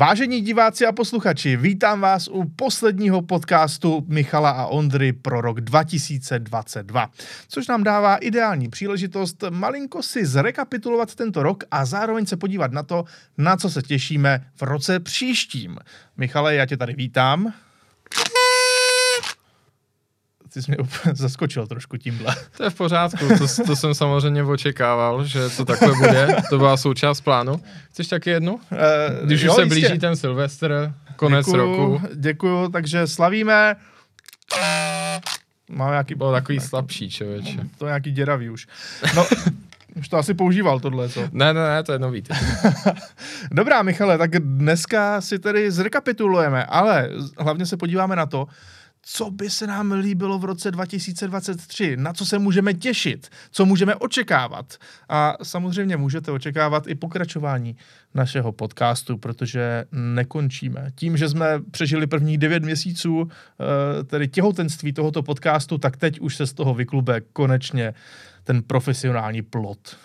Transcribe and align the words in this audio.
Vážení 0.00 0.40
diváci 0.40 0.86
a 0.86 0.92
posluchači, 0.92 1.56
vítám 1.56 2.00
vás 2.00 2.28
u 2.28 2.44
posledního 2.44 3.22
podcastu 3.22 4.04
Michala 4.08 4.50
a 4.50 4.66
Ondry 4.66 5.12
pro 5.12 5.40
rok 5.40 5.60
2022, 5.60 7.10
což 7.48 7.68
nám 7.68 7.84
dává 7.84 8.16
ideální 8.16 8.68
příležitost 8.68 9.44
malinko 9.50 10.02
si 10.02 10.26
zrekapitulovat 10.26 11.14
tento 11.14 11.42
rok 11.42 11.64
a 11.70 11.84
zároveň 11.84 12.26
se 12.26 12.36
podívat 12.36 12.72
na 12.72 12.82
to, 12.82 13.04
na 13.38 13.56
co 13.56 13.70
se 13.70 13.82
těšíme 13.82 14.46
v 14.56 14.62
roce 14.62 15.00
příštím. 15.00 15.78
Michale, 16.16 16.54
já 16.54 16.66
tě 16.66 16.76
tady 16.76 16.92
vítám 16.92 17.52
ty 20.54 20.62
jsi 20.62 20.70
mě 20.70 20.78
úplně 20.78 21.14
zaskočil 21.14 21.66
trošku 21.66 21.96
tímhle. 21.96 22.36
To 22.56 22.64
je 22.64 22.70
v 22.70 22.74
pořádku, 22.74 23.28
to, 23.28 23.64
to 23.66 23.76
jsem 23.76 23.94
samozřejmě 23.94 24.42
očekával, 24.44 25.24
že 25.24 25.48
to 25.56 25.64
takhle 25.64 25.96
bude, 25.96 26.36
to 26.50 26.58
byla 26.58 26.76
součást 26.76 27.20
plánu. 27.20 27.60
Chceš 27.90 28.08
taky 28.08 28.30
jednu? 28.30 28.54
Uh, 28.54 28.60
Když 29.24 29.42
jo, 29.42 29.50
už 29.50 29.56
se 29.56 29.62
jistě. 29.62 29.80
blíží 29.80 29.98
ten 29.98 30.16
Silvestr, 30.16 30.92
konec 31.16 31.46
děkuju, 31.46 31.62
roku. 31.62 32.00
Děkuju, 32.14 32.68
takže 32.68 33.06
slavíme. 33.06 33.76
Mám 35.70 35.90
nějaký... 35.90 36.14
Bylo 36.14 36.32
takový 36.32 36.56
nějaký, 36.56 36.68
slabší, 36.68 37.10
člověče. 37.10 37.58
To 37.78 37.86
je 37.86 37.88
nějaký 37.88 38.10
děravý 38.10 38.50
už. 38.50 38.66
No, 39.16 39.26
už 39.96 40.08
to 40.08 40.16
asi 40.16 40.34
používal 40.34 40.80
tohle, 40.80 41.08
co? 41.08 41.20
Ne, 41.32 41.54
ne, 41.54 41.68
ne, 41.68 41.82
to 41.82 41.92
je 41.92 41.98
nový. 41.98 42.22
Dobrá, 43.50 43.82
Michale, 43.82 44.18
tak 44.18 44.30
dneska 44.30 45.20
si 45.20 45.38
tedy 45.38 45.70
zrekapitulujeme, 45.70 46.64
ale 46.64 47.10
hlavně 47.38 47.66
se 47.66 47.76
podíváme 47.76 48.16
na 48.16 48.26
to, 48.26 48.46
co 49.02 49.30
by 49.30 49.50
se 49.50 49.66
nám 49.66 49.92
líbilo 49.92 50.38
v 50.38 50.44
roce 50.44 50.70
2023, 50.70 51.96
na 51.96 52.12
co 52.12 52.26
se 52.26 52.38
můžeme 52.38 52.74
těšit, 52.74 53.28
co 53.50 53.64
můžeme 53.66 53.94
očekávat. 53.94 54.74
A 55.08 55.36
samozřejmě 55.42 55.96
můžete 55.96 56.30
očekávat 56.32 56.86
i 56.86 56.94
pokračování 56.94 57.76
našeho 58.14 58.52
podcastu, 58.52 59.18
protože 59.18 59.84
nekončíme. 59.92 60.90
Tím, 60.94 61.16
že 61.16 61.28
jsme 61.28 61.46
přežili 61.70 62.06
prvních 62.06 62.38
devět 62.38 62.62
měsíců, 62.62 63.28
eh, 63.30 64.04
tedy 64.04 64.28
těhotenství 64.28 64.92
tohoto 64.92 65.22
podcastu, 65.22 65.78
tak 65.78 65.96
teď 65.96 66.20
už 66.20 66.36
se 66.36 66.46
z 66.46 66.52
toho 66.52 66.74
vyklube 66.74 67.20
konečně 67.20 67.94
ten 68.44 68.62
profesionální 68.62 69.42
plot. 69.42 69.96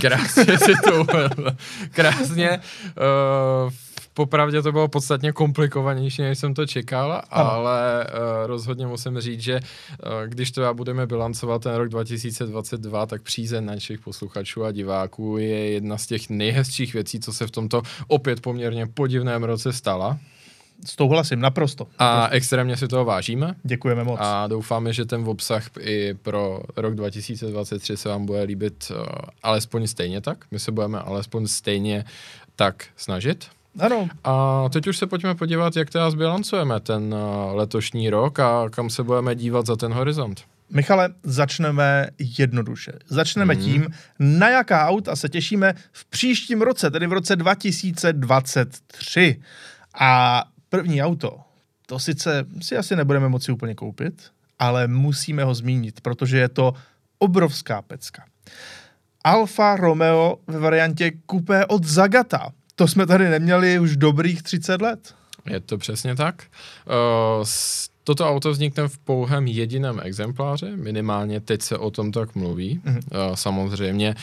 Krásně 0.00 0.58
si 0.58 0.72
to 0.84 1.06
Krásně. 1.90 2.50
Uh, 2.50 3.72
popravdě 4.14 4.62
to 4.62 4.72
bylo 4.72 4.88
podstatně 4.88 5.32
komplikovanější, 5.32 6.22
než 6.22 6.38
jsem 6.38 6.54
to 6.54 6.66
čekal, 6.66 7.22
ano. 7.30 7.50
ale 7.50 8.06
uh, 8.06 8.46
rozhodně 8.46 8.86
musím 8.86 9.20
říct, 9.20 9.40
že 9.40 9.60
uh, 9.60 10.10
když 10.26 10.50
to 10.50 10.74
budeme 10.74 11.06
bilancovat 11.06 11.62
ten 11.62 11.74
rok 11.74 11.88
2022, 11.88 13.06
tak 13.06 13.22
přízeň 13.22 13.64
našich 13.64 14.00
posluchačů 14.00 14.64
a 14.64 14.72
diváků 14.72 15.38
je 15.38 15.70
jedna 15.70 15.98
z 15.98 16.06
těch 16.06 16.30
nejhezčích 16.30 16.94
věcí, 16.94 17.20
co 17.20 17.32
se 17.32 17.46
v 17.46 17.50
tomto 17.50 17.82
opět 18.06 18.40
poměrně 18.40 18.86
podivném 18.86 19.44
roce 19.44 19.72
stala. 19.72 20.18
Souhlasím, 20.84 21.40
naprosto. 21.40 21.86
A 21.98 22.28
extrémně 22.28 22.76
si 22.76 22.88
toho 22.88 23.04
vážíme. 23.04 23.54
Děkujeme 23.62 24.04
moc. 24.04 24.18
A 24.22 24.46
doufáme, 24.46 24.92
že 24.92 25.04
ten 25.04 25.28
obsah 25.28 25.70
i 25.80 26.14
pro 26.14 26.60
rok 26.76 26.94
2023 26.94 27.96
se 27.96 28.08
vám 28.08 28.26
bude 28.26 28.42
líbit 28.42 28.90
uh, 28.90 28.96
alespoň 29.42 29.86
stejně 29.86 30.20
tak. 30.20 30.44
My 30.50 30.58
se 30.58 30.72
budeme 30.72 30.98
alespoň 30.98 31.46
stejně 31.46 32.04
tak 32.56 32.84
snažit. 32.96 33.46
Ano. 33.78 34.08
A 34.24 34.64
teď 34.68 34.86
už 34.86 34.98
se 34.98 35.06
pojďme 35.06 35.34
podívat, 35.34 35.76
jak 35.76 35.90
teda 35.90 36.10
zbilancujeme 36.10 36.80
ten 36.80 37.14
uh, 37.14 37.56
letošní 37.56 38.10
rok 38.10 38.38
a 38.38 38.70
kam 38.70 38.90
se 38.90 39.02
budeme 39.02 39.34
dívat 39.34 39.66
za 39.66 39.76
ten 39.76 39.92
horizont. 39.92 40.44
Michale, 40.70 41.14
začneme 41.22 42.08
jednoduše. 42.18 42.92
Začneme 43.08 43.54
mm. 43.54 43.60
tím, 43.60 43.86
na 44.18 44.48
jaká 44.48 44.88
auta 44.88 45.16
se 45.16 45.28
těšíme 45.28 45.74
v 45.92 46.04
příštím 46.04 46.62
roce, 46.62 46.90
tedy 46.90 47.06
v 47.06 47.12
roce 47.12 47.36
2023. 47.36 49.40
A 50.00 50.44
první 50.68 51.02
auto, 51.02 51.38
to 51.86 51.98
sice 51.98 52.46
si 52.62 52.76
asi 52.76 52.96
nebudeme 52.96 53.28
moci 53.28 53.52
úplně 53.52 53.74
koupit, 53.74 54.22
ale 54.58 54.88
musíme 54.88 55.44
ho 55.44 55.54
zmínit, 55.54 56.00
protože 56.00 56.38
je 56.38 56.48
to 56.48 56.74
obrovská 57.18 57.82
pecka. 57.82 58.24
Alfa 59.24 59.76
Romeo 59.76 60.36
ve 60.46 60.58
variantě 60.58 61.12
Coupé 61.30 61.66
od 61.66 61.84
Zagata 61.84 62.52
to 62.76 62.88
jsme 62.88 63.06
tady 63.06 63.30
neměli 63.30 63.78
už 63.78 63.96
dobrých 63.96 64.42
30 64.42 64.82
let. 64.82 65.14
Je 65.50 65.60
to 65.60 65.78
přesně 65.78 66.16
tak. 66.16 66.42
Uh, 66.86 67.46
toto 68.04 68.28
auto 68.28 68.50
vznikne 68.50 68.88
v 68.88 68.98
pouhém 68.98 69.46
jediném 69.46 70.00
exempláři, 70.02 70.76
minimálně 70.76 71.40
teď 71.40 71.62
se 71.62 71.78
o 71.78 71.90
tom 71.90 72.12
tak 72.12 72.34
mluví. 72.34 72.80
Mm-hmm. 72.84 73.28
Uh, 73.28 73.34
samozřejmě 73.34 74.14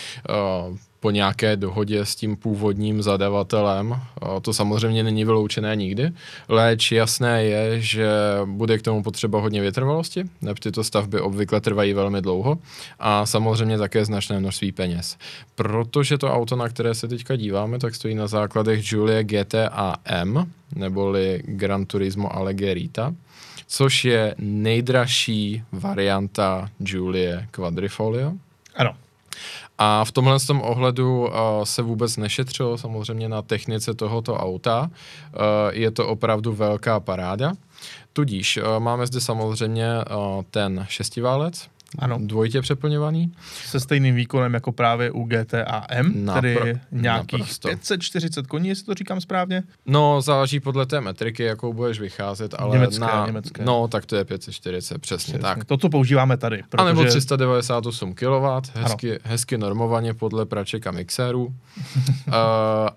uh, 0.69 0.77
po 1.01 1.11
nějaké 1.11 1.55
dohodě 1.55 2.05
s 2.05 2.15
tím 2.15 2.37
původním 2.37 3.01
zadavatelem. 3.01 4.01
To 4.41 4.53
samozřejmě 4.53 5.03
není 5.03 5.25
vyloučené 5.25 5.75
nikdy, 5.75 6.11
leč 6.47 6.91
jasné 6.91 7.43
je, 7.43 7.81
že 7.81 8.09
bude 8.45 8.77
k 8.77 8.81
tomu 8.81 9.03
potřeba 9.03 9.41
hodně 9.41 9.61
vytrvalosti, 9.61 10.23
neb 10.41 10.59
tyto 10.59 10.83
stavby 10.83 11.21
obvykle 11.21 11.61
trvají 11.61 11.93
velmi 11.93 12.21
dlouho 12.21 12.57
a 12.99 13.25
samozřejmě 13.25 13.77
také 13.77 14.05
značné 14.05 14.39
množství 14.39 14.71
peněz. 14.71 15.17
Protože 15.55 16.17
to 16.17 16.33
auto, 16.33 16.55
na 16.55 16.69
které 16.69 16.95
se 16.95 17.07
teďka 17.07 17.35
díváme, 17.35 17.79
tak 17.79 17.95
stojí 17.95 18.15
na 18.15 18.27
základech 18.27 18.91
Julie 18.91 19.23
GTA 19.23 19.95
M, 20.05 20.51
neboli 20.75 21.41
Gran 21.45 21.85
Turismo 21.85 22.35
Alleggerita, 22.35 23.13
což 23.67 24.05
je 24.05 24.35
nejdražší 24.37 25.63
varianta 25.71 26.69
Julie 26.79 27.47
Quadrifoglio. 27.51 28.33
Ano. 28.75 28.93
A 29.83 30.05
v 30.05 30.11
tomhle 30.11 30.39
tom 30.39 30.61
ohledu 30.61 31.19
uh, 31.21 31.29
se 31.63 31.81
vůbec 31.81 32.17
nešetřilo 32.17 32.77
samozřejmě 32.77 33.29
na 33.29 33.41
technice 33.41 33.93
tohoto 33.93 34.37
auta. 34.37 34.89
Uh, 34.89 35.39
je 35.71 35.91
to 35.91 36.07
opravdu 36.07 36.53
velká 36.53 36.99
paráda. 36.99 37.53
Tudíž 38.13 38.57
uh, 38.57 38.79
máme 38.79 39.07
zde 39.07 39.21
samozřejmě 39.21 39.87
uh, 39.97 40.43
ten 40.51 40.85
šestiválec, 40.89 41.67
ano. 41.99 42.17
dvojitě 42.21 42.61
přeplňovaný. 42.61 43.31
Se 43.65 43.79
stejným 43.79 44.15
výkonem 44.15 44.53
jako 44.53 44.71
právě 44.71 45.11
u 45.11 45.23
GTA 45.23 45.85
M, 45.89 46.13
Napr- 46.25 46.33
tedy 46.41 46.79
nějakých 46.91 47.39
naprosto. 47.39 47.67
540 47.67 48.47
koní, 48.47 48.69
jestli 48.69 48.85
to 48.85 48.93
říkám 48.93 49.21
správně? 49.21 49.63
No, 49.85 50.21
záleží 50.21 50.59
podle 50.59 50.85
té 50.85 51.01
metriky, 51.01 51.43
jakou 51.43 51.73
budeš 51.73 51.99
vycházet, 51.99 52.55
ale 52.57 52.71
německé, 52.77 52.99
na, 52.99 53.25
německé. 53.25 53.65
No, 53.65 53.87
tak 53.87 54.05
to 54.05 54.15
je 54.15 54.25
540, 54.25 54.97
přesně, 55.01 55.17
přesně 55.17 55.39
tak. 55.39 55.65
To, 55.65 55.77
co 55.77 55.89
používáme 55.89 56.37
tady. 56.37 56.63
Protože... 56.69 56.81
A 56.81 56.85
nebo 56.85 57.05
398 57.05 58.13
kW, 58.13 58.25
hezky, 58.73 59.19
hezky 59.23 59.57
normovaně 59.57 60.13
podle 60.13 60.45
praček 60.45 60.87
a 60.87 60.91
mixérů. 60.91 61.45
uh, 61.45 61.53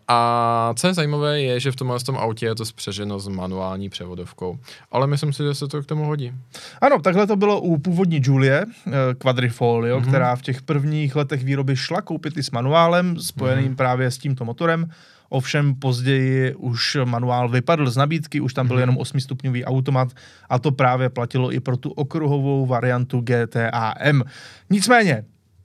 a 0.08 0.72
co 0.76 0.86
je 0.86 0.94
zajímavé, 0.94 1.40
je, 1.42 1.60
že 1.60 1.72
v 1.72 1.76
tomhle 1.76 2.00
tom 2.00 2.16
autě 2.16 2.46
je 2.46 2.54
to 2.54 2.64
spřeženo 2.64 3.18
s 3.18 3.28
manuální 3.28 3.88
převodovkou. 3.88 4.58
Ale 4.90 5.06
myslím 5.06 5.32
si, 5.32 5.42
že 5.42 5.54
se 5.54 5.68
to 5.68 5.82
k 5.82 5.86
tomu 5.86 6.04
hodí. 6.04 6.32
Ano, 6.80 7.00
takhle 7.00 7.26
to 7.26 7.36
bylo 7.36 7.60
u 7.60 7.78
původní 7.78 8.20
Julie, 8.22 8.66
Eh, 8.83 8.83
Quadrifolio, 9.18 10.00
mm-hmm. 10.00 10.08
která 10.08 10.36
v 10.36 10.42
těch 10.42 10.62
prvních 10.62 11.16
letech 11.16 11.44
výroby 11.44 11.76
šla 11.76 12.02
koupit 12.02 12.36
i 12.36 12.42
s 12.42 12.50
manuálem 12.50 13.16
spojeným 13.20 13.72
mm-hmm. 13.72 13.76
právě 13.76 14.10
s 14.10 14.18
tímto 14.18 14.44
motorem. 14.44 14.88
Ovšem 15.28 15.74
později 15.74 16.54
už 16.54 16.96
manuál 17.04 17.48
vypadl 17.48 17.90
z 17.90 17.96
nabídky, 17.96 18.40
už 18.40 18.54
tam 18.54 18.66
byl 18.66 18.76
mm-hmm. 18.76 18.80
jenom 18.80 18.96
8-stupňový 18.96 19.64
automat 19.64 20.08
a 20.48 20.58
to 20.58 20.72
právě 20.72 21.08
platilo 21.08 21.52
i 21.52 21.60
pro 21.60 21.76
tu 21.76 21.90
okruhovou 21.90 22.66
variantu 22.66 23.20
GTA 23.20 23.94
M. 23.98 24.22
Nicméně, 24.70 25.24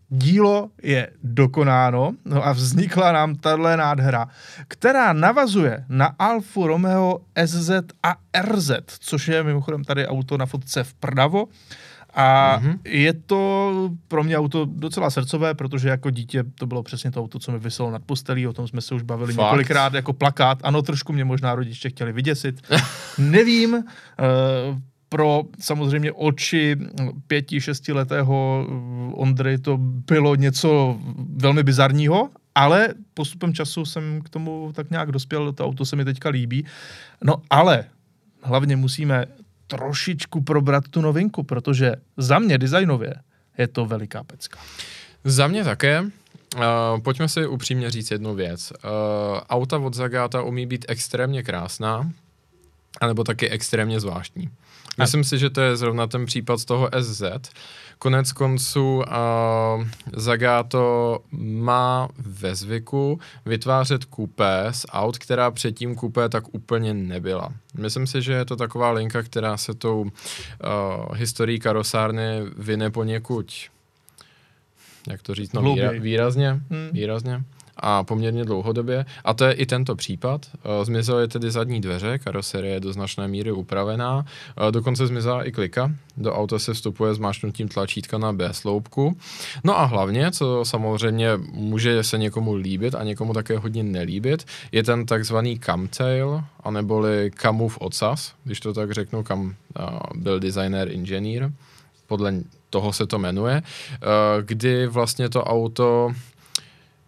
dílo 0.10 0.70
je 0.84 1.08
dokonáno 1.24 2.12
no 2.26 2.46
a 2.46 2.52
vznikla 2.52 3.12
nám 3.12 3.36
tahle 3.36 3.78
nádhera, 3.78 4.28
která 4.68 5.14
navazuje 5.14 5.86
na 5.90 6.06
Alfa 6.20 6.68
Romeo 6.68 7.20
SZ 7.46 7.72
a 8.04 8.16
RZ, 8.42 8.72
což 9.00 9.28
je 9.28 9.44
mimochodem 9.44 9.84
tady 9.84 10.08
auto 10.08 10.38
na 10.38 10.46
fotce 10.46 10.84
vpravo. 10.84 11.46
A 12.14 12.60
mm-hmm. 12.60 12.80
je 12.86 13.14
to 13.14 13.90
pro 14.08 14.24
mě 14.24 14.38
auto 14.38 14.66
docela 14.66 15.10
srdcové, 15.10 15.54
protože 15.54 15.90
jako 15.90 16.10
dítě 16.10 16.44
to 16.56 16.68
bylo 16.68 16.84
přesně 16.84 17.12
to 17.12 17.22
auto, 17.22 17.40
co 17.40 17.52
mi 17.52 17.60
vyselo 17.60 17.92
nad 17.92 18.02
postelí, 18.06 18.48
o 18.48 18.54
tom 18.54 18.68
jsme 18.68 18.82
se 18.82 18.96
už 18.96 19.02
bavili 19.02 19.34
Fakt? 19.34 19.46
několikrát 19.46 19.94
jako 19.94 20.14
plakát. 20.14 20.60
Ano, 20.64 20.82
trošku 20.82 21.14
mě 21.14 21.26
možná 21.26 21.56
rodiče 21.56 21.90
chtěli 21.90 22.12
vyděsit. 22.12 22.62
Nevím, 23.18 23.74
uh, 23.74 23.84
pro 25.10 25.44
samozřejmě 25.60 26.12
oči 26.12 26.76
pěti, 27.28 27.62
šestiletého 27.62 28.68
Ondry 29.14 29.58
to 29.58 29.78
bylo 29.82 30.36
něco 30.36 31.00
velmi 31.36 31.64
bizarního, 31.64 32.30
ale 32.56 32.90
postupem 33.14 33.54
času 33.54 33.86
jsem 33.86 34.22
k 34.22 34.30
tomu 34.30 34.72
tak 34.76 34.90
nějak 34.90 35.12
dospěl, 35.12 35.54
to 35.54 35.66
auto 35.66 35.86
se 35.86 35.96
mi 35.96 36.06
teďka 36.06 36.30
líbí. 36.30 36.66
No 37.24 37.36
ale 37.50 37.86
hlavně 38.44 38.76
musíme 38.76 39.26
trošičku 39.70 40.42
probrat 40.42 40.88
tu 40.90 41.02
novinku, 41.02 41.44
protože 41.44 41.96
za 42.18 42.40
mě 42.40 42.58
designově 42.58 43.14
je 43.58 43.68
to 43.68 43.86
veliká 43.86 44.24
pecka. 44.24 44.60
Za 45.24 45.48
mě 45.48 45.64
také. 45.64 46.02
Uh, 46.02 46.62
pojďme 47.04 47.30
si 47.30 47.48
upřímně 47.48 47.92
říct 47.92 48.12
jednu 48.12 48.36
věc. 48.36 48.72
Uh, 48.72 48.90
auta 49.50 49.78
od 49.78 49.94
Zagata 49.94 50.42
umí 50.42 50.66
být 50.66 50.86
extrémně 50.88 51.44
krásná, 51.44 52.12
anebo 53.02 53.24
taky 53.24 53.50
extrémně 53.50 54.00
zvláštní. 54.00 54.50
Myslím 54.98 55.24
si, 55.24 55.38
že 55.38 55.50
to 55.50 55.62
je 55.62 55.78
zrovna 55.78 56.08
ten 56.08 56.26
případ 56.26 56.58
z 56.58 56.66
toho 56.66 56.90
SZ. 57.02 57.22
Konec 58.00 58.32
konců 58.32 58.98
uh, 58.98 59.04
Zagato 60.14 61.20
má 61.32 62.10
ve 62.18 62.56
zvyku 62.56 63.20
vytvářet 63.46 64.06
kupé 64.06 64.68
z 64.72 64.86
aut, 64.90 65.18
která 65.18 65.52
předtím 65.52 65.96
kupé 65.96 66.30
tak 66.30 66.54
úplně 66.54 66.94
nebyla. 66.94 67.54
Myslím 67.78 68.08
si, 68.08 68.22
že 68.22 68.34
je 68.34 68.46
to 68.46 68.56
taková 68.56 68.92
linka, 68.92 69.24
která 69.24 69.58
se 69.58 69.74
tou 69.74 70.02
uh, 70.02 70.10
historií 71.16 71.60
karosárny 71.60 72.42
vyne 72.58 72.90
poněkud 72.90 73.54
jak 75.10 75.22
to 75.22 75.36
říct, 75.36 75.54
no, 75.54 75.62
výra, 75.62 75.92
výrazně, 75.92 76.50
hmm. 76.52 76.90
výrazně 76.92 77.44
a 77.80 78.04
poměrně 78.04 78.46
dlouhodobě. 78.46 79.06
A 79.24 79.34
to 79.34 79.46
je 79.46 79.54
i 79.54 79.66
tento 79.66 79.96
případ. 79.96 80.46
Eh, 80.56 80.86
zmizely 80.86 81.28
tedy 81.28 81.52
zadní 81.52 81.82
dveře, 81.82 82.20
karoserie 82.20 82.74
je 82.74 82.80
do 82.80 82.94
značné 82.94 83.28
míry 83.28 83.52
upravená, 83.52 84.26
eh, 84.68 84.72
dokonce 84.72 85.08
zmizela 85.08 85.44
i 85.44 85.52
klika. 85.52 85.92
Do 86.18 86.34
auta 86.34 86.60
se 86.60 86.74
vstupuje 86.74 87.14
zmášnutím 87.14 87.68
tlačítka 87.68 88.18
na 88.18 88.34
B 88.34 88.54
sloupku. 88.54 89.18
No 89.64 89.80
a 89.80 89.86
hlavně, 89.86 90.32
co 90.32 90.66
samozřejmě 90.66 91.30
může 91.52 92.04
se 92.04 92.18
někomu 92.18 92.56
líbit 92.56 92.96
a 92.96 93.04
někomu 93.04 93.34
také 93.34 93.58
hodně 93.58 93.84
nelíbit, 93.84 94.46
je 94.72 94.84
ten 94.84 95.06
takzvaný 95.06 95.60
camtail, 95.60 96.44
aneboli 96.64 97.32
kamův 97.36 97.78
ocas, 97.78 98.34
když 98.44 98.60
to 98.60 98.74
tak 98.74 98.92
řeknu, 98.92 99.24
kam 99.24 99.42
uh, 99.42 99.54
byl 100.16 100.40
designer 100.40 100.92
inženýr, 100.92 101.52
podle 102.08 102.34
toho 102.70 102.94
se 102.94 103.08
to 103.08 103.20
jmenuje, 103.20 103.62
kdy 104.42 104.88
vlastně 104.88 105.30
to 105.30 105.44
auto 105.44 106.12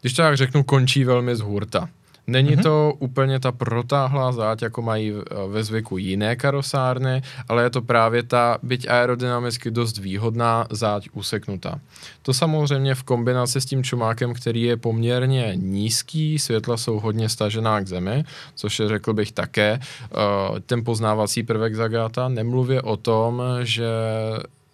když 0.01 0.13
to 0.13 0.21
tak 0.21 0.37
řeknu, 0.37 0.63
končí 0.63 1.03
velmi 1.03 1.35
z 1.35 1.39
hurta. 1.39 1.89
Není 2.27 2.57
mm-hmm. 2.57 2.63
to 2.63 2.93
úplně 2.99 3.39
ta 3.39 3.51
protáhlá 3.51 4.31
záď, 4.31 4.61
jako 4.61 4.81
mají 4.81 5.13
ve 5.47 5.63
zvyku 5.63 5.97
jiné 5.97 6.35
karosárny, 6.35 7.21
ale 7.49 7.63
je 7.63 7.69
to 7.69 7.81
právě 7.81 8.23
ta, 8.23 8.57
byť 8.63 8.87
aerodynamicky 8.89 9.71
dost 9.71 9.97
výhodná, 9.97 10.67
záď 10.69 11.09
useknutá. 11.13 11.79
To 12.21 12.33
samozřejmě 12.33 12.95
v 12.95 13.03
kombinaci 13.03 13.61
s 13.61 13.65
tím 13.65 13.83
čumákem, 13.83 14.33
který 14.33 14.61
je 14.61 14.77
poměrně 14.77 15.51
nízký, 15.55 16.39
světla 16.39 16.77
jsou 16.77 16.99
hodně 16.99 17.29
stažená 17.29 17.81
k 17.81 17.87
zemi, 17.87 18.23
což 18.55 18.79
je, 18.79 18.87
řekl 18.87 19.13
bych, 19.13 19.31
také 19.31 19.79
uh, 19.79 20.59
ten 20.59 20.83
poznávací 20.83 21.43
prvek 21.43 21.75
Zagata. 21.75 22.29
Nemluvě 22.29 22.81
o 22.81 22.97
tom, 22.97 23.41
že 23.61 23.89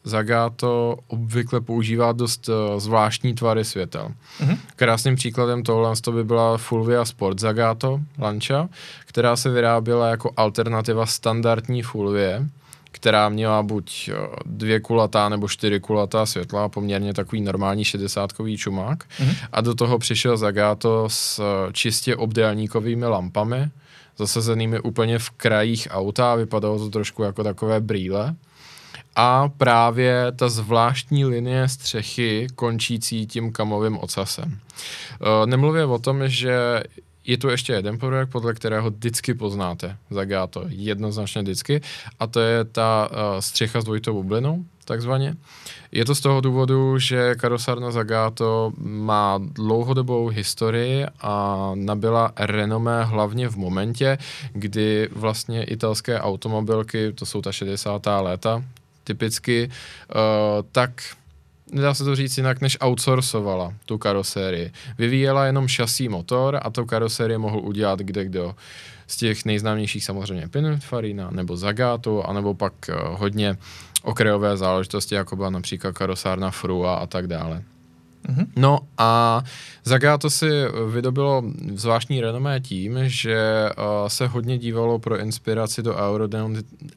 Zagato 0.08 0.98
obvykle 1.08 1.62
používá 1.62 2.12
dost 2.12 2.50
uh, 2.50 2.80
zvláštní 2.80 3.34
tvary 3.34 3.66
světel. 3.66 4.12
Mm-hmm. 4.40 4.58
Krásným 4.76 5.16
příkladem 5.16 5.64
tohle 5.64 5.96
to 6.02 6.12
by 6.12 6.24
byla 6.24 6.58
Fulvia 6.58 7.06
Sport 7.06 7.40
Zagato 7.40 8.00
Lancia, 8.20 8.70
která 9.06 9.36
se 9.36 9.50
vyráběla 9.50 10.08
jako 10.08 10.32
alternativa 10.38 11.06
standardní 11.06 11.82
Fulvie, 11.82 12.46
která 12.92 13.30
měla 13.30 13.64
buď 13.64 14.10
uh, 14.10 14.36
dvě 14.46 14.80
kulatá 14.80 15.30
nebo 15.30 15.48
čtyři 15.48 15.80
kulatá 15.80 16.26
světla, 16.26 16.70
poměrně 16.70 17.14
takový 17.14 17.42
normální 17.42 17.86
šedesátkový 17.86 18.58
čumák. 18.58 19.04
Mm-hmm. 19.04 19.36
A 19.52 19.62
do 19.62 19.76
toho 19.76 20.00
přišel 20.00 20.38
Zagato 20.38 21.10
s 21.10 21.40
uh, 21.40 21.46
čistě 21.72 22.16
obdélníkovými 22.16 23.06
lampami, 23.06 23.70
zasazenými 24.18 24.80
úplně 24.80 25.20
v 25.20 25.30
krajích 25.30 25.88
auta 25.92 26.32
a 26.32 26.36
vypadalo 26.36 26.80
to 26.80 26.90
trošku 26.90 27.24
jako 27.24 27.44
takové 27.44 27.80
brýle 27.80 28.36
a 29.18 29.50
právě 29.58 30.32
ta 30.36 30.50
zvláštní 30.50 31.26
linie 31.26 31.68
střechy 31.68 32.48
končící 32.56 33.28
tím 33.28 33.52
kamovým 33.52 33.98
ocasem. 33.98 34.60
E, 35.44 35.48
nemluvě 35.48 35.86
o 35.86 36.00
tom, 36.00 36.28
že 36.28 36.84
je 37.28 37.38
tu 37.38 37.50
ještě 37.50 37.74
jeden 37.74 37.98
projekt, 37.98 38.30
podle 38.30 38.54
kterého 38.54 38.90
vždycky 38.90 39.34
poznáte 39.34 39.98
Zagato, 40.10 40.64
jednoznačně 40.68 41.42
vždycky, 41.42 41.82
a 42.20 42.28
to 42.28 42.40
je 42.40 42.66
ta 42.66 43.10
uh, 43.12 43.18
střecha 43.40 43.82
s 43.82 43.84
dvojitou 43.84 44.14
bublinou, 44.14 44.66
takzvaně. 44.86 45.36
Je 45.92 46.06
to 46.06 46.16
z 46.16 46.20
toho 46.20 46.42
důvodu, 46.42 47.00
že 47.00 47.36
karosárna 47.36 47.92
Zagato 47.92 48.72
má 48.78 49.40
dlouhodobou 49.42 50.28
historii 50.28 51.06
a 51.22 51.72
nabyla 51.76 52.32
renomé 52.36 53.04
hlavně 53.04 53.50
v 53.50 53.56
momentě, 53.56 54.18
kdy 54.54 55.10
vlastně 55.12 55.64
italské 55.64 56.22
automobilky, 56.22 57.14
to 57.14 57.26
jsou 57.26 57.42
ta 57.42 57.52
60. 57.52 58.06
léta, 58.22 58.64
typicky, 59.08 59.70
uh, 59.70 60.68
tak 60.72 60.92
nedá 61.72 61.94
se 61.94 62.04
to 62.04 62.16
říct 62.16 62.38
jinak, 62.38 62.62
než 62.62 62.78
outsourcovala 62.80 63.74
tu 63.86 63.98
karosérii. 63.98 64.72
Vyvíjela 64.98 65.46
jenom 65.46 65.68
šasí 65.68 66.10
motor 66.10 66.60
a 66.62 66.70
tu 66.70 66.86
karosérii 66.86 67.38
mohl 67.38 67.60
udělat 67.60 68.00
kde 68.00 68.26
kdo. 68.26 68.56
Z 69.08 69.18
těch 69.18 69.46
nejznámějších 69.46 70.04
samozřejmě 70.04 70.48
Pininfarina 70.48 71.32
nebo 71.32 71.58
Zagato, 71.58 72.30
anebo 72.30 72.54
pak 72.54 72.74
uh, 72.90 73.20
hodně 73.20 73.58
okrajové 74.04 74.58
záležitosti, 74.58 75.16
jako 75.16 75.36
byla 75.36 75.50
například 75.50 75.96
karosárna 75.96 76.52
Frua 76.52 76.96
a 76.96 77.06
tak 77.06 77.28
dále. 77.28 77.64
Mm-hmm. 78.28 78.48
No 78.56 78.80
a 78.98 79.44
Zagato 79.84 80.30
si 80.30 80.50
vydobilo 80.92 81.44
zvláštní 81.76 82.22
renomé 82.22 82.60
tím, 82.60 83.00
že 83.04 83.70
uh, 83.78 84.08
se 84.08 84.28
hodně 84.28 84.58
dívalo 84.58 85.00
pro 85.00 85.20
inspiraci 85.20 85.84
do 85.84 85.96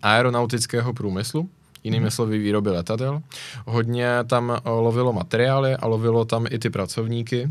aeronautického 0.02 0.92
průmyslu, 0.92 1.48
jinými 1.85 2.05
hmm. 2.05 2.11
slovy 2.11 2.38
výroby 2.38 2.71
letadel. 2.71 3.23
Hodně 3.67 4.09
tam 4.27 4.50
eh, 4.50 4.71
lovilo 4.71 5.12
materiály 5.12 5.75
a 5.75 5.87
lovilo 5.87 6.25
tam 6.25 6.47
i 6.50 6.59
ty 6.59 6.71
pracovníky. 6.71 7.50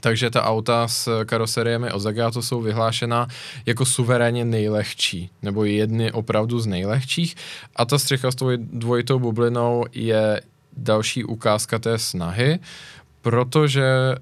Takže 0.00 0.30
ta 0.30 0.44
auta 0.44 0.88
s 0.88 1.24
karoseriemi 1.24 1.92
od 1.92 2.00
Zagato 2.00 2.42
jsou 2.42 2.60
vyhlášena 2.60 3.26
jako 3.66 3.84
suverénně 3.84 4.44
nejlehčí, 4.44 5.30
nebo 5.42 5.64
jedny 5.64 6.12
opravdu 6.12 6.60
z 6.60 6.66
nejlehčích. 6.66 7.36
A 7.76 7.84
ta 7.84 7.98
střecha 7.98 8.30
s 8.30 8.34
tou 8.34 8.48
dvojitou 8.56 9.18
bublinou 9.18 9.84
je 9.92 10.40
další 10.76 11.24
ukázka 11.24 11.78
té 11.78 11.98
snahy, 11.98 12.58
protože 13.22 14.14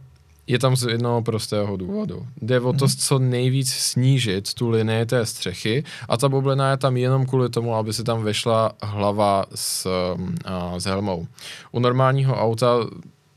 je 0.49 0.59
tam 0.59 0.77
z 0.77 0.83
jednoho 0.83 1.23
prostého 1.23 1.77
důvodu. 1.77 2.27
Jde 2.43 2.61
o 2.61 2.73
to, 2.73 2.85
mhm. 2.85 2.95
co 2.99 3.19
nejvíc 3.19 3.73
snížit 3.73 4.55
tu 4.55 4.71
linii 4.71 5.07
té 5.07 5.27
střechy 5.27 5.85
a 6.09 6.17
ta 6.17 6.29
bublina 6.29 6.71
je 6.71 6.77
tam 6.77 6.97
jenom 6.97 7.27
kvůli 7.27 7.49
tomu, 7.49 7.75
aby 7.75 7.93
se 7.93 8.05
tam 8.05 8.23
vešla 8.23 8.73
hlava 8.83 9.45
s, 9.55 9.87
a, 10.45 10.81
s 10.81 10.85
helmou. 10.85 11.27
U 11.73 11.81
normálního 11.81 12.35
auta 12.35 12.77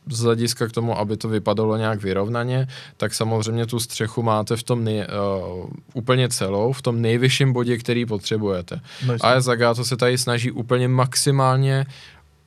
z 0.09 0.19
hlediska 0.19 0.67
k 0.67 0.71
tomu, 0.71 0.97
aby 0.97 1.17
to 1.17 1.29
vypadalo 1.29 1.77
nějak 1.77 2.01
vyrovnaně, 2.01 2.67
tak 2.97 3.13
samozřejmě 3.13 3.65
tu 3.65 3.79
střechu 3.79 4.23
máte 4.23 4.55
v 4.55 4.63
tom 4.63 4.83
nej, 4.83 5.07
uh, 5.61 5.69
úplně 5.93 6.29
celou, 6.29 6.73
v 6.73 6.81
tom 6.81 7.01
nejvyšším 7.01 7.53
bodě, 7.53 7.77
který 7.77 8.05
potřebujete. 8.05 8.81
No, 9.05 9.13
a 9.21 9.41
Zagato 9.41 9.85
se 9.85 9.97
tady 9.97 10.17
snaží 10.17 10.51
úplně 10.51 10.87
maximálně 10.87 11.85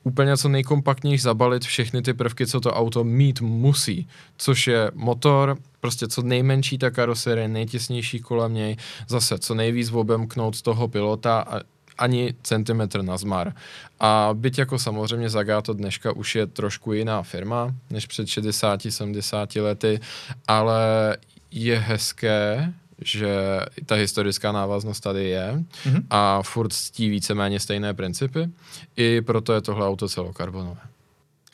úplně 0.05 0.37
co 0.37 0.49
nejkompaktněji 0.49 1.17
zabalit 1.17 1.63
všechny 1.63 2.01
ty 2.01 2.13
prvky, 2.13 2.47
co 2.47 2.59
to 2.59 2.73
auto 2.73 3.03
mít 3.03 3.41
musí, 3.41 4.07
což 4.37 4.67
je 4.67 4.91
motor, 4.93 5.57
prostě 5.79 6.07
co 6.07 6.21
nejmenší 6.21 6.77
ta 6.77 6.91
karoserie, 6.91 7.47
nejtěsnější 7.47 8.19
kolem 8.19 8.53
něj, 8.53 8.77
zase 9.07 9.39
co 9.39 9.55
nejvíc 9.55 9.91
obemknout 9.91 10.55
z 10.55 10.61
toho 10.61 10.87
pilota 10.87 11.39
a 11.39 11.59
ani 11.97 12.33
centimetr 12.43 13.01
na 13.01 13.17
zmar. 13.17 13.53
A 13.99 14.29
byť 14.33 14.57
jako 14.57 14.79
samozřejmě 14.79 15.29
Zagato 15.29 15.73
dneška 15.73 16.11
už 16.11 16.35
je 16.35 16.47
trošku 16.47 16.93
jiná 16.93 17.23
firma 17.23 17.75
než 17.89 18.05
před 18.05 18.27
60-70 18.27 19.63
lety, 19.63 19.99
ale 20.47 21.17
je 21.51 21.79
hezké, 21.79 22.73
že 23.05 23.59
ta 23.85 23.95
historická 23.95 24.51
návaznost 24.51 24.99
tady 24.99 25.29
je 25.29 25.53
mm-hmm. 25.53 26.03
a 26.09 26.41
furt 26.41 26.73
ctí 26.73 27.09
víceméně 27.09 27.59
stejné 27.59 27.93
principy. 27.93 28.49
I 28.95 29.21
proto 29.21 29.53
je 29.53 29.61
tohle 29.61 29.87
auto 29.87 30.09
celokarbonové. 30.09 30.81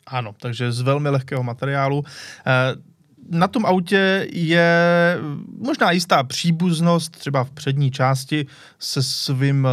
Ano, 0.06 0.34
takže 0.40 0.72
z 0.72 0.80
velmi 0.80 1.08
lehkého 1.08 1.42
materiálu. 1.42 2.04
Eh, 2.46 2.76
na 3.30 3.48
tom 3.48 3.66
autě 3.66 4.28
je 4.32 5.18
možná 5.58 5.90
jistá 5.90 6.22
příbuznost 6.22 7.16
třeba 7.18 7.44
v 7.44 7.50
přední 7.50 7.90
části 7.90 8.46
se 8.78 9.02
svým 9.02 9.68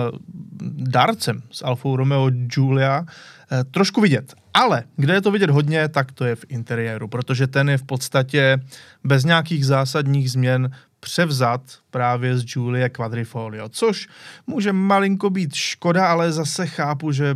darcem 0.71 1.41
s 1.51 1.65
Alfou 1.65 1.95
Romeo 1.95 2.29
Giulia 2.29 3.05
eh, 3.51 3.63
trošku 3.63 4.01
vidět. 4.01 4.33
Ale 4.53 4.83
kde 4.95 5.13
je 5.13 5.21
to 5.21 5.31
vidět 5.31 5.50
hodně, 5.50 5.88
tak 5.88 6.12
to 6.12 6.25
je 6.25 6.36
v 6.36 6.45
interiéru, 6.50 7.07
protože 7.07 7.48
ten 7.48 7.69
je 7.69 7.77
v 7.77 7.83
podstatě 7.83 8.59
bez 9.03 9.25
nějakých 9.25 9.65
zásadních 9.65 10.31
změn 10.31 10.71
převzat 11.00 11.62
právě 11.91 12.38
z 12.38 12.46
Julie 12.48 12.89
Quadrifolio, 12.89 13.69
což 13.69 14.08
může 14.48 14.74
malinko 14.74 15.29
být 15.29 15.53
škoda, 15.55 16.08
ale 16.08 16.31
zase 16.31 16.67
chápu, 16.67 17.12
že 17.12 17.36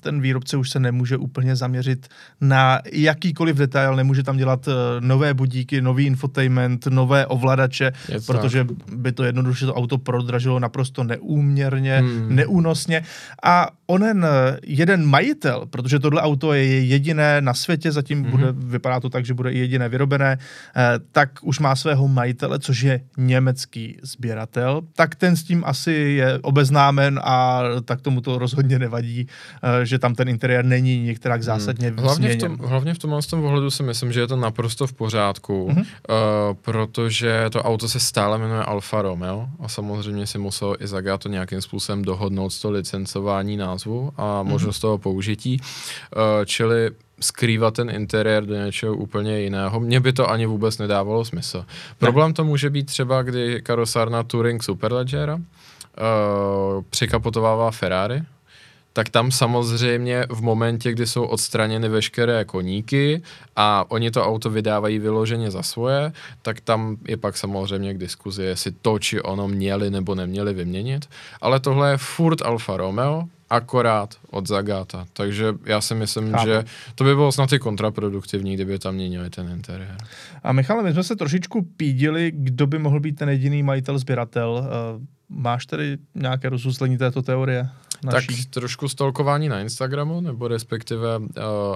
ten 0.00 0.20
výrobce 0.20 0.56
už 0.56 0.70
se 0.70 0.80
nemůže 0.80 1.16
úplně 1.16 1.56
zaměřit 1.56 2.08
na 2.40 2.80
jakýkoliv 2.92 3.56
detail, 3.56 3.96
nemůže 3.96 4.22
tam 4.22 4.36
dělat 4.36 4.68
eh, 4.68 4.72
nové 5.00 5.34
budíky, 5.34 5.80
nový 5.80 6.06
infotainment, 6.06 6.86
nové 6.86 7.26
ovladače, 7.26 7.92
je 8.08 8.20
protože 8.20 8.64
tak. 8.64 8.94
by 8.94 9.12
to 9.12 9.24
jednoduše 9.24 9.66
to 9.66 9.74
auto 9.74 9.98
prodražilo 9.98 10.58
naprosto 10.58 11.04
neúměrně, 11.04 11.98
hmm. 11.98 12.36
neúnosně 12.36 13.02
a 13.42 13.68
onen 13.86 14.26
eh, 14.26 14.58
jeden 14.66 15.06
majitel, 15.06 15.66
protože 15.70 15.98
tohle 15.98 16.22
auto 16.22 16.52
je 16.52 16.84
jediné 16.84 17.40
na 17.40 17.54
světě, 17.54 17.92
zatím 17.92 18.22
hmm. 18.22 18.30
bude, 18.30 18.46
vypadá 18.52 19.00
to 19.00 19.10
tak, 19.10 19.26
že 19.26 19.34
bude 19.34 19.52
i 19.52 19.58
jediné 19.58 19.88
vyrobené, 19.88 20.38
eh, 20.38 20.82
tak 21.12 21.30
už 21.42 21.58
má 21.58 21.76
svého 21.76 22.08
majitele, 22.08 22.58
což 22.58 22.80
je 22.80 23.00
vyloženě 23.16 23.40
sběratel, 24.02 24.82
tak 24.94 25.14
ten 25.14 25.36
s 25.36 25.42
tím 25.42 25.62
asi 25.66 25.92
je 25.92 26.38
obeznámen 26.42 27.20
a 27.24 27.62
tak 27.84 28.00
tomu 28.00 28.20
to 28.20 28.38
rozhodně 28.38 28.78
nevadí, 28.78 29.26
eh, 29.62 29.86
že 29.86 29.98
tam 29.98 30.14
ten 30.14 30.28
interiér 30.28 30.64
není 30.64 31.02
některá 31.02 31.42
zásadně 31.42 31.88
hmm. 31.88 31.98
hlavně 31.98 32.28
v, 32.28 32.36
tom, 32.36 32.58
hlavně 32.58 32.94
v 32.94 32.98
tomhle 32.98 33.22
tom 33.22 33.44
ohledu 33.44 33.70
si 33.70 33.82
myslím, 33.82 34.12
že 34.12 34.20
je 34.20 34.26
to 34.26 34.36
naprosto 34.36 34.86
v 34.86 34.92
pořádku, 34.92 35.68
hmm. 35.68 35.78
uh, 35.78 35.84
protože 36.60 37.44
to 37.50 37.62
auto 37.62 37.88
se 37.88 38.00
stále 38.00 38.38
jmenuje 38.38 38.62
Alfa 38.62 39.02
Romeo 39.02 39.48
a 39.60 39.68
samozřejmě 39.68 40.26
si 40.26 40.38
musel 40.38 40.76
i 40.80 40.86
Zagato 40.86 41.28
nějakým 41.28 41.60
způsobem 41.60 42.02
dohodnout 42.02 42.60
to 42.60 42.70
licencování 42.70 43.56
názvu 43.56 44.12
a 44.16 44.42
možnost 44.42 44.76
hmm. 44.76 44.80
toho 44.80 44.98
použití, 44.98 45.60
uh, 45.60 46.44
čili 46.44 46.90
skrývat 47.20 47.74
ten 47.74 47.90
interiér 47.90 48.46
do 48.46 48.54
něčeho 48.54 48.94
úplně 48.94 49.40
jiného. 49.40 49.80
Mně 49.80 50.00
by 50.00 50.12
to 50.12 50.30
ani 50.30 50.46
vůbec 50.46 50.78
nedávalo 50.78 51.24
smysl. 51.24 51.64
Problém 51.98 52.34
to 52.34 52.44
může 52.44 52.70
být 52.70 52.86
třeba, 52.86 53.22
kdy 53.22 53.62
karosárna 53.62 54.22
Touring 54.22 54.62
Superleggera 54.62 55.34
uh, 55.34 55.42
přikapotovává 56.90 57.70
Ferrari, 57.70 58.22
tak 58.92 59.08
tam 59.08 59.30
samozřejmě 59.30 60.26
v 60.28 60.42
momentě, 60.42 60.92
kdy 60.92 61.06
jsou 61.06 61.24
odstraněny 61.24 61.88
veškeré 61.88 62.44
koníky 62.44 63.22
a 63.56 63.84
oni 63.88 64.10
to 64.10 64.24
auto 64.24 64.50
vydávají 64.50 64.98
vyloženě 64.98 65.50
za 65.50 65.62
svoje, 65.62 66.12
tak 66.42 66.60
tam 66.60 66.96
je 67.08 67.16
pak 67.16 67.36
samozřejmě 67.36 67.94
k 67.94 67.98
diskuzi, 67.98 68.42
jestli 68.42 68.70
to 68.82 68.98
či 68.98 69.20
ono 69.20 69.48
měli 69.48 69.90
nebo 69.90 70.14
neměli 70.14 70.54
vyměnit. 70.54 71.08
Ale 71.40 71.60
tohle 71.60 71.90
je 71.90 71.96
furt 71.96 72.42
Alfa 72.42 72.76
Romeo, 72.76 73.24
akorát 73.50 74.14
od 74.30 74.48
Zagata. 74.48 75.06
Takže 75.12 75.54
já 75.64 75.80
si 75.80 75.94
myslím, 75.94 76.32
Chápu. 76.32 76.46
že 76.46 76.64
to 76.94 77.04
by 77.04 77.14
bylo 77.14 77.32
snad 77.32 77.52
i 77.52 77.58
kontraproduktivní, 77.58 78.54
kdyby 78.54 78.78
tam 78.78 78.94
měnili 78.94 79.30
ten 79.30 79.48
interiér. 79.48 79.96
A 80.42 80.52
Michale, 80.52 80.82
my 80.82 80.92
jsme 80.92 81.02
se 81.02 81.16
trošičku 81.16 81.62
pídili, 81.76 82.32
kdo 82.34 82.66
by 82.66 82.78
mohl 82.78 83.00
být 83.00 83.16
ten 83.16 83.28
jediný 83.28 83.62
majitel, 83.62 83.98
sběratel. 83.98 84.68
Uh, 84.98 85.02
máš 85.28 85.66
tady 85.66 85.98
nějaké 86.14 86.48
rozúslení 86.48 86.98
této 86.98 87.22
teorie? 87.22 87.68
Naší. 88.04 88.26
Tak 88.26 88.50
trošku 88.50 88.88
stolkování 88.88 89.48
na 89.48 89.60
Instagramu, 89.60 90.20
nebo 90.20 90.48
respektive 90.48 91.18
uh, 91.18 91.24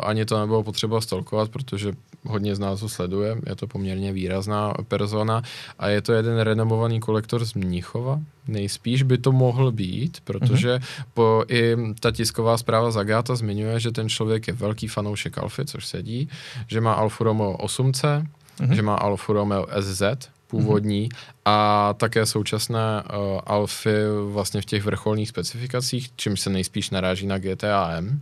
ani 0.03 0.25
to 0.25 0.41
nebylo 0.41 0.63
potřeba 0.63 1.01
stolkovat, 1.01 1.51
protože 1.51 1.93
hodně 2.25 2.57
z 2.57 2.59
nás 2.59 2.83
ho 2.83 2.89
sleduje, 2.89 3.37
je 3.47 3.57
to 3.57 3.67
poměrně 3.67 4.13
výrazná 4.13 4.75
persona 4.89 5.43
a 5.79 5.89
je 5.89 6.03
to 6.03 6.13
jeden 6.13 6.39
renomovaný 6.39 7.01
kolektor 7.01 7.45
z 7.45 7.55
Mnichova. 7.55 8.21
Nejspíš 8.49 9.03
by 9.03 9.19
to 9.19 9.33
mohl 9.33 9.73
být, 9.73 10.19
protože 10.25 10.77
mm-hmm. 10.77 11.05
po, 11.15 11.45
i 11.49 11.77
ta 12.01 12.11
tisková 12.11 12.59
zpráva 12.59 12.91
Zagata 12.91 13.37
zmiňuje, 13.37 13.81
že 13.81 13.93
ten 13.93 14.09
člověk 14.09 14.49
je 14.49 14.55
velký 14.55 14.89
fanoušek 14.89 15.39
Alfy, 15.39 15.65
což 15.65 15.87
sedí, 15.87 16.29
že 16.67 16.81
má 16.81 16.93
Alfa 16.93 17.25
Romeo 17.25 17.57
8C, 17.57 18.27
mm-hmm. 18.61 18.73
že 18.73 18.83
má 18.83 18.95
Alfa 18.95 19.33
Romeo 19.33 19.67
SZ, 19.81 20.03
původní 20.51 21.09
mm-hmm. 21.09 21.33
a 21.45 21.95
také 21.97 22.27
současné 22.27 23.03
uh, 23.03 23.41
Alfy 23.47 23.97
vlastně 24.33 24.61
v 24.61 24.65
těch 24.65 24.85
vrcholných 24.85 25.29
specifikacích, 25.29 26.17
čímž 26.17 26.41
se 26.41 26.51
nejspíš 26.51 26.91
naráží 26.91 27.27
na 27.27 27.39
GTA 27.39 27.91
M. 27.91 28.21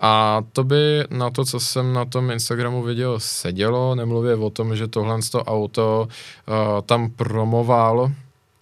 A 0.00 0.42
to 0.52 0.64
by 0.64 1.04
na 1.10 1.30
to, 1.30 1.44
co 1.44 1.60
jsem 1.60 1.92
na 1.92 2.04
tom 2.04 2.30
Instagramu 2.30 2.82
viděl, 2.82 3.20
sedělo, 3.20 3.94
nemluvě 3.94 4.34
o 4.34 4.50
tom, 4.50 4.76
že 4.76 4.88
tohle 4.88 5.18
to 5.30 5.44
auto 5.44 6.08
uh, 6.08 6.54
tam 6.86 7.10
promoval 7.10 8.12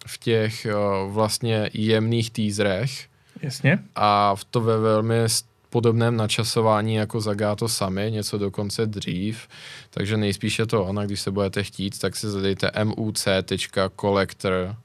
v 0.06 0.18
těch 0.18 0.66
uh, 0.66 1.12
vlastně 1.12 1.70
jemných 1.72 2.30
teaserech. 2.30 3.06
Jasně. 3.42 3.78
A 3.94 4.34
v 4.34 4.44
to 4.44 4.60
ve 4.60 4.78
velmi 4.78 5.28
podobném 5.74 6.16
načasování 6.16 6.94
jako 6.94 7.20
Zagato 7.20 7.68
sami, 7.68 8.10
něco 8.10 8.38
dokonce 8.38 8.86
dřív, 8.86 9.48
takže 9.90 10.16
nejspíš 10.16 10.58
je 10.58 10.66
to 10.66 10.84
ona, 10.84 11.06
když 11.06 11.20
se 11.20 11.30
budete 11.30 11.62
chtít, 11.62 11.98
tak 11.98 12.16
si 12.16 12.30
zadejte 12.30 12.70
muc.collector 12.84 14.76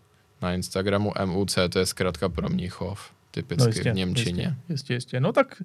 na 0.41 0.53
Instagramu 0.53 1.13
MUC, 1.25 1.57
to 1.69 1.79
je 1.79 1.85
zkrátka 1.85 2.29
pro 2.29 2.49
Mnichov 2.49 3.11
typicky 3.31 3.63
no 3.63 3.67
jistě, 3.67 3.91
v 3.91 3.95
Němčině. 3.95 4.43
Jistě, 4.43 4.73
jistě, 4.73 4.93
jistě. 4.93 5.19
No 5.19 5.31
tak 5.31 5.61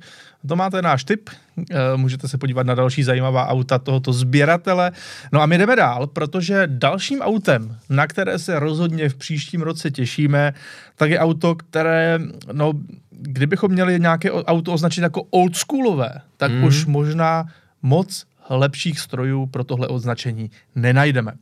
to 0.49 0.57
máte 0.57 0.83
náš 0.83 1.04
tip. 1.04 1.31
E, 1.71 1.97
můžete 1.97 2.28
se 2.28 2.38
podívat 2.38 2.66
na 2.66 2.75
další 2.75 3.02
zajímavá 3.02 3.49
auta 3.49 3.78
tohoto 3.78 4.12
sběratele. 4.12 4.93
No 5.33 5.40
a 5.40 5.47
my 5.47 5.59
jdeme 5.59 5.76
dál, 5.76 6.07
protože 6.07 6.62
dalším 6.66 7.21
autem, 7.21 7.76
na 7.88 8.07
které 8.07 8.38
se 8.38 8.59
rozhodně 8.59 9.09
v 9.09 9.14
příštím 9.14 9.62
roce 9.62 9.90
těšíme, 9.90 10.54
tak 10.97 11.11
je 11.11 11.19
auto, 11.19 11.54
které, 11.54 12.19
no, 12.52 12.73
kdybychom 13.21 13.73
měli 13.73 14.00
nějaké 14.00 14.33
auto 14.33 14.73
označit 14.73 15.00
jako 15.00 15.23
oldschoolové, 15.23 16.21
tak 16.37 16.52
mm. 16.52 16.64
už 16.64 16.87
možná 16.87 17.47
moc 17.83 18.26
lepších 18.50 19.00
strojů 19.00 19.47
pro 19.47 19.64
tohle 19.64 19.88
označení 19.88 20.50
nenajdeme. 20.75 21.33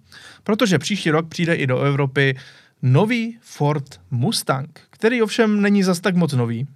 Protože 0.45 0.79
příští 0.79 1.11
rok 1.11 1.29
přijde 1.29 1.55
i 1.55 1.67
do 1.67 1.81
Evropy 1.81 2.37
nový 2.83 3.39
Ford 3.41 4.01
Mustang, 4.11 4.81
který 4.91 5.23
ovšem 5.23 5.61
není 5.61 5.83
zas 5.83 6.01
tak 6.01 6.17
moc 6.17 6.33
nový, 6.33 6.67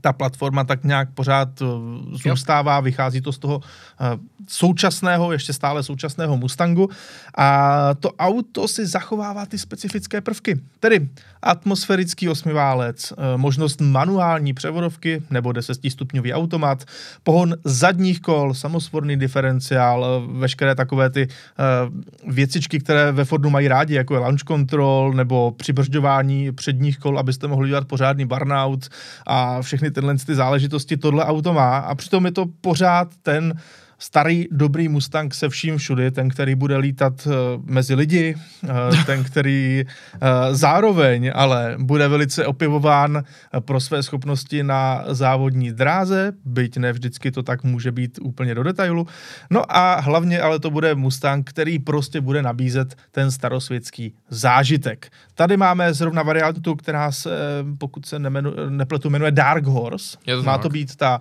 ta 0.00 0.12
platforma 0.12 0.64
tak 0.64 0.84
nějak 0.84 1.08
pořád 1.14 1.48
eh, 1.62 1.66
zůstává, 2.12 2.80
vychází 2.80 3.20
to 3.20 3.32
z 3.32 3.38
toho 3.38 3.60
eh, 4.00 4.18
současného, 4.48 5.32
ještě 5.32 5.52
stále 5.52 5.82
současného 5.82 6.36
Mustangu. 6.36 6.90
A 7.38 7.90
to 8.00 8.10
auto 8.12 8.68
si 8.68 8.86
zachovává 8.86 9.46
ty 9.46 9.58
specifické 9.58 10.20
prvky, 10.20 10.60
tedy 10.80 11.08
atmosférický 11.42 12.28
osmiválec, 12.28 13.12
eh, 13.12 13.36
možnost 13.36 13.80
manuální 13.80 14.54
převodovky 14.54 15.22
nebo 15.30 15.52
10-stupňový 15.52 16.32
automat, 16.32 16.84
pohon 17.22 17.56
zadních 17.64 18.20
kol, 18.20 18.54
samosvorný 18.54 19.16
diferenciál, 19.16 20.28
veškeré 20.32 20.74
takové 20.74 21.10
ty 21.10 21.28
věcičky, 22.26 22.80
které 22.80 23.12
ve 23.12 23.24
Fordu 23.24 23.50
mají 23.50 23.68
rádi, 23.68 23.94
jako 23.94 24.14
je 24.14 24.20
launch 24.20 24.42
control 24.42 25.12
nebo 25.12 25.52
přibržďování 25.52 26.52
předních 26.52 26.98
kol, 26.98 27.18
abyste 27.18 27.46
mohli 27.46 27.68
dělat 27.68 27.88
pořádný 27.88 28.26
burnout 28.26 28.88
a 29.26 29.62
všechny 29.62 29.90
tyhle 29.90 30.16
ty 30.26 30.34
záležitosti 30.34 30.96
tohle 30.96 31.24
auto 31.24 31.52
má. 31.52 31.78
A 31.78 31.94
přitom 31.94 32.26
je 32.26 32.32
to 32.32 32.46
pořád 32.60 33.08
ten 33.22 33.54
starý 33.98 34.46
dobrý 34.50 34.88
Mustang 34.88 35.34
se 35.34 35.48
vším 35.48 35.78
všudy, 35.78 36.10
ten, 36.10 36.28
který 36.28 36.54
bude 36.54 36.76
lítat 36.76 37.26
uh, 37.26 37.32
mezi 37.64 37.94
lidi, 37.94 38.34
uh, 38.62 39.04
ten, 39.06 39.24
který 39.24 39.84
uh, 39.84 40.20
zároveň 40.50 41.32
ale 41.34 41.76
bude 41.78 42.08
velice 42.08 42.46
opivován 42.46 43.24
pro 43.60 43.80
své 43.80 44.02
schopnosti 44.02 44.62
na 44.62 45.04
závodní 45.08 45.72
dráze, 45.72 46.32
byť 46.44 46.76
ne 46.76 46.92
vždycky 46.92 47.30
to 47.30 47.42
tak 47.42 47.64
může 47.64 47.92
být 47.92 48.18
úplně 48.22 48.54
do 48.54 48.62
detailu. 48.62 49.06
No 49.50 49.76
a 49.76 50.00
hlavně 50.00 50.40
ale 50.40 50.60
to 50.60 50.70
bude 50.70 50.94
Mustang, 50.94 51.50
který 51.50 51.78
prostě 51.78 52.20
bude 52.20 52.42
nabízet 52.42 52.94
ten 53.10 53.30
starosvětský 53.30 54.14
zážitek. 54.28 55.10
Tady 55.34 55.56
máme 55.56 55.94
zrovna 55.94 56.22
variantu, 56.22 56.74
která 56.74 57.12
se, 57.12 57.30
pokud 57.78 58.06
se 58.06 58.18
nemenu, 58.18 58.52
nepletu, 58.68 59.10
jmenuje 59.10 59.30
Dark 59.30 59.64
Horse. 59.64 60.18
Má 60.42 60.58
to 60.58 60.68
být 60.68 60.96
ta 60.96 61.20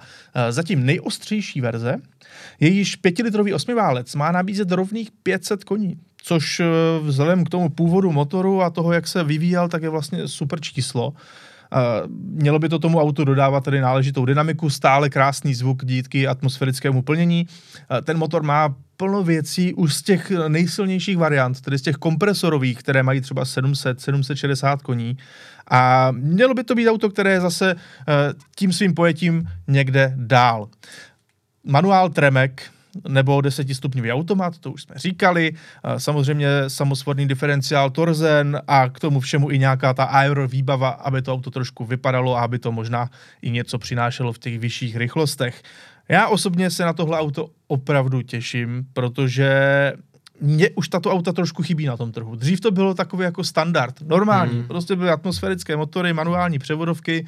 zatím 0.49 0.85
nejostřejší 0.85 1.61
verze, 1.61 1.95
Jejíž 2.63 2.96
pětilitrový 2.96 3.53
osmiválec 3.53 4.15
má 4.15 4.32
nabízet 4.32 4.72
rovných 4.72 5.12
500 5.24 5.63
koní, 5.63 5.98
což 6.17 6.60
eh, 6.60 6.65
vzhledem 7.01 7.43
k 7.43 7.50
tomu 7.50 7.70
původu 7.70 8.12
motoru 8.12 8.62
a 8.62 8.70
toho, 8.70 8.93
jak 8.93 9.08
se 9.08 9.24
vyvíjel, 9.24 9.70
tak 9.70 9.84
je 9.84 9.89
vlastně 9.89 10.27
super 10.27 10.62
číslo. 10.62 11.13
Uh, 11.74 11.79
mělo 12.15 12.60
by 12.60 12.70
to 12.70 12.79
tomu 12.79 13.01
autu 13.01 13.24
dodávat 13.24 13.63
tedy 13.63 13.82
náležitou 13.82 14.25
dynamiku, 14.25 14.70
stále 14.70 15.10
krásný 15.10 15.53
zvuk 15.53 15.86
díky 15.86 16.27
atmosférickému 16.27 17.01
plnění. 17.01 17.48
Uh, 17.48 17.98
ten 18.01 18.17
motor 18.17 18.43
má 18.43 18.75
plno 18.98 19.24
věcí 19.24 19.74
už 19.74 19.93
z 19.93 20.01
těch 20.01 20.32
nejsilnějších 20.48 21.17
variant, 21.17 21.62
tedy 21.62 21.77
z 21.77 21.82
těch 21.82 21.96
kompresorových, 21.96 22.77
které 22.77 23.03
mají 23.03 23.22
třeba 23.22 23.46
700, 23.46 24.01
760 24.01 24.82
koní. 24.82 25.17
A 25.72 26.12
mělo 26.12 26.53
by 26.53 26.63
to 26.63 26.75
být 26.75 26.89
auto, 26.89 27.10
které 27.10 27.32
je 27.32 27.41
zase 27.41 27.75
tím 28.55 28.74
svým 28.74 28.93
pojetím 28.93 29.48
někde 29.67 30.13
dál 30.17 30.70
manuál 31.63 32.10
tremek, 32.10 32.63
nebo 33.08 33.39
10-stupňový 33.39 34.13
automat, 34.13 34.58
to 34.58 34.72
už 34.72 34.84
jsme 34.84 34.96
říkali, 34.98 35.53
samozřejmě 35.98 36.48
samosvorný 36.67 37.27
diferenciál 37.27 37.89
Torzen 37.89 38.62
a 38.67 38.89
k 38.89 39.00
tomu 39.00 39.20
všemu 39.20 39.51
i 39.51 39.60
nějaká 39.60 39.93
ta 39.93 40.03
aero 40.03 40.48
výbava, 40.48 40.89
aby 40.89 41.22
to 41.22 41.34
auto 41.34 41.51
trošku 41.51 41.86
vypadalo 41.86 42.38
a 42.38 42.41
aby 42.41 42.60
to 42.60 42.72
možná 42.72 43.10
i 43.41 43.51
něco 43.51 43.77
přinášelo 43.77 44.34
v 44.34 44.39
těch 44.39 44.60
vyšších 44.60 44.96
rychlostech. 44.96 45.62
Já 46.10 46.27
osobně 46.27 46.70
se 46.70 46.86
na 46.86 46.93
tohle 46.93 47.20
auto 47.20 47.50
opravdu 47.67 48.22
těším, 48.22 48.86
protože 48.93 49.53
mně 50.41 50.69
už 50.69 50.89
tato 50.89 51.11
auta 51.11 51.31
trošku 51.31 51.63
chybí 51.63 51.85
na 51.85 51.97
tom 51.97 52.11
trhu. 52.11 52.35
Dřív 52.35 52.59
to 52.59 52.71
bylo 52.71 52.93
takový 52.93 53.23
jako 53.23 53.43
standard, 53.43 54.01
normální, 54.01 54.53
hmm. 54.53 54.67
prostě 54.67 54.95
byly 54.95 55.09
atmosférické 55.09 55.77
motory, 55.77 56.13
manuální 56.13 56.59
převodovky, 56.59 57.25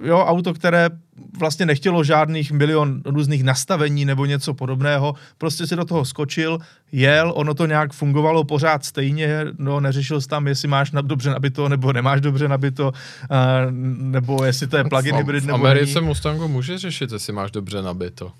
uh, 0.00 0.06
jo, 0.08 0.18
auto, 0.18 0.54
které 0.54 0.90
vlastně 1.38 1.66
nechtělo 1.66 2.04
žádných 2.04 2.52
milion 2.52 3.02
různých 3.04 3.44
nastavení 3.44 4.04
nebo 4.04 4.26
něco 4.26 4.54
podobného, 4.54 5.14
prostě 5.38 5.66
si 5.66 5.76
do 5.76 5.84
toho 5.84 6.04
skočil, 6.04 6.58
jel, 6.92 7.32
ono 7.36 7.54
to 7.54 7.66
nějak 7.66 7.92
fungovalo 7.92 8.44
pořád 8.44 8.84
stejně, 8.84 9.44
no 9.58 9.80
neřešil 9.80 10.20
jsi 10.20 10.28
tam, 10.28 10.46
jestli 10.46 10.68
máš 10.68 10.90
dobře 11.02 11.30
nabito 11.30 11.68
nebo 11.68 11.92
nemáš 11.92 12.20
dobře 12.20 12.48
nabito, 12.48 12.86
uh, 12.86 13.72
nebo 13.98 14.44
jestli 14.44 14.66
to 14.66 14.76
je 14.76 14.84
plug-in 14.84 15.16
hybrid 15.16 15.44
nebo 15.44 15.58
V 15.58 15.60
Americe 15.60 16.00
Mustangu 16.00 16.48
může 16.48 16.78
řešit, 16.78 17.12
jestli 17.12 17.32
máš 17.32 17.50
dobře 17.50 17.82
nabito. 17.82 18.32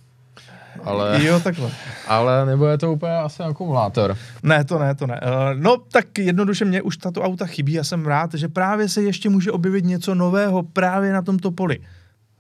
Ale... 0.84 1.24
Jo, 1.24 1.40
takhle. 1.40 1.70
Ale 2.08 2.46
nebo 2.46 2.66
je 2.66 2.78
to 2.78 2.92
úplně 2.92 3.12
asi 3.12 3.42
akumulátor? 3.42 4.16
Ne, 4.42 4.64
to 4.64 4.78
ne, 4.78 4.94
to 4.94 5.06
ne. 5.06 5.20
Uh, 5.22 5.60
no, 5.60 5.76
tak 5.76 6.18
jednoduše 6.18 6.64
mě 6.64 6.82
už 6.82 6.96
tato 6.96 7.22
auta 7.22 7.46
chybí. 7.46 7.72
Já 7.72 7.84
jsem 7.84 8.06
rád, 8.06 8.34
že 8.34 8.48
právě 8.48 8.88
se 8.88 9.02
ještě 9.02 9.28
může 9.28 9.52
objevit 9.52 9.84
něco 9.84 10.14
nového 10.14 10.62
právě 10.62 11.12
na 11.12 11.22
tomto 11.22 11.50
poli. 11.50 11.78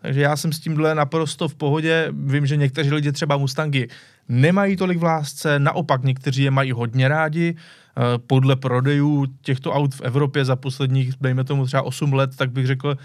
Takže 0.02 0.20
já 0.20 0.36
jsem 0.36 0.52
s 0.52 0.60
tímhle 0.60 0.94
naprosto 0.94 1.48
v 1.48 1.54
pohodě. 1.54 2.08
Vím, 2.12 2.46
že 2.46 2.56
někteří 2.56 2.92
lidi 2.92 3.12
třeba 3.12 3.36
Mustangy 3.36 3.88
nemají 4.28 4.76
tolik 4.76 4.98
v 4.98 5.02
lásce, 5.02 5.58
naopak 5.58 6.02
někteří 6.02 6.42
je 6.42 6.50
mají 6.50 6.72
hodně 6.72 7.08
rádi. 7.08 7.56
Uh, 7.56 8.04
podle 8.26 8.56
prodejů 8.56 9.26
těchto 9.42 9.72
aut 9.72 9.94
v 9.94 10.00
Evropě 10.00 10.44
za 10.44 10.56
posledních, 10.56 11.14
dejme 11.20 11.44
tomu 11.44 11.66
třeba 11.66 11.82
8 11.82 12.12
let, 12.12 12.36
tak 12.36 12.50
bych 12.50 12.66
řekl, 12.66 12.96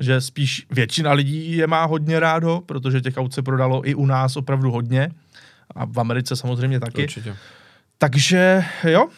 že 0.00 0.20
spíš 0.20 0.66
většina 0.70 1.12
lidí 1.12 1.56
je 1.56 1.66
má 1.66 1.84
hodně 1.84 2.20
rádo, 2.20 2.62
protože 2.66 3.00
těch 3.00 3.16
aut 3.16 3.34
se 3.34 3.42
prodalo 3.42 3.88
i 3.88 3.94
u 3.94 4.06
nás 4.06 4.36
opravdu 4.36 4.70
hodně 4.70 5.10
a 5.74 5.84
v 5.84 6.00
Americe 6.00 6.36
samozřejmě 6.36 6.80
taky. 6.80 7.02
Určitě. 7.02 7.36
Takže 7.98 8.64
jo, 8.84 9.08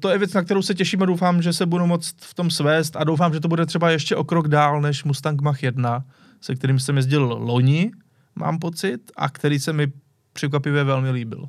to 0.00 0.10
je 0.10 0.18
věc, 0.18 0.32
na 0.32 0.42
kterou 0.42 0.62
se 0.62 0.74
těším 0.74 1.02
a 1.02 1.06
doufám, 1.06 1.42
že 1.42 1.52
se 1.52 1.66
budu 1.66 1.86
moct 1.86 2.16
v 2.20 2.34
tom 2.34 2.50
svést 2.50 2.96
a 2.96 3.04
doufám, 3.04 3.34
že 3.34 3.40
to 3.40 3.48
bude 3.48 3.66
třeba 3.66 3.90
ještě 3.90 4.16
o 4.16 4.24
krok 4.24 4.48
dál 4.48 4.80
než 4.80 5.04
Mustang 5.04 5.42
Mach 5.42 5.62
1, 5.62 6.04
se 6.40 6.54
kterým 6.54 6.78
jsem 6.78 6.96
jezdil 6.96 7.24
loni, 7.24 7.90
mám 8.34 8.58
pocit, 8.58 9.10
a 9.16 9.28
který 9.28 9.58
se 9.58 9.72
mi 9.72 9.86
překvapivě 10.32 10.84
velmi 10.84 11.10
líbil. 11.10 11.48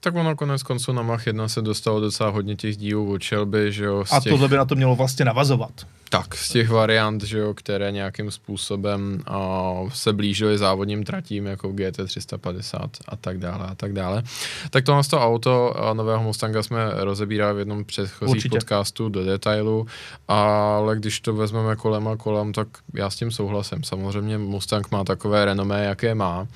Tak 0.00 0.14
ono 0.14 0.36
konec 0.36 0.62
konců 0.62 0.92
na 0.92 1.02
Mach 1.02 1.26
1 1.26 1.48
se 1.48 1.62
dostalo 1.62 2.00
docela 2.00 2.30
hodně 2.30 2.56
těch 2.56 2.76
dílů 2.76 3.12
od 3.12 3.24
Shelby, 3.24 3.72
že 3.72 3.84
jo. 3.84 4.04
A 4.10 4.20
těch... 4.20 4.32
tohle 4.32 4.48
by 4.48 4.56
na 4.56 4.64
to 4.64 4.74
mělo 4.74 4.96
vlastně 4.96 5.24
navazovat. 5.24 5.72
Tak, 6.12 6.34
z 6.34 6.48
těch 6.48 6.68
variant, 6.68 7.22
že 7.22 7.38
jo, 7.38 7.54
které 7.54 7.92
nějakým 7.92 8.30
způsobem 8.30 9.22
uh, 9.30 9.90
se 9.90 10.12
blížily 10.12 10.58
závodním 10.58 11.04
tratím, 11.04 11.46
jako 11.46 11.68
GT350 11.68 12.88
a 13.08 13.16
tak 13.16 13.38
dále 13.38 13.66
a 13.66 13.74
tak 13.74 13.92
dále. 13.92 14.22
Tak 14.70 14.84
tohle 14.84 15.02
to 15.10 15.20
auto 15.20 15.74
uh, 15.76 15.94
nového 15.94 16.22
Mustanga 16.22 16.62
jsme 16.62 16.78
rozebírali 16.94 17.54
v 17.54 17.58
jednom 17.58 17.84
předchozích 17.84 18.36
Určitě. 18.36 18.48
podcastu 18.48 19.08
do 19.08 19.24
detailu, 19.24 19.86
ale 20.28 20.96
když 20.96 21.20
to 21.20 21.34
vezmeme 21.34 21.76
kolem 21.76 22.08
a 22.08 22.16
kolem, 22.16 22.52
tak 22.52 22.68
já 22.94 23.10
s 23.10 23.16
tím 23.16 23.30
souhlasím. 23.30 23.84
Samozřejmě 23.84 24.38
Mustang 24.38 24.90
má 24.90 25.04
takové 25.04 25.44
renomé, 25.44 25.84
jaké 25.84 26.14
má, 26.14 26.46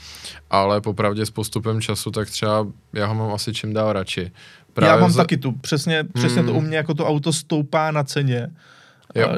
ale 0.51 0.81
popravdě 0.81 1.27
s 1.27 1.31
postupem 1.31 1.81
času, 1.81 2.11
tak 2.11 2.31
třeba 2.31 2.67
já 2.93 3.07
ho 3.07 3.15
mám 3.15 3.31
asi 3.35 3.53
čím 3.53 3.73
dál 3.73 3.93
radši. 3.93 4.33
Právě 4.73 4.95
já 4.95 5.01
mám 5.01 5.11
za... 5.11 5.23
taky 5.23 5.37
tu, 5.37 5.53
přesně, 5.53 6.05
přesně 6.05 6.43
hmm. 6.43 6.47
to 6.47 6.55
u 6.55 6.61
mě, 6.61 6.77
jako 6.77 6.95
to 6.95 7.07
auto 7.07 7.33
stoupá 7.33 7.91
na 7.91 8.05
ceně 8.05 8.49
Jo. 9.15 9.29
A 9.29 9.37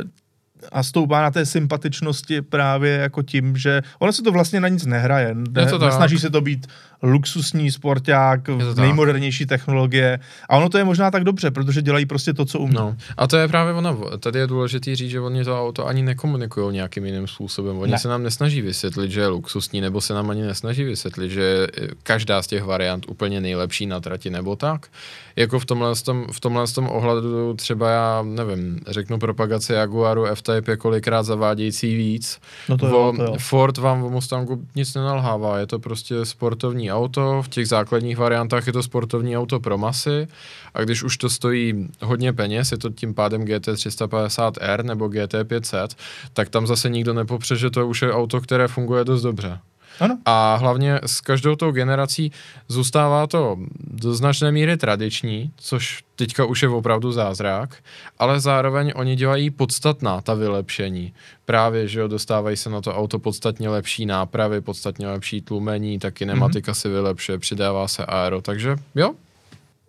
stoupá 0.82 1.22
na 1.22 1.30
té 1.30 1.46
sympatičnosti 1.46 2.42
právě 2.42 2.92
jako 2.92 3.22
tím, 3.22 3.56
že 3.56 3.82
ono 3.98 4.12
se 4.12 4.22
to 4.22 4.32
vlastně 4.32 4.60
na 4.60 4.68
nic 4.68 4.86
nehraje. 4.86 5.34
Ne, 5.34 5.66
to 5.66 5.78
nesnaží 5.78 6.18
se 6.18 6.30
to 6.30 6.40
být 6.40 6.66
luxusní 7.02 7.70
sporták, 7.70 8.40
nejmodernější 8.76 9.46
technologie. 9.46 10.18
A 10.48 10.56
ono 10.56 10.68
to 10.68 10.78
je 10.78 10.84
možná 10.84 11.10
tak 11.10 11.24
dobře, 11.24 11.50
protože 11.50 11.82
dělají 11.82 12.06
prostě 12.06 12.32
to, 12.34 12.44
co 12.44 12.58
umí. 12.58 12.74
No. 12.74 12.96
A 13.16 13.26
to 13.26 13.36
je 13.36 13.48
právě 13.48 13.72
ono. 13.72 14.18
Tady 14.18 14.38
je 14.38 14.46
důležité 14.46 14.96
říct, 14.96 15.10
že 15.10 15.20
oni 15.20 15.44
to 15.44 15.62
auto 15.62 15.86
ani 15.86 16.02
nekomunikují 16.02 16.74
nějakým 16.74 17.06
jiným 17.06 17.26
způsobem. 17.26 17.78
Oni 17.78 17.92
ne. 17.92 17.98
se 17.98 18.08
nám 18.08 18.22
nesnaží 18.22 18.62
vysvětlit, 18.62 19.10
že 19.10 19.20
je 19.20 19.26
luxusní, 19.26 19.80
nebo 19.80 20.00
se 20.00 20.14
nám 20.14 20.30
ani 20.30 20.42
nesnaží 20.42 20.84
vysvětlit, 20.84 21.30
že 21.30 21.66
každá 22.02 22.42
z 22.42 22.46
těch 22.46 22.64
variant 22.64 23.08
úplně 23.08 23.40
nejlepší 23.40 23.86
na 23.86 24.00
trati 24.00 24.30
nebo 24.30 24.56
tak. 24.56 24.86
Jako 25.36 25.58
v 25.58 25.64
tomhle, 25.64 25.94
tom, 25.94 26.26
v 26.32 26.40
tomhle 26.40 26.66
tom 26.66 26.88
ohledu 26.88 27.54
třeba 27.54 27.90
já 27.90 28.22
nevím, 28.22 28.80
řeknu 28.88 29.18
propagace 29.18 29.74
Jaguaru 29.74 30.24
F-Type 30.24 30.72
je 30.72 30.76
kolikrát 30.76 31.22
zavádějící 31.22 31.96
víc. 31.96 32.40
No 32.68 32.78
to 32.78 32.86
jo, 32.86 33.12
to 33.16 33.22
jo. 33.22 33.36
Ford 33.38 33.78
vám 33.78 34.02
v 34.02 34.10
Mustangu 34.10 34.64
nic 34.74 34.94
nenalhává, 34.94 35.58
je 35.58 35.66
to 35.66 35.78
prostě 35.78 36.24
sportovní 36.24 36.92
auto, 36.92 37.42
v 37.42 37.48
těch 37.48 37.68
základních 37.68 38.16
variantách 38.16 38.66
je 38.66 38.72
to 38.72 38.82
sportovní 38.82 39.36
auto 39.36 39.60
pro 39.60 39.78
masy 39.78 40.28
a 40.74 40.82
když 40.82 41.02
už 41.02 41.16
to 41.16 41.30
stojí 41.30 41.88
hodně 42.02 42.32
peněz, 42.32 42.72
je 42.72 42.78
to 42.78 42.90
tím 42.90 43.14
pádem 43.14 43.42
GT350R 43.42 44.84
nebo 44.84 45.06
GT500, 45.06 45.88
tak 46.32 46.48
tam 46.48 46.66
zase 46.66 46.88
nikdo 46.88 47.14
nepopře, 47.14 47.56
že 47.56 47.70
to 47.70 47.86
už 47.86 48.02
je 48.02 48.12
auto, 48.12 48.40
které 48.40 48.68
funguje 48.68 49.04
dost 49.04 49.22
dobře. 49.22 49.58
Ano. 50.00 50.18
A 50.24 50.56
hlavně 50.56 51.00
s 51.06 51.20
každou 51.20 51.56
tou 51.56 51.70
generací 51.70 52.32
zůstává 52.68 53.26
to 53.26 53.56
do 53.80 54.14
značné 54.14 54.52
míry 54.52 54.76
tradiční, 54.76 55.50
což 55.56 56.02
teďka 56.16 56.44
už 56.44 56.62
je 56.62 56.68
opravdu 56.68 57.12
zázrak, 57.12 57.76
ale 58.18 58.40
zároveň 58.40 58.92
oni 58.96 59.16
dělají 59.16 59.50
podstatná 59.50 60.20
ta 60.20 60.34
vylepšení. 60.34 61.12
Právě, 61.44 61.88
že 61.88 62.00
jo, 62.00 62.08
dostávají 62.08 62.56
se 62.56 62.70
na 62.70 62.80
to 62.80 62.94
auto 62.94 63.18
podstatně 63.18 63.68
lepší 63.68 64.06
nápravy, 64.06 64.60
podstatně 64.60 65.08
lepší 65.08 65.40
tlumení, 65.40 65.98
ta 65.98 66.10
kinematika 66.10 66.72
mm-hmm. 66.72 66.80
si 66.80 66.88
vylepšuje, 66.88 67.38
přidává 67.38 67.88
se 67.88 68.06
aero, 68.06 68.40
takže 68.42 68.76
jo. 68.94 69.14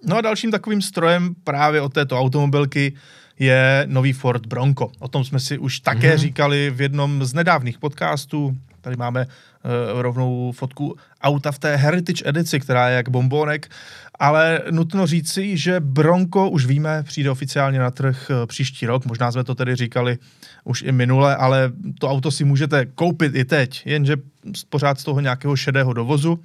No 0.05 0.17
a 0.17 0.21
dalším 0.21 0.51
takovým 0.51 0.81
strojem 0.81 1.35
právě 1.43 1.81
od 1.81 1.93
této 1.93 2.19
automobilky 2.19 2.93
je 3.39 3.83
nový 3.85 4.13
Ford 4.13 4.45
Bronco. 4.45 4.91
O 4.99 5.07
tom 5.07 5.23
jsme 5.23 5.39
si 5.39 5.57
už 5.57 5.79
také 5.79 6.13
mm-hmm. 6.13 6.17
říkali 6.17 6.69
v 6.69 6.81
jednom 6.81 7.25
z 7.25 7.33
nedávných 7.33 7.77
podcastů. 7.77 8.57
Tady 8.81 8.95
máme 8.95 9.27
rovnou 10.01 10.51
fotku 10.51 10.95
auta 11.21 11.51
v 11.51 11.59
té 11.59 11.75
Heritage 11.75 12.23
edici, 12.25 12.59
která 12.59 12.89
je 12.89 12.95
jak 12.95 13.09
bombonek, 13.09 13.69
ale 14.19 14.61
nutno 14.71 15.07
říci, 15.07 15.57
že 15.57 15.79
Bronco, 15.79 16.49
už 16.49 16.65
víme, 16.65 17.03
přijde 17.03 17.31
oficiálně 17.31 17.79
na 17.79 17.91
trh 17.91 18.29
uh, 18.29 18.45
příští 18.45 18.85
rok, 18.85 19.05
možná 19.05 19.31
jsme 19.31 19.43
to 19.43 19.55
tedy 19.55 19.75
říkali 19.75 20.17
už 20.63 20.81
i 20.81 20.91
minule, 20.91 21.35
ale 21.35 21.71
to 21.99 22.09
auto 22.09 22.31
si 22.31 22.43
můžete 22.43 22.85
koupit 22.85 23.35
i 23.35 23.45
teď, 23.45 23.81
jenže 23.85 24.17
pořád 24.69 24.99
z 24.99 25.03
toho 25.03 25.19
nějakého 25.19 25.55
šedého 25.55 25.93
dovozu. 25.93 26.39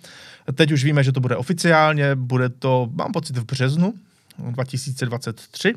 Teď 0.54 0.72
už 0.72 0.84
víme, 0.84 1.04
že 1.04 1.12
to 1.12 1.20
bude 1.20 1.36
oficiálně, 1.36 2.14
bude 2.14 2.48
to, 2.48 2.88
mám 2.92 3.12
pocit, 3.12 3.36
v 3.36 3.44
březnu 3.44 3.94
2023. 4.38 5.74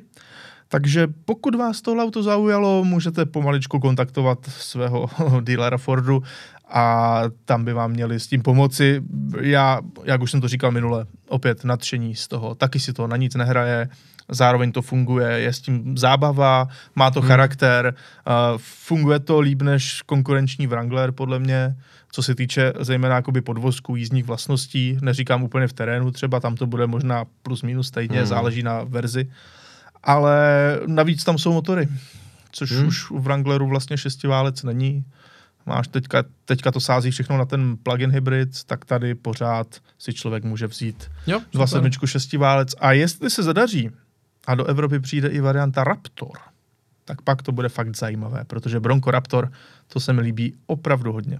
Takže 0.67 1.08
pokud 1.26 1.56
vás 1.56 1.82
tohle 1.82 2.04
auto 2.04 2.24
zaujalo, 2.24 2.84
můžete 2.84 3.26
pomaličku 3.26 3.80
kontaktovat 3.80 4.39
svého 4.45 5.10
dealera 5.41 5.78
Fordu 5.78 6.24
a 6.76 7.22
tam 7.46 7.66
by 7.66 7.74
vám 7.74 7.92
měli 7.92 8.20
s 8.20 8.28
tím 8.28 8.42
pomoci. 8.42 9.02
Já, 9.42 9.80
jak 10.04 10.22
už 10.22 10.32
jsem 10.32 10.42
to 10.42 10.48
říkal 10.48 10.72
minule, 10.72 11.06
opět 11.28 11.64
nadšení 11.64 12.16
z 12.16 12.28
toho, 12.28 12.56
taky 12.56 12.80
si 12.80 12.94
to 12.94 13.08
na 13.08 13.18
nic 13.18 13.36
nehraje, 13.36 13.90
zároveň 14.30 14.72
to 14.72 14.82
funguje, 14.82 15.28
je 15.28 15.54
s 15.54 15.62
tím 15.62 15.98
zábava, 15.98 16.68
má 16.96 17.12
to 17.12 17.20
hmm. 17.20 17.30
charakter, 17.30 17.94
uh, 18.28 18.58
funguje 18.58 19.20
to 19.20 19.40
líp 19.40 19.62
než 19.62 20.02
konkurenční 20.02 20.68
Wrangler, 20.68 21.12
podle 21.12 21.40
mě, 21.40 21.76
co 22.12 22.24
se 22.24 22.36
týče 22.36 22.74
zejména 22.80 23.16
jakoby 23.16 23.42
podvozků, 23.42 23.96
jízdních 23.96 24.26
vlastností, 24.26 24.98
neříkám 25.02 25.44
úplně 25.44 25.68
v 25.68 25.74
terénu 25.74 26.12
třeba, 26.12 26.40
tam 26.40 26.56
to 26.56 26.68
bude 26.68 26.88
možná 26.88 27.26
plus 27.44 27.62
minus 27.62 27.88
stejně, 27.88 28.18
hmm. 28.18 28.26
záleží 28.26 28.64
na 28.64 28.84
verzi, 28.84 29.32
ale 30.04 30.40
navíc 30.86 31.24
tam 31.24 31.38
jsou 31.38 31.54
motory, 31.54 31.88
což 32.52 32.72
hmm. 32.72 32.88
už 32.88 33.12
u 33.12 33.20
Wrangleru 33.20 33.68
vlastně 33.68 33.98
šestiválec 33.98 34.64
není, 34.64 35.06
máš 35.65 35.88
teďka, 35.88 36.23
teďka 36.45 36.71
to 36.71 36.80
sází 36.80 37.12
všechno 37.12 37.38
na 37.38 37.45
ten 37.45 37.78
plug-in 37.84 38.12
hybrid, 38.12 38.63
tak 38.63 38.86
tady 38.86 39.15
pořád 39.15 39.67
si 39.99 40.13
člověk 40.13 40.43
může 40.43 40.67
vzít 40.67 41.12
jo, 41.28 41.39
2.7 41.54 42.06
šestiválec 42.06 42.75
a 42.80 42.91
jestli 42.91 43.30
se 43.30 43.43
zadaří 43.43 43.91
a 44.47 44.56
do 44.56 44.65
Evropy 44.65 44.99
přijde 44.99 45.28
i 45.28 45.39
varianta 45.39 45.84
Raptor, 45.84 46.38
tak 47.06 47.21
pak 47.21 47.41
to 47.41 47.51
bude 47.51 47.69
fakt 47.69 47.95
zajímavé, 47.95 48.43
protože 48.47 48.80
Bronco 48.80 49.12
Raptor, 49.12 49.51
to 49.88 49.99
se 49.99 50.13
mi 50.13 50.21
líbí 50.21 50.54
opravdu 50.67 51.12
hodně. 51.12 51.39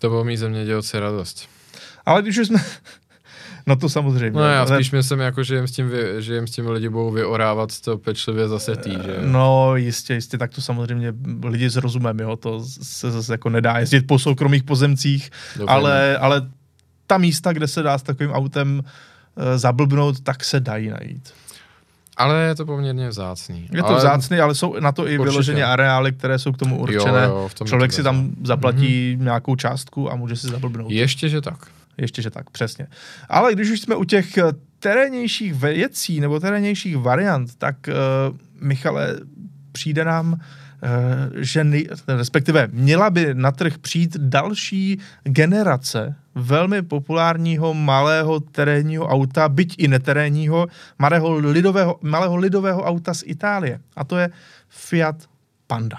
To 0.00 0.08
bylo 0.08 0.24
mít 0.24 0.36
zemědělci 0.36 0.98
radost. 0.98 1.48
Ale 2.06 2.22
když 2.22 2.38
už 2.38 2.46
jsme, 2.46 2.64
No 3.66 3.76
to 3.76 3.88
samozřejmě. 3.88 4.40
No 4.40 4.44
já 4.44 4.62
ale... 4.62 4.76
spíš 4.76 4.90
myslím, 4.90 5.20
jako, 5.20 5.42
že 5.42 5.54
jim 5.54 5.68
s 5.68 5.72
tím, 5.72 5.88
vy, 5.88 6.22
že 6.22 6.34
jim 6.34 6.46
s 6.46 6.50
tím 6.50 6.68
lidi 6.68 6.88
budou 6.88 7.10
vyorávat 7.10 7.80
to 7.80 7.98
pečlivě 7.98 8.48
zase 8.48 8.76
tý, 8.76 8.90
že 8.90 9.16
No 9.20 9.76
jistě, 9.76 10.14
jistě, 10.14 10.38
tak 10.38 10.50
to 10.50 10.60
samozřejmě 10.60 11.12
lidi 11.44 11.70
s 11.70 11.76
rozumem, 11.76 12.20
jo, 12.20 12.36
to 12.36 12.64
se 12.82 13.10
zase 13.10 13.34
jako 13.34 13.48
nedá 13.48 13.78
jezdit 13.78 14.06
po 14.06 14.18
soukromých 14.18 14.62
pozemcích, 14.62 15.30
ale, 15.66 16.18
ale 16.18 16.48
ta 17.06 17.18
místa, 17.18 17.52
kde 17.52 17.68
se 17.68 17.82
dá 17.82 17.98
s 17.98 18.02
takovým 18.02 18.32
autem 18.32 18.78
uh, 18.78 19.44
zablbnout, 19.56 20.20
tak 20.20 20.44
se 20.44 20.60
dají 20.60 20.88
najít. 20.88 21.32
Ale 22.16 22.44
je 22.44 22.54
to 22.54 22.66
poměrně 22.66 23.08
vzácný. 23.08 23.68
Je 23.72 23.82
to 23.82 23.88
ale... 23.88 23.98
vzácný, 23.98 24.38
ale 24.38 24.54
jsou 24.54 24.80
na 24.80 24.92
to 24.92 25.02
i 25.02 25.04
Určitě. 25.04 25.30
vyloženě 25.30 25.64
areály, 25.64 26.12
které 26.12 26.38
jsou 26.38 26.52
k 26.52 26.56
tomu 26.56 26.78
určené. 26.78 27.24
Jo, 27.24 27.50
jo, 27.60 27.66
Člověk 27.66 27.92
si 27.92 28.02
tam 28.02 28.30
zaplatí 28.44 29.16
mm-hmm. 29.16 29.24
nějakou 29.24 29.56
částku 29.56 30.12
a 30.12 30.16
může 30.16 30.36
si 30.36 30.46
zablbnout. 30.48 30.90
Ještě, 30.90 31.28
že 31.28 31.40
tak. 31.40 31.66
Ještě, 31.98 32.22
že 32.22 32.30
tak, 32.30 32.50
přesně. 32.50 32.86
Ale 33.28 33.54
když 33.54 33.70
už 33.70 33.80
jsme 33.80 33.96
u 33.96 34.04
těch 34.04 34.38
eh, 34.38 34.42
terénnějších 34.78 35.54
věcí 35.54 36.20
nebo 36.20 36.40
terénnějších 36.40 36.96
variant, 36.96 37.54
tak 37.54 37.76
uh, 37.88 38.36
Michale, 38.60 39.16
přijde 39.72 40.04
nám, 40.04 40.32
uh, 40.32 40.38
že 41.34 41.64
nej, 41.64 41.88
respektive 42.08 42.68
měla 42.72 43.10
by 43.10 43.34
na 43.34 43.52
trh 43.52 43.78
přijít 43.78 44.16
další 44.16 44.98
generace 45.22 46.14
velmi 46.34 46.82
populárního 46.82 47.74
malého 47.74 48.40
terénního 48.40 49.08
auta, 49.08 49.48
byť 49.48 49.74
i 49.78 49.88
neterénního, 49.88 50.66
malého 50.98 51.34
lidového, 51.34 51.98
malého 52.02 52.36
lidového 52.36 52.82
auta 52.82 53.14
z 53.14 53.22
Itálie. 53.26 53.80
A 53.96 54.04
to 54.04 54.16
je 54.16 54.30
Fiat 54.68 55.16
Panda. 55.66 55.98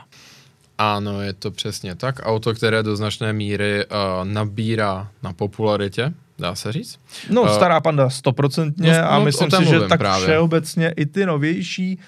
Ano, 0.78 1.22
je 1.22 1.34
to 1.34 1.52
přesně 1.52 1.96
tak. 1.96 2.20
Auto, 2.24 2.54
které 2.54 2.84
do 2.84 2.96
značné 2.96 3.34
míry 3.34 3.86
uh, 3.86 4.28
nabírá 4.28 5.08
na 5.24 5.34
popularitě, 5.34 6.14
dá 6.40 6.56
se 6.56 6.72
říct. 6.72 7.00
No, 7.30 7.42
uh, 7.42 7.50
stará 7.50 7.82
panda 7.82 8.10
stoprocentně 8.10 8.92
no, 9.02 9.12
a 9.12 9.20
no, 9.20 9.26
myslím 9.26 9.52
si, 9.52 9.66
že 9.66 9.80
tak 9.80 10.00
právě. 10.00 10.28
všeobecně 10.28 10.94
i 10.98 11.06
ty 11.06 11.26
novější 11.26 12.00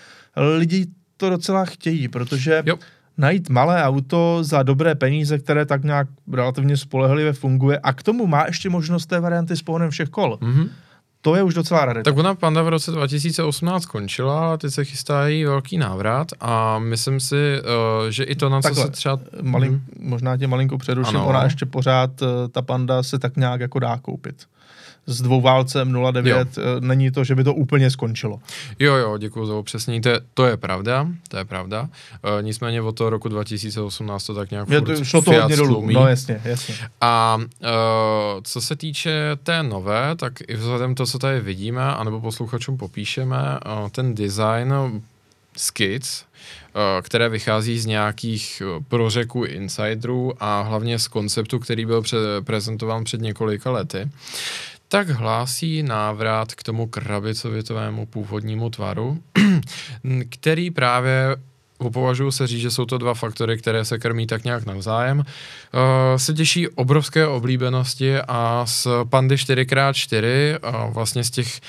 lidi 0.57 0.85
to 1.17 1.29
docela 1.29 1.65
chtějí, 1.65 2.07
protože 2.07 2.63
jo. 2.65 2.77
najít 3.17 3.49
malé 3.49 3.83
auto 3.83 4.39
za 4.41 4.63
dobré 4.63 4.95
peníze, 4.95 5.39
které 5.39 5.65
tak 5.65 5.83
nějak 5.83 6.07
relativně 6.33 6.77
spolehlivě 6.77 7.33
funguje 7.33 7.79
a 7.79 7.93
k 7.93 8.03
tomu 8.03 8.27
má 8.27 8.45
ještě 8.45 8.69
možnost 8.69 9.05
té 9.05 9.19
varianty 9.19 9.57
s 9.57 9.61
pohonem 9.61 9.89
všech 9.89 10.09
kol. 10.09 10.37
Mm-hmm 10.41 10.69
to 11.21 11.35
je 11.35 11.43
už 11.43 11.53
docela 11.53 11.85
rarita. 11.85 12.11
Tak 12.11 12.17
ona 12.17 12.35
Panda 12.35 12.61
v 12.61 12.69
roce 12.69 12.91
2018 12.91 13.83
skončila, 13.83 14.47
ale 14.47 14.57
teď 14.57 14.73
se 14.73 14.85
chystá 14.85 15.27
jí 15.27 15.45
velký 15.45 15.77
návrat 15.77 16.27
a 16.39 16.79
myslím 16.79 17.19
si, 17.19 17.61
uh, 18.05 18.09
že 18.09 18.23
i 18.23 18.35
to, 18.35 18.49
na 18.49 18.61
co 18.61 18.67
Takhle, 18.67 18.85
se 18.85 18.91
třeba... 18.91 19.19
Malin, 19.41 19.69
hmm. 19.69 20.09
Možná 20.09 20.37
tě 20.37 20.47
malinko 20.47 20.77
přeruším, 20.77 21.17
ano. 21.17 21.27
ona 21.27 21.43
ještě 21.43 21.65
pořád, 21.65 22.21
uh, 22.21 22.27
ta 22.51 22.61
Panda 22.61 23.03
se 23.03 23.19
tak 23.19 23.37
nějak 23.37 23.61
jako 23.61 23.79
dá 23.79 23.97
koupit 23.97 24.47
s 25.07 25.21
dvouválcem 25.21 25.95
09, 26.11 26.29
jo. 26.29 26.45
Eh, 26.57 26.81
není 26.81 27.11
to, 27.11 27.23
že 27.23 27.35
by 27.35 27.43
to 27.43 27.53
úplně 27.53 27.91
skončilo. 27.91 28.39
Jo, 28.79 28.95
jo, 28.95 29.17
děkuji 29.17 29.45
za 29.45 29.55
upřesnění, 29.55 30.01
to 30.01 30.09
je, 30.09 30.19
to 30.33 30.45
je 30.45 30.57
pravda, 30.57 31.07
to 31.27 31.37
je 31.37 31.45
pravda. 31.45 31.89
E, 32.39 32.43
nicméně 32.43 32.81
od 32.81 32.91
toho 32.91 33.09
roku 33.09 33.29
2018 33.29 34.23
to 34.23 34.33
tak 34.33 34.51
nějak 34.51 34.69
je, 34.69 34.81
to, 34.81 35.03
šlo 35.03 35.21
to 35.21 35.31
hodně 35.31 35.55
dolů, 35.55 35.89
no 35.91 36.07
jasně, 36.07 36.41
jasně. 36.43 36.75
A 37.01 37.37
e, 37.63 37.67
co 38.43 38.61
se 38.61 38.75
týče 38.75 39.31
té 39.43 39.63
nové, 39.63 40.15
tak 40.15 40.33
i 40.47 40.55
vzhledem 40.55 40.95
to, 40.95 41.05
co 41.05 41.19
tady 41.19 41.39
vidíme, 41.39 41.83
anebo 41.83 42.21
posluchačům 42.21 42.77
popíšeme, 42.77 43.59
ten 43.91 44.15
design 44.15 44.73
skic, 45.57 46.25
které 47.01 47.29
vychází 47.29 47.79
z 47.79 47.85
nějakých 47.85 48.61
prořeků 48.87 49.43
insiderů 49.43 50.33
a 50.39 50.61
hlavně 50.61 50.99
z 50.99 51.07
konceptu, 51.07 51.59
který 51.59 51.85
byl 51.85 52.01
před, 52.01 52.19
prezentován 52.43 53.03
před 53.03 53.21
několika 53.21 53.71
lety, 53.71 54.09
tak 54.87 55.09
hlásí 55.09 55.83
návrat 55.83 56.55
k 56.55 56.63
tomu 56.63 56.87
krabicovitovému 56.87 58.05
původnímu 58.05 58.69
tvaru, 58.69 59.19
který 60.29 60.71
právě 60.71 61.35
považuji 61.93 62.31
se 62.31 62.47
říct, 62.47 62.61
že 62.61 62.71
jsou 62.71 62.85
to 62.85 62.97
dva 62.97 63.13
faktory, 63.13 63.57
které 63.57 63.85
se 63.85 63.99
krmí 63.99 64.27
tak 64.27 64.43
nějak 64.43 64.65
navzájem. 64.65 65.17
Uh, 65.19 65.25
se 66.17 66.33
těší 66.33 66.67
obrovské 66.67 67.27
oblíbenosti 67.27 68.17
a 68.17 68.65
z 68.65 68.87
Pandy 69.09 69.35
4x4, 69.35 70.23
uh, 70.87 70.93
vlastně 70.93 71.23
z 71.23 71.29
těch 71.29 71.59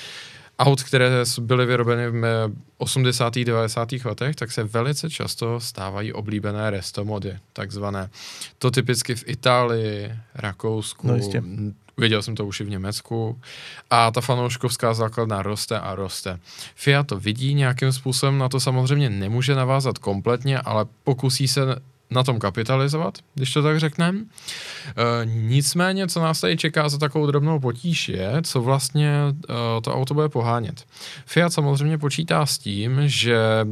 aut, 0.59 0.83
které 0.83 1.09
byly 1.41 1.65
vyrobeny 1.65 2.09
v 2.09 2.51
80. 2.77 3.35
90. 3.35 3.89
letech, 4.05 4.35
tak 4.35 4.51
se 4.51 4.63
velice 4.63 5.09
často 5.09 5.59
stávají 5.59 6.13
oblíbené 6.13 6.69
restomody, 6.69 7.37
takzvané. 7.53 8.09
To 8.57 8.71
typicky 8.71 9.15
v 9.15 9.23
Itálii, 9.27 10.11
Rakousku, 10.35 11.07
no 11.07 11.17
Viděl 11.99 12.21
jsem 12.21 12.35
to 12.35 12.45
už 12.45 12.59
i 12.59 12.63
v 12.63 12.69
Německu. 12.69 13.39
A 13.89 14.11
ta 14.11 14.21
fanouškovská 14.21 14.93
základna 14.93 15.41
roste 15.41 15.79
a 15.79 15.95
roste. 15.95 16.39
Fiat 16.75 17.07
to 17.07 17.19
vidí 17.19 17.53
nějakým 17.53 17.91
způsobem, 17.91 18.37
na 18.37 18.49
to 18.49 18.59
samozřejmě 18.59 19.09
nemůže 19.09 19.55
navázat 19.55 19.97
kompletně, 19.97 20.59
ale 20.59 20.85
pokusí 21.03 21.47
se 21.47 21.61
na 22.11 22.23
tom 22.23 22.39
kapitalizovat, 22.39 23.17
když 23.35 23.53
to 23.53 23.63
tak 23.63 23.79
řekneme. 23.79 24.19
E, 24.19 25.25
nicméně, 25.25 26.07
co 26.07 26.19
nás 26.19 26.41
tady 26.41 26.57
čeká 26.57 26.89
za 26.89 26.97
takovou 26.97 27.27
drobnou 27.27 27.59
potíž 27.59 28.09
je, 28.09 28.31
co 28.43 28.61
vlastně 28.61 29.11
e, 29.49 29.81
to 29.81 29.95
auto 29.95 30.13
bude 30.13 30.29
pohánět. 30.29 30.85
Fiat 31.25 31.53
samozřejmě 31.53 31.97
počítá 31.97 32.45
s 32.45 32.57
tím, 32.57 33.01
že 33.05 33.37
e, 33.37 33.65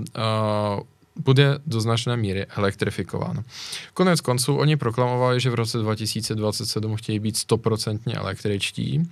bude 1.20 1.60
do 1.66 1.82
značné 1.82 2.18
míry 2.18 2.46
elektrifikován. 2.46 3.44
Konec 3.94 4.22
konců 4.22 4.56
oni 4.56 4.78
proklamovali, 4.78 5.40
že 5.40 5.50
v 5.50 5.56
roce 5.56 5.78
2027 5.78 6.96
chtějí 6.96 7.20
být 7.20 7.38
stoprocentně 7.38 8.14
električtí 8.14 9.10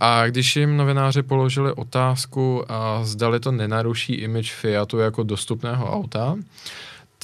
a 0.00 0.26
když 0.26 0.56
jim 0.56 0.76
novináři 0.76 1.22
položili 1.22 1.72
otázku, 1.72 2.72
a 2.72 3.04
zdali 3.04 3.40
to 3.40 3.52
nenaruší 3.52 4.14
image 4.14 4.52
Fiatu 4.52 4.98
jako 4.98 5.22
dostupného 5.22 5.92
auta, 5.92 6.36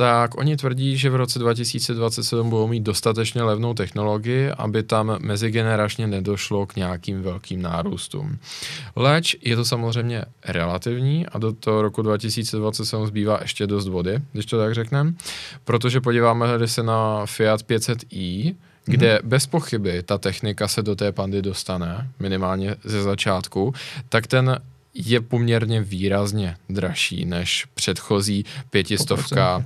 tak 0.03 0.39
oni 0.39 0.57
tvrdí, 0.57 0.97
že 0.99 1.11
v 1.11 1.15
roce 1.15 1.39
2027 1.39 2.51
budou 2.51 2.69
mít 2.69 2.83
dostatečně 2.83 3.43
levnou 3.43 3.75
technologii, 3.75 4.51
aby 4.51 4.83
tam 4.83 5.17
mezigeneračně 5.21 6.07
nedošlo 6.07 6.67
k 6.67 6.77
nějakým 6.77 7.23
velkým 7.23 7.63
nárůstům. 7.63 8.39
Leč 8.97 9.37
je 9.43 9.57
to 9.57 9.65
samozřejmě 9.65 10.25
relativní 10.45 11.27
a 11.27 11.39
do 11.39 11.53
toho 11.53 11.83
roku 11.83 12.03
2027 12.03 13.07
zbývá 13.07 13.39
ještě 13.43 13.67
dost 13.67 13.89
vody, 13.89 14.19
když 14.33 14.47
to 14.47 14.59
tak 14.59 14.75
řekneme, 14.75 15.13
protože 15.65 16.01
podíváme 16.01 16.47
se 16.67 16.83
na 16.83 17.27
Fiat 17.27 17.63
500i, 17.63 18.55
kde 18.85 19.17
mm-hmm. 19.17 19.27
bez 19.27 19.47
pochyby 19.47 20.03
ta 20.03 20.19
technika 20.19 20.69
se 20.69 20.83
do 20.83 20.97
té 20.97 21.13
pandy 21.13 21.43
dostane, 21.43 22.09
minimálně 22.21 22.77
ze 22.85 23.03
začátku, 23.03 23.75
tak 24.09 24.27
ten 24.27 24.59
je 24.95 25.21
poměrně 25.21 25.83
výrazně 25.83 26.57
dražší 26.69 27.25
než 27.25 27.67
předchozí 27.75 28.45
pětistovka, 28.71 29.65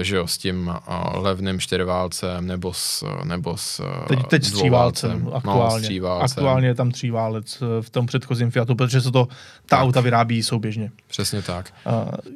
že 0.00 0.16
jo, 0.16 0.26
s 0.26 0.38
tím 0.38 0.68
uh, 0.88 1.22
levným 1.22 1.60
čtyřválcem 1.60 2.46
nebo 2.46 2.72
s, 2.72 3.04
nebo 3.24 3.56
s 3.56 3.82
Teď, 4.08 4.18
teď 4.30 4.44
s 4.44 4.52
tříválcem, 4.52 5.30
aktuálně. 5.34 5.74
No, 5.74 5.80
tříválcem. 5.80 6.24
Aktuálně 6.24 6.68
je 6.68 6.74
tam 6.74 6.90
tříválec 6.90 7.62
v 7.80 7.90
tom 7.90 8.06
předchozím 8.06 8.50
Fiatu, 8.50 8.74
protože 8.74 9.00
se 9.00 9.12
to, 9.12 9.26
ta 9.26 9.32
tak. 9.66 9.80
auta 9.80 10.00
vyrábí 10.00 10.42
souběžně. 10.42 10.90
Přesně 11.06 11.42
tak. 11.42 11.74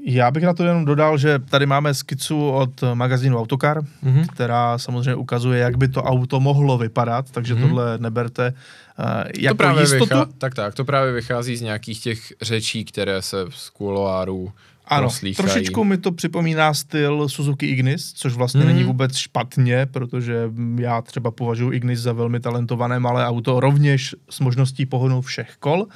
Já 0.04 0.30
bych 0.30 0.42
na 0.42 0.54
to 0.54 0.64
jenom 0.64 0.84
dodal, 0.84 1.18
že 1.18 1.38
tady 1.38 1.66
máme 1.66 1.94
skicu 1.94 2.50
od 2.50 2.70
magazínu 2.94 3.38
Autocar, 3.38 3.80
mm-hmm. 4.04 4.26
která 4.26 4.78
samozřejmě 4.78 5.14
ukazuje, 5.14 5.60
jak 5.60 5.76
by 5.76 5.88
to 5.88 6.02
auto 6.02 6.40
mohlo 6.40 6.78
vypadat, 6.78 7.30
takže 7.30 7.54
mm-hmm. 7.54 7.62
tohle 7.68 7.98
neberte 7.98 8.54
Uh, 8.98 9.04
jako 9.38 9.54
to 9.54 9.58
právě 9.58 9.82
jistotu? 9.82 10.04
Vychá- 10.04 10.28
tak 10.38 10.54
tak, 10.54 10.74
to 10.74 10.84
právě 10.84 11.12
vychází 11.12 11.56
z 11.56 11.60
nějakých 11.60 12.00
těch 12.00 12.32
řečí, 12.42 12.84
které 12.84 13.22
se 13.22 13.36
z 13.50 13.70
kuloárů 13.70 14.52
ano, 14.86 15.02
proslýchají. 15.02 15.48
trošičku 15.48 15.84
mi 15.84 15.98
to 15.98 16.12
připomíná 16.12 16.74
styl 16.74 17.28
Suzuki 17.28 17.66
Ignis, 17.66 18.12
což 18.12 18.32
vlastně 18.32 18.60
hmm. 18.60 18.72
není 18.72 18.84
vůbec 18.84 19.16
špatně, 19.16 19.86
protože 19.86 20.50
já 20.78 21.02
třeba 21.02 21.30
považuji 21.30 21.70
Ignis 21.70 22.00
za 22.00 22.12
velmi 22.12 22.40
talentované 22.40 22.98
malé 22.98 23.26
auto, 23.26 23.60
rovněž 23.60 24.14
s 24.30 24.40
možností 24.40 24.86
pohonu 24.86 25.22
všech 25.22 25.56
kol. 25.58 25.86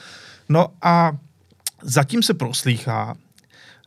No 0.49 0.69
a 0.83 1.13
zatím 1.83 2.23
se 2.23 2.35
proslýchá, 2.35 3.15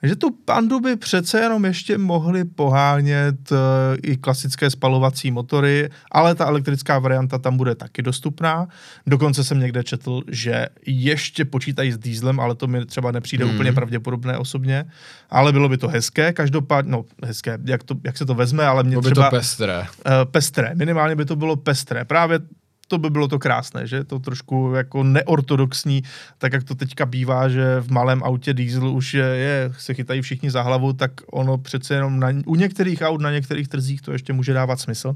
že 0.04 0.16
tu 0.16 0.32
pandu 0.46 0.80
by 0.80 0.96
přece 0.96 1.40
jenom 1.40 1.66
ještě 1.66 1.98
mohli 1.98 2.46
pohánět 2.46 3.52
uh, 3.52 3.58
i 4.04 4.18
klasické 4.18 4.70
spalovací 4.70 5.32
motory, 5.32 5.90
ale 6.12 6.36
ta 6.36 6.46
elektrická 6.46 7.00
varianta 7.00 7.38
tam 7.38 7.58
bude 7.58 7.76
taky 7.76 8.02
dostupná. 8.02 8.68
Dokonce 9.08 9.44
jsem 9.44 9.60
někde 9.60 9.84
četl, 9.84 10.22
že 10.32 10.66
ještě 10.86 11.46
počítají 11.46 11.92
s 11.92 11.98
dýzlem, 11.98 12.40
ale 12.40 12.56
to 12.56 12.68
mi 12.68 12.86
třeba 12.86 13.12
nepřijde 13.12 13.46
hmm. 13.46 13.56
úplně 13.56 13.74
pravděpodobné 13.74 14.38
osobně. 14.38 14.86
Ale 15.30 15.52
bylo 15.52 15.70
by 15.70 15.78
to 15.78 15.88
hezké, 15.88 16.34
každopádně, 16.34 16.92
no 16.92 17.06
hezké, 17.24 17.58
jak, 17.66 17.84
to, 17.84 17.96
jak 18.04 18.18
se 18.18 18.26
to 18.26 18.34
vezme, 18.34 18.66
ale 18.66 18.84
mě 18.84 18.92
bylo 18.92 19.02
třeba... 19.02 19.26
by 19.26 19.30
to 19.30 19.36
pestré. 19.36 19.80
Uh, 19.80 19.86
pestré, 20.32 20.72
minimálně 20.76 21.16
by 21.16 21.26
to 21.26 21.36
bylo 21.36 21.56
pestré. 21.56 22.06
Právě 22.06 22.40
to 22.88 22.98
by 22.98 23.10
bylo 23.10 23.28
to 23.28 23.40
krásné, 23.40 23.88
že? 23.88 24.04
To 24.04 24.20
trošku 24.20 24.74
jako 24.76 25.04
neortodoxní, 25.04 26.04
tak 26.38 26.54
jak 26.54 26.64
to 26.64 26.76
teďka 26.76 27.06
bývá, 27.06 27.50
že 27.50 27.80
v 27.80 27.92
malém 27.92 28.24
autě 28.24 28.54
diesel 28.54 28.88
už 28.88 29.14
je, 29.14 29.26
je 29.26 29.74
se 29.78 29.94
chytají 29.94 30.22
všichni 30.22 30.52
za 30.52 30.62
hlavu, 30.62 30.94
tak 30.94 31.12
ono 31.32 31.58
přece 31.58 31.94
jenom 31.94 32.20
na, 32.20 32.28
u 32.46 32.56
některých 32.56 33.02
aut, 33.02 33.22
na 33.22 33.32
některých 33.32 33.68
trzích 33.68 34.02
to 34.02 34.12
ještě 34.12 34.34
může 34.34 34.54
dávat 34.54 34.80
smysl. 34.80 35.16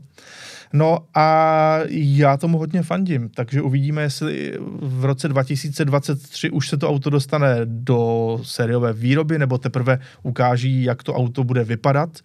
No 0.74 1.00
a 1.16 1.80
já 1.90 2.38
tomu 2.38 2.58
hodně 2.58 2.82
fandím, 2.82 3.30
takže 3.30 3.62
uvidíme, 3.62 4.02
jestli 4.02 4.54
v 4.82 5.06
roce 5.06 5.28
2023 5.28 6.50
už 6.50 6.70
se 6.70 6.78
to 6.78 6.90
auto 6.90 7.10
dostane 7.10 7.60
do 7.64 8.40
sériové 8.44 8.94
výroby, 8.94 9.40
nebo 9.40 9.58
teprve 9.58 10.00
ukáží, 10.24 10.84
jak 10.84 11.04
to 11.04 11.14
auto 11.14 11.44
bude 11.44 11.64
vypadat. 11.64 12.20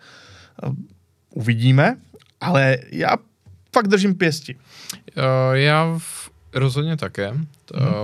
Uvidíme, 1.35 1.97
ale 2.41 2.79
já 2.93 3.17
fakt 3.75 3.89
držím 3.89 4.15
pěsti. 4.15 4.57
Uh, 5.17 5.57
já 5.57 5.99
v, 5.99 6.31
rozhodně 6.55 6.97
také. 6.97 7.29
Hmm. 7.29 7.47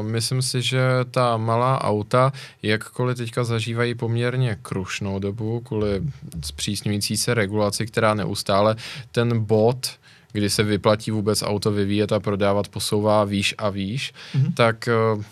Myslím 0.03 0.42
si, 0.42 0.62
že 0.62 0.81
ta 1.11 1.37
malá 1.37 1.85
auta, 1.85 2.33
jakkoliv 2.62 3.16
teďka 3.16 3.44
zažívají 3.44 3.94
poměrně 3.94 4.59
krušnou 4.62 5.18
dobu 5.18 5.61
kvůli 5.61 6.03
zpřísňující 6.44 7.16
se 7.16 7.35
regulaci, 7.35 7.87
která 7.87 8.14
neustále 8.14 8.77
ten 9.12 9.44
bod 9.44 9.90
kdy 10.33 10.51
se 10.51 10.62
vyplatí 10.62 11.11
vůbec 11.11 11.42
auto 11.42 11.73
vyvíjet 11.73 12.12
a 12.12 12.21
prodávat, 12.21 12.68
posouvá 12.68 13.25
výš 13.25 13.55
a 13.59 13.71
výš, 13.71 14.12
mm-hmm. 14.35 14.55
tak 14.55 14.88
uh, 15.16 15.23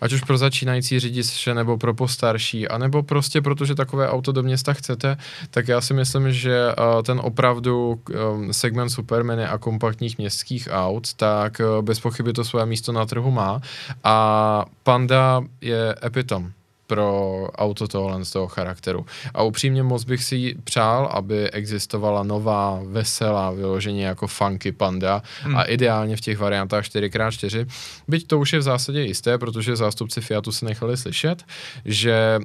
ať 0.00 0.12
už 0.12 0.20
pro 0.20 0.38
začínající 0.38 1.00
řidiče 1.00 1.54
nebo 1.54 1.78
pro 1.78 1.94
postarší, 1.94 2.68
anebo 2.68 3.02
prostě 3.02 3.42
protože 3.42 3.74
takové 3.74 4.08
auto 4.08 4.32
do 4.32 4.42
města 4.42 4.72
chcete, 4.72 5.16
tak 5.50 5.68
já 5.68 5.80
si 5.80 5.94
myslím, 5.94 6.32
že 6.32 6.66
uh, 6.66 7.02
ten 7.02 7.20
opravdu 7.24 8.00
um, 8.34 8.52
segment 8.52 8.90
supermeny 8.90 9.46
a 9.46 9.58
kompaktních 9.58 10.18
městských 10.18 10.68
aut, 10.70 11.14
tak 11.14 11.60
uh, 11.60 11.82
bez 11.84 12.00
pochyby 12.00 12.32
to 12.32 12.44
své 12.44 12.66
místo 12.66 12.92
na 12.92 13.06
trhu 13.06 13.30
má. 13.30 13.60
A 14.04 14.64
Panda 14.82 15.42
je 15.60 15.94
epitom 16.04 16.52
pro 16.92 17.48
auto 17.56 17.88
tohle 17.88 18.24
z 18.24 18.30
toho 18.30 18.48
charakteru. 18.48 19.06
A 19.34 19.42
upřímně 19.42 19.82
moc 19.82 20.04
bych 20.04 20.24
si 20.24 20.54
přál, 20.64 21.06
aby 21.12 21.50
existovala 21.50 22.22
nová, 22.22 22.80
veselá, 22.84 23.50
vyloženě 23.50 24.06
jako 24.06 24.26
funky 24.26 24.72
panda 24.72 25.22
hmm. 25.42 25.56
a 25.56 25.62
ideálně 25.62 26.16
v 26.16 26.20
těch 26.20 26.38
variantách 26.38 26.84
4x4. 26.84 27.66
Byť 28.08 28.26
to 28.26 28.38
už 28.38 28.52
je 28.52 28.58
v 28.58 28.62
zásadě 28.62 29.02
jisté, 29.02 29.38
protože 29.38 29.76
zástupci 29.76 30.20
Fiatu 30.20 30.52
se 30.52 30.64
nechali 30.64 30.96
slyšet, 30.96 31.44
že 31.84 32.38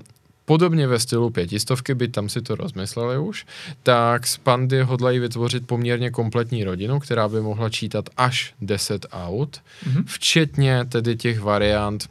podobně 0.46 0.88
ve 0.88 1.00
stylu 1.00 1.30
pětistovky, 1.30 1.96
by 1.96 2.08
tam 2.08 2.30
si 2.30 2.42
to 2.42 2.56
rozmysleli 2.56 3.18
už, 3.18 3.46
tak 3.84 4.28
z 4.28 4.38
Pandy 4.38 4.82
hodlají 4.82 5.20
vytvořit 5.20 5.68
poměrně 5.68 6.10
kompletní 6.10 6.64
rodinu, 6.64 7.00
která 7.00 7.28
by 7.28 7.42
mohla 7.42 7.70
čítat 7.70 8.10
až 8.18 8.54
10 8.62 9.06
aut, 9.12 9.60
mm-hmm. 9.60 10.04
včetně 10.08 10.86
tedy 10.86 11.16
těch 11.16 11.40
variant 11.40 12.08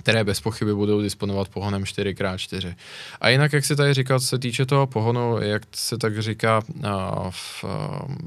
které 0.00 0.24
bez 0.24 0.40
pochyby 0.40 0.74
budou 0.74 1.00
disponovat 1.00 1.48
pohonem 1.48 1.82
4x4. 1.82 2.74
A 3.20 3.28
jinak, 3.28 3.52
jak 3.52 3.64
se 3.64 3.76
tady 3.76 3.94
říkal, 3.94 4.20
co 4.20 4.26
se 4.26 4.38
týče 4.38 4.66
toho 4.66 4.86
pohonu, 4.86 5.38
jak 5.40 5.62
se 5.74 5.98
tak 5.98 6.22
říká 6.22 6.60
v, 7.30 7.64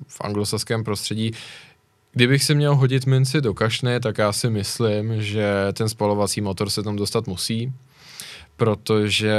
v 0.08 0.22
anglosaském 0.22 0.84
prostředí, 0.84 1.32
Kdybych 2.16 2.44
si 2.44 2.56
měl 2.56 2.76
hodit 2.76 3.06
minci 3.06 3.42
do 3.42 3.54
kašny, 3.54 4.00
tak 4.00 4.18
já 4.18 4.32
si 4.32 4.50
myslím, 4.50 5.22
že 5.22 5.68
ten 5.74 5.90
spalovací 5.90 6.42
motor 6.42 6.70
se 6.70 6.84
tam 6.84 6.96
dostat 6.96 7.28
musí 7.28 7.74
protože 8.58 9.36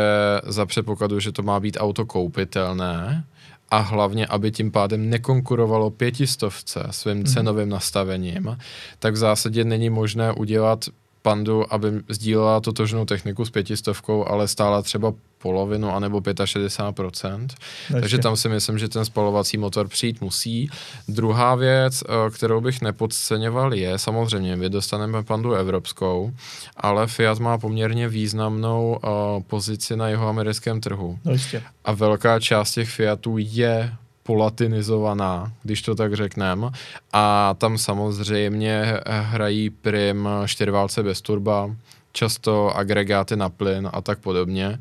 za 0.46 0.66
předpokladu, 0.66 1.20
že 1.20 1.32
to 1.32 1.42
má 1.42 1.60
být 1.60 1.76
auto 1.80 2.06
koupitelné 2.06 3.24
a 3.70 3.78
hlavně, 3.78 4.26
aby 4.26 4.50
tím 4.50 4.70
pádem 4.70 5.10
nekonkurovalo 5.10 5.90
pětistovce 5.90 6.86
svým 6.90 7.18
mm. 7.18 7.24
cenovým 7.24 7.68
nastavením, 7.68 8.58
tak 8.98 9.14
v 9.14 9.16
zásadě 9.16 9.64
není 9.64 9.90
možné 9.90 10.32
udělat 10.32 10.84
pandu, 11.24 11.72
aby 11.72 11.88
sdílela 12.08 12.60
totožnou 12.60 13.04
techniku 13.04 13.44
s 13.44 13.50
pětistovkou, 13.50 14.28
ale 14.28 14.48
stála 14.48 14.82
třeba 14.82 15.12
polovinu 15.38 15.94
anebo 15.94 16.18
65%. 16.18 17.40
Ještě. 17.40 18.00
Takže 18.00 18.18
tam 18.18 18.36
si 18.36 18.48
myslím, 18.48 18.78
že 18.78 18.88
ten 18.88 19.04
spalovací 19.04 19.58
motor 19.58 19.88
přijít 19.88 20.20
musí. 20.20 20.70
Druhá 21.08 21.54
věc, 21.54 22.02
eh, 22.02 22.30
kterou 22.30 22.60
bych 22.60 22.82
nepodceňoval, 22.82 23.74
je 23.74 23.98
samozřejmě, 23.98 24.56
my 24.56 24.68
dostaneme 24.70 25.22
pandu 25.22 25.52
evropskou, 25.52 26.32
ale 26.76 27.06
Fiat 27.06 27.38
má 27.38 27.58
poměrně 27.58 28.08
významnou 28.08 28.98
uh, 29.04 29.42
pozici 29.42 29.96
na 29.96 30.08
jeho 30.08 30.28
americkém 30.28 30.80
trhu. 30.80 31.18
No 31.24 31.32
jistě. 31.32 31.62
A 31.84 31.92
velká 31.92 32.40
část 32.40 32.72
těch 32.72 32.90
Fiatů 32.90 33.36
je 33.38 33.92
polatinizovaná, 34.26 35.52
když 35.62 35.82
to 35.82 35.94
tak 35.94 36.14
řekneme. 36.14 36.70
A 37.12 37.54
tam 37.58 37.78
samozřejmě 37.78 39.00
hrají 39.06 39.70
prim 39.70 40.28
čtyřválce 40.46 41.02
bez 41.02 41.22
turba, 41.22 41.70
často 42.12 42.76
agregáty 42.76 43.36
na 43.36 43.48
plyn 43.48 43.90
a 43.92 44.00
tak 44.00 44.18
podobně. 44.18 44.78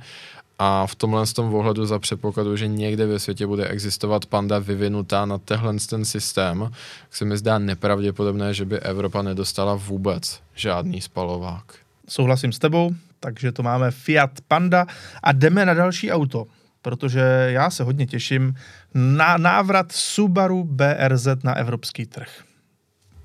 A 0.59 0.87
v 0.87 0.95
tomhle 0.95 1.27
z 1.27 1.33
tom 1.33 1.53
ohledu 1.53 1.85
za 1.85 1.99
předpokladu, 1.99 2.55
že 2.55 2.67
někde 2.67 3.05
ve 3.05 3.19
světě 3.19 3.47
bude 3.47 3.67
existovat 3.67 4.25
panda 4.25 4.59
vyvinutá 4.59 5.25
na 5.25 5.37
tehle 5.37 5.75
ten 5.89 6.05
systém, 6.05 6.71
se 7.11 7.25
mi 7.25 7.37
zdá 7.37 7.59
nepravděpodobné, 7.59 8.53
že 8.53 8.65
by 8.65 8.79
Evropa 8.79 9.21
nedostala 9.21 9.75
vůbec 9.75 10.39
žádný 10.55 11.01
spalovák. 11.01 11.63
Souhlasím 12.09 12.51
s 12.51 12.59
tebou, 12.59 12.91
takže 13.19 13.51
to 13.51 13.63
máme 13.63 13.91
Fiat 13.91 14.31
Panda 14.47 14.85
a 15.23 15.31
jdeme 15.31 15.65
na 15.65 15.73
další 15.73 16.11
auto, 16.11 16.45
protože 16.83 17.21
já 17.49 17.69
se 17.69 17.83
hodně 17.83 18.05
těším 18.07 18.55
na 18.93 19.37
návrat 19.37 19.91
Subaru 19.91 20.63
BRZ 20.63 21.27
na 21.43 21.57
evropský 21.57 22.05
trh. 22.05 22.43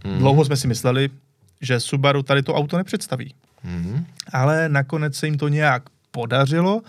Hmm. 0.05 0.19
Dlouho 0.19 0.45
jsme 0.45 0.57
si 0.57 0.67
mysleli, 0.69 1.11
že 1.61 1.81
Subaru 1.81 2.23
tady 2.23 2.43
to 2.43 2.55
auto 2.55 2.77
nepředstaví. 2.77 3.35
Hmm. 3.63 4.07
Ale 4.33 4.69
nakonec 4.69 5.17
se 5.17 5.27
jim 5.27 5.39
to 5.39 5.49
nějak 5.49 5.83
podařilo 6.11 6.83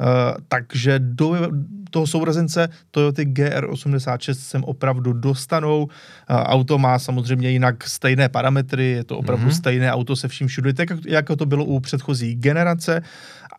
Eh, 0.00 0.34
takže 0.48 0.98
do 0.98 1.50
toho 1.90 2.06
sourozence 2.06 2.68
Toyota 2.90 3.22
GR86 3.22 4.32
sem 4.32 4.64
opravdu 4.64 5.12
dostanou. 5.12 5.82
Uh, 5.84 5.90
auto 6.36 6.78
má 6.78 6.98
samozřejmě 6.98 7.50
jinak 7.50 7.88
stejné 7.88 8.28
parametry, 8.28 8.84
je 8.84 9.04
to 9.04 9.18
opravdu 9.18 9.46
mm-hmm. 9.46 9.58
stejné 9.58 9.92
auto 9.92 10.16
se 10.16 10.28
vším 10.28 10.48
všude, 10.48 10.72
tak 10.72 10.88
jako 11.06 11.36
to 11.36 11.46
bylo 11.46 11.64
u 11.64 11.80
předchozí 11.80 12.34
generace, 12.34 13.02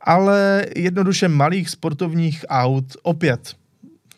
ale 0.02 0.66
jednoduše 0.76 1.28
malých 1.28 1.70
sportovních 1.70 2.46
aut 2.50 2.98
opět 3.04 3.56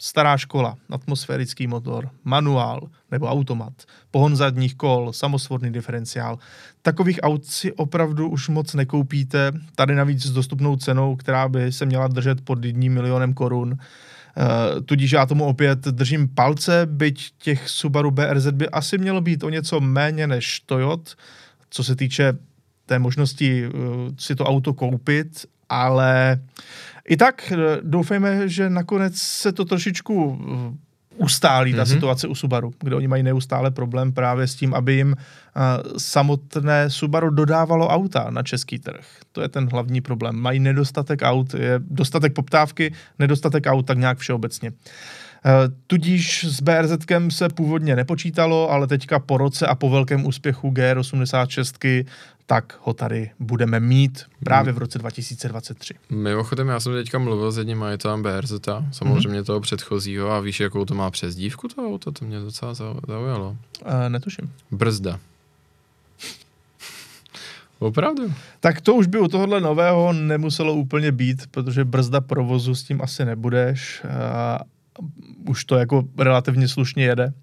stará 0.01 0.37
škola, 0.37 0.75
atmosférický 0.89 1.67
motor, 1.67 2.09
manuál 2.23 2.89
nebo 3.11 3.27
automat, 3.27 3.73
pohon 4.11 4.35
zadních 4.35 4.75
kol, 4.75 5.13
samosvorný 5.13 5.71
diferenciál. 5.71 6.39
Takových 6.81 7.19
aut 7.23 7.45
si 7.45 7.73
opravdu 7.73 8.29
už 8.29 8.49
moc 8.49 8.73
nekoupíte, 8.73 9.51
tady 9.75 9.95
navíc 9.95 10.25
s 10.25 10.31
dostupnou 10.31 10.75
cenou, 10.75 11.15
která 11.15 11.49
by 11.49 11.71
se 11.71 11.85
měla 11.85 12.07
držet 12.07 12.41
pod 12.41 12.65
jedním 12.65 12.93
milionem 12.93 13.33
korun. 13.33 13.71
Uh, 13.71 14.81
tudíž 14.85 15.11
já 15.11 15.25
tomu 15.25 15.45
opět 15.45 15.79
držím 15.79 16.27
palce, 16.27 16.85
byť 16.85 17.31
těch 17.37 17.69
Subaru 17.69 18.11
BRZ 18.11 18.47
by 18.47 18.69
asi 18.69 18.97
mělo 18.97 19.21
být 19.21 19.43
o 19.43 19.49
něco 19.49 19.79
méně 19.79 20.27
než 20.27 20.59
Toyota, 20.59 21.11
co 21.69 21.83
se 21.83 21.95
týče 21.95 22.33
té 22.85 22.99
možnosti 22.99 23.67
uh, 23.67 23.73
si 24.17 24.35
to 24.35 24.45
auto 24.45 24.73
koupit, 24.73 25.45
ale 25.71 26.39
i 27.07 27.17
tak 27.17 27.51
eh, 27.51 27.79
doufejme, 27.81 28.49
že 28.49 28.69
nakonec 28.69 29.15
se 29.15 29.51
to 29.51 29.65
trošičku 29.65 30.15
eh, 30.15 30.77
ustálí 31.17 31.73
ta 31.73 31.83
mm-hmm. 31.83 31.93
situace 31.93 32.27
u 32.27 32.35
Subaru, 32.35 32.73
kde 32.79 32.95
oni 32.95 33.07
mají 33.07 33.23
neustále 33.23 33.71
problém 33.71 34.11
právě 34.11 34.47
s 34.47 34.55
tím, 34.55 34.73
aby 34.73 34.93
jim 34.93 35.11
uh, 35.11 35.97
samotné 35.97 36.89
Subaru 36.89 37.29
dodávalo 37.29 37.87
auta 37.87 38.27
na 38.29 38.43
český 38.43 38.79
trh. 38.79 39.05
To 39.31 39.41
je 39.41 39.49
ten 39.49 39.69
hlavní 39.71 40.01
problém. 40.01 40.35
Mají 40.35 40.59
nedostatek 40.59 41.19
aut, 41.21 41.53
je 41.53 41.79
dostatek 41.79 42.33
poptávky, 42.33 42.93
nedostatek 43.19 43.67
aut 43.67 43.85
tak 43.85 43.97
nějak 43.97 44.17
všeobecně. 44.17 44.71
Uh, 44.71 44.77
tudíž 45.87 46.43
s 46.43 46.61
BRZ 46.61 46.91
se 47.29 47.49
původně 47.49 47.95
nepočítalo, 47.95 48.71
ale 48.71 48.87
teďka 48.87 49.19
po 49.19 49.37
roce 49.37 49.67
a 49.67 49.75
po 49.75 49.89
velkém 49.89 50.25
úspěchu 50.25 50.71
GR86 50.71 52.05
tak 52.45 52.79
ho 52.81 52.93
tady 52.93 53.31
budeme 53.39 53.79
mít 53.79 54.23
právě 54.43 54.73
v 54.73 54.77
roce 54.77 54.99
2023. 54.99 55.93
Mimochodem, 56.09 56.67
já 56.67 56.79
jsem 56.79 56.93
teďka 56.93 57.19
mluvil 57.19 57.51
s 57.51 57.57
jedním 57.57 57.77
majitelem 57.77 58.23
BRZ, 58.23 58.53
samozřejmě 58.91 59.41
mm-hmm. 59.41 59.45
toho 59.45 59.59
předchozího, 59.59 60.31
a 60.31 60.39
víš, 60.39 60.59
jakou 60.59 60.85
to 60.85 60.95
má 60.95 61.11
přezdívku 61.11 61.67
to 61.67 61.87
auto, 61.87 62.11
to 62.11 62.25
mě 62.25 62.39
docela 62.39 62.73
zaujalo. 62.73 63.57
Uh, 63.85 64.09
netuším. 64.09 64.51
Brzda. 64.71 65.19
Opravdu? 67.79 68.33
Tak 68.59 68.81
to 68.81 68.93
už 68.95 69.07
by 69.07 69.19
u 69.19 69.27
tohohle 69.27 69.61
nového 69.61 70.13
nemuselo 70.13 70.73
úplně 70.73 71.11
být, 71.11 71.47
protože 71.51 71.85
brzda 71.85 72.21
provozu 72.21 72.75
s 72.75 72.83
tím 72.83 73.01
asi 73.01 73.25
nebudeš. 73.25 74.01
Uh, 74.03 74.09
už 75.49 75.65
to 75.65 75.75
jako 75.75 76.03
relativně 76.17 76.67
slušně 76.67 77.03
jede. 77.03 77.33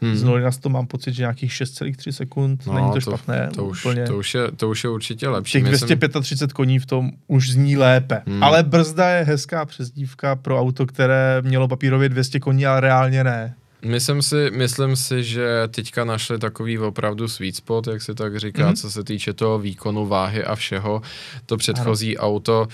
Hmm. 0.00 0.16
Z 0.16 0.22
0 0.22 0.40
na 0.40 0.52
100 0.52 0.68
mám 0.68 0.86
pocit, 0.86 1.14
že 1.14 1.22
nějakých 1.22 1.52
6,3 1.52 2.10
sekund, 2.10 2.66
no, 2.66 2.74
není 2.74 2.86
to, 2.86 2.92
to 2.92 3.00
špatné. 3.00 3.50
To 3.54 3.64
už, 3.64 3.84
úplně. 3.84 4.06
to, 4.06 4.18
už 4.18 4.34
je, 4.34 4.50
to 4.56 4.68
už 4.70 4.84
je 4.84 4.90
určitě 4.90 5.28
lepší. 5.28 5.52
Těch 5.52 5.64
235 5.64 6.38
jsem... 6.38 6.48
koní 6.48 6.78
v 6.78 6.86
tom 6.86 7.10
už 7.26 7.50
zní 7.50 7.76
lépe. 7.76 8.22
Hmm. 8.26 8.42
Ale 8.42 8.62
brzda 8.62 9.08
je 9.08 9.24
hezká 9.24 9.64
přezdívka 9.64 10.36
pro 10.36 10.60
auto, 10.60 10.86
které 10.86 11.42
mělo 11.42 11.68
papírově 11.68 12.08
200 12.08 12.40
koní, 12.40 12.66
ale 12.66 12.80
reálně 12.80 13.24
ne. 13.24 13.54
Myslím 13.84 14.22
si, 14.22 14.50
myslím 14.50 14.96
si, 14.96 15.24
že 15.24 15.46
teďka 15.68 16.04
našli 16.04 16.38
takový 16.38 16.78
opravdu 16.78 17.28
sweet 17.28 17.56
spot, 17.56 17.86
jak 17.86 18.02
se 18.02 18.14
tak 18.14 18.36
říká, 18.36 18.70
mm-hmm. 18.70 18.76
co 18.76 18.90
se 18.90 19.04
týče 19.04 19.32
toho 19.32 19.58
výkonu, 19.58 20.06
váhy 20.06 20.44
a 20.44 20.54
všeho. 20.54 21.02
To 21.46 21.56
předchozí 21.56 22.18
ano. 22.18 22.28
auto, 22.28 22.68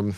um, 0.00 0.14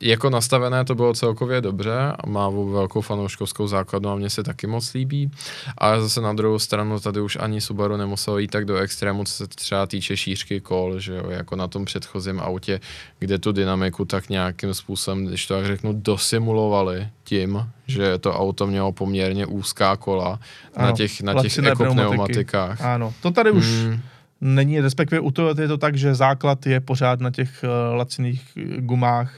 jako 0.00 0.30
nastavené 0.30 0.84
to 0.84 0.94
bylo 0.94 1.14
celkově 1.14 1.60
dobře, 1.60 2.12
má 2.26 2.50
velkou 2.50 3.00
fanouškovskou 3.00 3.68
základnu 3.68 4.10
a 4.10 4.16
mně 4.16 4.30
se 4.30 4.42
taky 4.42 4.66
moc 4.66 4.94
líbí, 4.94 5.30
ale 5.78 6.02
zase 6.02 6.20
na 6.20 6.32
druhou 6.32 6.58
stranu 6.58 7.00
tady 7.00 7.20
už 7.20 7.38
ani 7.40 7.60
Subaru 7.60 7.96
nemuselo 7.96 8.38
jít 8.38 8.50
tak 8.50 8.64
do 8.64 8.76
extrému, 8.76 9.24
co 9.24 9.32
se 9.32 9.46
třeba 9.46 9.86
týče 9.86 10.16
šířky 10.16 10.60
kol, 10.60 11.00
že 11.00 11.14
jo, 11.14 11.30
jako 11.30 11.56
na 11.56 11.68
tom 11.68 11.84
předchozím 11.84 12.40
autě, 12.40 12.80
kde 13.18 13.38
tu 13.38 13.52
dynamiku 13.52 14.04
tak 14.04 14.28
nějakým 14.28 14.74
způsobem, 14.74 15.26
když 15.26 15.46
to 15.46 15.54
tak 15.54 15.66
řeknu, 15.66 15.92
dosimulovali 15.92 17.08
tím, 17.24 17.68
že 17.86 18.18
to 18.18 18.34
auto 18.34 18.66
mělo 18.66 18.92
poměrně 18.92 19.46
úzká 19.46 19.96
kola 19.96 20.40
ano, 20.74 20.86
na 20.86 20.92
těch, 20.92 21.20
na 21.20 21.42
těch 21.42 21.58
ekopneumatikách. 21.58 22.80
Ano, 22.80 23.14
to 23.22 23.30
tady 23.30 23.50
už 23.50 23.66
hmm. 23.66 24.00
není, 24.40 24.80
respektive 24.80 25.20
u 25.20 25.30
toho 25.30 25.54
je 25.60 25.68
to 25.68 25.78
tak, 25.78 25.96
že 25.96 26.14
základ 26.14 26.66
je 26.66 26.80
pořád 26.80 27.20
na 27.20 27.30
těch 27.30 27.64
uh, 27.64 27.96
laciných 27.96 28.42
gumách, 28.78 29.32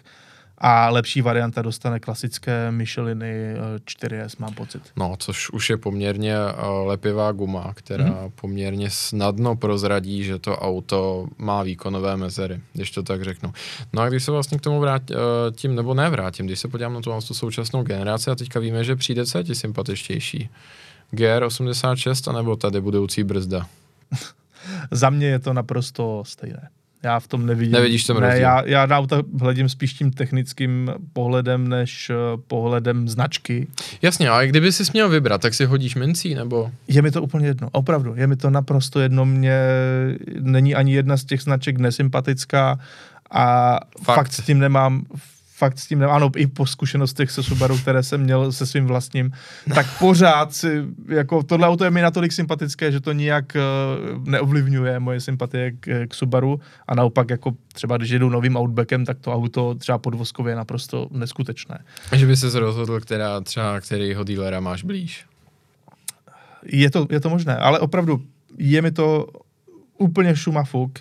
a 0.60 0.90
lepší 0.90 1.22
varianta 1.22 1.62
dostane 1.62 2.00
klasické 2.00 2.70
Micheliny 2.70 3.54
4S, 3.84 4.32
eh, 4.32 4.42
mám 4.42 4.54
pocit. 4.54 4.82
No, 4.96 5.14
což 5.18 5.50
už 5.50 5.70
je 5.70 5.76
poměrně 5.76 6.36
uh, 6.36 6.86
lepivá 6.86 7.32
guma, 7.32 7.72
která 7.74 8.04
mm-hmm. 8.04 8.32
poměrně 8.34 8.90
snadno 8.90 9.56
prozradí, 9.56 10.24
že 10.24 10.38
to 10.38 10.58
auto 10.58 11.26
má 11.38 11.62
výkonové 11.62 12.16
mezery, 12.16 12.60
když 12.72 12.90
to 12.90 13.02
tak 13.02 13.24
řeknu. 13.24 13.52
No 13.92 14.02
a 14.02 14.08
když 14.08 14.24
se 14.24 14.30
vlastně 14.30 14.58
k 14.58 14.60
tomu 14.60 14.80
vrátím, 14.80 15.16
uh, 15.16 15.22
tím, 15.56 15.74
nebo 15.74 15.94
nevrátím, 15.94 16.46
když 16.46 16.58
se 16.58 16.68
podívám 16.68 16.94
na 16.94 17.00
tu, 17.00 17.20
tu 17.28 17.34
současnou 17.34 17.82
generaci 17.82 18.30
a 18.30 18.34
teďka 18.34 18.60
víme, 18.60 18.84
že 18.84 18.96
přijde 18.96 19.26
co 19.26 19.38
je 19.38 19.44
ti 19.44 19.54
sympatičtější. 19.54 20.48
GR86 21.14 22.30
anebo 22.30 22.56
tady 22.56 22.80
budoucí 22.80 23.24
brzda? 23.24 23.66
Za 24.90 25.10
mě 25.10 25.26
je 25.26 25.38
to 25.38 25.52
naprosto 25.52 26.22
stejné. 26.26 26.68
Já 27.02 27.20
v 27.20 27.26
tom 27.26 27.46
nevidím. 27.46 27.72
Nevidíš 27.72 28.06
tom 28.06 28.20
ne, 28.20 28.26
rozdíl? 28.26 28.42
já, 28.42 28.62
já 28.66 28.87
na 28.87 28.98
auta 28.98 29.22
hledím 29.40 29.68
spíš 29.68 29.92
tím 29.92 30.11
technickým 30.11 30.90
pohledem, 31.12 31.68
než 31.68 32.11
uh, 32.11 32.40
pohledem 32.40 33.08
značky. 33.08 33.66
Jasně, 34.02 34.28
ale 34.28 34.46
kdyby 34.46 34.72
si 34.72 34.82
měl 34.92 35.08
vybrat, 35.08 35.40
tak 35.40 35.54
si 35.54 35.64
hodíš 35.64 35.94
mincí, 35.94 36.34
nebo? 36.34 36.70
Je 36.88 37.02
mi 37.02 37.11
to 37.11 37.22
úplně 37.22 37.46
jedno, 37.46 37.68
opravdu, 37.72 38.14
je 38.16 38.26
mi 38.26 38.37
to 38.37 38.50
naprosto 38.50 39.00
jedno, 39.00 39.24
mě 39.24 39.61
není 40.40 40.74
ani 40.74 40.94
jedna 40.94 41.16
z 41.16 41.24
těch 41.24 41.42
značek 41.42 41.78
nesympatická 41.78 42.78
a 43.30 43.78
fakt, 44.02 44.16
fakt 44.16 44.32
s 44.32 44.44
tím 44.44 44.58
nemám, 44.58 45.04
fakt 45.58 45.78
s 45.78 45.86
tím 45.86 45.98
nemám, 45.98 46.16
ano, 46.16 46.30
i 46.36 46.46
po 46.46 46.66
zkušenostech 46.66 47.30
se 47.30 47.42
Subaru, 47.42 47.78
které 47.78 48.02
jsem 48.02 48.20
měl 48.20 48.52
se 48.52 48.66
svým 48.66 48.86
vlastním, 48.86 49.32
tak 49.74 49.86
pořád 49.98 50.54
si, 50.54 50.84
jako 51.08 51.42
tohle 51.42 51.68
auto 51.68 51.84
je 51.84 51.90
mi 51.90 52.02
natolik 52.02 52.32
sympatické, 52.32 52.92
že 52.92 53.00
to 53.00 53.12
nijak 53.12 53.56
uh, 53.56 54.28
neovlivňuje 54.28 55.00
moje 55.00 55.20
sympatie 55.20 55.72
k, 55.72 56.06
k 56.08 56.14
Subaru 56.14 56.60
a 56.88 56.94
naopak 56.94 57.30
jako 57.30 57.54
třeba 57.72 57.96
když 57.96 58.10
jedu 58.10 58.28
novým 58.28 58.56
Outbackem, 58.56 59.04
tak 59.04 59.18
to 59.18 59.34
auto 59.34 59.74
třeba 59.74 59.98
podvozkově 59.98 60.52
je 60.52 60.56
naprosto 60.56 61.08
neskutečné. 61.10 61.78
Že 62.12 62.26
by 62.26 62.36
se 62.36 62.60
rozhodl, 62.60 63.00
která 63.00 63.40
třeba, 63.40 63.80
kterýho 63.80 64.24
dílera 64.24 64.60
máš 64.60 64.82
blíž? 64.82 65.24
Je 66.62 66.90
to, 66.90 67.06
je 67.10 67.20
to 67.20 67.28
možné, 67.30 67.56
ale 67.56 67.78
opravdu 67.78 68.22
je 68.58 68.82
mi 68.82 68.90
to 68.90 69.26
úplně 69.98 70.36
šuma 70.36 70.64
fuk, 70.64 70.98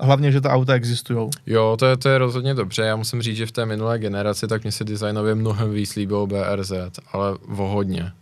hlavně, 0.00 0.32
že 0.32 0.40
ta 0.40 0.50
auta 0.50 0.74
existují. 0.74 1.30
Jo, 1.46 1.76
to 1.78 1.86
je, 1.86 1.96
to 1.96 2.08
je 2.08 2.18
rozhodně 2.18 2.54
dobře. 2.54 2.82
Já 2.82 2.96
musím 2.96 3.22
říct, 3.22 3.36
že 3.36 3.46
v 3.46 3.52
té 3.52 3.66
minulé 3.66 3.98
generaci 3.98 4.48
tak 4.48 4.62
mě 4.62 4.72
se 4.72 4.84
designově 4.84 5.34
mnohem 5.34 5.70
víc 5.70 5.94
líbilo 5.96 6.26
BRZ, 6.26 6.72
ale 7.12 7.36
vohodně. 7.48 8.12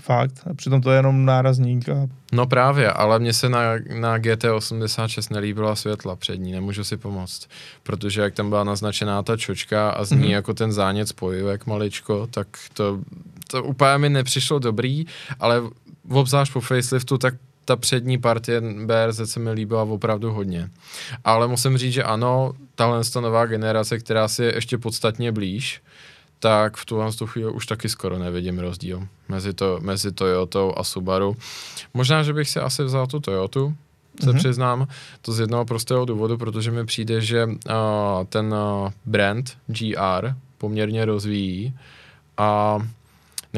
Fakt, 0.00 0.40
a 0.50 0.54
přitom 0.54 0.80
to 0.80 0.90
je 0.90 0.96
jenom 0.96 1.24
nárazník. 1.24 1.88
A... 1.88 2.08
No 2.32 2.46
právě, 2.46 2.92
ale 2.92 3.18
mně 3.18 3.32
se 3.32 3.48
na, 3.48 3.60
na 4.00 4.18
GT86 4.18 5.34
nelíbila 5.34 5.76
světla 5.76 6.16
přední, 6.16 6.52
nemůžu 6.52 6.84
si 6.84 6.96
pomoct. 6.96 7.48
Protože 7.82 8.20
jak 8.20 8.34
tam 8.34 8.48
byla 8.48 8.64
naznačená 8.64 9.22
ta 9.22 9.36
čočka 9.36 9.90
a 9.90 10.04
z 10.04 10.10
ní 10.10 10.18
mm-hmm. 10.18 10.30
jako 10.30 10.54
ten 10.54 10.72
zánět 10.72 11.08
spojivek 11.08 11.66
maličko, 11.66 12.26
tak 12.30 12.48
to, 12.72 13.00
to 13.50 13.62
úplně 13.64 13.98
mi 13.98 14.08
nepřišlo 14.08 14.58
dobrý, 14.58 15.04
ale 15.40 15.62
obzvlášť 16.10 16.52
po 16.52 16.60
faceliftu, 16.60 17.18
tak 17.18 17.34
ta 17.68 17.76
přední 17.76 18.18
partie 18.18 18.60
BRZ 18.60 19.20
se 19.24 19.40
mi 19.40 19.50
líbila 19.50 19.82
opravdu 19.82 20.32
hodně. 20.32 20.70
Ale 21.24 21.48
musím 21.48 21.78
říct, 21.78 21.92
že 21.92 22.02
ano, 22.02 22.52
tahle 22.74 23.00
nová 23.20 23.46
generace, 23.46 23.98
která 23.98 24.28
si 24.28 24.42
je 24.42 24.54
ještě 24.54 24.78
podstatně 24.78 25.32
blíž, 25.32 25.82
tak 26.38 26.76
v 26.76 26.84
tuhle 26.84 27.10
chvíli 27.24 27.52
už 27.52 27.66
taky 27.66 27.88
skoro 27.88 28.18
nevidím 28.18 28.58
rozdíl 28.58 29.08
mezi, 29.28 29.52
to, 29.52 29.78
mezi 29.82 30.12
Toyotou 30.12 30.74
a 30.76 30.84
Subaru. 30.84 31.36
Možná, 31.94 32.22
že 32.22 32.32
bych 32.32 32.48
si 32.50 32.60
asi 32.60 32.84
vzal 32.84 33.06
tu 33.06 33.20
Toyotu, 33.20 33.74
se 34.20 34.30
mm-hmm. 34.30 34.38
přiznám, 34.38 34.86
to 35.22 35.32
z 35.32 35.40
jednoho 35.40 35.64
prostého 35.64 36.04
důvodu, 36.04 36.38
protože 36.38 36.70
mi 36.70 36.86
přijde, 36.86 37.20
že 37.20 37.46
uh, 37.46 37.52
ten 38.28 38.54
uh, 38.54 38.90
brand 39.06 39.56
GR 39.66 40.34
poměrně 40.58 41.04
rozvíjí 41.04 41.74
a 42.36 42.78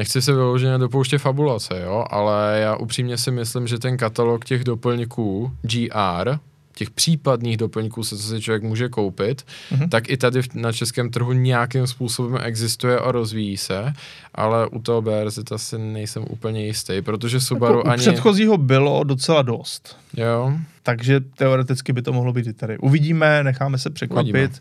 nechci 0.01 0.21
se 0.21 0.33
vyloženě 0.33 0.77
dopouštět 0.77 1.21
fabulace, 1.21 1.81
jo, 1.83 2.05
ale 2.09 2.59
já 2.61 2.75
upřímně 2.75 3.17
si 3.17 3.31
myslím, 3.31 3.67
že 3.67 3.79
ten 3.79 3.97
katalog 3.97 4.45
těch 4.45 4.63
doplňků 4.63 5.51
GR, 5.61 6.37
těch 6.75 6.89
případných 6.89 7.57
doplňků, 7.57 8.03
se 8.03 8.17
co 8.17 8.23
si 8.23 8.41
člověk 8.41 8.63
může 8.63 8.89
koupit, 8.89 9.45
mm-hmm. 9.71 9.89
tak 9.89 10.09
i 10.09 10.17
tady 10.17 10.41
na 10.53 10.71
českém 10.71 11.09
trhu 11.09 11.33
nějakým 11.33 11.87
způsobem 11.87 12.39
existuje 12.43 12.99
a 12.99 13.11
rozvíjí 13.11 13.57
se, 13.57 13.93
ale 14.35 14.67
u 14.67 14.81
toho 14.81 15.01
BRZ 15.01 15.51
asi 15.51 15.77
nejsem 15.77 16.25
úplně 16.29 16.65
jistý, 16.65 17.01
protože 17.01 17.39
Subaru 17.39 17.77
jako 17.77 17.89
ani... 17.89 18.01
předchozího 18.01 18.57
bylo 18.57 19.03
docela 19.03 19.41
dost. 19.41 19.97
Jo. 20.17 20.53
Takže 20.83 21.19
teoreticky 21.19 21.93
by 21.93 22.01
to 22.01 22.13
mohlo 22.13 22.33
být 22.33 22.47
i 22.47 22.53
tady. 22.53 22.77
Uvidíme, 22.77 23.43
necháme 23.43 23.77
se 23.77 23.89
překvapit. 23.89 24.29
Uvidíme. 24.29 24.59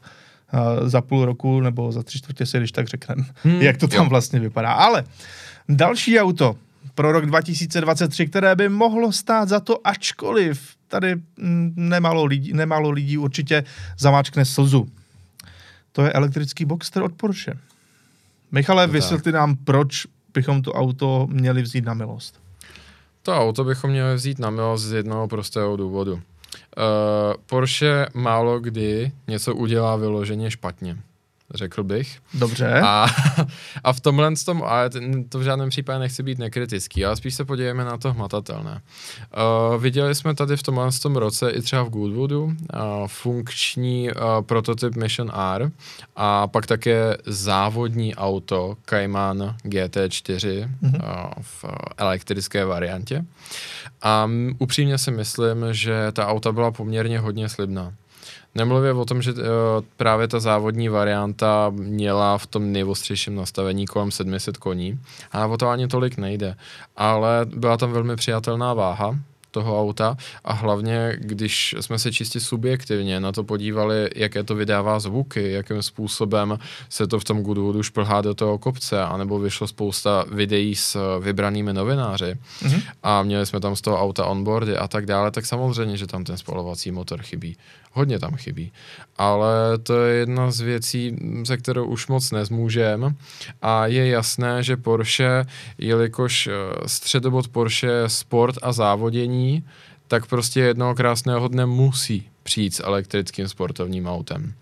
Uh, 0.53 0.89
za 0.89 1.01
půl 1.01 1.25
roku 1.25 1.61
nebo 1.61 1.93
za 1.93 2.03
tři 2.03 2.19
čtvrtě 2.19 2.47
si, 2.47 2.59
když 2.59 2.73
tak 2.73 2.89
řekneme, 2.89 3.25
hmm, 3.43 3.55
jak 3.63 3.77
to 3.77 3.89
tam 3.89 4.05
jo. 4.05 4.11
vlastně 4.11 4.41
vypadá. 4.41 4.73
Ale 4.73 5.05
další 5.69 6.21
auto 6.21 6.57
pro 6.95 7.13
rok 7.13 7.27
2023, 7.27 8.27
které 8.27 8.57
by 8.57 8.69
mohlo 8.69 9.13
stát 9.13 9.49
za 9.49 9.61
to, 9.61 9.87
ačkoliv 9.87 10.75
tady 10.89 11.17
nemálo 11.77 12.25
lidí, 12.25 12.53
nemálo 12.53 12.91
lidí 12.91 13.19
určitě 13.19 13.65
zamáčkne 13.99 14.45
slzu. 14.45 14.89
To 15.93 16.03
je 16.03 16.13
elektrický 16.13 16.65
Boxster 16.65 17.03
od 17.03 17.13
Porsche. 17.13 17.53
Michale, 18.53 18.87
to 18.87 18.93
vysvětli 18.93 19.33
nám, 19.33 19.57
proč 19.57 20.07
bychom 20.35 20.63
to 20.63 20.73
auto 20.73 21.27
měli 21.31 21.63
vzít 21.63 21.85
na 21.85 21.95
milost. 21.95 22.41
To 23.23 23.37
auto 23.37 23.65
bychom 23.65 23.91
měli 23.91 24.15
vzít 24.15 24.39
na 24.39 24.51
milost 24.51 24.85
z 24.85 24.93
jednoho 24.93 25.29
prostého 25.29 25.77
důvodu. 25.77 26.23
Uh, 26.81 27.35
Porsche 27.47 28.07
málo 28.15 28.61
kdy 28.61 29.13
něco 29.29 29.55
udělá 29.55 29.97
vyloženě 29.97 30.51
špatně 30.51 30.97
řekl 31.55 31.85
bych. 31.85 32.19
Dobře. 32.35 32.81
A, 32.81 33.07
a 33.85 33.93
v 33.93 34.01
tomhle 34.01 34.33
tom, 34.45 34.63
ale 34.63 34.91
to 35.29 35.39
v 35.39 35.43
žádném 35.43 35.69
případě 35.69 35.99
nechci 35.99 36.23
být 36.23 36.39
nekritický, 36.39 37.05
ale 37.05 37.17
spíš 37.17 37.35
se 37.35 37.45
podívejme 37.45 37.85
na 37.85 37.99
to 37.99 38.13
hmatatelné. 38.13 38.81
Uh, 39.71 39.83
viděli 39.83 40.15
jsme 40.15 40.35
tady 40.35 40.57
v 40.57 40.63
tomhle 40.63 40.91
tom 41.03 41.17
roce 41.17 41.51
i 41.51 41.63
třeba 41.63 41.83
v 41.83 41.89
Goodwoodu 41.89 42.45
uh, 42.45 42.53
funkční 43.07 44.11
uh, 44.11 44.23
prototyp 44.41 44.97
Mission 44.97 45.31
R 45.55 45.71
a 46.17 46.47
pak 46.47 46.67
také 46.67 47.17
závodní 47.27 48.15
auto 48.15 48.77
Cayman 48.87 49.57
GT4 49.65 50.71
mm-hmm. 50.83 51.03
uh, 51.03 51.43
v 51.43 51.65
elektrické 51.97 52.65
variantě. 52.65 53.25
A 54.03 54.25
um, 54.25 54.55
upřímně 54.59 54.99
si 54.99 55.11
myslím, 55.11 55.67
že 55.71 56.13
ta 56.13 56.27
auta 56.27 56.53
byla 56.53 56.71
poměrně 56.71 57.19
hodně 57.19 57.49
slibná. 57.49 57.93
Nemluvě 58.55 58.93
o 58.93 59.05
tom, 59.05 59.23
že 59.23 59.33
uh, 59.33 59.39
právě 59.97 60.29
ta 60.29 60.41
závodní 60.41 60.89
varianta 60.89 61.71
měla 61.71 62.39
v 62.39 62.47
tom 62.47 62.73
nejostřejším 62.73 63.35
nastavení 63.35 63.87
kolem 63.87 64.11
700 64.11 64.57
koní, 64.57 65.01
a 65.33 65.47
o 65.47 65.57
to 65.57 65.69
ani 65.69 65.89
tolik 65.89 66.17
nejde. 66.17 66.57
Ale 66.97 67.47
byla 67.55 67.77
tam 67.77 67.93
velmi 67.93 68.17
přijatelná 68.17 68.75
váha, 68.75 69.19
toho 69.51 69.81
auta 69.81 70.17
a 70.45 70.53
hlavně, 70.53 71.17
když 71.21 71.75
jsme 71.81 71.99
se 71.99 72.13
čistě 72.13 72.41
subjektivně 72.41 73.21
na 73.21 73.33
to 73.33 73.45
podívali, 73.45 74.11
jaké 74.17 74.43
to 74.43 74.55
vydává 74.55 75.01
zvuky, 75.01 75.53
jakým 75.53 75.83
způsobem 75.83 76.59
se 76.89 77.07
to 77.07 77.21
v 77.21 77.25
tom 77.25 77.43
Goodwoodu 77.43 77.83
šplhá 77.83 78.21
do 78.21 78.35
toho 78.35 78.59
kopce, 78.59 79.03
anebo 79.03 79.39
vyšlo 79.39 79.67
spousta 79.67 80.25
videí 80.33 80.75
s 80.75 81.19
vybranými 81.21 81.73
novináři 81.73 82.35
mm-hmm. 82.63 82.83
a 83.03 83.23
měli 83.23 83.47
jsme 83.47 83.61
tam 83.61 83.77
z 83.77 83.81
toho 83.81 84.01
auta 84.01 84.27
onboardy 84.27 84.77
a 84.77 84.89
tak 84.89 85.07
dále, 85.07 85.31
tak 85.31 85.47
samozřejmě, 85.47 85.97
že 85.97 86.07
tam 86.07 86.25
ten 86.25 86.37
spalovací 86.37 86.91
motor 86.91 87.23
chybí. 87.23 87.57
Hodně 87.93 88.19
tam 88.19 88.37
chybí. 88.37 88.73
Ale 89.19 89.79
to 89.83 90.05
je 90.05 90.17
jedna 90.17 90.51
z 90.51 90.61
věcí, 90.61 91.17
se 91.45 91.57
kterou 91.57 91.87
už 91.87 92.07
moc 92.07 92.31
nezmůžem. 92.31 93.17
A 93.63 93.87
je 93.87 94.09
jasné, 94.09 94.63
že 94.63 94.77
Porsche, 94.77 95.45
jelikož 95.79 96.47
eh, 96.47 96.53
středobod 96.87 97.49
Porsche 97.49 97.87
je 97.87 98.09
sport 98.09 98.55
a 98.63 98.73
závodění, 98.73 99.40
tak 100.09 100.27
prostě 100.27 100.61
jednoho 100.61 100.95
krásného 100.95 101.49
dne 101.49 101.67
musí 101.67 102.29
přijít 102.43 102.75
s 102.75 102.83
elektrickým 102.83 103.49
sportovním 103.49 104.07
autem. 104.07 104.55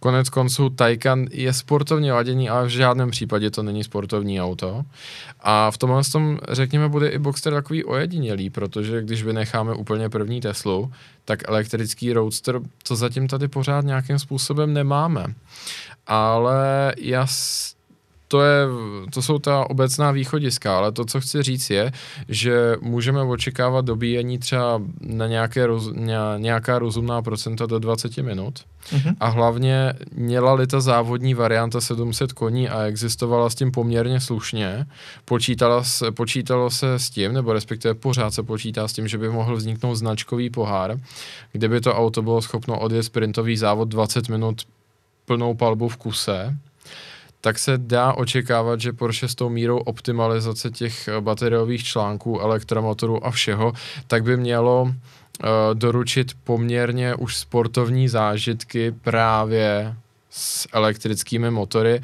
Konec 0.00 0.28
konců 0.28 0.70
Taycan 0.70 1.26
je 1.30 1.52
sportovně 1.52 2.12
ladění, 2.12 2.48
ale 2.48 2.66
v 2.66 2.68
žádném 2.68 3.10
případě 3.10 3.50
to 3.50 3.62
není 3.62 3.84
sportovní 3.84 4.40
auto. 4.40 4.84
A 5.40 5.70
v 5.70 5.78
tomhle 5.78 6.02
tom, 6.12 6.38
řekněme, 6.48 6.88
bude 6.88 7.08
i 7.08 7.18
Boxster 7.18 7.52
takový 7.52 7.84
ojedinělý, 7.84 8.50
protože 8.50 9.02
když 9.02 9.22
vynecháme 9.22 9.74
úplně 9.74 10.08
první 10.08 10.40
Teslu, 10.40 10.92
tak 11.24 11.48
elektrický 11.48 12.12
Roadster 12.12 12.60
to 12.88 12.96
zatím 12.96 13.28
tady 13.28 13.48
pořád 13.48 13.84
nějakým 13.84 14.18
způsobem 14.18 14.72
nemáme. 14.72 15.26
Ale 16.06 16.94
já 16.98 17.26
to, 18.34 18.42
je, 18.42 18.66
to 19.10 19.22
jsou 19.22 19.38
ta 19.38 19.70
obecná 19.70 20.10
východiska, 20.10 20.78
ale 20.78 20.92
to, 20.92 21.04
co 21.04 21.20
chci 21.20 21.42
říct, 21.42 21.70
je, 21.70 21.92
že 22.28 22.76
můžeme 22.80 23.22
očekávat 23.22 23.84
dobíjení 23.84 24.38
třeba 24.38 24.82
na 25.00 25.26
nějaké 25.26 25.66
roz, 25.66 25.90
nějaká 26.36 26.78
rozumná 26.78 27.22
procenta 27.22 27.66
do 27.66 27.78
20 27.78 28.16
minut. 28.16 28.54
Mm-hmm. 28.58 29.16
A 29.20 29.28
hlavně 29.28 29.92
měla-li 30.14 30.66
ta 30.66 30.80
závodní 30.80 31.34
varianta 31.34 31.80
700 31.80 32.32
koní 32.32 32.68
a 32.68 32.82
existovala 32.82 33.50
s 33.50 33.54
tím 33.54 33.70
poměrně 33.70 34.20
slušně, 34.20 34.86
počítala 35.24 35.84
se, 35.84 36.12
počítalo 36.12 36.70
se 36.70 36.94
s 36.94 37.10
tím, 37.10 37.32
nebo 37.32 37.52
respektive 37.52 37.94
pořád 37.94 38.34
se 38.34 38.42
počítá 38.42 38.88
s 38.88 38.92
tím, 38.92 39.08
že 39.08 39.18
by 39.18 39.28
mohl 39.28 39.56
vzniknout 39.56 39.94
značkový 39.94 40.50
pohár, 40.50 40.98
kde 41.52 41.68
by 41.68 41.80
to 41.80 41.94
auto 41.94 42.22
bylo 42.22 42.42
schopno 42.42 42.78
odjet 42.78 43.02
sprintový 43.02 43.56
závod 43.56 43.88
20 43.88 44.28
minut 44.28 44.62
plnou 45.26 45.54
palbu 45.54 45.88
v 45.88 45.96
kuse, 45.96 46.56
tak 47.44 47.58
se 47.58 47.78
dá 47.78 48.12
očekávat, 48.12 48.80
že 48.80 48.92
Porsche 48.92 49.28
s 49.28 49.34
tou 49.34 49.48
mírou 49.48 49.78
optimalizace 49.78 50.70
těch 50.70 51.08
eh, 51.08 51.20
bateriových 51.20 51.84
článků, 51.84 52.40
elektromotorů 52.40 53.26
a 53.26 53.30
všeho, 53.30 53.72
tak 54.06 54.22
by 54.24 54.36
mělo 54.36 54.82
uh, 54.82 54.94
doručit 55.74 56.32
poměrně 56.44 57.14
už 57.14 57.36
sportovní 57.36 58.08
zážitky 58.08 58.92
právě 58.92 59.94
s 60.30 60.68
elektrickými 60.72 61.50
motory 61.50 62.00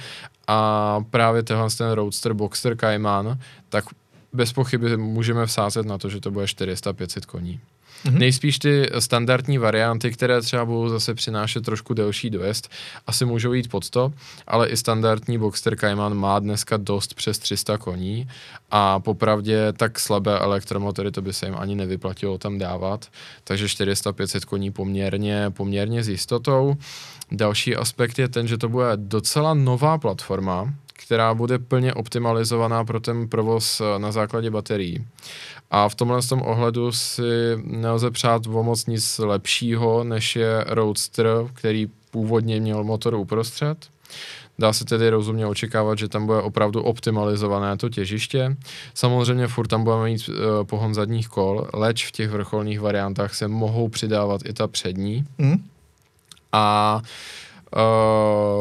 a 0.47 1.01
právě 1.11 1.43
tenhle 1.43 1.71
ten 1.79 1.91
Roadster 1.91 2.33
Boxster 2.33 2.77
Cayman, 2.77 3.39
tak 3.69 3.85
bez 4.33 4.53
pochyby 4.53 4.97
můžeme 4.97 5.47
vsázet 5.47 5.87
na 5.87 5.99
to, 5.99 6.09
že 6.09 6.21
to 6.21 6.31
bude 6.31 6.45
400-500 6.45 7.27
koní. 7.27 7.61
Mm-hmm. 8.05 8.19
Nejspíš 8.19 8.59
ty 8.59 8.91
standardní 8.99 9.59
varianty, 9.59 10.11
které 10.11 10.41
třeba 10.41 10.65
budou 10.65 10.89
zase 10.89 11.15
přinášet 11.15 11.65
trošku 11.65 11.95
delší 11.95 12.31
dojezd, 12.31 12.71
asi 13.07 13.25
můžou 13.25 13.53
jít 13.53 13.71
pod 13.71 13.91
to, 13.91 14.13
ale 14.47 14.69
i 14.69 14.77
standardní 14.77 15.39
Boxster 15.39 15.77
Cayman 15.77 16.15
má 16.15 16.39
dneska 16.39 16.77
dost 16.77 17.15
přes 17.15 17.39
300 17.39 17.79
koní 17.79 18.29
a 18.71 19.01
popravdě 19.01 19.73
tak 19.73 19.99
slabé 19.99 20.39
elektromotory 20.39 21.11
to 21.11 21.23
by 21.23 21.33
se 21.33 21.47
jim 21.47 21.57
ani 21.59 21.75
nevyplatilo 21.75 22.39
tam 22.39 22.59
dávat, 22.59 23.09
takže 23.45 23.67
400-500 23.67 24.45
koní 24.45 24.71
poměrně, 24.71 25.51
poměrně 25.51 26.05
s 26.05 26.09
jistotou. 26.09 26.77
Další 27.33 27.77
aspekt 27.77 28.19
je 28.19 28.29
ten, 28.29 28.49
že 28.49 28.59
to 28.59 28.69
bude 28.69 28.87
docela 28.97 29.55
nová 29.55 29.99
platforma, 29.99 30.75
která 31.05 31.35
bude 31.35 31.59
plně 31.59 31.95
optimalizovaná 31.95 32.85
pro 32.85 33.01
ten 33.01 33.29
provoz 33.29 33.81
eh, 33.81 33.99
na 33.99 34.13
základě 34.13 34.51
baterií. 34.51 35.07
A 35.71 35.89
v 35.89 35.95
tomhle 35.95 36.23
tom 36.23 36.43
ohledu 36.43 36.93
si 36.93 37.57
nelze 37.65 38.11
přát 38.11 38.47
o 38.47 38.63
moc 38.63 38.87
nic 38.87 39.19
lepšího, 39.19 40.05
než 40.05 40.37
je 40.37 40.65
Roadster, 40.69 41.27
který 41.55 41.89
původně 42.11 42.61
měl 42.61 42.85
motor 42.85 43.15
uprostřed. 43.15 43.77
Dá 44.59 44.73
se 44.73 44.85
tedy 44.85 45.11
rozumně 45.11 45.47
očekávat, 45.47 45.99
že 45.99 46.09
tam 46.09 46.27
bude 46.27 46.39
opravdu 46.39 46.83
optimalizované 46.83 47.77
to 47.77 47.89
těžiště. 47.89 48.57
Samozřejmě 48.95 49.47
furt 49.47 49.67
tam 49.67 49.85
budeme 49.85 50.05
mít 50.05 50.29
uh, 50.29 50.35
pohon 50.65 50.95
zadních 50.95 51.29
kol, 51.29 51.69
leč 51.75 52.07
v 52.07 52.13
těch 52.13 52.31
vrcholných 52.31 52.81
variantách 52.81 53.35
se 53.35 53.49
mohou 53.49 53.89
přidávat 53.89 54.41
i 54.45 54.53
ta 54.53 54.69
přední. 54.69 55.25
Mm. 55.39 55.65
A 56.53 57.01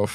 uh, 0.02 0.08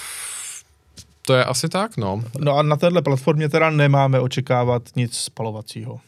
to 1.26 1.34
je 1.34 1.44
asi 1.44 1.68
tak, 1.68 1.96
no. 1.96 2.24
No 2.38 2.56
a 2.56 2.62
na 2.62 2.76
téhle 2.76 3.02
platformě 3.02 3.48
teda 3.48 3.70
nemáme 3.70 4.20
očekávat 4.20 4.82
nic 4.96 5.16
spalovacího. 5.16 6.00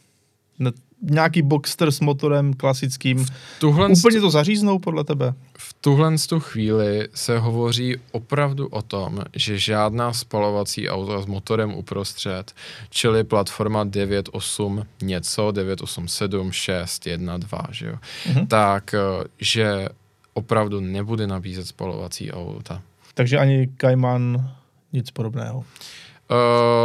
Ne, 0.58 0.72
nějaký 1.02 1.42
Boxster 1.42 1.90
s 1.90 2.00
motorem 2.00 2.54
klasickým. 2.54 3.26
Tuhle 3.60 3.88
Úplně 3.88 4.20
to 4.20 4.30
zaříznou 4.30 4.78
podle 4.78 5.04
tebe? 5.04 5.34
V 5.58 5.74
tuhle 5.74 6.16
tu 6.28 6.40
chvíli 6.40 7.08
se 7.14 7.38
hovoří 7.38 7.96
opravdu 8.12 8.66
o 8.68 8.82
tom, 8.82 9.18
že 9.34 9.58
žádná 9.58 10.12
spalovací 10.12 10.88
auto 10.88 11.22
s 11.22 11.26
motorem 11.26 11.74
uprostřed, 11.74 12.52
čili 12.90 13.24
platforma 13.24 13.84
9.8 13.84 14.86
něco, 15.02 15.48
9.8.7, 15.48 16.50
6, 16.50 17.06
1, 17.06 17.38
2, 17.38 17.62
že 17.70 17.86
jo, 17.86 17.96
mm-hmm. 18.26 18.46
tak 18.46 18.94
eh, 18.94 19.24
že 19.38 19.88
opravdu 20.34 20.80
nebude 20.80 21.26
nabízet 21.26 21.66
spalovací 21.66 22.32
auta. 22.32 22.82
Takže 23.14 23.38
ani 23.38 23.68
Cayman 23.80 24.50
nic 24.96 25.10
podobného. 25.10 25.58
Uh, 25.58 25.64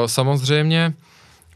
samozřejmě 0.06 0.94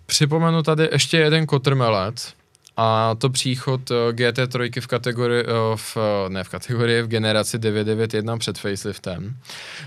připomenu 0.05 0.63
tady 0.63 0.89
ještě 0.91 1.17
jeden 1.17 1.45
kotrmelet, 1.45 2.33
a 2.77 3.15
to 3.15 3.29
příchod 3.29 3.91
eh, 3.91 4.11
GT3 4.11 4.81
v 4.81 4.87
kategorii, 4.87 5.43
eh, 5.43 5.51
v, 5.75 5.97
ne 6.29 6.43
v 6.43 6.49
kategorii, 6.49 7.01
v 7.01 7.07
generaci 7.07 7.59
991 7.59 8.37
před 8.37 8.57
faceliftem, 8.57 9.35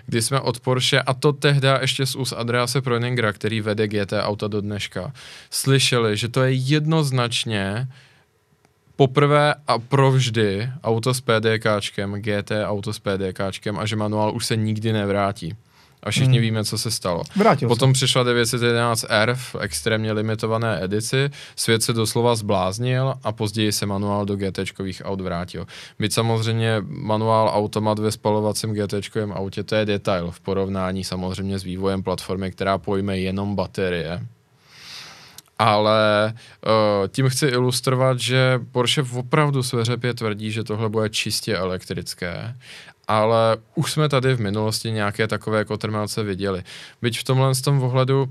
kdy 0.07 0.23
jsme 0.23 0.41
od 0.41 0.61
Porsche, 0.61 1.03
a 1.03 1.14
to 1.14 1.33
tehdy 1.33 1.69
ještě 1.81 2.07
z 2.07 2.16
úst 2.16 2.33
Andrease 2.33 2.83
Preuningra, 2.83 3.33
který 3.33 3.61
vede 3.61 3.89
GT 3.89 4.12
auta 4.21 4.49
do 4.49 4.61
dneška, 4.61 5.12
slyšeli, 5.51 6.16
že 6.16 6.29
to 6.29 6.43
je 6.43 6.53
jednoznačně 6.53 7.89
poprvé 8.97 9.55
a 9.66 9.79
provždy 9.79 10.71
auto 10.85 11.14
s 11.14 11.21
PDKčkem, 11.21 12.12
GT 12.12 12.53
auto 12.64 12.93
s 12.93 12.99
PDKčkem 12.99 13.79
a 13.79 13.87
že 13.87 13.97
manuál 13.97 14.35
už 14.35 14.47
se 14.47 14.57
nikdy 14.57 14.93
nevrátí 14.93 15.57
a 16.03 16.11
všichni 16.11 16.38
hmm. 16.38 16.42
víme, 16.42 16.64
co 16.64 16.78
se 16.78 16.90
stalo. 16.90 17.22
Vrátil 17.36 17.68
Potom 17.68 17.90
se. 17.90 17.92
přišla 17.92 18.24
911R 18.24 19.34
v 19.34 19.57
extrémně 19.61 20.12
limitované 20.12 20.84
edici, 20.84 21.30
svět 21.57 21.82
se 21.82 21.92
doslova 21.92 22.34
zbláznil 22.34 23.14
a 23.24 23.32
později 23.32 23.72
se 23.72 23.86
manuál 23.86 24.26
do 24.26 24.36
GTčkových 24.36 25.03
aut 25.05 25.20
vrátil. 25.20 25.66
Byť 25.99 26.12
samozřejmě 26.12 26.82
manuál 26.86 27.51
automat 27.55 27.99
ve 27.99 28.12
spalovacím 28.12 28.74
GTčkovém 28.74 29.32
autě, 29.32 29.62
to 29.62 29.74
je 29.74 29.86
detail 29.86 30.30
v 30.30 30.40
porovnání 30.40 31.05
samozřejmě 31.05 31.59
s 31.59 31.64
vývojem 31.64 32.03
platformy, 32.03 32.51
která 32.51 32.78
pojme 32.78 33.18
jenom 33.18 33.57
baterie 33.57 34.20
ale 35.59 36.34
uh, 36.66 37.09
tím 37.09 37.28
chci 37.28 37.46
ilustrovat, 37.46 38.18
že 38.18 38.61
Porsche 38.72 39.03
opravdu 39.14 39.62
své 39.62 39.84
řepě 39.84 40.14
tvrdí, 40.14 40.53
že 40.53 40.64
tohle 40.64 40.88
bude 40.88 41.09
čistě 41.09 41.57
elektrické 41.57 42.55
ale 43.09 43.56
už 43.74 43.92
jsme 43.92 44.09
tady 44.09 44.34
v 44.34 44.40
minulosti 44.40 44.90
nějaké 44.90 45.28
takové 45.28 45.64
kotrmelce 45.64 46.22
viděli. 46.22 46.62
Byť 47.02 47.18
v 47.20 47.24
tomhle 47.24 47.54
z 47.54 47.61
tom 47.61 47.82
ohledu 47.82 48.30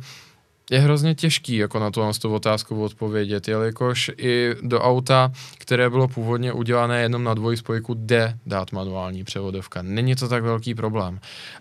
je 0.71 0.79
hrozně 0.79 1.15
těžký 1.15 1.57
jako 1.57 1.79
na, 1.79 1.91
na 1.97 2.11
tu 2.21 2.33
otázku 2.33 2.83
odpovědět, 2.83 3.47
jelikož 3.47 4.11
i 4.17 4.55
do 4.61 4.81
auta, 4.81 5.31
které 5.57 5.89
bylo 5.89 6.07
původně 6.07 6.53
udělané 6.53 7.01
jenom 7.01 7.23
na 7.23 7.33
dvojspojku, 7.33 7.93
jde 7.93 8.37
dát 8.45 8.71
manuální 8.71 9.23
převodovka. 9.23 9.81
Není 9.81 10.15
to 10.15 10.27
tak 10.27 10.43
velký 10.43 10.75
problém. 10.75 11.19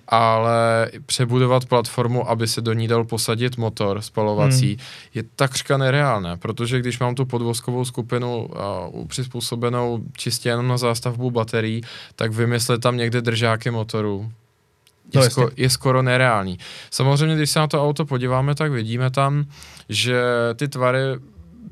Ale 0.09 0.90
přebudovat 1.07 1.64
platformu, 1.64 2.30
aby 2.30 2.48
se 2.48 2.61
do 2.61 2.72
ní 2.72 2.88
dal 2.88 3.04
posadit 3.04 3.57
motor 3.57 4.00
spalovací, 4.00 4.68
hmm. 4.68 4.78
je 5.14 5.22
takřka 5.36 5.76
nereálné, 5.76 6.36
protože 6.36 6.78
když 6.78 6.98
mám 6.98 7.14
tu 7.14 7.24
podvozkovou 7.24 7.84
skupinu 7.84 8.48
uh, 8.94 9.07
přizpůsobenou 9.07 10.00
čistě 10.16 10.48
jenom 10.48 10.68
na 10.68 10.78
zástavbu 10.78 11.30
baterií, 11.30 11.82
tak 12.16 12.32
vymyslet 12.32 12.80
tam 12.80 12.96
někde 12.96 13.20
držáky 13.20 13.70
motoru, 13.70 14.32
je, 15.14 15.20
no, 15.20 15.26
sko- 15.26 15.50
je 15.57 15.70
skoro 15.70 16.02
nereálný. 16.02 16.59
Samozřejmě, 16.90 17.36
když 17.36 17.50
se 17.50 17.59
na 17.59 17.66
to 17.66 17.84
auto 17.84 18.04
podíváme, 18.04 18.54
tak 18.54 18.72
vidíme 18.72 19.11
tam, 19.11 19.44
že 19.88 20.22
ty 20.57 20.68
tvary 20.68 21.00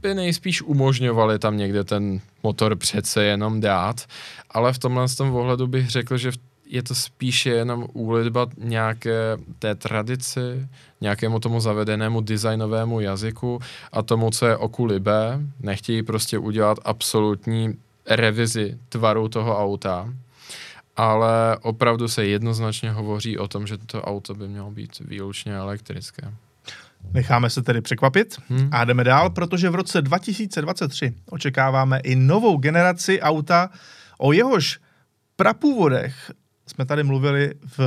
by 0.03 0.15
nejspíš 0.15 0.63
umožňovaly 0.63 1.39
tam 1.39 1.57
někde 1.57 1.85
ten 1.85 2.21
motor 2.43 2.77
přece 2.77 3.25
jenom 3.25 3.61
dát, 3.61 4.05
ale 4.51 4.73
v 4.73 4.79
tomhle 4.79 5.09
tom 5.09 5.35
ohledu 5.35 5.67
bych 5.67 5.91
řekl, 5.91 6.17
že 6.17 6.33
je 6.67 6.83
to 6.83 6.95
spíše 6.95 7.51
jenom 7.51 7.87
úlitba 7.93 8.47
nějaké 8.59 9.37
té 9.59 9.75
tradici, 9.75 10.69
nějakému 11.01 11.39
tomu 11.41 11.61
zavedenému 11.61 12.21
designovému 12.21 13.01
jazyku 13.01 13.59
a 13.93 14.03
tomu, 14.03 14.31
co 14.31 14.47
je 14.47 14.57
oku 14.57 14.85
libé. 14.85 15.41
Nechtějí 15.61 16.03
prostě 16.03 16.39
udělat 16.39 16.79
absolutní 16.85 17.75
revizi 18.07 18.79
tvaru 18.89 19.29
toho 19.29 19.59
auta 19.59 20.09
ale 20.97 21.57
opravdu 21.63 22.09
se 22.09 22.27
jednoznačně 22.27 22.91
hovoří 22.91 23.39
o 23.39 23.49
tom, 23.49 23.67
že 23.67 23.79
to 23.79 24.03
auto 24.03 24.35
by 24.35 24.49
mělo 24.49 24.71
být 24.71 24.99
výlučně 24.99 25.57
elektrické. 25.57 26.35
Necháme 27.13 27.51
se 27.51 27.63
tedy 27.63 27.81
překvapit 27.81 28.37
hmm. 28.49 28.69
a 28.73 28.85
jdeme 28.85 29.05
dál, 29.05 29.31
protože 29.31 29.71
v 29.71 29.75
roce 29.75 30.03
2023 30.03 31.15
očekáváme 31.31 31.99
i 31.99 32.17
novou 32.17 32.57
generaci 32.57 33.21
auta, 33.21 33.71
o 34.19 34.33
jehož 34.33 34.79
prapůvodech 35.37 36.31
jsme 36.67 36.85
tady 36.85 37.03
mluvili 37.05 37.55
v, 37.79 37.81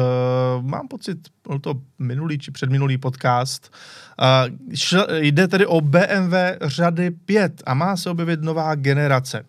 mám 0.61 0.87
pocit, 0.87 1.17
byl 1.47 1.59
to 1.59 1.73
minulý 1.99 2.39
či 2.39 2.51
předminulý 2.51 2.97
podcast. 2.97 3.73
Uh, 4.21 4.75
šl, 4.75 5.07
jde 5.17 5.47
tedy 5.47 5.65
o 5.65 5.81
BMW 5.81 6.35
řady 6.61 7.11
5 7.11 7.63
a 7.65 7.73
má 7.73 7.97
se 7.97 8.09
objevit 8.09 8.41
nová 8.41 8.75
generace 8.75 9.45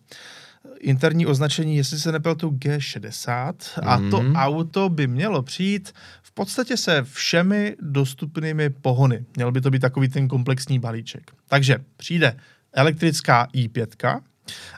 interní 0.81 1.27
označení, 1.27 1.77
jestli 1.77 1.99
se 1.99 2.21
tu 2.37 2.51
G60 2.51 3.55
a 3.83 3.99
mm. 3.99 4.11
to 4.11 4.23
mhm. 4.23 4.37
auto 4.37 4.89
by 4.89 5.07
mělo 5.07 5.43
přijít 5.43 5.93
v 6.23 6.33
podstatě 6.33 6.77
se 6.77 7.05
všemi 7.13 7.77
dostupnými 7.81 8.71
pohony. 8.71 9.25
Měl 9.37 9.53
by 9.53 9.61
to 9.61 9.71
být 9.71 9.79
takový 9.79 10.09
ten 10.09 10.29
komplexní 10.29 10.79
balíček. 10.79 11.31
Takže 11.49 11.79
přijde 11.97 12.37
elektrická 12.73 13.49
i5, 13.55 14.21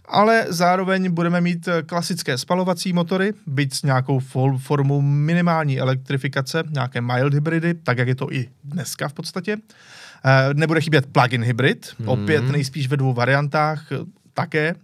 ale 0.05 0.47
zároveň 0.49 1.11
budeme 1.11 1.41
mít 1.41 1.69
klasické 1.87 2.39
spalovací 2.39 2.93
motory, 2.93 3.33
byť 3.47 3.75
s 3.75 3.83
nějakou 3.83 4.21
formou 4.59 5.01
minimální 5.01 5.81
elektrifikace, 5.81 6.63
nějaké 6.71 7.01
mild 7.01 7.35
hybridy, 7.35 7.75
tak 7.75 7.99
jak 7.99 8.09
je 8.09 8.15
to 8.15 8.33
i 8.33 8.49
dneska 8.65 9.09
v 9.09 9.13
podstatě. 9.13 9.57
Eh, 10.25 10.55
nebude 10.55 10.81
chybět 10.81 11.07
plug-in 11.07 11.45
hybrid, 11.45 11.95
mm. 11.99 12.09
opět 12.09 12.45
nejspíš 12.45 12.89
ve 12.89 12.97
dvou 12.97 13.13
variantách, 13.13 13.87
také 14.35 14.75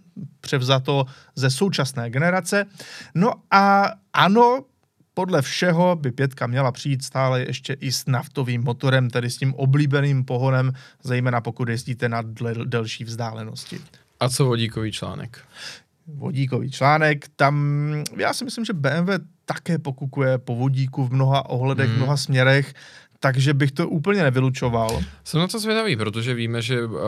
převzato 0.41 1.05
ze 1.35 1.49
současné 1.49 2.09
generace. 2.09 2.65
No 3.15 3.33
a 3.51 3.91
ano, 4.13 4.63
podle 5.13 5.41
všeho 5.41 5.95
by 5.95 6.11
pětka 6.11 6.47
měla 6.47 6.71
přijít 6.71 7.03
stále 7.03 7.41
ještě 7.41 7.73
i 7.73 7.91
s 7.91 8.05
naftovým 8.05 8.63
motorem, 8.63 9.09
tedy 9.09 9.29
s 9.29 9.37
tím 9.37 9.53
oblíbeným 9.53 10.25
pohonem, 10.25 10.71
zejména 11.03 11.41
pokud 11.41 11.69
jezdíte 11.69 12.09
na 12.09 12.23
delší 12.65 13.03
vzdálenosti. 13.03 13.79
A 14.19 14.29
co 14.29 14.45
vodíkový 14.45 14.91
článek? 14.91 15.39
Vodíkový 16.07 16.71
článek, 16.71 17.25
tam 17.35 17.55
já 18.17 18.33
si 18.33 18.45
myslím, 18.45 18.65
že 18.65 18.73
BMW 18.73 19.09
také 19.45 19.79
pokukuje 19.79 20.37
po 20.37 20.55
vodíku 20.55 21.05
v 21.05 21.13
mnoha 21.13 21.49
ohledech, 21.49 21.87
hmm. 21.87 21.95
v 21.95 21.97
mnoha 21.97 22.17
směrech, 22.17 22.73
takže 23.19 23.53
bych 23.53 23.71
to 23.71 23.89
úplně 23.89 24.23
nevylučoval. 24.23 25.03
Jsem 25.23 25.39
na 25.39 25.47
to 25.47 25.59
zvědavý, 25.59 25.95
protože 25.95 26.33
víme, 26.33 26.61
že 26.61 26.85
uh, 26.85 26.99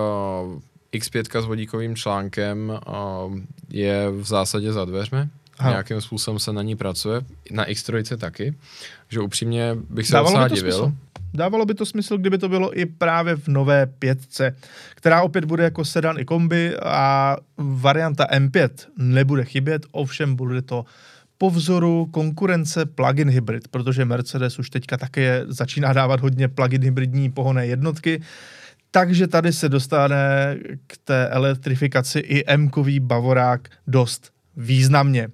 X5 0.94 1.42
s 1.42 1.46
vodíkovým 1.46 1.96
článkem 1.96 2.80
uh, 2.88 3.38
je 3.70 4.10
v 4.10 4.24
zásadě 4.24 4.74
za 4.74 4.86
dveřmi. 4.86 5.30
Aha. 5.58 5.70
Nějakým 5.70 6.02
způsobem 6.02 6.40
se 6.40 6.54
na 6.54 6.62
ní 6.62 6.76
pracuje. 6.76 7.22
Na 7.52 7.66
X3 7.66 8.18
taky. 8.18 8.54
Že 9.10 9.20
upřímně 9.20 9.78
bych 9.90 10.08
se 10.08 10.18
docela 10.18 10.48
divil. 10.48 10.72
Smysl. 10.72 10.94
Dávalo 11.34 11.66
by 11.66 11.74
to 11.74 11.86
smysl, 11.86 12.18
kdyby 12.18 12.38
to 12.38 12.50
bylo 12.50 12.80
i 12.80 12.86
právě 12.86 13.36
v 13.36 13.48
nové 13.48 13.86
pětce, 13.86 14.56
která 14.96 15.22
opět 15.22 15.46
bude 15.46 15.64
jako 15.64 15.86
sedan 15.86 16.20
i 16.20 16.26
kombi 16.26 16.78
a 16.78 17.38
varianta 17.58 18.26
M5 18.26 18.70
nebude 18.98 19.46
chybět, 19.46 19.86
ovšem 19.92 20.36
bude 20.36 20.62
to 20.62 20.86
po 21.38 21.50
vzoru 21.50 22.06
konkurence 22.12 22.86
plug-in 22.86 23.30
hybrid, 23.30 23.68
protože 23.68 24.06
Mercedes 24.06 24.60
už 24.60 24.70
teďka 24.70 24.98
také 24.98 25.44
začíná 25.48 25.94
dávat 25.94 26.20
hodně 26.20 26.48
plug-in 26.48 26.84
hybridní 26.84 27.32
pohonné 27.32 27.68
jednotky, 27.68 28.22
takže 28.92 29.28
tady 29.28 29.54
se 29.54 29.70
dostane 29.70 30.58
k 30.88 30.98
té 31.04 31.28
elektrifikaci 31.28 32.20
i 32.20 32.46
M-kový 32.46 33.00
Bavorák 33.00 33.68
dost 33.88 34.32
významně. 34.58 35.28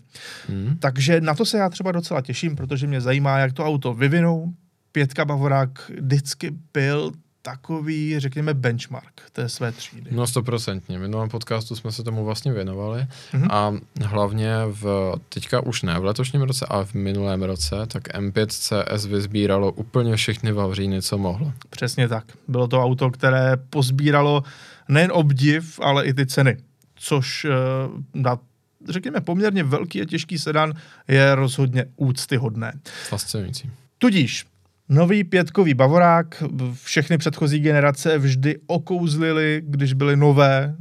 Hmm. 0.48 0.78
Takže 0.80 1.22
na 1.22 1.36
to 1.36 1.46
se 1.46 1.58
já 1.58 1.70
třeba 1.70 1.92
docela 1.92 2.22
těším, 2.22 2.56
protože 2.56 2.88
mě 2.88 3.02
zajímá, 3.02 3.40
jak 3.40 3.54
to 3.54 3.66
auto 3.66 3.94
vyvinou. 3.94 4.54
Pětka 4.92 5.26
Bavorák 5.26 5.92
vždycky 6.02 6.52
byl 6.74 7.12
takový, 7.46 8.20
řekněme, 8.20 8.54
benchmark 8.54 9.22
té 9.32 9.50
své 9.50 9.72
třídy. 9.72 10.10
No 10.14 10.28
stoprocentně. 10.28 10.98
V 10.98 11.02
minulém 11.02 11.30
podcastu 11.30 11.76
jsme 11.76 11.92
se 11.92 12.04
tomu 12.04 12.26
vlastně 12.26 12.54
věnovali 12.54 13.08
mm-hmm. 13.34 13.48
a 13.52 13.74
hlavně 14.06 14.54
v, 14.66 15.14
teďka 15.30 15.62
už 15.62 15.82
ne 15.82 16.00
v 16.00 16.06
letošním 16.06 16.42
roce, 16.42 16.66
ale 16.70 16.86
v 16.86 16.94
minulém 16.94 17.44
roce, 17.44 17.76
tak 17.88 18.04
M5 18.04 18.48
CS 18.48 19.06
vyzbíralo 19.06 19.72
úplně 19.72 20.16
všechny 20.16 20.52
vavříny, 20.52 21.02
co 21.02 21.18
mohlo. 21.18 21.54
Přesně 21.70 22.08
tak. 22.08 22.26
Bylo 22.48 22.68
to 22.68 22.84
auto, 22.84 23.12
které 23.12 23.58
pozbíralo 23.70 24.44
nejen 24.90 25.12
obdiv, 25.14 25.80
ale 25.84 26.06
i 26.06 26.14
ty 26.14 26.26
ceny, 26.26 26.58
což 26.96 27.46
uh, 27.46 27.52
na 28.14 28.40
řekněme, 28.90 29.22
poměrně 29.22 29.64
velký 29.64 30.02
a 30.02 30.06
těžký 30.06 30.40
sedan 30.40 30.74
je 31.08 31.36
rozhodně 31.36 31.86
úctyhodné. 31.96 32.74
Fascinující. 33.10 33.72
Tudíž 33.98 34.46
Nový 34.90 35.24
pětkový 35.24 35.74
Bavorák, 35.74 36.44
všechny 36.84 37.18
předchozí 37.18 37.60
generace 37.60 38.18
vždy 38.18 38.58
okouzlili, 38.68 39.62
když 39.66 39.94
byly 39.94 40.16
nové, 40.16 40.76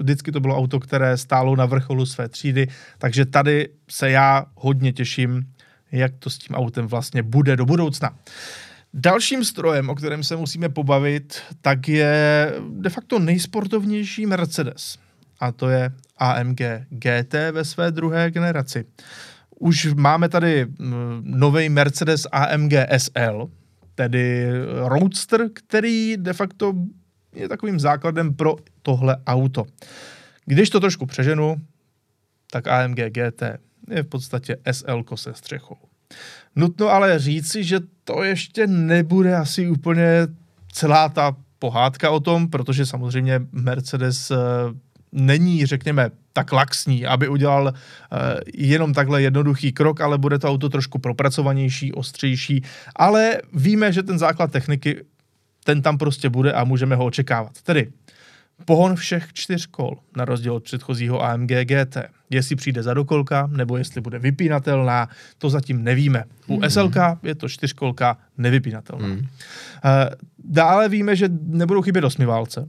vždycky 0.00 0.32
to 0.32 0.40
bylo 0.40 0.56
auto, 0.56 0.80
které 0.80 1.16
stálo 1.16 1.56
na 1.56 1.66
vrcholu 1.66 2.06
své 2.06 2.28
třídy, 2.28 2.68
takže 2.98 3.26
tady 3.26 3.68
se 3.90 4.10
já 4.10 4.46
hodně 4.54 4.92
těším, 4.92 5.42
jak 5.92 6.12
to 6.18 6.30
s 6.30 6.38
tím 6.38 6.56
autem 6.56 6.86
vlastně 6.86 7.22
bude 7.22 7.56
do 7.56 7.66
budoucna. 7.66 8.18
Dalším 8.94 9.44
strojem, 9.44 9.90
o 9.90 9.94
kterém 9.94 10.24
se 10.24 10.36
musíme 10.36 10.68
pobavit, 10.68 11.40
tak 11.60 11.88
je 11.88 12.52
de 12.70 12.90
facto 12.90 13.18
nejsportovnější 13.18 14.26
Mercedes. 14.26 14.98
A 15.40 15.52
to 15.52 15.68
je 15.68 15.90
AMG 16.16 16.60
GT 16.88 17.34
ve 17.52 17.64
své 17.64 17.90
druhé 17.90 18.30
generaci 18.30 18.84
už 19.60 19.94
máme 19.94 20.28
tady 20.28 20.66
nový 21.20 21.68
Mercedes 21.68 22.26
AMG 22.32 22.72
SL, 22.96 23.50
tedy 23.94 24.50
Roadster, 24.84 25.48
který 25.52 26.16
de 26.16 26.32
facto 26.32 26.74
je 27.34 27.48
takovým 27.48 27.80
základem 27.80 28.34
pro 28.34 28.56
tohle 28.82 29.16
auto. 29.26 29.64
Když 30.44 30.70
to 30.70 30.80
trošku 30.80 31.06
přeženu, 31.06 31.56
tak 32.50 32.66
AMG 32.66 32.96
GT 32.96 33.42
je 33.90 34.02
v 34.02 34.06
podstatě 34.06 34.56
SL 34.72 35.04
se 35.14 35.34
střechou. 35.34 35.76
Nutno 36.56 36.88
ale 36.88 37.18
říci, 37.18 37.64
že 37.64 37.80
to 38.04 38.22
ještě 38.22 38.66
nebude 38.66 39.36
asi 39.36 39.70
úplně 39.70 40.28
celá 40.72 41.08
ta 41.08 41.36
pohádka 41.58 42.10
o 42.10 42.20
tom, 42.20 42.48
protože 42.48 42.86
samozřejmě 42.86 43.40
Mercedes 43.52 44.30
eh, 44.30 44.36
není, 45.12 45.66
řekněme, 45.66 46.10
tak 46.32 46.52
laxní, 46.52 47.06
aby 47.06 47.28
udělal 47.28 47.64
uh, 47.64 48.18
jenom 48.54 48.94
takhle 48.94 49.22
jednoduchý 49.22 49.72
krok, 49.72 50.00
ale 50.00 50.18
bude 50.18 50.38
to 50.38 50.48
auto 50.48 50.68
trošku 50.68 50.98
propracovanější, 50.98 51.92
ostřejší, 51.92 52.62
ale 52.96 53.36
víme, 53.52 53.92
že 53.92 54.02
ten 54.02 54.18
základ 54.18 54.52
techniky, 54.52 55.04
ten 55.64 55.82
tam 55.82 55.98
prostě 55.98 56.28
bude 56.28 56.52
a 56.52 56.64
můžeme 56.64 56.96
ho 56.96 57.04
očekávat. 57.04 57.52
Tedy 57.62 57.88
pohon 58.64 58.96
všech 58.96 59.32
čtyř 59.32 59.66
kol, 59.66 59.98
na 60.16 60.24
rozdíl 60.24 60.54
od 60.54 60.64
předchozího 60.64 61.24
AMG 61.24 61.50
GT. 61.50 61.96
Jestli 62.30 62.56
přijde 62.56 62.82
za 62.82 62.94
dokolka, 62.94 63.46
nebo 63.46 63.76
jestli 63.76 64.00
bude 64.00 64.18
vypínatelná, 64.18 65.08
to 65.38 65.50
zatím 65.50 65.84
nevíme. 65.84 66.24
U 66.46 66.56
mm. 66.56 66.70
SLK 66.70 66.96
je 67.22 67.34
to 67.34 67.48
čtyřkolka 67.48 68.18
nevypínatelná. 68.38 69.06
Mm. 69.06 69.14
Uh, 69.14 69.20
dále 70.44 70.88
víme, 70.88 71.16
že 71.16 71.28
nebudou 71.42 71.82
chybět 71.82 72.04
osmiválce 72.04 72.68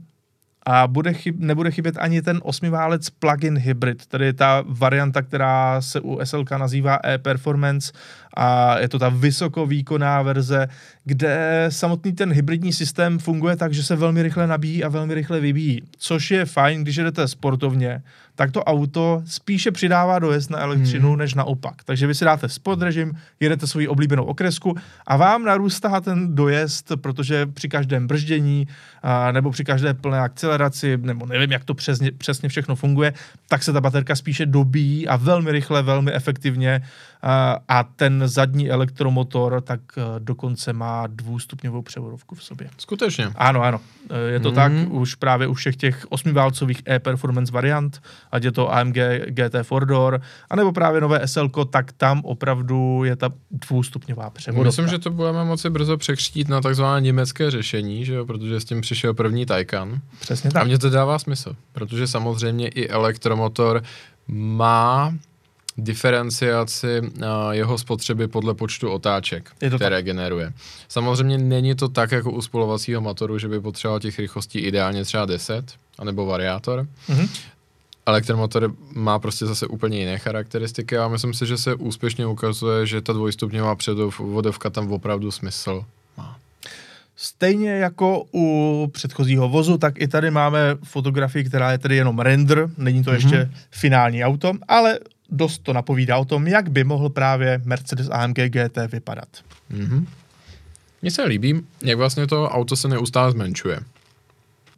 a 0.66 0.88
bude 0.88 1.14
chyb, 1.14 1.36
nebude 1.40 1.72
chybět 1.72 1.96
ani 1.98 2.22
ten 2.22 2.40
osmiválec 2.44 3.10
plug-in 3.10 3.58
hybrid, 3.58 4.06
tedy 4.06 4.34
ta 4.34 4.64
varianta, 4.68 5.22
která 5.22 5.82
se 5.82 6.00
u 6.00 6.20
SLK 6.24 6.52
nazývá 6.52 7.00
e-performance 7.06 7.92
a 8.34 8.80
je 8.80 8.90
to 8.90 9.00
ta 9.00 9.10
vysokovýkonná 9.10 10.22
verze, 10.22 10.68
kde 11.06 11.66
samotný 11.70 12.14
ten 12.14 12.34
hybridní 12.34 12.74
systém 12.74 13.20
funguje 13.20 13.56
tak, 13.56 13.74
že 13.74 13.84
se 13.84 13.96
velmi 13.96 14.24
rychle 14.24 14.48
nabíjí 14.48 14.84
a 14.84 14.90
velmi 14.90 15.14
rychle 15.14 15.40
vybíjí, 15.40 15.82
což 15.98 16.32
je 16.32 16.46
fajn, 16.46 16.82
když 16.82 16.96
jdete 16.96 17.28
sportovně, 17.28 18.02
tak 18.40 18.52
to 18.52 18.64
auto 18.64 19.22
spíše 19.26 19.72
přidává 19.72 20.20
dojezd 20.20 20.50
na 20.50 20.60
elektřinu, 20.60 21.10
hmm. 21.10 21.18
než 21.18 21.34
naopak. 21.34 21.84
Takže 21.84 22.08
vy 22.08 22.16
si 22.16 22.26
dáte 22.26 22.50
spod 22.50 22.82
režim, 22.82 23.14
jedete 23.40 23.68
svoji 23.68 23.88
oblíbenou 23.88 24.24
okresku 24.24 24.76
a 25.08 25.18
vám 25.18 25.44
narůstá 25.44 26.02
ten 26.02 26.36
dojezd, 26.36 26.92
protože 27.02 27.46
při 27.46 27.70
každém 27.70 28.08
brždění 28.08 28.68
a, 29.04 29.32
nebo 29.32 29.52
při 29.52 29.64
každé 29.64 29.94
plné 29.94 30.20
akceleraci, 30.20 30.98
nebo 30.98 31.26
nevím, 31.26 31.52
jak 31.52 31.64
to 31.64 31.74
přesně, 31.74 32.12
přesně 32.12 32.50
všechno 32.50 32.76
funguje, 32.76 33.14
tak 33.48 33.64
se 33.64 33.74
ta 33.74 33.82
baterka 33.82 34.16
spíše 34.16 34.46
dobíjí 34.46 35.08
a 35.08 35.16
velmi 35.16 35.52
rychle, 35.52 35.84
velmi 35.84 36.14
efektivně 36.14 36.82
a, 37.22 37.84
ten 37.96 38.24
zadní 38.26 38.70
elektromotor 38.70 39.62
tak 39.62 39.80
a, 39.98 40.20
dokonce 40.20 40.74
má 40.74 41.08
dvoustupňovou 41.08 41.82
převodovku 41.82 42.36
v 42.36 42.44
sobě. 42.44 42.70
Skutečně. 42.78 43.32
Ano, 43.36 43.62
ano. 43.62 43.80
E, 44.10 44.32
je 44.32 44.40
to 44.40 44.50
mm. 44.50 44.56
tak 44.56 44.72
už 44.90 45.16
právě 45.16 45.48
u 45.48 45.54
všech 45.54 45.76
těch 45.76 46.06
osmiválcových 46.10 46.82
e-performance 46.90 47.52
variant, 47.52 48.02
ať 48.32 48.44
je 48.44 48.52
to 48.52 48.74
AMG 48.74 48.96
GT 49.26 49.56
Fordor, 49.64 50.22
anebo 50.50 50.72
právě 50.72 51.02
nové 51.02 51.28
SL, 51.28 51.50
tak 51.70 51.92
tam 51.92 52.22
opravdu 52.24 53.04
je 53.04 53.16
ta 53.16 53.30
dvoustupňová 53.52 54.30
převodovka. 54.30 54.68
Myslím, 54.68 54.88
že 54.88 55.00
to 55.00 55.12
budeme 55.12 55.46
moci 55.46 55.70
brzo 55.70 55.98
překřtít 55.98 56.50
na 56.50 56.62
takzvané 56.62 57.02
německé 57.02 57.52
řešení, 57.52 58.06
že 58.06 58.14
jo, 58.14 58.26
protože 58.26 58.60
s 58.60 58.66
tím 58.66 58.82
přišel 58.82 59.14
první 59.14 59.46
Taycan. 59.46 60.02
Přesně 60.20 60.52
tak. 60.52 60.62
A 60.62 60.66
mně 60.66 60.80
to 60.80 60.90
dává 60.90 61.20
smysl, 61.20 61.56
protože 61.72 62.08
samozřejmě 62.08 62.68
i 62.68 62.88
elektromotor 62.88 63.84
má 64.28 65.14
diferenciaci 65.84 67.02
uh, 67.02 67.26
jeho 67.52 67.78
spotřeby 67.78 68.28
podle 68.28 68.54
počtu 68.54 68.92
otáček, 68.92 69.52
které 69.58 69.98
tak. 69.98 70.06
generuje. 70.06 70.54
Samozřejmě 70.88 71.38
není 71.38 71.76
to 71.76 71.90
tak 71.90 72.12
jako 72.12 72.32
u 72.32 72.42
spolovacího 72.42 73.02
motoru, 73.02 73.38
že 73.38 73.48
by 73.48 73.62
potřeboval 73.62 74.00
těch 74.00 74.20
rychlostí 74.20 74.60
ideálně 74.60 75.04
třeba 75.04 75.26
10, 75.26 75.66
anebo 76.00 76.26
variátor. 76.26 76.88
Mm-hmm. 77.10 77.30
Elektromotor 78.06 78.74
má 78.94 79.20
prostě 79.20 79.46
zase 79.46 79.68
úplně 79.68 80.00
jiné 80.00 80.18
charakteristiky 80.18 80.98
a 80.98 81.08
myslím 81.08 81.34
si, 81.34 81.46
že 81.46 81.58
se 81.58 81.76
úspěšně 81.76 82.26
ukazuje, 82.26 82.86
že 82.86 83.02
ta 83.02 83.14
dvojstupňová 83.14 83.76
předvodovka 83.76 84.70
tam 84.70 84.92
opravdu 84.92 85.32
smysl 85.32 85.86
má. 86.18 86.38
Stejně 87.16 87.72
jako 87.72 88.24
u 88.34 88.88
předchozího 88.94 89.50
vozu, 89.50 89.78
tak 89.78 90.02
i 90.02 90.08
tady 90.08 90.32
máme 90.32 90.60
fotografii, 90.84 91.44
která 91.44 91.72
je 91.72 91.78
tedy 91.78 91.96
jenom 91.96 92.20
render, 92.20 92.70
není 92.78 93.04
to 93.04 93.12
mm-hmm. 93.12 93.14
ještě 93.14 93.52
finální 93.72 94.24
auto, 94.24 94.52
ale 94.68 95.00
dost 95.32 95.64
to 95.64 95.74
napovídá 95.74 96.18
o 96.18 96.26
tom, 96.26 96.48
jak 96.48 96.70
by 96.70 96.84
mohl 96.84 97.10
právě 97.10 97.62
Mercedes 97.66 98.10
AMG 98.12 98.36
GT 98.36 98.78
vypadat. 98.92 99.28
Mm-hmm. 99.72 100.06
Mně 101.02 101.12
se 101.12 101.24
líbí, 101.24 101.62
jak 101.84 101.98
vlastně 101.98 102.28
to 102.28 102.50
auto 102.50 102.76
se 102.76 102.88
neustále 102.88 103.32
zmenšuje. 103.32 103.80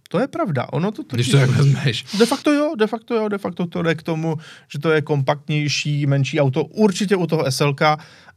To 0.10 0.20
je 0.20 0.28
pravda. 0.28 0.68
Ono 0.72 0.92
to 0.92 1.04
Když 1.12 1.30
to 1.30 1.38
tak 1.38 1.50
vezmeš. 1.50 2.06
De 2.20 2.26
facto 2.26 2.54
jo, 2.54 2.76
de 2.78 2.88
facto 2.88 3.16
jo, 3.16 3.28
de 3.28 3.38
facto 3.38 3.68
to 3.68 3.82
jde 3.82 3.96
k 3.96 4.04
tomu, 4.04 4.38
že 4.68 4.80
to 4.80 4.92
je 4.92 5.02
kompaktnější, 5.02 6.06
menší 6.06 6.40
auto. 6.40 6.64
Určitě 6.64 7.16
u 7.16 7.28
toho 7.28 7.52
SLK 7.52 7.82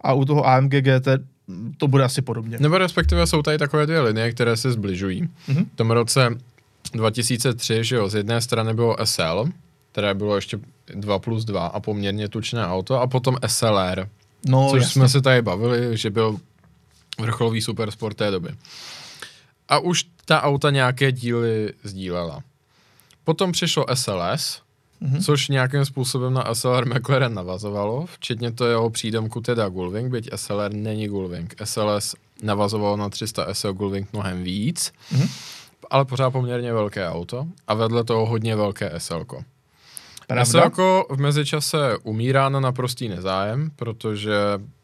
a 0.00 0.12
u 0.12 0.24
toho 0.24 0.46
AMG 0.46 0.70
GT 0.70 1.08
to 1.78 1.88
bude 1.88 2.04
asi 2.04 2.22
podobně. 2.22 2.58
Nebo 2.60 2.78
respektive 2.78 3.26
jsou 3.26 3.42
tady 3.42 3.58
takové 3.58 3.86
dvě 3.86 4.00
linie, 4.00 4.32
které 4.32 4.56
se 4.56 4.72
zbližují. 4.72 5.22
Mm-hmm. 5.22 5.66
V 5.74 5.76
tom 5.76 5.90
roce 5.90 6.28
2003, 6.92 7.84
že 7.84 7.96
jo, 7.96 8.08
z 8.08 8.14
jedné 8.14 8.40
strany 8.40 8.74
bylo 8.74 8.96
SL, 9.04 9.48
které 9.94 10.14
bylo 10.14 10.36
ještě 10.36 10.58
2 10.94 11.18
plus 11.18 11.44
2 11.44 11.66
a 11.66 11.80
poměrně 11.80 12.28
tučné 12.28 12.66
auto, 12.66 13.00
a 13.00 13.06
potom 13.06 13.36
SLR, 13.46 14.08
no, 14.46 14.68
což 14.70 14.82
jasně. 14.82 14.92
jsme 14.92 15.08
se 15.08 15.20
tady 15.22 15.42
bavili, 15.42 15.96
že 15.96 16.10
byl 16.10 16.38
vrcholový 17.20 17.62
supersport 17.62 18.16
té 18.16 18.30
doby. 18.30 18.48
A 19.68 19.78
už 19.78 20.04
ta 20.24 20.42
auta 20.42 20.70
nějaké 20.70 21.12
díly 21.12 21.72
sdílela. 21.84 22.42
Potom 23.24 23.52
přišlo 23.52 23.86
SLS, 23.94 24.62
mm-hmm. 25.02 25.24
což 25.24 25.48
nějakým 25.48 25.84
způsobem 25.84 26.34
na 26.34 26.54
SLR 26.54 26.86
McLaren 26.86 27.34
navazovalo, 27.34 28.06
včetně 28.06 28.52
to 28.52 28.66
jeho 28.66 28.90
přídomku 28.90 29.40
teda 29.40 29.68
Gullwing, 29.68 30.12
byť 30.12 30.30
SLR 30.36 30.72
není 30.72 31.08
Gullwing. 31.08 31.54
SLS 31.64 32.14
navazovalo 32.42 32.96
na 32.96 33.08
300 33.08 33.54
SL 33.54 33.72
Gullwing 33.72 34.12
mnohem 34.12 34.42
víc, 34.42 34.92
mm-hmm. 35.12 35.30
ale 35.90 36.04
pořád 36.04 36.30
poměrně 36.30 36.72
velké 36.72 37.08
auto 37.08 37.46
a 37.66 37.74
vedle 37.74 38.04
toho 38.04 38.26
hodně 38.26 38.56
velké 38.56 38.92
SL. 38.98 39.24
SL 40.44 41.06
v 41.10 41.18
mezičase 41.18 41.96
umírá 42.02 42.48
na 42.48 42.60
naprostý 42.60 43.08
nezájem, 43.08 43.70
protože 43.76 44.32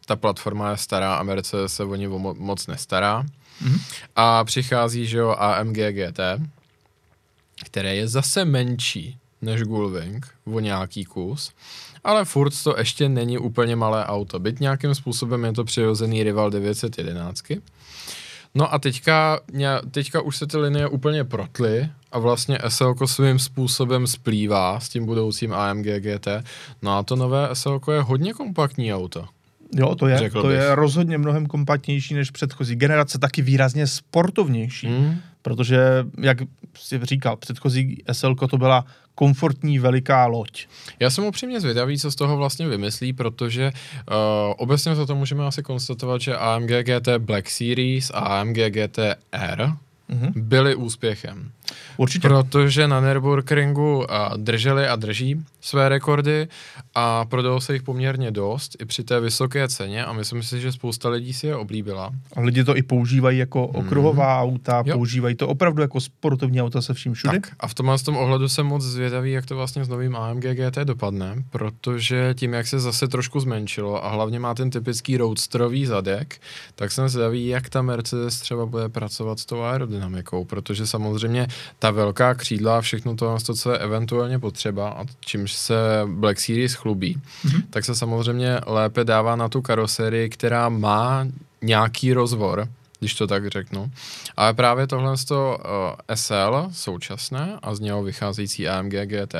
ta 0.06 0.16
platforma 0.16 0.70
je 0.70 0.76
stará 0.76 1.14
a 1.14 1.22
Mercedes 1.22 1.74
se 1.74 1.84
o 1.84 1.94
ní 1.94 2.08
mo- 2.08 2.38
moc 2.38 2.66
nestará. 2.66 3.22
Mm-hmm. 3.22 3.80
A 4.16 4.44
přichází, 4.44 5.06
že 5.06 5.18
jo, 5.18 5.34
AMG 5.38 5.76
GT, 5.76 6.20
které 7.64 7.96
je 7.96 8.08
zase 8.08 8.44
menší 8.44 9.18
než 9.42 9.62
Gullwing 9.62 10.26
o 10.44 10.60
nějaký 10.60 11.04
kus, 11.04 11.52
ale 12.04 12.24
furt 12.24 12.62
to 12.64 12.78
ještě 12.78 13.08
není 13.08 13.38
úplně 13.38 13.76
malé 13.76 14.06
auto. 14.06 14.38
Byť 14.38 14.60
nějakým 14.60 14.94
způsobem 14.94 15.44
je 15.44 15.52
to 15.52 15.64
přirozený 15.64 16.22
rival 16.22 16.50
911. 16.50 17.42
No 18.54 18.74
a 18.74 18.78
teďka, 18.78 19.40
teďka 19.90 20.20
už 20.20 20.36
se 20.36 20.46
ty 20.46 20.56
linie 20.56 20.88
úplně 20.88 21.24
protly 21.24 21.88
a 22.12 22.18
vlastně 22.18 22.58
SL 22.68 22.94
svým 23.06 23.38
způsobem 23.38 24.06
splývá 24.06 24.80
s 24.80 24.88
tím 24.88 25.06
budoucím 25.06 25.52
AMG 25.52 25.86
GT. 25.86 26.28
No 26.82 26.98
a 26.98 27.02
to 27.02 27.16
nové 27.16 27.48
SL 27.52 27.80
je 27.92 28.00
hodně 28.00 28.32
kompaktní 28.32 28.94
auto. 28.94 29.24
Jo, 29.74 29.94
to 29.94 30.06
je, 30.06 30.30
to 30.30 30.42
bych. 30.42 30.56
je 30.56 30.74
rozhodně 30.74 31.18
mnohem 31.18 31.46
kompaktnější 31.46 32.14
než 32.14 32.30
předchozí 32.30 32.76
generace, 32.76 33.18
taky 33.18 33.42
výrazně 33.42 33.86
sportovnější, 33.86 34.88
mm. 34.88 35.18
protože, 35.42 36.06
jak 36.20 36.38
jsi 36.78 37.00
říkal, 37.02 37.36
předchozí 37.36 38.02
SL 38.12 38.34
to 38.34 38.58
byla 38.58 38.84
komfortní 39.20 39.78
veliká 39.78 40.26
loď. 40.26 40.66
Já 41.00 41.10
jsem 41.10 41.24
upřímně 41.24 41.60
zvědavý, 41.60 41.98
co 41.98 42.10
z 42.10 42.14
toho 42.14 42.36
vlastně 42.36 42.68
vymyslí, 42.68 43.12
protože 43.12 43.72
uh, 43.72 44.14
obecně 44.56 44.94
za 44.94 45.06
to 45.06 45.14
můžeme 45.14 45.46
asi 45.46 45.62
konstatovat, 45.62 46.20
že 46.20 46.36
AMG 46.36 46.70
GT 46.70 47.08
Black 47.18 47.50
Series 47.50 48.10
a 48.14 48.18
AMG 48.18 48.56
GT 48.56 48.98
R 49.32 49.72
mm-hmm. 50.10 50.32
byly 50.36 50.74
úspěchem. 50.74 51.50
Určitě. 51.96 52.28
Protože 52.28 52.88
na 52.88 53.00
Nürburgringu 53.00 54.06
drželi 54.36 54.88
a 54.88 54.96
drží 54.96 55.44
své 55.60 55.88
rekordy 55.88 56.48
a 56.94 57.24
prodalo 57.24 57.60
se 57.60 57.72
jich 57.72 57.82
poměrně 57.82 58.30
dost 58.30 58.76
i 58.82 58.84
při 58.84 59.04
té 59.04 59.20
vysoké 59.20 59.68
ceně 59.68 60.04
a 60.04 60.12
myslím 60.12 60.42
si, 60.42 60.60
že 60.60 60.72
spousta 60.72 61.08
lidí 61.08 61.32
si 61.32 61.46
je 61.46 61.56
oblíbila. 61.56 62.10
A 62.36 62.40
lidi 62.40 62.64
to 62.64 62.76
i 62.76 62.82
používají 62.82 63.38
jako 63.38 63.70
mhm. 63.72 63.86
okruhová 63.86 64.36
mm. 64.36 64.50
auta, 64.50 64.82
jo. 64.86 64.94
používají 64.94 65.34
to 65.34 65.48
opravdu 65.48 65.82
jako 65.82 66.00
sportovní 66.00 66.62
auta 66.62 66.82
se 66.82 66.94
vším 66.94 67.14
všude. 67.14 67.40
Tak 67.40 67.52
a 67.60 67.68
v 67.68 67.74
tomhle 67.74 67.98
tom 67.98 68.16
ohledu 68.16 68.48
jsem 68.48 68.66
moc 68.66 68.82
zvědavý, 68.82 69.32
jak 69.32 69.46
to 69.46 69.56
vlastně 69.56 69.84
s 69.84 69.88
novým 69.88 70.16
AMG 70.16 70.42
GT 70.42 70.78
dopadne, 70.84 71.44
protože 71.50 72.34
tím, 72.34 72.52
jak 72.52 72.66
se 72.66 72.80
zase 72.80 73.08
trošku 73.08 73.40
zmenšilo 73.40 74.04
a 74.04 74.10
hlavně 74.10 74.40
má 74.40 74.54
ten 74.54 74.70
typický 74.70 75.16
roadsterový 75.16 75.86
zadek, 75.86 76.40
tak 76.74 76.92
jsem 76.92 77.08
zvědavý, 77.08 77.46
jak 77.46 77.68
ta 77.68 77.82
Mercedes 77.82 78.40
třeba 78.40 78.66
bude 78.66 78.88
pracovat 78.88 79.38
s 79.38 79.46
tou 79.46 79.62
aerodynamikou, 79.62 79.99
protože 80.44 80.86
samozřejmě 80.86 81.46
ta 81.78 81.90
velká 81.90 82.34
křídla 82.34 82.78
a 82.78 82.80
všechno 82.80 83.16
to, 83.16 83.38
co 83.38 83.72
je 83.72 83.78
eventuálně 83.78 84.38
potřeba 84.38 84.90
a 84.90 85.04
čímž 85.20 85.52
se 85.52 85.74
Black 86.06 86.40
Series 86.40 86.74
chlubí, 86.74 87.20
mm-hmm. 87.44 87.62
tak 87.70 87.84
se 87.84 87.94
samozřejmě 87.94 88.60
lépe 88.66 89.04
dává 89.04 89.36
na 89.36 89.48
tu 89.48 89.62
karoserii, 89.62 90.28
která 90.28 90.68
má 90.68 91.26
nějaký 91.62 92.12
rozvor, 92.12 92.68
když 92.98 93.14
to 93.14 93.26
tak 93.26 93.48
řeknu. 93.48 93.90
Ale 94.36 94.54
právě 94.54 94.86
tohle 94.86 95.16
z 95.16 95.24
toho 95.24 95.58
uh, 95.58 96.14
SL 96.14 96.68
současné 96.72 97.58
a 97.62 97.74
z 97.74 97.80
něho 97.80 98.02
vycházející 98.02 98.68
AMG 98.68 98.92
GT, 98.92 99.34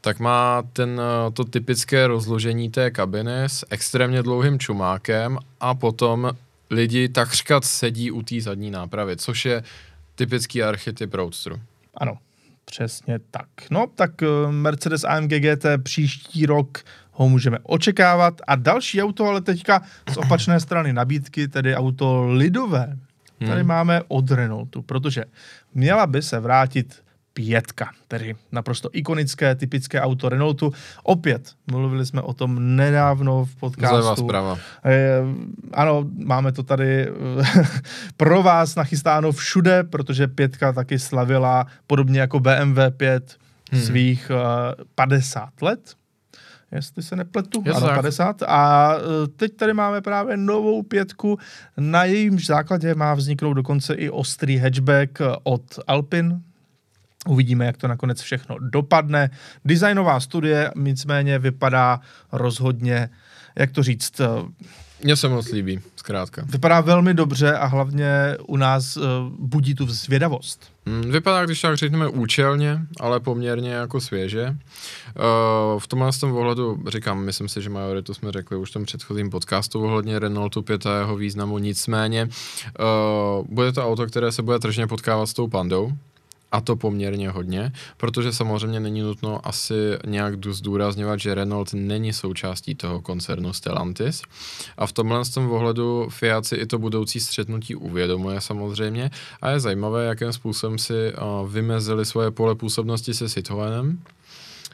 tak 0.00 0.20
má 0.20 0.62
ten, 0.72 0.90
uh, 0.90 1.34
to 1.34 1.44
typické 1.44 2.06
rozložení 2.06 2.70
té 2.70 2.90
kabiny 2.90 3.44
s 3.44 3.66
extrémně 3.70 4.22
dlouhým 4.22 4.58
čumákem 4.58 5.38
a 5.60 5.74
potom 5.74 6.32
lidi 6.70 7.08
takřka 7.08 7.60
sedí 7.60 8.10
u 8.10 8.22
té 8.22 8.40
zadní 8.40 8.70
nápravy, 8.70 9.16
což 9.16 9.44
je 9.44 9.62
typický 10.18 10.62
archetyp 10.62 11.14
Roadsteru. 11.14 11.60
Ano, 11.94 12.18
přesně 12.64 13.18
tak. 13.30 13.48
No, 13.70 13.86
tak 13.94 14.22
eh, 14.22 14.26
Mercedes 14.50 15.04
AMG 15.04 15.30
GT 15.30 15.66
příští 15.82 16.46
rok 16.46 16.78
ho 17.12 17.28
můžeme 17.28 17.58
očekávat. 17.62 18.40
A 18.46 18.56
další 18.56 19.02
auto, 19.02 19.24
ale 19.24 19.40
teďka 19.40 19.82
z 20.12 20.16
opačné 20.16 20.60
strany 20.60 20.92
nabídky, 20.92 21.48
tedy 21.48 21.74
auto 21.74 22.26
lidové. 22.26 22.96
Tady 23.38 23.60
hmm. 23.60 23.68
máme 23.68 24.02
od 24.08 24.30
Renaultu, 24.30 24.82
protože 24.82 25.24
měla 25.74 26.06
by 26.06 26.22
se 26.22 26.40
vrátit 26.40 27.02
pětka, 27.38 27.90
tedy 28.08 28.36
naprosto 28.52 28.88
ikonické, 28.92 29.54
typické 29.54 30.00
auto 30.00 30.28
Renaultu. 30.28 30.72
Opět, 31.02 31.52
mluvili 31.70 32.06
jsme 32.06 32.22
o 32.22 32.34
tom 32.34 32.76
nedávno 32.76 33.44
v 33.44 33.56
podcastu. 33.56 33.96
Zleva 33.96 34.16
zprava. 34.16 34.58
E, 34.84 35.20
ano, 35.72 36.04
máme 36.24 36.52
to 36.52 36.62
tady 36.62 37.08
eh, 37.08 37.12
pro 38.16 38.42
vás 38.42 38.74
nachystáno 38.74 39.32
všude, 39.32 39.84
protože 39.84 40.26
pětka 40.26 40.72
taky 40.72 40.98
slavila, 40.98 41.66
podobně 41.86 42.20
jako 42.20 42.40
BMW 42.40 42.80
5, 42.96 43.36
hmm. 43.72 43.82
svých 43.82 44.30
uh, 44.30 44.84
50 44.94 45.62
let 45.62 45.94
jestli 46.72 47.02
se 47.02 47.16
nepletu, 47.16 47.62
Je 47.66 47.72
ano, 47.72 47.88
50. 47.94 48.42
A 48.42 48.94
teď 49.36 49.56
tady 49.56 49.74
máme 49.74 50.00
právě 50.00 50.36
novou 50.36 50.82
pětku, 50.82 51.38
na 51.76 52.04
jejímž 52.04 52.46
základě 52.46 52.94
má 52.94 53.14
vzniknout 53.14 53.54
dokonce 53.54 53.94
i 53.94 54.10
ostrý 54.10 54.56
hatchback 54.56 55.18
od 55.42 55.62
Alpin, 55.86 56.42
Uvidíme, 57.26 57.66
jak 57.66 57.76
to 57.76 57.88
nakonec 57.88 58.20
všechno 58.20 58.56
dopadne. 58.58 59.30
Designová 59.64 60.20
studie 60.20 60.70
nicméně 60.76 61.38
vypadá 61.38 62.00
rozhodně, 62.32 63.08
jak 63.56 63.70
to 63.70 63.82
říct... 63.82 64.20
Eh, 64.20 64.26
Mně 65.04 65.16
se 65.16 65.28
moc 65.28 65.50
líbí, 65.52 65.80
zkrátka. 65.96 66.42
Vypadá 66.46 66.80
velmi 66.80 67.14
dobře 67.14 67.56
a 67.56 67.66
hlavně 67.66 68.36
u 68.46 68.56
nás 68.56 68.96
uh, 68.96 69.04
budí 69.38 69.74
tu 69.74 69.86
zvědavost. 69.86 70.72
Hmm, 70.86 71.10
vypadá, 71.10 71.44
když 71.44 71.60
tak 71.60 71.76
řekneme, 71.76 72.08
účelně, 72.08 72.80
ale 73.00 73.20
poměrně 73.20 73.70
jako 73.70 74.00
svěže. 74.00 74.48
Uh, 74.48 75.80
v 75.80 75.86
tomhle 75.86 76.12
tom 76.12 76.32
ohledu 76.32 76.82
říkám, 76.88 77.24
myslím 77.24 77.48
si, 77.48 77.62
že 77.62 77.70
majoritu 77.70 78.14
jsme 78.14 78.32
řekli 78.32 78.56
už 78.56 78.70
v 78.70 78.72
tom 78.72 78.84
předchozím 78.84 79.30
podcastu 79.30 79.84
ohledně 79.84 80.18
Renaultu 80.18 80.62
5 80.62 80.86
a 80.86 80.98
jeho 80.98 81.16
významu, 81.16 81.58
nicméně 81.58 82.24
uh, 82.28 83.46
bude 83.48 83.72
to 83.72 83.86
auto, 83.86 84.06
které 84.06 84.32
se 84.32 84.42
bude 84.42 84.58
tržně 84.58 84.86
potkávat 84.86 85.28
s 85.28 85.34
tou 85.34 85.48
pandou, 85.48 85.92
a 86.52 86.60
to 86.60 86.76
poměrně 86.76 87.30
hodně, 87.30 87.72
protože 87.96 88.32
samozřejmě 88.32 88.80
není 88.80 89.00
nutno 89.00 89.46
asi 89.46 89.74
nějak 90.06 90.44
zdůrazňovat, 90.46 91.20
že 91.20 91.34
Renault 91.34 91.74
není 91.74 92.12
součástí 92.12 92.74
toho 92.74 93.00
koncernu 93.00 93.52
Stellantis. 93.52 94.22
A 94.78 94.86
v 94.86 94.92
tomhle 94.92 95.24
tom 95.34 95.50
ohledu 95.50 96.08
Fiat 96.10 96.46
si 96.46 96.56
i 96.56 96.66
to 96.66 96.78
budoucí 96.78 97.20
střetnutí 97.20 97.74
uvědomuje 97.74 98.40
samozřejmě 98.40 99.10
a 99.42 99.50
je 99.50 99.60
zajímavé, 99.60 100.04
jakým 100.04 100.32
způsobem 100.32 100.78
si 100.78 101.12
uh, 101.12 101.50
vymezili 101.50 102.06
svoje 102.06 102.30
pole 102.30 102.54
působnosti 102.54 103.14
se 103.14 103.28
Citroenem, 103.28 103.98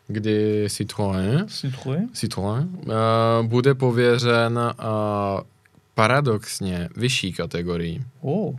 kdy 0.07 0.67
Citroën, 0.67 1.45
Citroën? 1.47 2.09
Citroën 2.13 2.69
uh, 2.87 3.47
bude 3.47 3.75
pověřen 3.75 4.59
uh, 4.59 5.41
paradoxně 5.95 6.89
vyšší 6.97 7.33
kategorii. 7.33 8.03
Oh. 8.21 8.55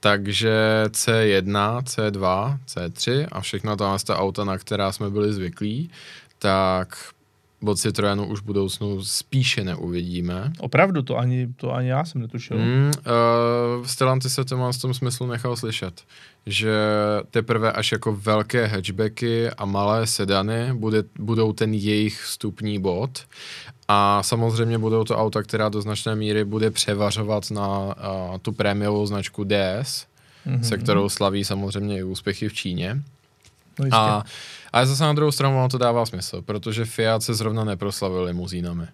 Takže 0.00 0.84
C1, 0.88 1.82
C2, 1.82 2.58
C3 2.66 3.26
a 3.32 3.40
všechna 3.40 3.76
ta 3.76 3.98
ta 4.06 4.18
auta, 4.18 4.44
na 4.44 4.58
která 4.58 4.92
jsme 4.92 5.10
byli 5.10 5.32
zvyklí, 5.32 5.90
tak 6.38 6.98
od 7.64 7.78
Citroenu 7.78 8.26
už 8.26 8.40
v 8.40 8.44
budoucnu 8.44 9.04
spíše 9.04 9.64
neuvidíme. 9.64 10.52
Opravdu, 10.58 11.02
to 11.02 11.16
ani, 11.16 11.48
to 11.56 11.72
ani 11.72 11.88
já 11.88 12.04
jsem 12.04 12.20
netušil. 12.20 12.58
Mm, 12.58 12.86
uh, 12.86 13.86
Stellantis 13.86 14.34
se 14.34 14.44
to 14.44 14.56
má 14.56 14.72
v 14.72 14.78
tom 14.78 14.94
smyslu 14.94 15.26
nechal 15.26 15.56
slyšet, 15.56 16.02
že 16.46 16.76
teprve 17.30 17.72
až 17.72 17.92
jako 17.92 18.12
velké 18.12 18.66
hatchbacky 18.66 19.50
a 19.50 19.64
malé 19.64 20.06
sedany 20.06 20.74
bude, 20.74 21.04
budou 21.18 21.52
ten 21.52 21.74
jejich 21.74 22.22
vstupní 22.22 22.78
bod 22.78 23.24
a 23.88 24.22
samozřejmě 24.22 24.78
budou 24.78 25.04
to 25.04 25.18
auta, 25.18 25.42
která 25.42 25.68
do 25.68 25.82
značné 25.82 26.16
míry 26.16 26.44
bude 26.44 26.70
převařovat 26.70 27.50
na 27.50 27.78
uh, 27.78 27.92
tu 28.42 28.52
prémiovou 28.52 29.06
značku 29.06 29.44
DS, 29.44 30.06
mm-hmm. 30.46 30.60
se 30.60 30.78
kterou 30.78 31.08
slaví 31.08 31.44
samozřejmě 31.44 31.98
i 31.98 32.02
úspěchy 32.02 32.48
v 32.48 32.54
Číně. 32.54 33.02
No 33.78 33.86
a, 33.92 34.24
ale 34.72 34.86
zase 34.86 35.04
na 35.04 35.12
druhou 35.12 35.32
stranu 35.32 35.58
ono 35.58 35.68
to 35.68 35.78
dává 35.78 36.06
smysl, 36.06 36.42
protože 36.42 36.84
Fiat 36.84 37.22
se 37.22 37.34
zrovna 37.34 37.64
neproslavil 37.64 38.22
limuzínami. 38.22 38.86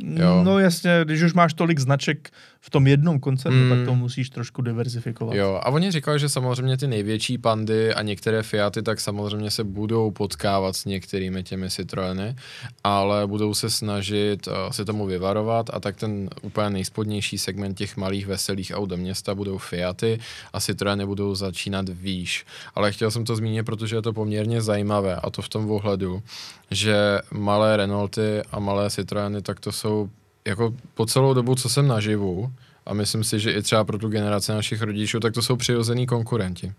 Jo. 0.00 0.42
No 0.44 0.58
jasně, 0.58 1.00
když 1.04 1.22
už 1.22 1.32
máš 1.32 1.54
tolik 1.54 1.78
značek 1.78 2.30
v 2.60 2.70
tom 2.70 2.86
jednom 2.86 3.20
koncernu, 3.20 3.64
mm. 3.64 3.70
tak 3.70 3.86
to 3.86 3.94
musíš 3.94 4.30
trošku 4.30 4.62
diverzifikovat. 4.62 5.36
Jo, 5.36 5.60
a 5.62 5.70
oni 5.70 5.90
říkali, 5.90 6.18
že 6.18 6.28
samozřejmě 6.28 6.76
ty 6.76 6.86
největší 6.86 7.38
pandy 7.38 7.94
a 7.94 8.02
některé 8.02 8.42
Fiaty 8.42 8.82
tak 8.82 9.00
samozřejmě 9.00 9.50
se 9.50 9.64
budou 9.64 10.10
potkávat 10.10 10.76
s 10.76 10.84
některými 10.84 11.42
těmi 11.42 11.70
Citroeny, 11.70 12.36
ale 12.84 13.26
budou 13.26 13.54
se 13.54 13.70
snažit 13.70 14.46
uh, 14.46 14.52
se 14.70 14.84
tomu 14.84 15.06
vyvarovat 15.06 15.70
a 15.72 15.80
tak 15.80 15.96
ten 15.96 16.30
úplně 16.42 16.70
nejspodnější 16.70 17.38
segment 17.38 17.74
těch 17.74 17.96
malých 17.96 18.26
veselých 18.26 18.72
aut 18.74 18.88
do 18.88 18.96
města 18.96 19.34
budou 19.34 19.58
Fiaty 19.58 20.18
a 20.52 20.60
Citroeny 20.60 21.06
budou 21.06 21.34
začínat 21.34 21.88
výš. 21.88 22.46
Ale 22.74 22.92
chtěl 22.92 23.10
jsem 23.10 23.24
to 23.24 23.36
zmínit, 23.36 23.62
protože 23.62 23.96
je 23.96 24.02
to 24.02 24.12
poměrně 24.12 24.62
zajímavé 24.62 25.16
a 25.16 25.30
to 25.30 25.42
v 25.42 25.48
tom 25.48 25.70
ohledu, 25.70 26.22
že 26.70 27.18
malé 27.32 27.76
Renaulty 27.76 28.42
a 28.50 28.58
malé 28.58 28.90
Citroeny 28.90 29.42
tak 29.42 29.60
to 29.60 29.72
jsou 29.72 30.10
jako 30.48 30.74
po 30.94 31.06
celou 31.06 31.34
dobu, 31.34 31.54
co 31.54 31.68
jsem 31.68 31.88
naživu, 31.88 32.52
a 32.86 32.94
myslím 32.94 33.24
si, 33.24 33.40
že 33.40 33.52
i 33.52 33.62
třeba 33.62 33.84
pro 33.84 33.98
tu 33.98 34.08
generaci 34.08 34.52
našich 34.52 34.82
rodičů, 34.82 35.20
tak 35.20 35.34
to 35.34 35.42
jsou 35.42 35.56
přirozený 35.56 36.06
konkurenti. 36.06 36.72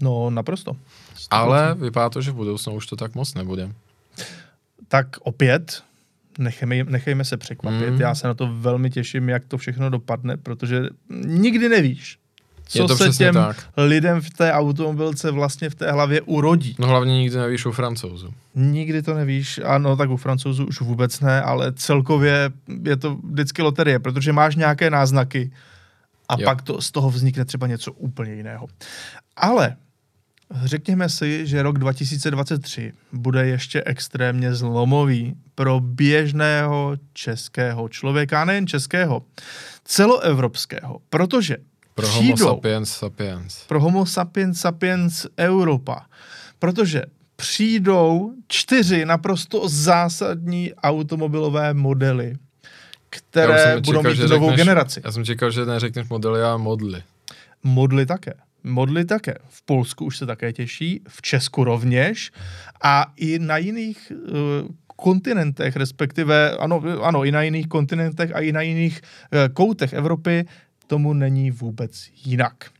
No, 0.00 0.30
naprosto. 0.30 0.72
100%. 0.72 0.78
Ale 1.30 1.74
vypadá 1.74 2.10
to, 2.10 2.22
že 2.22 2.30
v 2.30 2.34
budoucnu 2.34 2.74
už 2.74 2.86
to 2.86 2.96
tak 2.96 3.14
moc 3.14 3.34
nebude. 3.34 3.72
Tak 4.88 5.16
opět, 5.20 5.82
nechejme, 6.38 6.84
nechejme 6.84 7.24
se 7.24 7.36
překvapit. 7.36 7.90
Mm. 7.90 8.00
Já 8.00 8.14
se 8.14 8.26
na 8.26 8.34
to 8.34 8.52
velmi 8.52 8.90
těším, 8.90 9.28
jak 9.28 9.44
to 9.44 9.58
všechno 9.58 9.90
dopadne, 9.90 10.36
protože 10.36 10.82
nikdy 11.24 11.68
nevíš, 11.68 12.18
co 12.68 12.96
se 12.96 13.10
těm 13.10 13.34
tak. 13.34 13.56
lidem 13.76 14.20
v 14.20 14.30
té 14.30 14.52
automobilce 14.52 15.30
vlastně 15.30 15.70
v 15.70 15.74
té 15.74 15.92
hlavě 15.92 16.20
urodí. 16.20 16.76
No 16.78 16.86
hlavně 16.86 17.18
nikdy 17.18 17.36
nevíš 17.36 17.66
u 17.66 17.72
francouzů. 17.72 18.34
Nikdy 18.54 19.02
to 19.02 19.14
nevíš, 19.14 19.60
ano, 19.64 19.96
tak 19.96 20.10
u 20.10 20.16
francouzů 20.16 20.66
už 20.66 20.80
vůbec 20.80 21.20
ne, 21.20 21.42
ale 21.42 21.72
celkově 21.72 22.50
je 22.82 22.96
to 22.96 23.18
vždycky 23.30 23.62
loterie, 23.62 23.98
protože 23.98 24.32
máš 24.32 24.56
nějaké 24.56 24.90
náznaky 24.90 25.50
a 26.28 26.40
jo. 26.40 26.44
pak 26.44 26.62
to, 26.62 26.82
z 26.82 26.90
toho 26.90 27.10
vznikne 27.10 27.44
třeba 27.44 27.66
něco 27.66 27.92
úplně 27.92 28.34
jiného. 28.34 28.66
Ale 29.36 29.76
Řekněme 30.64 31.08
si, 31.08 31.46
že 31.46 31.62
rok 31.62 31.78
2023 31.78 32.92
bude 33.12 33.46
ještě 33.46 33.82
extrémně 33.86 34.54
zlomový 34.54 35.36
pro 35.54 35.80
běžného 35.80 36.96
českého 37.12 37.88
člověka, 37.88 38.44
nejen 38.44 38.66
českého, 38.66 39.22
celoevropského, 39.84 40.98
protože 41.10 41.56
pro 41.96 42.08
přijdou, 42.08 42.44
homo 42.44 42.56
sapiens 42.56 42.90
sapiens. 42.90 43.64
Pro 43.66 43.80
homo 43.80 44.06
sapiens 44.06 44.60
sapiens 44.60 45.26
Europa. 45.38 46.06
Protože 46.58 47.02
přijdou 47.36 48.32
čtyři 48.48 49.04
naprosto 49.04 49.68
zásadní 49.68 50.74
automobilové 50.74 51.74
modely, 51.74 52.36
které 53.10 53.80
budou 53.80 53.98
čekal, 53.98 54.12
mít 54.12 54.30
novou 54.30 54.48
řekneš, 54.48 54.56
generaci. 54.56 55.00
Já 55.04 55.12
jsem 55.12 55.24
čekal, 55.24 55.50
že 55.50 55.64
neřekneš 55.64 56.08
modely, 56.08 56.42
a 56.42 56.56
modly. 56.56 57.02
Modly 57.62 58.06
také. 58.06 58.34
Modly 58.64 59.04
také. 59.04 59.34
V 59.48 59.62
Polsku 59.62 60.04
už 60.04 60.18
se 60.18 60.26
také 60.26 60.52
těší, 60.52 61.00
v 61.08 61.22
Česku 61.22 61.64
rovněž 61.64 62.32
a 62.82 63.06
i 63.16 63.38
na 63.38 63.56
jiných 63.56 64.12
uh, 64.12 64.68
kontinentech, 64.96 65.76
respektive, 65.76 66.50
ano, 66.50 66.82
ano, 67.02 67.24
i 67.24 67.32
na 67.32 67.42
jiných 67.42 67.68
kontinentech 67.68 68.34
a 68.34 68.40
i 68.40 68.52
na 68.52 68.60
jiných 68.60 69.00
uh, 69.00 69.54
koutech 69.54 69.92
Evropy 69.92 70.44
tomu 70.86 71.12
není 71.12 71.50
vůbec 71.50 72.10
jinak. 72.24 72.70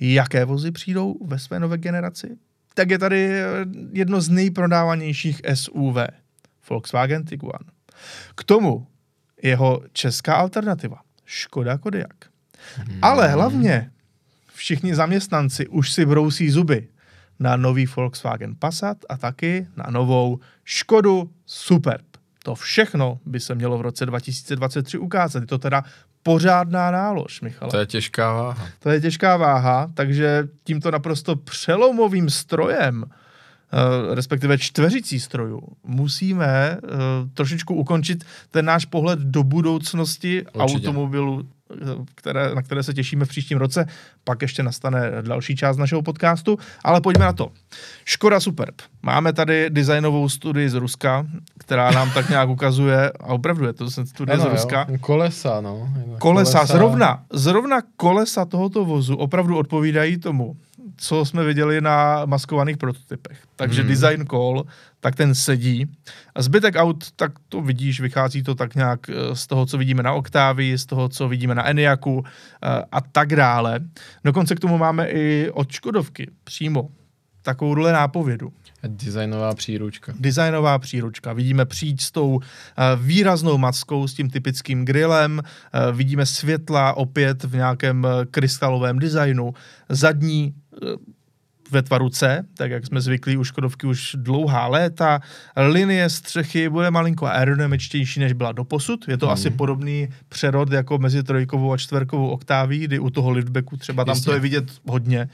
Jaké 0.00 0.44
vozy 0.44 0.70
přijdou 0.70 1.26
ve 1.26 1.38
své 1.38 1.60
nové 1.60 1.78
generaci? 1.78 2.36
Tak 2.74 2.90
je 2.90 2.98
tady 2.98 3.30
eh, 3.30 3.44
jedno 3.92 4.20
z 4.20 4.28
nejprodávanějších 4.28 5.40
SUV, 5.54 5.96
Volkswagen 6.70 7.24
Tiguan. 7.24 7.62
K 8.34 8.44
tomu 8.44 8.86
jeho 9.42 9.82
česká 9.92 10.34
alternativa, 10.34 10.96
Škoda 11.24 11.78
Kodiaq. 11.78 12.30
Hmm. 12.76 12.98
Ale 13.02 13.28
hlavně 13.28 13.90
všichni 14.54 14.94
zaměstnanci 14.94 15.68
už 15.68 15.92
si 15.92 16.06
brousí 16.06 16.50
zuby 16.50 16.88
na 17.38 17.56
nový 17.56 17.86
Volkswagen 17.86 18.54
Passat 18.58 18.98
a 19.08 19.16
taky 19.16 19.66
na 19.76 19.86
novou 19.90 20.38
Škodu 20.64 21.30
Superb. 21.46 22.06
To 22.42 22.54
všechno 22.54 23.20
by 23.26 23.40
se 23.40 23.54
mělo 23.54 23.78
v 23.78 23.80
roce 23.80 24.06
2023 24.06 24.98
ukázat. 24.98 25.40
Je 25.40 25.46
to 25.46 25.58
teda 25.58 25.84
pořádná 26.22 26.90
nálož, 26.90 27.40
Michale. 27.40 27.70
To 27.70 27.78
je 27.78 27.86
těžká 27.86 28.32
váha. 28.32 28.68
To 28.78 28.90
je 28.90 29.00
těžká 29.00 29.36
váha, 29.36 29.90
takže 29.94 30.48
tímto 30.64 30.90
naprosto 30.90 31.36
přelomovým 31.36 32.30
strojem, 32.30 33.04
Uh, 34.08 34.14
respektive 34.14 34.58
čtveřicí 34.58 35.20
strojů, 35.20 35.60
musíme 35.86 36.78
uh, 36.82 36.88
trošičku 37.34 37.74
ukončit 37.74 38.24
ten 38.50 38.64
náš 38.64 38.84
pohled 38.84 39.18
do 39.18 39.42
budoucnosti 39.42 40.44
Určitě. 40.44 40.58
automobilu 40.58 41.48
které, 42.14 42.54
na 42.54 42.62
které 42.62 42.82
se 42.82 42.94
těšíme 42.94 43.24
v 43.24 43.28
příštím 43.28 43.58
roce. 43.58 43.86
Pak 44.24 44.42
ještě 44.42 44.62
nastane 44.62 45.12
další 45.22 45.56
část 45.56 45.76
našeho 45.76 46.02
podcastu, 46.02 46.58
ale 46.84 47.00
pojďme 47.00 47.24
na 47.24 47.32
to. 47.32 47.50
Škoda 48.04 48.40
Superb. 48.40 48.74
Máme 49.02 49.32
tady 49.32 49.70
designovou 49.70 50.28
studii 50.28 50.68
z 50.68 50.74
Ruska, 50.74 51.26
která 51.58 51.90
nám 51.90 52.10
tak 52.10 52.28
nějak 52.28 52.48
ukazuje, 52.48 53.10
a 53.10 53.26
opravdu 53.26 53.66
je 53.66 53.72
to 53.72 53.90
studie 53.90 54.34
ano, 54.34 54.44
z 54.44 54.52
Ruska. 54.52 54.86
Jo. 54.88 54.98
Kolesa, 55.00 55.60
no. 55.60 55.88
Kolesa, 56.18 56.18
kolesa, 56.18 56.64
zrovna, 56.64 57.24
zrovna 57.32 57.80
kolesa 57.96 58.44
tohoto 58.44 58.84
vozu 58.84 59.16
opravdu 59.16 59.56
odpovídají 59.56 60.18
tomu, 60.18 60.56
co 60.98 61.24
jsme 61.24 61.44
viděli 61.44 61.80
na 61.80 62.24
maskovaných 62.26 62.76
prototypech. 62.76 63.38
Takže 63.56 63.80
hmm. 63.80 63.90
design 63.90 64.26
call, 64.26 64.64
tak 65.00 65.16
ten 65.16 65.34
sedí. 65.34 65.86
A 66.34 66.42
zbytek 66.42 66.74
aut, 66.76 67.10
tak 67.16 67.32
to 67.48 67.60
vidíš, 67.60 68.00
vychází 68.00 68.42
to 68.42 68.54
tak 68.54 68.74
nějak 68.74 69.00
eh, 69.08 69.36
z 69.36 69.46
toho, 69.46 69.66
co 69.66 69.78
vidíme 69.78 70.02
na 70.02 70.12
Octavii, 70.12 70.78
z 70.78 70.86
toho, 70.86 71.08
co 71.08 71.28
vidíme 71.28 71.54
na 71.54 71.68
Eniaku 71.68 72.24
eh, 72.24 72.84
a 72.92 73.00
tak 73.00 73.36
dále. 73.36 73.80
Dokonce 74.24 74.54
k 74.54 74.60
tomu 74.60 74.78
máme 74.78 75.08
i 75.08 75.50
od 75.50 75.72
Škodovky 75.72 76.30
přímo 76.44 76.88
takovouhle 77.42 77.92
nápovědu. 77.92 78.52
Designová 78.88 79.54
příručka. 79.54 80.12
Designová 80.20 80.78
příručka. 80.78 81.32
Vidíme 81.32 81.64
přijít 81.64 82.00
s 82.00 82.10
tou 82.10 82.34
uh, 82.34 82.42
výraznou 82.96 83.58
mackou, 83.58 84.08
s 84.08 84.14
tím 84.14 84.30
typickým 84.30 84.84
grillem, 84.84 85.42
uh, 85.42 85.96
vidíme 85.96 86.26
světla 86.26 86.92
opět 86.92 87.44
v 87.44 87.54
nějakém 87.54 88.04
uh, 88.04 88.10
krystalovém 88.30 88.98
designu, 88.98 89.54
zadní 89.88 90.54
ve 91.70 91.82
tvaru 91.82 92.08
C, 92.08 92.44
tak 92.54 92.70
jak 92.70 92.86
jsme 92.86 93.00
zvyklí 93.00 93.36
u 93.36 93.44
Škodovky 93.44 93.86
už 93.86 94.16
dlouhá 94.18 94.66
léta. 94.66 95.20
Linie 95.56 96.10
střechy 96.10 96.68
bude 96.68 96.90
malinko 96.90 97.26
aerodynamičtější, 97.26 98.20
než 98.20 98.32
byla 98.32 98.52
doposud. 98.52 99.08
Je 99.08 99.16
to 99.16 99.26
mm. 99.26 99.32
asi 99.32 99.50
podobný 99.50 100.08
přerod 100.28 100.72
jako 100.72 100.98
mezi 100.98 101.22
trojkovou 101.22 101.72
a 101.72 101.76
čtverkovou 101.76 102.28
oktáví, 102.28 102.78
kdy 102.78 102.98
u 102.98 103.10
toho 103.10 103.30
liftbacku 103.30 103.76
třeba 103.76 104.04
tam 104.04 104.14
Jistě. 104.14 104.24
to 104.24 104.32
je 104.32 104.40
vidět 104.40 104.64
hodně 104.86 105.28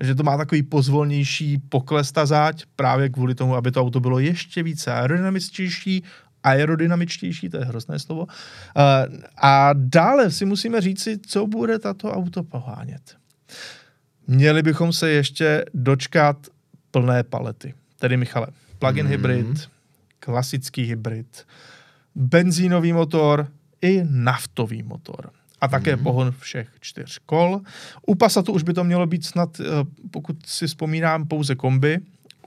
že 0.00 0.14
to 0.14 0.22
má 0.22 0.36
takový 0.36 0.62
pozvolnější 0.62 1.58
pokles 1.58 2.12
ta 2.12 2.26
záď, 2.26 2.62
právě 2.76 3.08
kvůli 3.08 3.34
tomu, 3.34 3.56
aby 3.56 3.70
to 3.70 3.80
auto 3.80 4.00
bylo 4.00 4.18
ještě 4.18 4.62
více 4.62 4.92
aerodynamičtější, 4.92 6.04
aerodynamičtější, 6.42 7.48
to 7.48 7.56
je 7.56 7.64
hrozné 7.64 7.98
slovo. 7.98 8.22
Uh, 8.22 9.16
a 9.36 9.70
dále 9.72 10.30
si 10.30 10.44
musíme 10.44 10.80
říci, 10.80 11.18
co 11.18 11.46
bude 11.46 11.78
tato 11.78 12.12
auto 12.12 12.42
pohánět. 12.42 13.16
Měli 14.26 14.62
bychom 14.62 14.92
se 14.92 15.10
ještě 15.10 15.64
dočkat 15.74 16.36
plné 16.90 17.22
palety. 17.22 17.74
Tedy 17.98 18.16
Michale, 18.16 18.46
plug-in 18.78 19.06
mm. 19.06 19.10
hybrid, 19.10 19.68
klasický 20.20 20.82
hybrid, 20.82 21.46
benzínový 22.14 22.92
motor 22.92 23.48
i 23.82 24.02
naftový 24.04 24.82
motor 24.82 25.30
a 25.60 25.68
také 25.68 25.96
mm. 25.96 26.02
pohon 26.02 26.34
všech 26.38 26.68
čtyř 26.80 27.18
kol. 27.26 27.60
U 28.06 28.14
Passatu 28.14 28.52
už 28.52 28.62
by 28.62 28.74
to 28.74 28.84
mělo 28.84 29.06
být 29.06 29.24
snad, 29.24 29.60
eh, 29.60 29.64
pokud 30.10 30.36
si 30.46 30.66
vzpomínám, 30.66 31.26
pouze 31.26 31.54
kombi. 31.54 31.98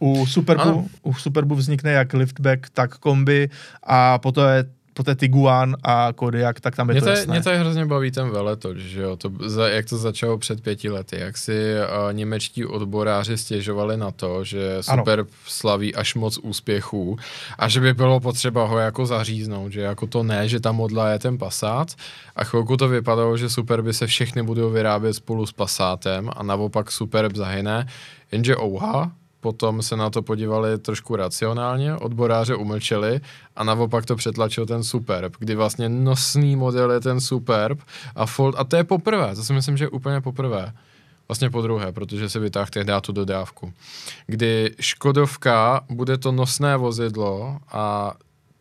U 0.01 0.25
Superbu, 0.25 0.89
u 1.01 1.13
Superbu 1.13 1.55
vznikne 1.55 1.91
jak 1.91 2.13
liftback, 2.13 2.69
tak 2.69 2.97
kombi 2.97 3.49
a 3.84 4.17
poté 4.17 4.71
poté 5.00 5.16
Tiguan 5.16 5.76
a 5.84 6.12
Kodiak, 6.16 6.60
tak 6.60 6.76
tam 6.76 6.89
je 6.89 6.93
mě 6.93 7.02
to, 7.02 7.10
jasné. 7.10 7.32
Mě 7.34 7.43
tady 7.43 7.58
hrozně 7.58 7.86
baví 7.86 8.12
ten 8.12 8.30
veletoč, 8.30 8.78
že 8.78 9.02
jo, 9.02 9.16
to, 9.16 9.32
jak 9.66 9.86
to 9.86 9.97
začalo 9.97 10.38
před 10.38 10.62
pěti 10.62 10.89
lety, 10.89 11.16
jak 11.20 11.38
si 11.38 11.54
uh, 11.54 12.14
němečtí 12.14 12.66
odboráři 12.66 13.38
stěžovali 13.38 13.97
na 13.97 14.12
to, 14.12 14.43
že 14.43 14.78
Super 14.82 15.20
ano. 15.20 15.30
slaví 15.47 15.95
až 15.95 16.16
moc 16.16 16.38
úspěchů 16.38 17.18
a 17.60 17.68
že 17.68 17.80
by 17.80 17.93
bylo 17.93 18.20
potřeba 18.20 18.66
ho 18.66 18.78
jako 18.78 19.06
zaříznout, 19.06 19.72
že 19.72 19.82
jako 19.82 20.08
to 20.08 20.24
ne, 20.24 20.50
že 20.50 20.60
ta 20.60 20.72
modla 20.72 21.10
je 21.10 21.20
ten 21.20 21.38
Passat 21.38 21.95
a 22.36 22.43
chvilku 22.43 22.78
to 22.78 22.88
vypadalo, 22.88 23.38
že 23.38 23.50
Super 23.50 23.82
by 23.82 23.93
se 23.93 24.08
všechny 24.08 24.43
budou 24.43 24.70
vyrábět 24.70 25.14
spolu 25.14 25.45
s 25.45 25.52
Passatem 25.52 26.30
a 26.36 26.43
naopak 26.43 26.91
Superb 26.91 27.36
zahyne, 27.36 27.88
jenže 28.32 28.58
ouha, 28.58 29.12
potom 29.40 29.82
se 29.82 29.96
na 29.96 30.10
to 30.10 30.22
podívali 30.22 30.78
trošku 30.78 31.16
racionálně, 31.16 31.96
odboráře 31.96 32.56
umlčeli 32.56 33.22
a 33.56 33.64
naopak 33.64 34.06
to 34.06 34.16
přetlačil 34.16 34.66
ten 34.66 34.84
Superb, 34.84 35.34
kdy 35.40 35.56
vlastně 35.56 35.90
nosný 35.90 36.56
model 36.56 36.92
je 36.92 37.00
ten 37.00 37.22
Superb 37.22 37.80
a 38.16 38.26
Fold, 38.26 38.56
a 38.58 38.64
to 38.64 38.76
je 38.76 38.84
poprvé, 38.84 39.36
to 39.36 39.44
si 39.44 39.54
myslím, 39.54 39.78
že 39.78 39.84
je 39.84 39.90
úplně 39.90 40.22
poprvé. 40.22 40.74
Vlastně 41.28 41.50
po 41.50 41.62
druhé, 41.62 41.92
protože 41.92 42.30
se 42.30 42.40
vytáhl 42.40 42.68
tehdy 42.70 42.94
tu 43.02 43.12
dodávku. 43.12 43.74
Kdy 44.28 44.76
Škodovka 44.80 45.82
bude 45.90 46.18
to 46.18 46.32
nosné 46.32 46.78
vozidlo 46.78 47.60
a 47.72 48.14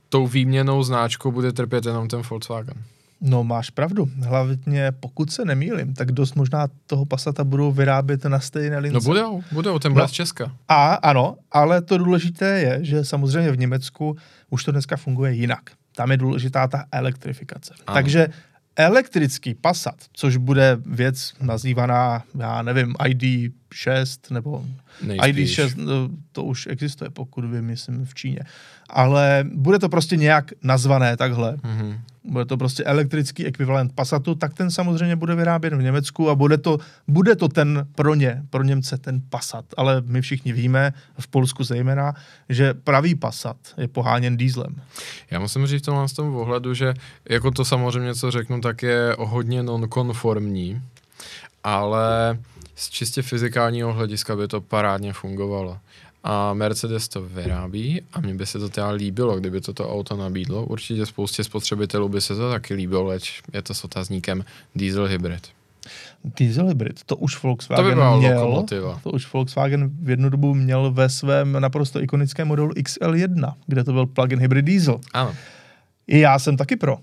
tou 0.09 0.27
výměnou 0.27 0.83
značkou 0.83 1.33
bude 1.33 1.53
trpět 1.53 1.87
jenom 1.87 2.09
ten 2.09 2.23
Volkswagen. 2.31 2.85
No 3.21 3.45
máš 3.45 3.71
pravdu. 3.71 4.09
Hlavně 4.23 4.93
pokud 4.93 5.33
se 5.33 5.45
nemýlim, 5.45 5.95
tak 5.95 6.13
dost 6.13 6.35
možná 6.35 6.69
toho 6.87 7.05
Passata 7.05 7.45
budou 7.45 7.73
vyrábět 7.73 8.25
na 8.25 8.41
stejné 8.41 8.79
lince. 8.79 8.95
No 8.95 9.01
budou, 9.01 9.43
budou, 9.53 9.79
ten 9.79 9.93
byl 9.93 10.03
no, 10.03 10.09
z 10.09 10.13
Česka. 10.13 10.53
A 10.69 10.95
ano, 10.95 11.37
ale 11.53 11.83
to 11.83 11.99
důležité 11.99 12.61
je, 12.61 12.79
že 12.85 13.05
samozřejmě 13.05 13.53
v 13.53 13.59
Německu 13.59 14.17
už 14.51 14.65
to 14.65 14.73
dneska 14.73 14.97
funguje 14.97 15.33
jinak. 15.33 15.71
Tam 15.97 16.11
je 16.11 16.17
důležitá 16.17 16.67
ta 16.67 16.85
elektrifikace. 16.93 17.75
Ano. 17.87 17.95
Takže 17.95 18.29
elektrický 18.77 19.55
Passat, 19.55 19.95
což 20.13 20.37
bude 20.37 20.79
věc 20.87 21.33
nazývaná, 21.41 22.23
já 22.39 22.63
nevím, 22.63 22.95
ID 23.07 23.53
ID6 23.71 24.19
nebo 24.31 24.65
Nejspíš. 25.03 25.59
ID6, 25.59 25.75
no, 25.77 26.09
to 26.33 26.45
už 26.45 26.67
existuje, 26.71 27.11
pokud 27.11 27.45
vím, 27.45 27.65
myslím, 27.65 28.05
v 28.05 28.15
Číně. 28.15 28.41
Ale 28.91 29.45
bude 29.55 29.79
to 29.79 29.89
prostě 29.89 30.17
nějak 30.17 30.53
nazvané 30.63 31.17
takhle. 31.17 31.57
Mhm. 31.65 31.99
Bude 32.25 32.45
to 32.45 32.57
prostě 32.57 32.85
elektrický 32.85 33.47
ekvivalent 33.47 33.93
Passatu, 33.93 34.35
tak 34.35 34.55
ten 34.55 34.71
samozřejmě 34.71 35.17
bude 35.17 35.35
vyráběn 35.35 35.79
v 35.79 35.83
Německu 35.83 36.31
a 36.31 36.35
bude 36.35 36.59
to, 36.59 36.79
bude 37.09 37.37
to 37.37 37.49
ten 37.49 37.87
pro 37.95 38.15
ně, 38.15 38.43
pro 38.51 38.63
Němce 38.63 38.99
ten 38.99 39.23
Passat. 39.31 39.65
Ale 39.77 40.03
my 40.07 40.21
všichni 40.21 40.53
víme, 40.53 40.93
v 41.19 41.29
Polsku 41.29 41.65
zejména, 41.65 42.15
že 42.49 42.75
pravý 42.75 43.15
Passat 43.15 43.57
je 43.77 43.89
poháněn 43.89 44.37
dýzlem. 44.37 44.75
Já 45.31 45.41
musím 45.41 45.67
říct 45.67 45.83
v 45.83 45.87
tomhle 45.87 46.09
z 46.09 46.13
tom 46.13 46.37
ohledu, 46.37 46.75
že 46.75 46.95
jako 47.31 47.51
to 47.51 47.65
samozřejmě, 47.65 48.15
co 48.15 48.31
řeknu, 48.31 48.61
tak 48.61 48.83
je 48.83 49.17
hodně 49.19 49.63
nonkonformní, 49.63 50.83
ale 51.65 52.39
z 52.79 52.91
čistě 52.91 53.23
fyzikálního 53.23 53.93
hlediska 53.93 54.37
by 54.37 54.49
to 54.49 54.61
parádně 54.61 55.13
fungovalo. 55.13 55.79
A 56.25 56.55
Mercedes 56.55 57.09
to 57.09 57.23
vyrábí 57.23 58.03
a 58.13 58.21
mně 58.21 58.35
by 58.35 58.47
se 58.47 58.59
to 58.59 58.69
teda 58.69 58.91
líbilo, 58.91 59.41
kdyby 59.41 59.61
toto 59.61 59.93
auto 59.93 60.17
nabídlo. 60.17 60.65
Určitě 60.65 61.07
spoustě 61.07 61.45
spotřebitelů 61.45 62.09
by 62.09 62.21
se 62.21 62.37
to 62.37 62.51
taky 62.51 62.75
líbilo, 62.75 63.05
leč 63.05 63.43
je 63.53 63.63
to 63.63 63.75
s 63.75 63.85
otazníkem 63.85 64.45
diesel 64.75 65.05
hybrid. 65.07 65.49
Diesel 66.25 66.67
hybrid, 66.67 67.05
to 67.05 67.17
už 67.17 67.43
Volkswagen 67.43 67.85
To 67.85 67.91
by 67.91 68.19
měl. 68.19 68.41
lokomotiva. 68.45 69.01
To 69.05 69.11
už 69.11 69.33
Volkswagen 69.33 69.91
v 70.03 70.11
jednu 70.11 70.29
dobu 70.29 70.55
měl 70.55 70.91
ve 70.93 71.09
svém 71.09 71.53
naprosto 71.61 72.03
ikonickém 72.03 72.49
modelu 72.49 72.71
XL1, 72.71 73.55
kde 73.67 73.85
to 73.85 73.93
byl 73.93 74.07
plug-in 74.07 74.41
hybrid 74.41 74.65
diesel. 74.65 75.01
Ano. 75.15 75.35
I 76.07 76.19
já 76.19 76.39
jsem 76.39 76.57
taky 76.57 76.77
pro. 76.77 76.99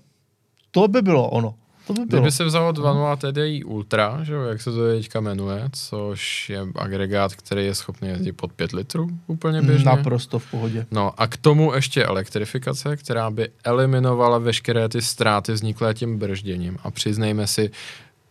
To 0.71 0.87
by 0.87 1.01
bylo 1.01 1.29
ono. 1.29 1.55
To 1.87 1.93
by 1.93 2.05
bylo. 2.05 2.21
Kdyby 2.21 2.31
se 2.31 2.43
vzalo 2.43 2.71
2.0 2.71 3.17
TDI 3.17 3.63
Ultra, 3.63 4.19
že 4.23 4.33
jo, 4.33 4.41
jak 4.41 4.61
se 4.61 4.71
to 4.71 4.87
teďka 4.87 5.19
jmenuje, 5.19 5.69
což 5.71 6.49
je 6.49 6.67
agregát, 6.75 7.35
který 7.35 7.65
je 7.65 7.75
schopný 7.75 8.07
jezdit 8.07 8.31
pod 8.31 8.53
5 8.53 8.71
litrů 8.71 9.09
úplně 9.27 9.61
běžně. 9.61 9.85
Naprosto 9.85 10.39
v 10.39 10.51
pohodě. 10.51 10.85
No 10.91 11.11
a 11.17 11.27
k 11.27 11.37
tomu 11.37 11.73
ještě 11.73 12.05
elektrifikace, 12.05 12.97
která 12.97 13.31
by 13.31 13.49
eliminovala 13.63 14.37
veškeré 14.37 14.89
ty 14.89 15.01
ztráty 15.01 15.51
vzniklé 15.51 15.93
tím 15.93 16.19
bržděním. 16.19 16.77
A 16.83 16.91
přiznejme 16.91 17.47
si, 17.47 17.71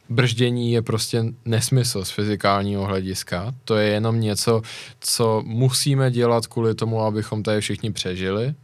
brždění 0.09 0.73
je 0.73 0.83
prostě 0.83 1.25
nesmysl 1.45 2.05
z 2.05 2.11
fyzikálního 2.11 2.85
hlediska. 2.85 3.55
To 3.65 3.77
je 3.77 3.89
jenom 3.89 4.21
něco, 4.21 4.63
co 5.01 5.43
musíme 5.47 6.11
dělat 6.11 6.47
kvůli 6.47 6.75
tomu, 6.75 7.01
abychom 7.01 7.43
tady 7.43 7.61
všichni 7.61 7.93
přežili. 7.93 8.55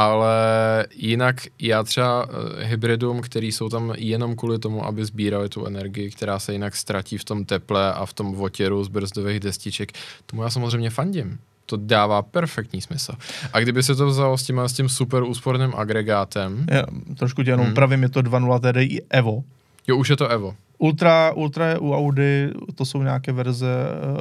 Ale 0.00 0.86
jinak 0.94 1.36
já 1.60 1.82
třeba 1.82 2.26
eh, 2.60 2.64
hybridům, 2.64 3.20
který 3.20 3.52
jsou 3.52 3.68
tam 3.68 3.92
jenom 3.96 4.36
kvůli 4.36 4.58
tomu, 4.58 4.86
aby 4.86 5.04
sbírali 5.04 5.48
tu 5.48 5.66
energii, 5.66 6.10
která 6.10 6.38
se 6.38 6.52
jinak 6.52 6.76
ztratí 6.76 7.18
v 7.18 7.24
tom 7.24 7.44
teple 7.44 7.92
a 7.92 8.06
v 8.06 8.12
tom 8.12 8.34
votěru 8.34 8.84
z 8.84 8.88
brzdových 8.88 9.40
destiček, 9.40 9.92
tomu 10.26 10.42
já 10.42 10.50
samozřejmě 10.50 10.90
fandím. 10.90 11.38
To 11.66 11.76
dává 11.76 12.22
perfektní 12.22 12.80
smysl. 12.80 13.12
A 13.52 13.60
kdyby 13.60 13.82
se 13.82 13.94
to 13.94 14.06
vzalo 14.06 14.38
s 14.38 14.42
tím, 14.42 14.58
s 14.60 14.72
tím 14.72 14.88
super 14.88 15.22
úsporným 15.22 15.72
agregátem, 15.76 16.66
Já, 16.70 16.82
trošku 17.18 17.42
tě 17.42 17.50
jenom 17.50 17.64
Hmm. 17.66 17.72
upravím, 17.72 18.02
je 18.02 18.08
to 18.08 18.20
2.0 18.22 18.60
TDI 18.60 19.02
Evo. 19.10 19.44
jo, 19.88 19.96
už 19.96 20.08
je 20.08 20.16
to 20.16 20.28
Evo. 20.28 20.54
Ultra, 20.78 21.32
Ultra 21.32 21.66
je 21.68 21.78
u 21.78 21.92
Audi, 21.94 22.50
to 22.74 22.84
jsou 22.84 23.02
nějaké 23.02 23.32
verze, 23.32 23.66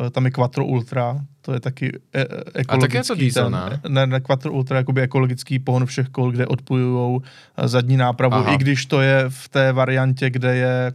eh, 0.06 0.10
tam 0.10 0.26
je 0.26 0.32
Quattro 0.32 0.66
Ultra, 0.66 1.18
to 1.42 1.54
je 1.54 1.60
taky 1.60 1.92
e- 2.14 2.22
e- 2.22 2.26
ekologický. 2.54 2.80
taky 2.82 2.98
je 2.98 3.04
to 3.04 3.16
diesel, 3.16 3.44
ten, 3.44 3.52
ne? 3.54 3.80
Ne, 3.90 4.08
ne, 4.08 4.20
Quattro 4.20 4.52
Ultra 4.54 4.78
je 4.78 4.80
jakoby 4.80 5.02
ekologický 5.02 5.60
pohon 5.60 5.86
všech 5.86 6.08
kol, 6.10 6.32
kde 6.32 6.48
odpojujou 6.48 7.22
eh, 7.58 7.68
zadní 7.68 7.98
nápravu, 7.98 8.34
Aha. 8.36 8.54
i 8.54 8.58
když 8.58 8.86
to 8.86 9.02
je 9.02 9.26
v 9.30 9.50
té 9.50 9.72
variantě, 9.72 10.30
kde 10.30 10.56
je 10.56 10.94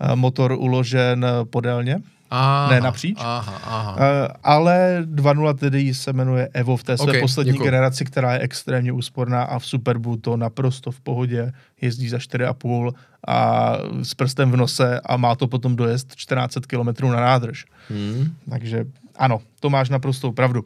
eh, 0.00 0.16
motor 0.16 0.52
uložen 0.52 1.24
eh, 1.24 1.44
podélně. 1.44 1.96
Aha, 2.30 2.70
Ne 2.70 2.80
napříč? 2.80 3.16
Aha, 3.20 3.60
aha. 3.64 3.92
Uh, 3.96 4.00
ale 4.44 5.02
2.0 5.14 5.54
tedy 5.54 5.94
se 5.94 6.12
jmenuje 6.12 6.48
Evo 6.52 6.76
v 6.76 6.84
té 6.84 6.96
své 6.98 7.12
Ok, 7.12 7.20
poslední 7.20 7.52
děkuju. 7.52 7.70
generaci, 7.70 8.04
která 8.04 8.32
je 8.32 8.38
extrémně 8.38 8.92
úsporná 8.92 9.42
a 9.42 9.58
v 9.58 9.66
Superbu 9.66 10.16
to 10.16 10.36
naprosto 10.36 10.90
v 10.90 11.00
pohodě 11.00 11.52
jezdí 11.80 12.08
za 12.08 12.18
4,5 12.18 12.92
a 13.26 13.76
s 14.02 14.14
prstem 14.14 14.50
v 14.50 14.56
nose 14.56 15.00
a 15.00 15.16
má 15.16 15.34
to 15.34 15.46
potom 15.46 15.76
dojezd 15.76 16.16
14 16.16 16.54
km 16.66 17.06
na 17.08 17.20
nádrž. 17.20 17.64
Hmm. 17.88 18.36
Takže 18.50 18.84
ano, 19.16 19.42
to 19.60 19.70
máš 19.70 19.88
naprostou 19.88 20.32
pravdu. 20.32 20.64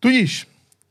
Tudíž 0.00 0.46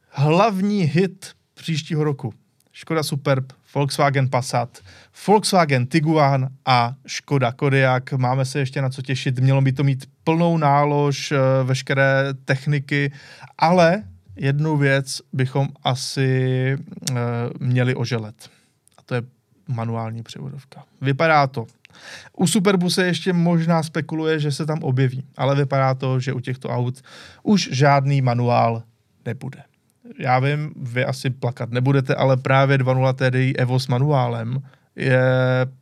hlavní 0.10 0.84
hit 0.84 1.32
příštího 1.54 2.04
roku. 2.04 2.34
Škoda 2.72 3.04
Superb, 3.04 3.54
Volkswagen 3.76 4.30
Passat, 4.30 4.80
Volkswagen 5.28 5.88
Tiguan 5.88 6.50
a 6.66 6.96
Škoda 7.08 7.52
Kodiaq. 7.52 8.12
Máme 8.18 8.46
se 8.46 8.60
ještě 8.60 8.82
na 8.82 8.90
co 8.90 9.02
těšit. 9.02 9.40
Mělo 9.40 9.62
by 9.62 9.72
to 9.72 9.84
mít 9.84 10.06
plnou 10.24 10.58
nálož, 10.58 11.32
eh, 11.32 11.38
veškeré 11.64 12.34
techniky, 12.46 13.12
ale 13.58 14.04
jednu 14.36 14.78
věc 14.78 15.22
bychom 15.34 15.68
asi 15.84 16.78
eh, 17.12 17.16
měli 17.60 17.96
oželet. 17.96 18.50
A 18.98 19.02
to 19.06 19.16
je 19.16 19.22
manuální 19.68 20.24
převodovka. 20.24 20.84
Vypadá 21.02 21.48
to. 21.48 21.66
U 22.38 22.48
Superbu 22.48 22.90
se 22.90 23.06
ještě 23.06 23.34
možná 23.34 23.84
spekuluje, 23.84 24.40
že 24.40 24.52
se 24.52 24.66
tam 24.66 24.84
objeví, 24.84 25.24
ale 25.38 25.56
vypadá 25.56 25.94
to, 25.94 26.20
že 26.20 26.34
u 26.34 26.40
těchto 26.40 26.70
aut 26.70 27.02
už 27.44 27.70
žádný 27.72 28.22
manuál 28.22 28.84
nebude. 29.26 29.64
Já 30.20 30.40
vím, 30.40 30.74
vy 30.76 31.06
asi 31.06 31.30
plakat 31.30 31.72
nebudete, 31.72 32.16
ale 32.16 32.38
právě 32.38 32.78
2.0 32.78 33.14
TDI 33.14 33.56
Evo 33.56 33.80
s 33.80 33.88
manuálem 33.88 34.62
je 34.96 35.22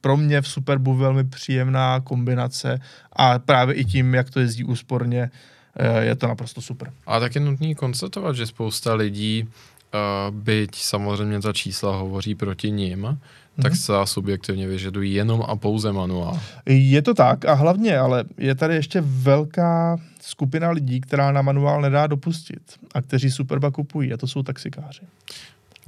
pro 0.01 0.17
mě 0.17 0.41
v 0.41 0.47
Superbu 0.47 0.95
velmi 0.95 1.23
příjemná 1.23 1.99
kombinace 1.99 2.79
a 3.13 3.39
právě 3.39 3.75
i 3.75 3.85
tím, 3.85 4.13
jak 4.13 4.29
to 4.29 4.39
jezdí 4.39 4.63
úsporně, 4.63 5.31
eh, 5.75 6.03
je 6.03 6.15
to 6.15 6.27
naprosto 6.27 6.61
super. 6.61 6.93
A 7.05 7.19
tak 7.19 7.35
je 7.35 7.41
nutný 7.41 7.75
konstatovat, 7.75 8.35
že 8.35 8.45
spousta 8.45 8.93
lidí, 8.93 9.47
uh, 9.93 10.35
byť 10.35 10.75
samozřejmě 10.75 11.41
ta 11.41 11.53
čísla 11.53 11.95
hovoří 11.95 12.35
proti 12.35 12.71
ním. 12.71 13.19
Tak 13.61 13.75
se 13.75 13.93
subjektivně 14.05 14.67
vyžadují 14.67 15.13
jenom 15.13 15.43
a 15.47 15.55
pouze 15.55 15.91
manuál. 15.91 16.39
Je 16.65 17.01
to 17.01 17.13
tak 17.13 17.45
a 17.45 17.53
hlavně, 17.53 17.97
ale 17.97 18.23
je 18.37 18.55
tady 18.55 18.75
ještě 18.75 19.01
velká 19.01 19.97
skupina 20.21 20.71
lidí, 20.71 21.01
která 21.01 21.31
na 21.31 21.41
manuál 21.41 21.81
nedá 21.81 22.07
dopustit 22.07 22.61
a 22.93 23.01
kteří 23.01 23.31
Superba 23.31 23.71
kupují 23.71 24.13
a 24.13 24.17
to 24.17 24.27
jsou 24.27 24.43
taxikáři. 24.43 25.01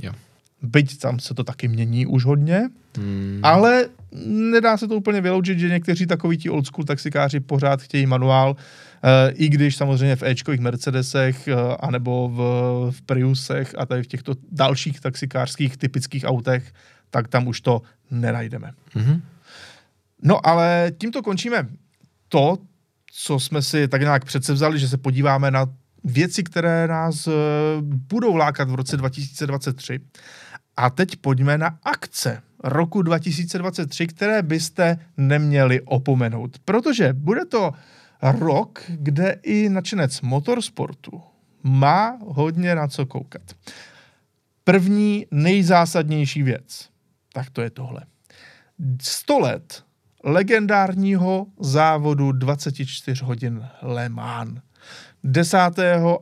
Jo. 0.01 0.11
Byť 0.61 0.97
tam 0.97 1.19
se 1.19 1.33
to 1.33 1.43
taky 1.43 1.67
mění 1.67 2.05
už 2.05 2.25
hodně, 2.25 2.69
Hmm. 2.97 3.39
ale 3.43 3.85
nedá 4.25 4.77
se 4.77 4.87
to 4.87 4.95
úplně 4.95 5.21
vyloučit, 5.21 5.59
že 5.59 5.69
někteří 5.69 6.05
takoví 6.05 6.37
ti 6.37 6.49
old 6.49 6.65
school 6.65 6.85
taxikáři 6.85 7.39
pořád 7.39 7.81
chtějí 7.81 8.05
manuál, 8.05 8.55
eh, 9.03 9.31
i 9.31 9.49
když 9.49 9.75
samozřejmě 9.75 10.15
v 10.15 10.23
Ečkových 10.23 10.59
Mercedesech 10.59 11.47
eh, 11.47 11.55
anebo 11.79 12.29
v, 12.29 12.37
v 12.97 13.01
Priusech 13.01 13.75
a 13.77 13.85
tady 13.85 14.03
v 14.03 14.07
těchto 14.07 14.33
dalších 14.51 14.99
taxikářských 14.99 15.77
typických 15.77 16.23
autech, 16.27 16.73
tak 17.13 17.27
tam 17.27 17.47
už 17.47 17.61
to 17.61 17.81
nenajdeme. 18.11 18.73
Mhm. 18.95 19.21
No 20.23 20.47
ale 20.47 20.91
tímto 20.97 21.21
končíme 21.21 21.67
to, 22.27 22.57
co 23.11 23.39
jsme 23.39 23.61
si 23.61 23.87
tak 23.87 24.01
nějak 24.01 24.25
předsevzali, 24.25 24.79
že 24.79 24.87
se 24.87 24.97
podíváme 24.97 25.51
na 25.51 25.65
věci, 26.03 26.43
které 26.43 26.87
nás 26.87 27.27
eh, 27.27 27.31
budou 27.81 28.35
lákat 28.35 28.69
v 28.69 28.75
roce 28.75 28.97
2023. 28.97 29.99
A 30.77 30.89
teď 30.89 31.15
pojďme 31.15 31.57
na 31.57 31.77
akce 31.83 32.41
roku 32.63 33.01
2023, 33.01 34.07
které 34.07 34.41
byste 34.41 34.97
neměli 35.17 35.81
opomenout, 35.81 36.59
protože 36.65 37.13
bude 37.13 37.45
to 37.45 37.71
rok, 38.21 38.81
kde 38.89 39.39
i 39.43 39.69
načenec 39.69 40.21
motorsportu 40.21 41.21
má 41.63 42.17
hodně 42.25 42.75
na 42.75 42.87
co 42.87 43.05
koukat. 43.05 43.41
První 44.63 45.25
nejzásadnější 45.31 46.43
věc, 46.43 46.92
tak 47.33 47.49
to 47.49 47.61
je 47.61 47.69
tohle. 47.69 48.01
100 49.01 49.39
let 49.39 49.83
legendárního 50.23 51.45
závodu 51.59 52.31
24 52.31 53.23
hodin 53.23 53.65
Le 53.81 54.09
Mans. 54.09 54.59
10. 55.23 55.57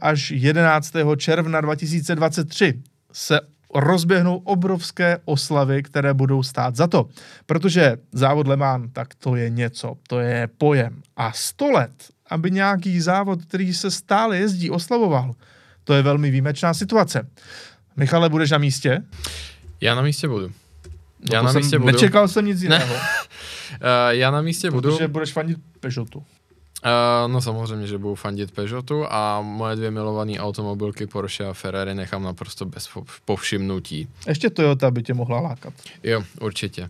až 0.02 0.32
11. 0.32 0.94
června 1.18 1.62
2023 1.62 2.82
se 3.14 3.40
rozběhnou 3.76 4.38
obrovské 4.38 5.18
oslavy, 5.26 5.84
které 5.84 6.14
budou 6.14 6.44
stát 6.44 6.76
za 6.76 6.88
to. 6.88 7.10
Protože 7.46 7.98
závod 8.12 8.48
Le 8.48 8.58
Mans, 8.58 8.90
tak 8.94 9.16
to 9.16 9.36
je 9.36 9.50
něco, 9.50 9.96
to 10.08 10.20
je 10.20 10.50
pojem. 10.58 11.02
A 11.16 11.32
100 11.32 11.72
let, 11.72 11.92
aby 12.30 12.52
nějaký 12.52 13.02
závod, 13.02 13.46
který 13.46 13.74
se 13.74 13.92
stále 13.92 14.38
jezdí, 14.38 14.70
oslavoval, 14.70 15.34
to 15.84 15.94
je 15.94 16.02
velmi 16.02 16.32
výjimečná 16.32 16.74
situace. 16.74 17.28
Michale, 17.98 18.30
budeš 18.30 18.52
na 18.52 18.58
místě? 18.58 19.04
Já 19.82 19.96
na 19.96 20.02
místě 20.02 20.28
budu. 20.28 20.52
Já 21.34 21.42
na 21.42 21.52
jsem, 21.52 21.62
místě 21.62 21.80
budu. 21.80 21.92
Nečekal 21.92 22.28
jsem 22.28 22.46
nic 22.46 22.62
jiného, 22.62 22.96
Uh, 22.96 23.00
já 24.10 24.32
na 24.32 24.42
místě 24.42 24.72
budu. 24.72 24.90
protože 24.92 25.08
budeš 25.08 25.32
fandit 25.34 25.58
Peugeotu. 25.80 26.24
Uh, 26.86 27.32
no 27.32 27.42
samozřejmě, 27.42 27.88
že 27.88 27.98
budu 27.98 28.16
fandit 28.16 28.52
Peugeotu 28.52 29.06
a 29.10 29.42
moje 29.42 29.76
dvě 29.76 29.92
milované 29.92 30.40
automobilky 30.40 31.08
Porsche 31.08 31.46
a 31.46 31.54
Ferrari 31.54 31.96
nechám 31.96 32.24
naprosto 32.24 32.66
bez 32.66 32.90
povšimnutí. 33.26 34.08
Ještě 34.28 34.50
Toyota 34.50 34.92
by 34.92 35.04
tě 35.04 35.14
mohla 35.14 35.40
lákat. 35.40 35.74
Jo, 36.04 36.24
určitě. 36.40 36.82
Uh, 36.82 36.90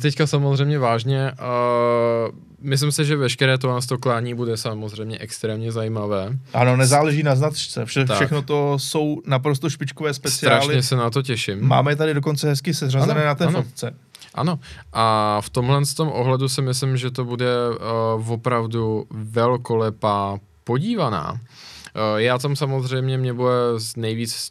teďka 0.00 0.26
samozřejmě 0.26 0.78
vážně, 0.78 1.32
uh, 1.32 2.34
myslím 2.60 2.92
si, 2.92 3.04
že 3.04 3.16
veškeré 3.16 3.58
to 3.58 3.68
nás 3.68 3.86
to 3.86 3.98
klání 3.98 4.34
bude 4.34 4.56
samozřejmě 4.56 5.18
extrémně 5.18 5.72
zajímavé. 5.72 6.38
Ano, 6.54 6.76
nezáleží 6.76 7.22
na 7.22 7.34
značce. 7.34 7.84
Vše, 7.84 8.04
všechno 8.14 8.42
to 8.42 8.78
jsou 8.78 9.22
naprosto 9.26 9.70
špičkové 9.70 10.14
speciály. 10.14 10.62
Strašně 10.62 10.82
se 10.82 10.96
na 10.96 11.10
to 11.10 11.22
těším. 11.22 11.68
Máme 11.68 11.96
tady 11.96 12.14
dokonce 12.14 12.48
hezky 12.48 12.74
seřazené 12.74 13.20
ano, 13.20 13.26
na 13.26 13.34
té 13.34 13.44
ano. 13.44 13.62
fotce. 13.62 13.94
Ano, 14.36 14.58
a 14.92 15.40
v 15.40 15.50
tomhle 15.50 15.80
tom 15.96 16.08
ohledu 16.08 16.48
si 16.48 16.62
myslím, 16.62 16.96
že 16.96 17.10
to 17.10 17.24
bude 17.24 17.46
uh, 18.16 18.32
opravdu 18.32 19.06
velkolepá 19.10 20.38
podívaná. 20.64 21.32
Uh, 21.32 21.38
já 22.16 22.38
tam 22.38 22.56
samozřejmě 22.56 23.18
mě 23.18 23.32
bude 23.32 23.54
z 23.76 23.96
nejvíc 23.96 24.48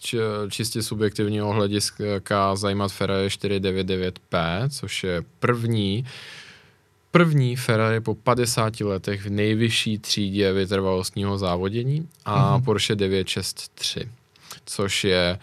čistě 0.49 0.83
subjektivního 0.83 1.53
hlediska 1.53 2.55
zajímat 2.55 2.91
Ferrari 2.91 3.27
499P, 3.27 4.69
což 4.69 5.03
je 5.03 5.23
první 5.39 6.05
první 7.15 7.55
Ferrari 7.55 8.01
po 8.01 8.15
50 8.15 8.79
letech 8.79 9.25
v 9.25 9.29
nejvyšší 9.29 9.99
třídě 9.99 10.53
vytrvalostního 10.53 11.37
závodění 11.37 12.07
a 12.25 12.57
mm-hmm. 12.57 12.63
Porsche 12.63 12.95
963, 12.95 14.09
což 14.65 15.03
je 15.03 15.39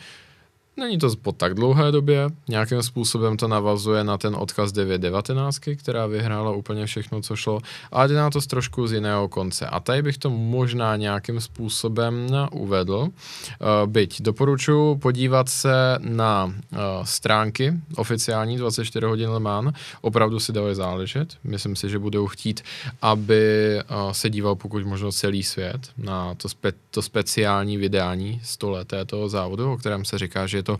Není 0.76 0.98
to 0.98 1.10
po 1.22 1.32
tak 1.32 1.54
dlouhé 1.54 1.92
době, 1.92 2.28
nějakým 2.48 2.82
způsobem 2.82 3.36
to 3.36 3.48
navazuje 3.48 4.04
na 4.04 4.18
ten 4.18 4.36
odkaz 4.38 4.72
919, 4.72 5.58
která 5.76 6.06
vyhrála 6.06 6.50
úplně 6.50 6.86
všechno, 6.86 7.22
co 7.22 7.36
šlo, 7.36 7.60
ale 7.90 8.08
jde 8.08 8.14
na 8.14 8.30
to 8.30 8.40
z 8.40 8.46
trošku 8.46 8.86
z 8.86 8.92
jiného 8.92 9.28
konce. 9.28 9.66
A 9.66 9.80
tady 9.80 10.02
bych 10.02 10.18
to 10.18 10.30
možná 10.30 10.96
nějakým 10.96 11.40
způsobem 11.40 12.26
uvedl. 12.52 13.08
Eh, 13.08 13.86
byť 13.86 14.22
doporučuji 14.22 14.96
podívat 14.96 15.48
se 15.48 15.98
na 15.98 16.54
eh, 16.72 16.76
stránky 17.04 17.72
oficiální 17.96 18.56
24 18.56 19.06
hodin 19.06 19.30
Le 19.30 19.40
Mans, 19.40 19.74
opravdu 20.00 20.40
si 20.40 20.52
dají 20.52 20.74
záležet. 20.74 21.36
Myslím 21.44 21.76
si, 21.76 21.90
že 21.90 21.98
budou 21.98 22.26
chtít, 22.26 22.64
aby 23.02 23.76
eh, 23.78 23.84
se 24.12 24.30
díval 24.30 24.54
pokud 24.54 24.84
možno 24.84 25.12
celý 25.12 25.42
svět 25.42 25.90
na 25.98 26.34
to, 26.34 26.48
spe, 26.48 26.72
to 26.90 27.02
speciální 27.02 27.76
vydání 27.76 28.40
100 28.44 28.70
leté 28.70 29.04
toho 29.04 29.28
závodu, 29.28 29.72
o 29.72 29.76
kterém 29.76 30.04
se 30.04 30.18
říká, 30.18 30.46
že 30.46 30.61
je 30.62 30.76
to 30.76 30.78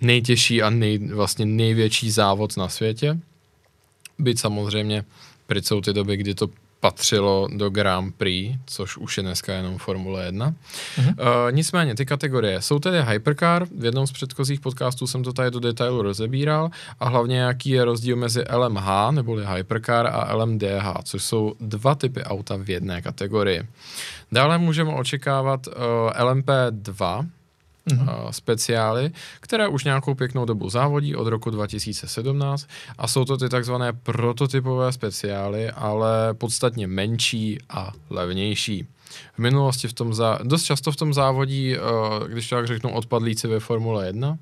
nejtěžší 0.00 0.62
a 0.62 0.70
nej, 0.70 0.98
vlastně 0.98 1.46
největší 1.46 2.10
závod 2.10 2.56
na 2.56 2.68
světě. 2.68 3.18
Byť 4.18 4.40
samozřejmě 4.40 5.04
pryč 5.46 5.64
jsou 5.64 5.80
ty 5.80 5.92
doby, 5.92 6.16
kdy 6.16 6.34
to 6.34 6.48
patřilo 6.82 7.48
do 7.56 7.70
Grand 7.70 8.14
Prix, 8.14 8.58
což 8.66 8.96
už 8.96 9.16
je 9.16 9.22
dneska 9.22 9.54
jenom 9.54 9.78
Formule 9.78 10.24
1. 10.24 10.50
Uh-huh. 10.50 11.08
Uh, 11.08 11.52
nicméně, 11.52 11.94
ty 11.94 12.06
kategorie 12.06 12.62
jsou 12.62 12.78
tedy 12.78 13.02
Hypercar, 13.02 13.66
v 13.78 13.84
jednom 13.84 14.06
z 14.06 14.12
předchozích 14.12 14.60
podcastů 14.60 15.06
jsem 15.06 15.22
to 15.22 15.32
tady 15.32 15.50
do 15.50 15.60
detailu 15.60 16.02
rozebíral 16.02 16.70
a 17.00 17.08
hlavně 17.08 17.38
jaký 17.38 17.70
je 17.70 17.84
rozdíl 17.84 18.16
mezi 18.16 18.44
LMH, 18.56 19.10
neboli 19.10 19.46
Hypercar 19.56 20.06
a 20.06 20.34
LMDH, 20.34 20.86
což 21.04 21.24
jsou 21.24 21.54
dva 21.60 21.94
typy 21.94 22.22
auta 22.22 22.56
v 22.56 22.70
jedné 22.70 23.02
kategorii. 23.02 23.62
Dále 24.32 24.58
můžeme 24.58 24.94
očekávat 24.94 25.66
uh, 25.66 25.72
LMP2, 26.10 27.26
mm-hmm. 27.86 28.30
speciály, 28.30 29.10
které 29.40 29.68
už 29.68 29.84
nějakou 29.84 30.14
pěknou 30.14 30.44
dobu 30.44 30.70
závodí 30.70 31.16
od 31.16 31.26
roku 31.26 31.50
2017 31.50 32.66
a 32.98 33.08
jsou 33.08 33.24
to 33.24 33.36
ty 33.36 33.48
takzvané 33.48 33.92
prototypové 33.92 34.92
speciály, 34.92 35.70
ale 35.70 36.34
podstatně 36.34 36.86
menší 36.86 37.58
a 37.70 37.92
levnější. 38.10 38.86
V 39.34 39.38
minulosti 39.38 39.88
v 39.88 39.92
tom 39.92 40.14
zá... 40.14 40.38
dost 40.42 40.64
často 40.64 40.92
v 40.92 40.96
tom 40.96 41.14
závodí, 41.14 41.76
když 42.28 42.48
to 42.48 42.56
tak 42.56 42.66
řeknu, 42.66 42.92
odpadlíci 42.92 43.48
ve 43.48 43.60
Formule 43.60 44.06
1, 44.06 44.38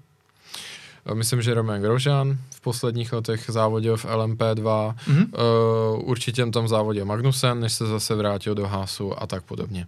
Myslím, 1.14 1.42
že 1.42 1.54
Romain 1.54 1.82
Grosjean 1.82 2.38
v 2.50 2.60
posledních 2.60 3.12
letech 3.12 3.44
závodil 3.48 3.96
v 3.96 4.04
LMP2, 4.04 4.94
mm-hmm. 4.94 5.26
uh, 5.96 6.08
určitě 6.08 6.46
tam 6.46 6.68
závodil 6.68 7.04
Magnussen, 7.04 7.60
než 7.60 7.72
se 7.72 7.86
zase 7.86 8.14
vrátil 8.14 8.54
do 8.54 8.66
Hasu 8.66 9.22
a 9.22 9.26
tak 9.26 9.42
podobně. 9.42 9.86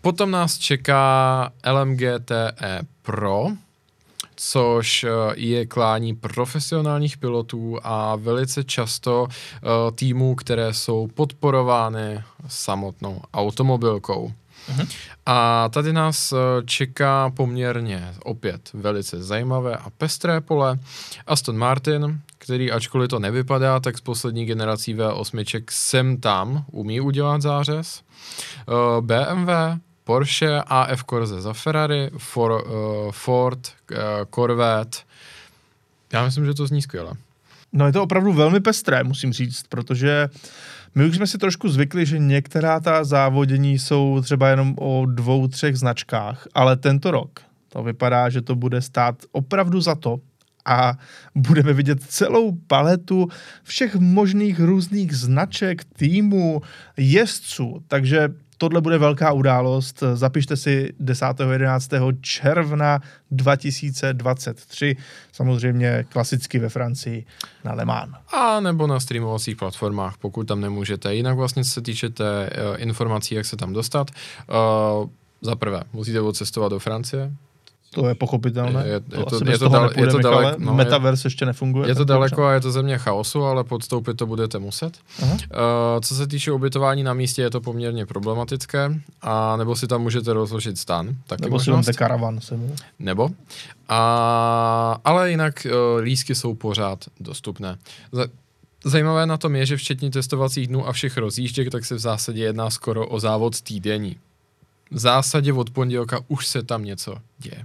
Potom 0.00 0.30
nás 0.30 0.58
čeká 0.58 1.52
LMGTE 1.72 2.80
Pro, 3.02 3.46
což 4.36 5.04
eh, 5.04 5.08
je 5.36 5.66
klání 5.66 6.14
profesionálních 6.14 7.16
pilotů 7.16 7.78
a 7.82 8.16
velice 8.16 8.64
často 8.64 9.26
týmů, 9.94 10.34
které 10.34 10.74
jsou 10.74 11.08
podporovány 11.14 12.22
samotnou 12.48 13.20
automobilkou. 13.34 14.32
Uh-huh. 14.68 14.88
A 15.26 15.68
tady 15.68 15.92
nás 15.92 16.32
eh, 16.32 16.36
čeká 16.64 17.30
poměrně 17.30 18.14
opět 18.22 18.70
velice 18.72 19.22
zajímavé 19.22 19.76
a 19.76 19.90
pestré 19.90 20.40
pole. 20.40 20.78
Aston 21.26 21.58
Martin, 21.58 22.20
který 22.38 22.72
ačkoliv 22.72 23.10
to 23.10 23.18
nevypadá, 23.18 23.80
tak 23.80 23.98
z 23.98 24.00
poslední 24.00 24.44
generací 24.44 24.94
V8 24.94 25.64
sem 25.70 26.16
tam 26.16 26.64
umí 26.70 27.00
udělat 27.00 27.42
zářez. 27.42 28.02
Eh, 28.68 29.00
BMW, 29.00 29.50
Porsche, 30.04 30.62
AF 30.66 31.04
Corse 31.04 31.40
za 31.40 31.52
Ferrari, 31.52 32.10
For, 32.18 32.50
uh, 32.52 33.12
Ford, 33.12 33.72
uh, 33.90 33.96
Corvette. 34.34 34.98
Já 36.12 36.24
myslím, 36.24 36.46
že 36.46 36.54
to 36.54 36.66
zní 36.66 36.82
skvěle. 36.82 37.12
No 37.72 37.86
je 37.86 37.92
to 37.92 38.02
opravdu 38.02 38.32
velmi 38.32 38.60
pestré, 38.60 39.04
musím 39.04 39.32
říct, 39.32 39.64
protože 39.68 40.28
uh, 40.32 40.40
my 40.94 41.04
už 41.04 41.16
jsme 41.16 41.26
si 41.26 41.38
trošku 41.38 41.68
zvykli, 41.68 42.06
že 42.06 42.18
některá 42.18 42.80
ta 42.80 43.04
závodění 43.04 43.78
jsou 43.78 44.20
třeba 44.22 44.48
jenom 44.48 44.74
o 44.78 45.06
dvou, 45.06 45.48
třech 45.48 45.76
značkách, 45.76 46.46
ale 46.54 46.76
tento 46.76 47.10
rok 47.10 47.40
to 47.68 47.82
vypadá, 47.82 48.28
že 48.28 48.42
to 48.42 48.54
bude 48.54 48.82
stát 48.82 49.16
opravdu 49.32 49.80
za 49.80 49.94
to 49.94 50.20
a 50.64 50.98
budeme 51.34 51.72
vidět 51.72 52.02
celou 52.02 52.52
paletu 52.66 53.28
všech 53.62 53.94
možných 53.94 54.60
různých 54.60 55.16
značek, 55.16 55.84
týmů, 55.84 56.62
jezdců, 56.96 57.82
takže 57.88 58.28
tohle 58.60 58.80
bude 58.80 58.98
velká 58.98 59.32
událost. 59.32 60.02
Zapište 60.14 60.56
si 60.56 60.92
10. 61.00 61.26
11. 61.52 61.90
června 62.20 63.00
2023, 63.30 64.96
samozřejmě 65.32 66.04
klasicky 66.08 66.58
ve 66.58 66.68
Francii 66.68 67.26
na 67.64 67.72
Le 67.72 67.84
Mans. 67.84 68.12
A 68.32 68.60
nebo 68.60 68.86
na 68.86 69.00
streamovacích 69.00 69.56
platformách, 69.56 70.16
pokud 70.16 70.44
tam 70.44 70.60
nemůžete. 70.60 71.14
Jinak 71.14 71.36
vlastně 71.36 71.64
se 71.64 71.80
týče 71.82 72.08
té 72.08 72.50
uh, 72.50 72.82
informací, 72.82 73.34
jak 73.34 73.46
se 73.46 73.56
tam 73.56 73.72
dostat. 73.72 74.10
Uh, 74.10 75.08
za 75.40 75.56
prvé, 75.56 75.82
musíte 75.92 76.20
odcestovat 76.20 76.72
do 76.72 76.78
Francie, 76.78 77.32
to 77.94 78.08
je 78.08 78.14
pochopitelné. 78.14 78.86
Je, 78.86 78.92
je, 78.92 79.00
to, 79.00 79.16
je 79.16 79.24
to, 79.24 79.50
je 79.50 79.58
to, 79.58 79.68
dal, 79.68 79.90
je 79.96 80.06
to 80.06 80.18
daleko. 80.18 80.60
No, 80.60 80.74
Metaverse 80.74 81.26
ještě 81.26 81.46
nefunguje. 81.46 81.88
Je 81.88 81.94
to 81.94 82.04
daleko 82.04 82.44
a 82.44 82.52
je 82.52 82.60
to 82.60 82.72
země 82.72 82.98
chaosu, 82.98 83.44
ale 83.44 83.64
podstoupit 83.64 84.16
to 84.16 84.26
budete 84.26 84.58
muset. 84.58 84.98
Uh, 85.22 85.28
co 86.00 86.14
se 86.14 86.26
týče 86.26 86.52
ubytování 86.52 87.02
na 87.02 87.14
místě, 87.14 87.42
je 87.42 87.50
to 87.50 87.60
poměrně 87.60 88.06
problematické, 88.06 89.00
a 89.22 89.56
nebo 89.56 89.76
si 89.76 89.86
tam 89.86 90.02
můžete 90.02 90.32
rozložit 90.32 90.78
stan. 90.78 91.16
Taky 91.26 91.42
nebo 91.42 91.60
si 91.60 91.70
máte 91.70 91.92
karavan 91.92 92.40
sebou. 92.40 92.74
Nebo. 92.98 93.30
A, 93.88 95.00
ale 95.04 95.30
jinak 95.30 95.66
uh, 95.66 96.00
lísky 96.02 96.34
jsou 96.34 96.54
pořád 96.54 97.04
dostupné. 97.20 97.78
Za, 98.12 98.26
Zajímavé 98.84 99.26
na 99.26 99.36
tom 99.36 99.56
je, 99.56 99.66
že 99.66 99.76
včetně 99.76 100.10
testovacích 100.10 100.66
dnů 100.66 100.88
a 100.88 100.92
všech 100.92 101.16
rozjížděk, 101.16 101.70
tak 101.70 101.84
se 101.84 101.94
v 101.94 101.98
zásadě 101.98 102.42
jedná 102.42 102.70
skoro 102.70 103.06
o 103.06 103.20
závod 103.20 103.60
týdenní 103.60 104.16
v 104.90 104.98
zásadě 104.98 105.52
od 105.52 105.70
pondělka 105.70 106.20
už 106.28 106.46
se 106.46 106.62
tam 106.62 106.84
něco 106.84 107.16
děje. 107.38 107.64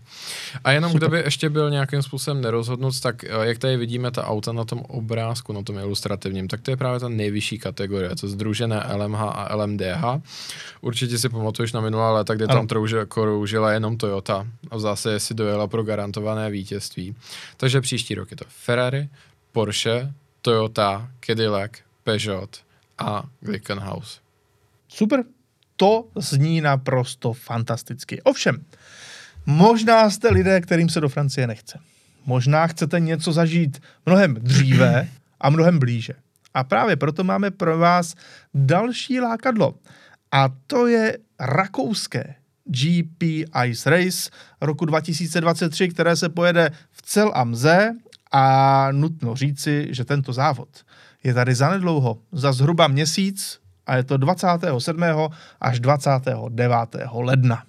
A 0.63 0.71
jenom 0.71 0.91
Super. 0.91 0.99
kdo 0.99 1.09
by 1.09 1.23
ještě 1.23 1.49
byl 1.49 1.69
nějakým 1.69 2.01
způsobem 2.01 2.41
nerozhodnut, 2.41 2.99
tak 2.99 3.23
eh, 3.23 3.29
jak 3.41 3.57
tady 3.57 3.77
vidíme 3.77 4.11
ta 4.11 4.27
auta 4.27 4.51
na 4.51 4.65
tom 4.65 4.79
obrázku, 4.79 5.53
na 5.53 5.63
tom 5.63 5.77
ilustrativním, 5.77 6.47
tak 6.47 6.61
to 6.61 6.71
je 6.71 6.77
právě 6.77 6.99
ta 6.99 7.09
nejvyšší 7.09 7.59
kategorie, 7.59 8.15
to 8.15 8.27
združené 8.27 8.83
LMH 8.95 9.21
a 9.21 9.55
LMDH. 9.55 10.03
Určitě 10.81 11.17
si 11.17 11.29
pamatuješ 11.29 11.73
na 11.73 11.81
minulá 11.81 12.11
léta, 12.11 12.35
kde 12.35 12.45
ano. 12.45 12.53
tam 12.53 12.67
trouže, 12.67 13.05
kroužila 13.05 13.71
jenom 13.71 13.97
Toyota 13.97 14.47
a 14.71 14.77
v 14.77 14.79
zásadě 14.79 15.19
si 15.19 15.33
dojela 15.33 15.67
pro 15.67 15.83
garantované 15.83 16.49
vítězství. 16.49 17.15
Takže 17.57 17.81
příští 17.81 18.15
rok 18.15 18.31
je 18.31 18.37
to 18.37 18.45
Ferrari, 18.47 19.09
Porsche, 19.51 20.13
Toyota, 20.41 21.09
Cadillac, 21.25 21.71
Peugeot 22.03 22.57
a 22.97 23.23
Glickenhaus. 23.39 24.19
Super, 24.87 25.23
to 25.75 26.07
zní 26.15 26.61
naprosto 26.61 27.33
fantasticky. 27.33 28.21
Ovšem, 28.21 28.65
možná 29.45 30.09
jste 30.09 30.29
lidé, 30.29 30.61
kterým 30.61 30.89
se 30.89 31.01
do 31.01 31.09
Francie 31.09 31.47
nechce. 31.47 31.79
Možná 32.25 32.67
chcete 32.67 32.99
něco 32.99 33.33
zažít 33.33 33.81
mnohem 34.05 34.33
dříve 34.33 35.07
a 35.41 35.49
mnohem 35.49 35.79
blíže. 35.79 36.13
A 36.53 36.63
právě 36.63 36.95
proto 36.95 37.23
máme 37.23 37.51
pro 37.51 37.77
vás 37.77 38.15
další 38.53 39.19
lákadlo. 39.19 39.75
A 40.31 40.49
to 40.67 40.87
je 40.87 41.17
rakouské 41.39 42.35
GP 42.65 43.23
Ice 43.65 43.89
Race 43.89 44.29
roku 44.61 44.85
2023, 44.85 45.89
které 45.89 46.15
se 46.15 46.29
pojede 46.29 46.71
v 46.91 47.01
cel 47.01 47.31
a 47.35 47.43
mze 47.43 47.91
a 48.31 48.87
nutno 48.91 49.35
říci, 49.35 49.87
že 49.89 50.05
tento 50.05 50.33
závod 50.33 50.69
je 51.23 51.33
tady 51.33 51.55
zanedlouho, 51.55 52.17
za 52.31 52.51
zhruba 52.51 52.87
měsíc 52.87 53.59
a 53.87 53.95
je 53.95 54.03
to 54.03 54.17
27. 54.17 55.03
až 55.61 55.79
29. 55.79 56.77
ledna. 57.13 57.63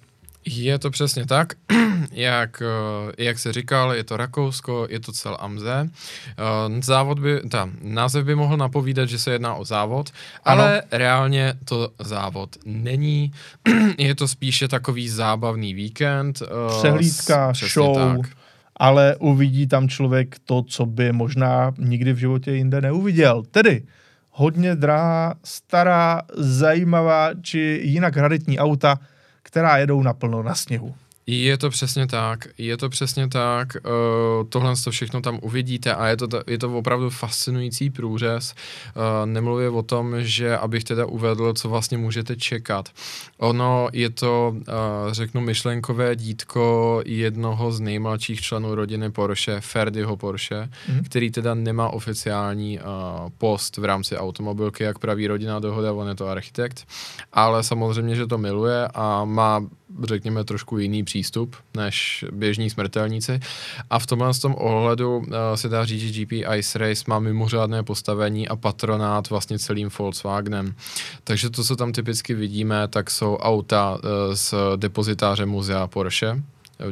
Je 0.49 0.79
to 0.79 0.89
přesně 0.89 1.25
tak, 1.25 1.53
jak, 2.11 2.61
eh, 2.61 3.23
jak 3.23 3.39
se 3.39 3.53
říkal, 3.53 3.93
je 3.93 4.03
to 4.03 4.17
Rakousko, 4.17 4.87
je 4.89 4.99
to 4.99 5.11
cel 5.11 5.37
Amze. 5.39 5.89
Eh, 5.89 6.81
závod 6.81 7.19
by, 7.19 7.41
ta, 7.49 7.69
název 7.81 8.25
by 8.25 8.35
mohl 8.35 8.57
napovídat, 8.57 9.09
že 9.09 9.19
se 9.19 9.31
jedná 9.31 9.55
o 9.55 9.65
závod, 9.65 10.09
ano. 10.43 10.63
ale 10.63 10.83
reálně 10.91 11.53
to 11.65 11.89
závod 11.99 12.55
není. 12.65 13.31
je 13.97 14.15
to 14.15 14.27
spíše 14.27 14.67
takový 14.67 15.09
zábavný 15.09 15.73
víkend. 15.73 16.41
Eh, 16.41 16.79
Přehlídka, 16.79 17.53
s, 17.53 17.57
show, 17.57 17.95
tak. 17.95 18.31
ale 18.75 19.15
uvidí 19.15 19.67
tam 19.67 19.89
člověk 19.89 20.35
to, 20.45 20.63
co 20.63 20.85
by 20.85 21.11
možná 21.11 21.73
nikdy 21.77 22.13
v 22.13 22.17
životě 22.17 22.51
jinde 22.51 22.81
neuviděl. 22.81 23.43
Tedy 23.51 23.83
hodně 24.39 24.75
drahá, 24.75 25.33
stará, 25.43 26.21
zajímavá 26.33 27.29
či 27.41 27.79
jinak 27.83 28.17
raditní 28.17 28.59
auta, 28.59 28.99
která 29.43 29.77
jedou 29.77 30.03
naplno 30.03 30.43
na 30.43 30.55
sněhu. 30.55 30.95
Je 31.29 31.57
to 31.57 31.69
přesně 31.69 32.07
tak, 32.07 32.47
je 32.57 32.77
to 32.77 32.89
přesně 32.89 33.27
tak, 33.27 33.67
uh, 33.75 34.49
tohle 34.49 34.75
to 34.83 34.91
všechno 34.91 35.21
tam 35.21 35.39
uvidíte 35.41 35.95
a 35.95 36.07
je 36.07 36.17
to, 36.17 36.27
je 36.47 36.57
to 36.57 36.77
opravdu 36.77 37.09
fascinující 37.09 37.89
průřez. 37.89 38.55
Uh, 38.95 39.03
nemluvě 39.25 39.69
o 39.69 39.83
tom, 39.83 40.15
že 40.19 40.57
abych 40.57 40.83
teda 40.83 41.05
uvedl, 41.05 41.53
co 41.53 41.69
vlastně 41.69 41.97
můžete 41.97 42.35
čekat. 42.35 42.89
Ono 43.37 43.89
je 43.93 44.09
to, 44.09 44.55
uh, 44.55 44.63
řeknu, 45.11 45.41
myšlenkové 45.41 46.15
dítko 46.15 47.01
jednoho 47.05 47.71
z 47.71 47.79
nejmladších 47.79 48.41
členů 48.41 48.75
rodiny 48.75 49.11
Porsche, 49.11 49.61
Ferdyho 49.61 50.17
Porsche, 50.17 50.69
mm. 50.89 51.03
který 51.03 51.31
teda 51.31 51.53
nemá 51.53 51.89
oficiální 51.89 52.79
uh, 52.79 52.85
post 53.37 53.77
v 53.77 53.85
rámci 53.85 54.17
automobilky, 54.17 54.83
jak 54.83 54.99
praví 54.99 55.27
rodina 55.27 55.59
dohoda, 55.59 55.93
on 55.93 56.07
je 56.07 56.15
to 56.15 56.27
architekt, 56.27 56.87
ale 57.33 57.63
samozřejmě, 57.63 58.15
že 58.15 58.27
to 58.27 58.37
miluje 58.37 58.87
a 58.93 59.25
má 59.25 59.61
řekněme, 60.03 60.43
trošku 60.43 60.77
jiný 60.77 61.03
přístup 61.03 61.55
než 61.75 62.25
běžní 62.31 62.69
smrtelníci. 62.69 63.39
A 63.89 63.99
v 63.99 64.05
tomhle 64.05 64.33
tom 64.33 64.55
ohledu 64.57 65.17
uh, 65.17 65.25
se 65.55 65.69
dá 65.69 65.85
říct, 65.85 66.01
že 66.01 66.25
GP 66.25 66.31
Ice 66.31 66.79
Race 66.79 67.03
má 67.07 67.19
mimořádné 67.19 67.83
postavení 67.83 68.47
a 68.47 68.55
patronát 68.55 69.29
vlastně 69.29 69.59
celým 69.59 69.89
Volkswagenem. 69.99 70.75
Takže 71.23 71.49
to, 71.49 71.63
co 71.63 71.75
tam 71.75 71.91
typicky 71.91 72.33
vidíme, 72.33 72.87
tak 72.87 73.11
jsou 73.11 73.37
auta 73.37 73.95
uh, 73.95 74.09
z 74.33 74.53
depozitáře 74.75 75.45
muzea 75.45 75.87
Porsche, 75.87 76.41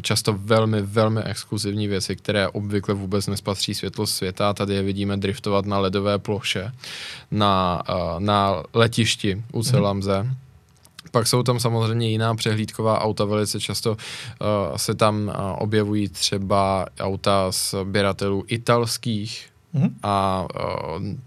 často 0.01 0.33
velmi, 0.33 0.81
velmi 0.81 1.21
exkluzivní 1.21 1.87
věci, 1.87 2.15
které 2.15 2.47
obvykle 2.47 2.93
vůbec 2.93 3.27
nespatří 3.27 3.73
světlo 3.73 4.07
světa. 4.07 4.53
Tady 4.53 4.73
je 4.73 4.83
vidíme 4.83 5.17
driftovat 5.17 5.65
na 5.65 5.79
ledové 5.79 6.19
ploše, 6.19 6.71
na, 7.31 7.83
na 8.19 8.63
letišti 8.73 9.43
u 9.53 9.63
Celamze. 9.63 10.23
Mm 10.23 10.44
pak 11.15 11.27
jsou 11.27 11.43
tam 11.43 11.59
samozřejmě 11.59 12.09
jiná 12.09 12.35
přehlídková 12.35 13.01
auta, 13.01 13.25
velice 13.25 13.59
často 13.59 13.91
uh, 13.91 13.97
se 14.75 14.95
tam 14.95 15.27
uh, 15.27 15.33
objevují 15.57 16.09
třeba 16.09 16.85
auta 16.99 17.51
sběratelů 17.51 18.43
italských, 18.47 19.49
Mm-hmm. 19.75 19.91
A 20.03 20.45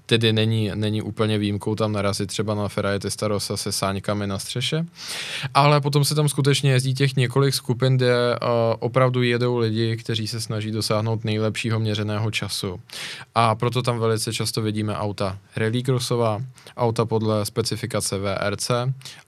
tedy 0.07 0.33
není, 0.33 0.71
není 0.75 1.03
úplně 1.03 1.39
výjimkou 1.39 1.75
tam 1.75 1.93
narazit 1.93 2.29
třeba 2.29 2.55
na 2.55 2.69
Ferrari 2.69 2.99
Testarossa 2.99 3.57
se 3.57 3.73
sáňkami 3.73 4.27
na 4.27 4.39
střeše. 4.39 4.87
Ale 5.55 5.81
potom 5.81 6.05
se 6.05 6.15
tam 6.15 6.29
skutečně 6.29 6.71
jezdí 6.71 6.95
těch 6.95 7.17
několik 7.17 7.55
skupin, 7.55 7.97
kde 7.97 8.37
opravdu 8.79 9.23
jedou 9.23 9.57
lidi, 9.57 9.97
kteří 9.97 10.29
se 10.29 10.41
snaží 10.41 10.71
dosáhnout 10.71 11.25
nejlepšího 11.25 11.79
měřeného 11.79 12.31
času. 12.31 12.81
A 13.35 13.55
proto 13.55 13.83
tam 13.83 13.99
velice 13.99 14.33
často 14.33 14.63
vidíme 14.63 14.97
auta 14.97 15.39
rallycrossová, 15.57 16.41
auta 16.77 17.05
podle 17.05 17.45
specifikace 17.47 18.19
VRC, 18.19 18.71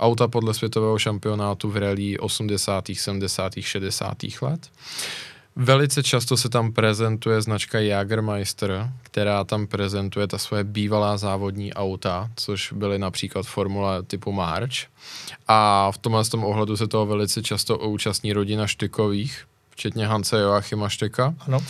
auta 0.01 0.29
podle 0.29 0.55
světového 0.55 0.99
šampionátu 0.99 1.71
v 1.71 1.77
rally 1.77 2.19
80., 2.19 2.85
70., 2.95 3.53
60. 3.61 4.17
let. 4.43 4.71
Velice 5.57 6.03
často 6.03 6.37
se 6.37 6.49
tam 6.49 6.73
prezentuje 6.73 7.43
značka 7.43 7.79
Jagermeister, 7.79 8.91
která 9.03 9.45
tam 9.45 9.67
prezentuje 9.67 10.27
ta 10.27 10.39
svoje 10.39 10.65
bývalá 10.65 11.17
závodní 11.17 11.75
auta, 11.75 12.31
což 12.37 12.73
byly 12.73 12.99
například 12.99 13.47
formule 13.47 14.03
typu 14.03 14.33
March. 14.33 14.75
A 15.49 15.91
v 15.93 15.99
tomhle 15.99 16.25
tom 16.25 16.45
ohledu 16.45 16.77
se 16.77 16.87
toho 16.87 17.07
velice 17.07 17.43
často 17.43 17.79
účastní 17.79 18.33
rodina 18.33 18.67
Štykových, 18.67 19.45
včetně 19.71 20.07
Hance 20.07 20.41
Joachima 20.41 20.89
Šteka. 20.89 21.35
Ano. 21.41 21.59
Uh, 21.59 21.65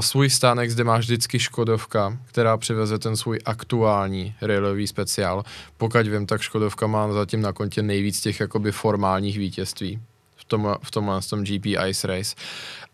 svůj 0.00 0.30
stánek 0.30 0.70
zde 0.70 0.84
má 0.84 0.98
vždycky 0.98 1.38
Škodovka, 1.38 2.18
která 2.26 2.56
přiveze 2.56 2.98
ten 2.98 3.16
svůj 3.16 3.38
aktuální 3.44 4.34
railový 4.42 4.86
speciál. 4.86 5.44
Pokud 5.76 6.06
vím, 6.06 6.26
tak 6.26 6.40
Škodovka 6.40 6.86
má 6.86 7.12
zatím 7.12 7.42
na 7.42 7.52
kontě 7.52 7.82
nejvíc 7.82 8.20
těch 8.20 8.40
jakoby 8.40 8.72
formálních 8.72 9.38
vítězství 9.38 10.00
tom, 10.50 10.74
v 10.82 10.90
tomhle 10.90 11.20
tom 11.30 11.44
GP 11.44 11.66
Ice 11.66 12.06
Race 12.06 12.34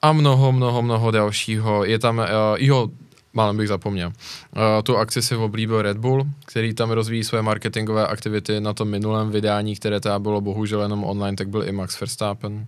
a 0.02 0.12
mnoho, 0.12 0.52
mnoho, 0.52 0.82
mnoho 0.82 1.11
dalšího. 1.11 1.84
Je 1.84 1.98
tam, 1.98 2.18
uh, 2.18 2.24
jo, 2.59 2.88
málem 3.32 3.57
bych 3.57 3.68
zapomněl. 3.68 4.09
Uh, 4.09 4.62
tu 4.82 4.96
akci 4.96 5.22
si 5.22 5.36
oblíbil 5.36 5.82
Red 5.82 5.96
Bull, 5.96 6.26
který 6.46 6.74
tam 6.74 6.90
rozvíjí 6.90 7.24
své 7.24 7.42
marketingové 7.42 8.07
aktivity 8.07 8.61
na 8.61 8.72
tom 8.72 8.88
minulém 8.88 9.30
vydání, 9.30 9.76
které 9.76 10.00
teda 10.00 10.18
bylo 10.18 10.40
bohužel 10.40 10.82
jenom 10.82 11.04
online, 11.04 11.36
tak 11.36 11.48
byl 11.48 11.68
i 11.68 11.72
Max 11.72 12.00
Verstappen. 12.00 12.66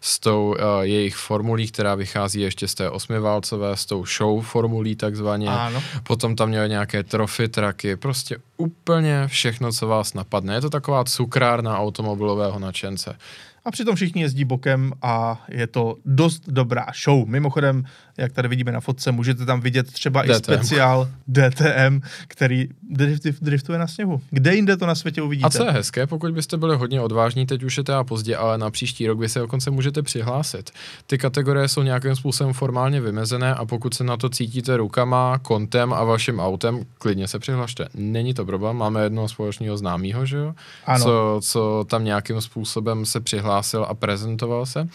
S 0.00 0.18
tou 0.18 0.48
uh, 0.48 0.56
jejich 0.82 1.16
formulí, 1.16 1.68
která 1.68 1.94
vychází 1.94 2.40
ještě 2.40 2.68
z 2.68 2.74
té 2.74 2.90
osmiválcové, 2.90 3.76
s 3.76 3.86
tou 3.86 4.04
show 4.06 4.42
formulí 4.42 4.96
takzvaně. 4.96 5.48
Ano. 5.48 5.82
Potom 6.02 6.36
tam 6.36 6.48
měl 6.48 6.68
nějaké 6.68 7.02
trofy 7.02 7.48
traky, 7.48 7.96
prostě 7.96 8.36
úplně 8.56 9.24
všechno, 9.26 9.72
co 9.72 9.86
vás 9.86 10.14
napadne. 10.14 10.54
Je 10.54 10.60
to 10.60 10.70
taková 10.70 11.04
cukrárna 11.04 11.78
automobilového 11.78 12.58
nadšence 12.58 13.16
a 13.64 13.70
přitom 13.70 13.96
všichni 13.96 14.22
jezdí 14.22 14.44
bokem 14.44 14.92
a 15.02 15.44
je 15.48 15.66
to 15.66 15.96
dost 16.04 16.48
dobrá 16.48 16.86
show. 17.04 17.28
Mimochodem, 17.28 17.84
jak 18.22 18.32
tady 18.32 18.48
vidíme 18.48 18.72
na 18.72 18.80
fotce, 18.80 19.12
můžete 19.12 19.46
tam 19.46 19.60
vidět 19.60 19.92
třeba 19.92 20.22
DTM. 20.22 20.30
i 20.30 20.34
speciál 20.34 21.08
DTM, 21.32 22.00
který 22.28 22.68
driftuje 23.40 23.78
na 23.78 23.86
sněhu. 23.86 24.20
Kde 24.30 24.54
jinde 24.54 24.76
to 24.76 24.86
na 24.86 24.94
světě 24.94 25.22
uvidíte? 25.22 25.46
A 25.46 25.50
co 25.50 25.64
je 25.64 25.70
hezké, 25.70 26.06
pokud 26.06 26.32
byste 26.32 26.56
byli 26.56 26.76
hodně 26.76 27.00
odvážní, 27.00 27.46
teď 27.46 27.62
už 27.62 27.76
je 27.76 27.84
to 27.84 27.94
a 27.94 28.04
pozdě, 28.04 28.36
ale 28.36 28.58
na 28.58 28.70
příští 28.70 29.06
rok 29.06 29.18
vy 29.18 29.28
se 29.28 29.38
dokonce 29.38 29.70
můžete 29.70 30.02
přihlásit. 30.02 30.70
Ty 31.06 31.18
kategorie 31.18 31.68
jsou 31.68 31.82
nějakým 31.82 32.16
způsobem 32.16 32.52
formálně 32.52 33.00
vymezené 33.00 33.54
a 33.54 33.64
pokud 33.64 33.94
se 33.94 34.04
na 34.04 34.16
to 34.16 34.28
cítíte 34.28 34.76
rukama, 34.76 35.38
kontem 35.38 35.92
a 35.92 36.04
vaším 36.04 36.40
autem, 36.40 36.84
klidně 36.98 37.28
se 37.28 37.38
přihlašte. 37.38 37.88
Není 37.94 38.34
to 38.34 38.44
problém, 38.44 38.76
máme 38.76 39.02
jednoho 39.02 39.28
společného 39.28 39.76
známého, 39.76 40.26
že 40.26 40.36
jo? 40.36 40.54
Ano. 40.86 41.04
Co, 41.04 41.40
co 41.42 41.84
tam 41.88 42.04
nějakým 42.04 42.40
způsobem 42.40 43.06
se 43.06 43.20
přihlásil 43.20 43.86
a 43.88 43.94
prezentoval 43.94 44.66
se. 44.66 44.88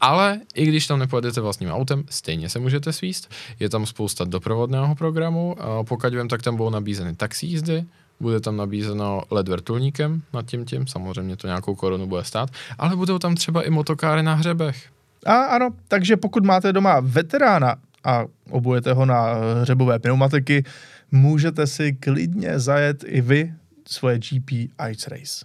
Ale 0.00 0.40
i 0.54 0.66
když 0.66 0.86
tam 0.86 0.98
nepojedete 0.98 1.40
vlastním 1.40 1.70
autem, 1.70 2.04
stejně 2.10 2.48
se 2.48 2.58
můžete 2.64 2.92
svíst. 2.92 3.30
Je 3.60 3.68
tam 3.68 3.86
spousta 3.86 4.24
doprovodného 4.24 4.94
programu. 4.94 5.56
A 5.60 5.84
pokud 5.84 6.14
vím, 6.14 6.28
tak 6.28 6.42
tam 6.42 6.56
budou 6.56 6.70
nabízeny 6.70 7.14
taxi 7.14 7.46
jízdy, 7.46 7.84
bude 8.20 8.40
tam 8.40 8.56
nabízeno 8.56 9.22
LED 9.30 9.48
vrtulníkem 9.48 10.22
nad 10.32 10.46
tím 10.46 10.64
tím, 10.64 10.86
samozřejmě 10.86 11.36
to 11.36 11.46
nějakou 11.46 11.74
korunu 11.74 12.06
bude 12.06 12.24
stát, 12.24 12.50
ale 12.78 12.96
budou 12.96 13.18
tam 13.18 13.34
třeba 13.34 13.62
i 13.62 13.70
motokáry 13.70 14.22
na 14.22 14.34
hřebech. 14.34 14.88
A 15.26 15.34
ano, 15.34 15.70
takže 15.88 16.16
pokud 16.16 16.44
máte 16.44 16.72
doma 16.72 17.00
veterána 17.00 17.76
a 18.04 18.24
obujete 18.50 18.92
ho 18.92 19.06
na 19.06 19.34
hřebové 19.60 19.98
pneumatiky, 19.98 20.64
můžete 21.12 21.66
si 21.66 21.92
klidně 21.92 22.58
zajet 22.58 23.04
i 23.06 23.20
vy 23.20 23.52
svoje 23.86 24.18
GP 24.18 24.50
Ice 24.90 25.10
Race. 25.10 25.44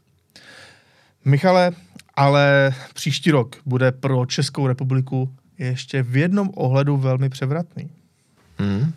Michale, 1.26 1.72
ale 2.16 2.74
příští 2.94 3.32
rok 3.32 3.56
bude 3.66 3.92
pro 3.92 4.26
Českou 4.26 4.68
republiku 4.68 5.30
ještě 5.66 6.04
v 6.04 6.18
jednom 6.18 6.50
ohledu 6.56 6.98
velmi 6.98 7.30
převratný. 7.30 7.90
Mm. 8.60 8.94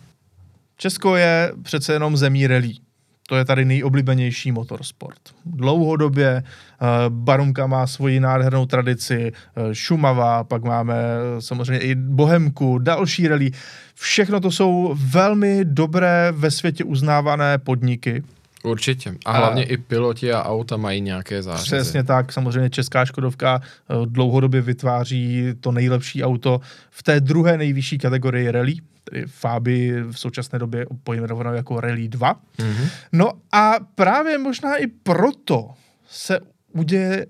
Česko 0.77 1.15
je 1.15 1.53
přece 1.63 1.93
jenom 1.93 2.17
zemí 2.17 2.47
relí. 2.47 2.81
To 3.27 3.35
je 3.35 3.45
tady 3.45 3.65
nejoblíbenější 3.65 4.51
motorsport. 4.51 5.19
Dlouhodobě 5.45 6.43
uh, 6.43 6.87
Barumka 7.09 7.67
má 7.67 7.87
svoji 7.87 8.19
nádhernou 8.19 8.65
tradici, 8.65 9.31
uh, 9.31 9.73
Šumava, 9.73 10.43
pak 10.43 10.63
máme 10.63 10.93
uh, 10.93 11.39
samozřejmě 11.39 11.79
i 11.79 11.95
Bohemku, 11.95 12.77
další 12.77 13.27
relí. 13.27 13.51
Všechno 13.95 14.39
to 14.39 14.51
jsou 14.51 14.95
velmi 14.97 15.65
dobré 15.65 16.31
ve 16.31 16.51
světě 16.51 16.83
uznávané 16.83 17.57
podniky. 17.57 18.23
Určitě. 18.63 19.15
A 19.25 19.31
hlavně 19.31 19.63
a, 19.63 19.67
i 19.67 19.77
piloti 19.77 20.33
a 20.33 20.43
auta 20.43 20.77
mají 20.77 21.01
nějaké 21.01 21.43
zářezy. 21.43 21.65
Přesně 21.65 22.03
tak. 22.03 22.31
Samozřejmě 22.31 22.69
česká 22.69 23.05
Škodovka 23.05 23.61
dlouhodobě 24.05 24.61
vytváří 24.61 25.53
to 25.59 25.71
nejlepší 25.71 26.23
auto 26.23 26.61
v 26.89 27.03
té 27.03 27.19
druhé 27.19 27.57
nejvyšší 27.57 27.97
kategorii 27.97 28.51
rally, 28.51 28.75
tedy 29.03 29.25
Fabi 29.27 30.03
v 30.03 30.19
současné 30.19 30.59
době 30.59 30.85
pojmenovanou 31.03 31.53
jako 31.53 31.79
Rally 31.79 32.07
2. 32.07 32.33
Mm-hmm. 32.33 32.89
No 33.11 33.31
a 33.51 33.73
právě 33.95 34.37
možná 34.37 34.75
i 34.75 34.87
proto 34.87 35.69
se 36.07 36.39
uděje 36.71 37.25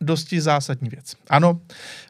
dosti 0.00 0.40
zásadní 0.40 0.88
věc. 0.88 1.14
Ano, 1.30 1.60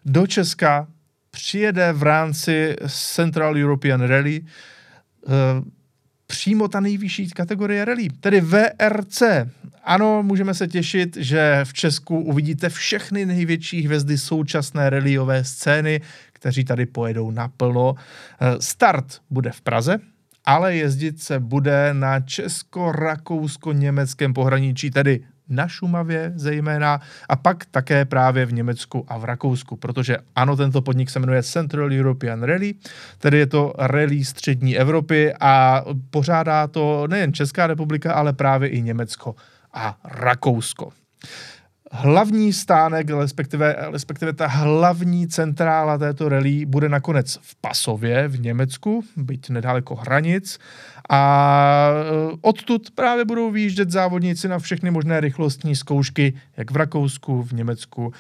do 0.05 0.27
Česka 0.27 0.87
přijede 1.31 1.93
v 1.93 2.03
rámci 2.03 2.77
Central 2.89 3.57
European 3.57 4.01
Rally 4.01 4.41
uh, 4.41 5.35
přímo 6.29 6.69
ta 6.69 6.81
nejvyšší 6.81 7.31
kategorie 7.31 7.85
rally, 7.85 8.09
tedy 8.21 8.41
VRC. 8.41 9.23
Ano, 9.85 10.23
můžeme 10.23 10.55
se 10.55 10.69
těšit, 10.69 11.17
že 11.17 11.61
v 11.65 11.73
Česku 11.73 12.21
uvidíte 12.21 12.69
všechny 12.69 13.27
největší 13.27 13.83
hvězdy 13.83 14.19
současné 14.19 14.91
rallyové 14.91 15.45
scény, 15.45 16.01
kteří 16.33 16.65
tady 16.65 16.87
pojedou 16.87 17.31
naplno. 17.31 17.95
Start 18.61 19.21
bude 19.31 19.51
v 19.51 19.61
Praze, 19.61 19.99
ale 20.45 20.77
jezdit 20.77 21.23
se 21.23 21.41
bude 21.41 21.95
na 21.95 22.21
česko-rakousko-německém 22.21 24.35
pohraničí, 24.35 24.91
tedy 24.91 25.21
na 25.49 25.69
Šumavě 25.69 26.33
zejména 26.35 27.01
a 27.29 27.37
pak 27.37 27.65
také 27.65 28.05
právě 28.05 28.47
v 28.47 28.53
Německu 28.53 29.05
a 29.09 29.19
v 29.19 29.25
Rakousku, 29.25 29.77
protože 29.77 30.17
ano, 30.37 30.57
tento 30.57 30.83
podnik 30.83 31.11
se 31.11 31.19
jmenuje 31.19 31.43
Central 31.43 31.93
European 31.93 32.43
Rally, 32.43 32.75
tedy 33.19 33.39
je 33.39 33.47
to 33.47 33.73
rally 33.79 34.25
střední 34.25 34.79
Evropy 34.79 35.35
a 35.41 35.85
pořádá 36.11 36.67
to 36.67 37.07
nejen 37.07 37.33
Česká 37.33 37.67
republika, 37.67 38.13
ale 38.13 38.33
právě 38.33 38.69
i 38.69 38.83
Německo 38.83 39.35
a 39.75 39.99
Rakousko. 40.05 40.91
Hlavní 41.93 42.53
stánek, 42.53 43.11
respektive, 43.11 43.77
respektive 43.91 44.33
ta 44.33 44.47
hlavní 44.47 45.29
centrála 45.29 45.99
této 45.99 46.29
rally 46.29 46.67
bude 46.67 46.89
nakonec 46.89 47.39
v 47.43 47.57
Pasově 47.61 48.29
v 48.29 48.41
Německu, 48.41 49.05
byť 49.17 49.51
nedaleko 49.51 49.95
hranic. 49.95 50.59
A 51.11 51.91
e, 51.91 52.37
odtud 52.41 52.91
právě 52.91 53.25
budou 53.25 53.51
výjíždět 53.51 53.91
závodníci 53.91 54.49
na 54.49 54.59
všechny 54.59 54.91
možné 54.91 55.21
rychlostní 55.21 55.77
zkoušky, 55.77 56.35
jak 56.57 56.71
v 56.71 56.77
Rakousku, 56.77 57.43
v 57.43 57.53
Německu, 57.53 58.13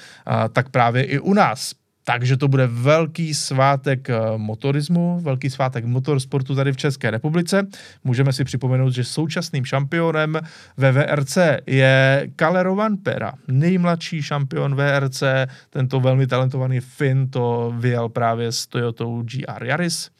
tak 0.52 0.68
právě 0.68 1.04
i 1.04 1.18
u 1.18 1.34
nás. 1.34 1.74
Takže 2.08 2.36
to 2.36 2.48
bude 2.48 2.66
velký 2.66 3.34
svátek 3.34 4.10
eh, 4.10 4.16
motorismu, 4.36 5.20
velký 5.20 5.50
svátek 5.50 5.84
motorsportu 5.84 6.54
tady 6.54 6.72
v 6.72 6.76
České 6.76 7.10
republice. 7.10 7.66
Můžeme 8.04 8.32
si 8.32 8.44
připomenout, 8.44 8.90
že 8.90 9.04
současným 9.04 9.64
šampionem 9.64 10.40
ve 10.76 10.92
VRC 10.92 11.38
je 11.66 12.28
Calero 12.36 12.74
Vanpera, 12.74 13.32
nejmladší 13.48 14.22
šampion 14.22 14.74
VRC, 14.74 15.22
tento 15.70 16.00
velmi 16.00 16.26
talentovaný 16.26 16.80
Finn 16.80 17.30
to 17.30 17.74
vyjel 17.78 18.08
právě 18.08 18.52
s 18.52 18.66
Toyotou 18.66 19.22
GR 19.22 19.64
Yaris. 19.64 20.10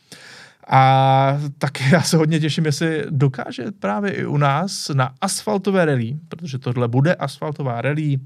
A 0.70 1.40
tak 1.59 1.81
já 1.93 2.02
se 2.02 2.16
hodně 2.16 2.40
těším, 2.40 2.65
jestli 2.65 3.05
dokáže 3.10 3.65
právě 3.81 4.12
i 4.12 4.27
u 4.27 4.36
nás 4.36 4.89
na 4.89 5.10
asfaltové 5.20 5.85
rally, 5.85 6.16
protože 6.28 6.59
tohle 6.59 6.89
bude 6.89 7.15
asfaltová 7.15 7.81
rally, 7.82 8.16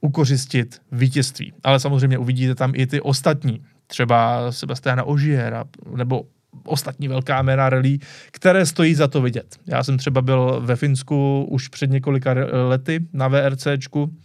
ukořistit 0.00 0.80
vítězství. 0.92 1.52
Ale 1.64 1.80
samozřejmě 1.80 2.18
uvidíte 2.18 2.54
tam 2.54 2.72
i 2.74 2.86
ty 2.86 3.00
ostatní, 3.00 3.60
třeba 3.86 4.52
Sebastiana 4.52 5.04
Ožiera, 5.04 5.64
nebo 5.96 6.22
ostatní 6.64 7.08
velká 7.08 7.42
jména 7.42 7.70
rally, 7.70 7.98
které 8.30 8.66
stojí 8.66 8.94
za 8.94 9.08
to 9.08 9.22
vidět. 9.22 9.56
Já 9.66 9.82
jsem 9.82 9.98
třeba 9.98 10.22
byl 10.22 10.60
ve 10.64 10.76
Finsku 10.76 11.46
už 11.50 11.68
před 11.68 11.90
několika 11.90 12.34
lety 12.68 13.06
na 13.12 13.28
VRCčku 13.28 14.16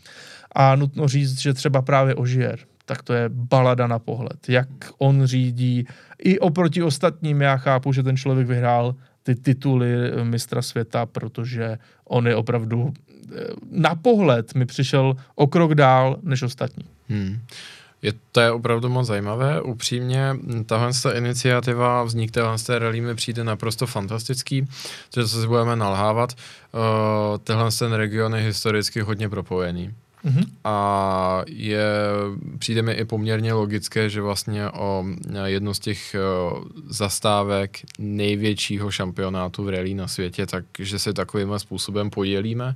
a 0.55 0.75
nutno 0.75 1.07
říct, 1.07 1.41
že 1.41 1.53
třeba 1.53 1.81
právě 1.81 2.15
Ožier, 2.15 2.59
tak 2.85 3.03
to 3.03 3.13
je 3.13 3.29
balada 3.29 3.87
na 3.87 3.99
pohled. 3.99 4.49
Jak 4.49 4.67
on 4.97 5.25
řídí 5.25 5.85
i 6.19 6.39
oproti 6.39 6.83
ostatním, 6.83 7.41
já 7.41 7.57
chápu, 7.57 7.93
že 7.93 8.03
ten 8.03 8.17
člověk 8.17 8.47
vyhrál 8.47 8.95
ty 9.23 9.35
tituly 9.35 9.93
mistra 10.23 10.61
světa, 10.61 11.05
protože 11.05 11.77
on 12.05 12.27
je 12.27 12.35
opravdu 12.35 12.93
na 13.71 13.95
pohled 13.95 14.55
mi 14.55 14.65
přišel 14.65 15.15
o 15.35 15.47
krok 15.47 15.75
dál 15.75 16.17
než 16.23 16.41
ostatní. 16.41 16.85
Hmm. 17.09 17.39
Je, 18.01 18.13
to 18.31 18.41
je 18.41 18.51
opravdu 18.51 18.89
moc 18.89 19.07
zajímavé. 19.07 19.61
Upřímně, 19.61 20.37
tahle 20.65 20.91
iniciativa, 21.15 22.03
vznik 22.03 22.31
téhle 22.31 22.57
té 22.57 22.79
rally 22.79 23.01
mi 23.01 23.15
přijde 23.15 23.43
naprosto 23.43 23.87
fantastický, 23.87 24.67
že 25.15 25.27
se 25.27 25.41
si 25.41 25.47
budeme 25.47 25.75
nalhávat. 25.75 26.33
Uh, 26.33 27.37
tenhle 27.37 27.71
ten 27.79 27.93
region 27.93 28.35
je 28.35 28.41
historicky 28.41 29.01
hodně 29.01 29.29
propojený. 29.29 29.93
Mm-hmm. 30.25 30.45
A 30.63 31.41
je, 31.47 31.85
přijde 32.59 32.81
mi 32.81 32.93
i 32.93 33.05
poměrně 33.05 33.53
logické, 33.53 34.09
že 34.09 34.21
vlastně 34.21 34.69
o 34.69 35.05
jednu 35.45 35.73
z 35.73 35.79
těch 35.79 36.15
zastávek 36.89 37.79
největšího 37.99 38.91
šampionátu 38.91 39.63
v 39.63 39.69
rally 39.69 39.93
na 39.93 40.07
světě, 40.07 40.45
takže 40.45 40.99
se 40.99 41.13
takovým 41.13 41.53
způsobem 41.57 42.09
podělíme. 42.09 42.75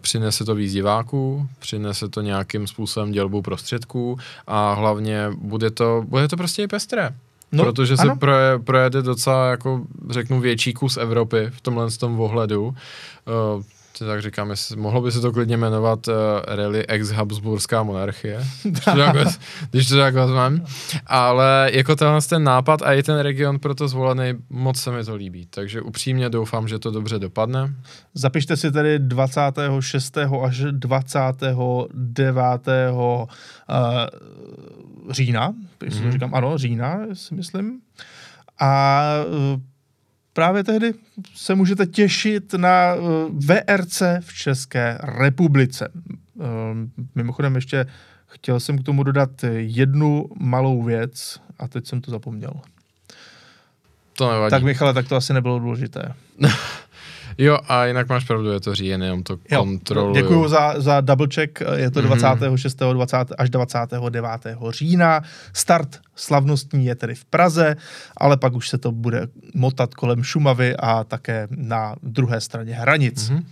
Přinese 0.00 0.44
to 0.44 0.54
víc 0.54 0.72
diváků, 0.72 1.48
přinese 1.58 2.08
to 2.08 2.20
nějakým 2.20 2.66
způsobem 2.66 3.12
dělbu 3.12 3.42
prostředků 3.42 4.18
a 4.46 4.74
hlavně 4.74 5.30
bude 5.38 5.70
to, 5.70 6.04
bude 6.08 6.28
to 6.28 6.36
prostě 6.36 6.62
i 6.62 6.68
pestré. 6.68 7.10
No, 7.52 7.64
protože 7.64 7.96
se 7.96 8.08
proje, 8.18 8.58
projede 8.58 9.02
docela, 9.02 9.50
jako 9.50 9.82
řeknu, 10.10 10.40
větší 10.40 10.72
kus 10.72 10.96
Evropy 10.96 11.50
v 11.50 11.60
tomhle 11.60 11.90
tom 11.90 12.20
ohledu 12.20 12.74
si 13.98 14.04
tak 14.04 14.22
říkám, 14.22 14.50
jestli, 14.50 14.76
mohlo 14.76 15.00
by 15.00 15.12
se 15.12 15.20
to 15.20 15.32
klidně 15.32 15.56
jmenovat 15.56 16.08
uh, 16.08 16.14
Rally 16.46 16.86
ex-Habsburská 16.86 17.82
monarchie, 17.82 18.44
když 18.62 18.84
to 18.84 18.96
tak, 18.96 19.16
když 19.70 19.88
to 19.88 19.96
tak 19.96 20.14
vezmem. 20.14 20.64
Ale 21.06 21.70
jako 21.72 21.96
tenhle 21.96 22.20
ten 22.22 22.44
nápad 22.44 22.82
a 22.82 22.92
i 22.92 23.02
ten 23.02 23.18
region 23.18 23.58
proto 23.58 23.88
zvolený, 23.88 24.34
moc 24.50 24.80
se 24.80 24.90
mi 24.90 25.04
to 25.04 25.14
líbí. 25.14 25.46
Takže 25.50 25.80
upřímně 25.80 26.30
doufám, 26.30 26.68
že 26.68 26.78
to 26.78 26.90
dobře 26.90 27.18
dopadne. 27.18 27.74
Zapište 28.14 28.56
si 28.56 28.72
tedy 28.72 28.98
26. 28.98 30.18
až 30.42 30.64
29. 30.70 32.68
Uh, 32.90 33.24
října, 35.10 35.54
jestli 35.84 36.00
mm-hmm. 36.00 36.04
to 36.06 36.12
říkám, 36.12 36.34
ano, 36.34 36.58
října, 36.58 36.98
si 37.12 37.34
myslím. 37.34 37.80
A 38.60 39.02
uh, 39.54 39.60
právě 40.32 40.64
tehdy 40.64 40.94
se 41.34 41.54
můžete 41.54 41.86
těšit 41.86 42.54
na 42.54 42.94
eh, 42.94 42.98
VRC 43.32 44.02
v 44.20 44.34
České 44.34 44.98
republice. 45.02 45.88
Uh, 46.34 46.44
mimochodem 47.14 47.54
ještě 47.54 47.86
chtěl 48.26 48.60
jsem 48.60 48.78
k 48.78 48.82
tomu 48.82 49.02
dodat 49.02 49.30
jednu 49.56 50.26
malou 50.40 50.82
věc 50.82 51.40
a 51.58 51.68
teď 51.68 51.86
jsem 51.86 52.00
to 52.00 52.10
zapomněl. 52.10 52.52
To 54.12 54.32
nevadí. 54.32 54.50
Tak 54.50 54.62
Michale, 54.62 54.94
tak 54.94 55.08
to 55.08 55.16
asi 55.16 55.32
nebylo 55.32 55.58
důležité. 55.58 56.14
Jo, 57.38 57.58
a 57.68 57.84
jinak 57.84 58.08
máš 58.08 58.24
pravdu, 58.24 58.50
je 58.50 58.60
to 58.60 58.74
říjen, 58.74 59.02
jenom 59.02 59.22
to 59.22 59.36
kontroluju. 59.56 60.14
Děkuji 60.14 60.48
za, 60.48 60.80
za 60.80 61.00
double 61.00 61.26
check, 61.34 61.60
je 61.76 61.90
to 61.90 62.00
mm-hmm. 62.00 62.36
26. 62.36 62.78
20. 62.92 63.16
až 63.38 63.50
29. 63.50 64.22
října. 64.70 65.22
Start 65.52 66.00
slavnostní 66.16 66.84
je 66.84 66.94
tedy 66.94 67.14
v 67.14 67.24
Praze, 67.24 67.76
ale 68.16 68.36
pak 68.36 68.54
už 68.54 68.68
se 68.68 68.78
to 68.78 68.92
bude 68.92 69.28
motat 69.54 69.94
kolem 69.94 70.22
Šumavy 70.22 70.76
a 70.76 71.04
také 71.04 71.48
na 71.50 71.94
druhé 72.02 72.40
straně 72.40 72.74
hranic. 72.74 73.30
Mm-hmm. 73.30 73.44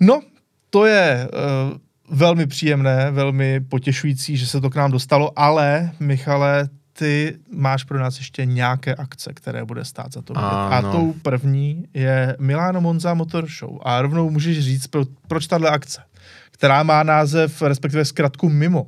No, 0.00 0.22
to 0.70 0.86
je 0.86 1.28
uh, 1.32 2.16
velmi 2.18 2.46
příjemné, 2.46 3.10
velmi 3.10 3.60
potěšující, 3.60 4.36
že 4.36 4.46
se 4.46 4.60
to 4.60 4.70
k 4.70 4.76
nám 4.76 4.90
dostalo, 4.90 5.38
ale 5.38 5.90
Michale, 6.00 6.68
ty 6.98 7.36
máš 7.52 7.84
pro 7.84 7.98
nás 7.98 8.18
ještě 8.18 8.44
nějaké 8.46 8.94
akce, 8.94 9.32
které 9.32 9.64
bude 9.64 9.84
stát 9.84 10.12
za 10.12 10.22
to 10.22 10.32
vidět. 10.32 10.46
A 10.46 10.82
tou 10.82 11.14
první 11.22 11.84
je 11.94 12.36
Milano 12.38 12.80
Monza 12.80 13.14
Motor 13.14 13.46
Show. 13.58 13.78
A 13.82 14.02
rovnou 14.02 14.30
můžeš 14.30 14.64
říct, 14.64 14.86
pro, 14.86 15.04
proč 15.28 15.46
tahle 15.46 15.70
akce, 15.70 16.02
která 16.50 16.82
má 16.82 17.02
název, 17.02 17.62
respektive 17.62 18.04
zkratku 18.04 18.48
Mimo. 18.48 18.86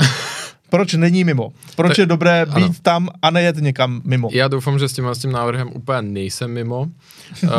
proč 0.76 0.94
není 0.94 1.24
mimo? 1.24 1.52
Proč 1.76 1.88
tak, 1.88 1.98
je 1.98 2.06
dobré 2.06 2.46
být 2.46 2.64
ano. 2.64 2.74
tam 2.82 3.08
a 3.22 3.30
nejet 3.30 3.56
někam 3.56 4.00
mimo? 4.04 4.28
Já 4.32 4.48
doufám, 4.48 4.78
že 4.78 4.88
s 4.88 4.92
tím, 4.92 5.06
s 5.06 5.18
tím 5.18 5.32
návrhem 5.32 5.68
úplně 5.74 6.02
nejsem 6.02 6.50
mimo, 6.52 6.80
uh, 6.80 7.50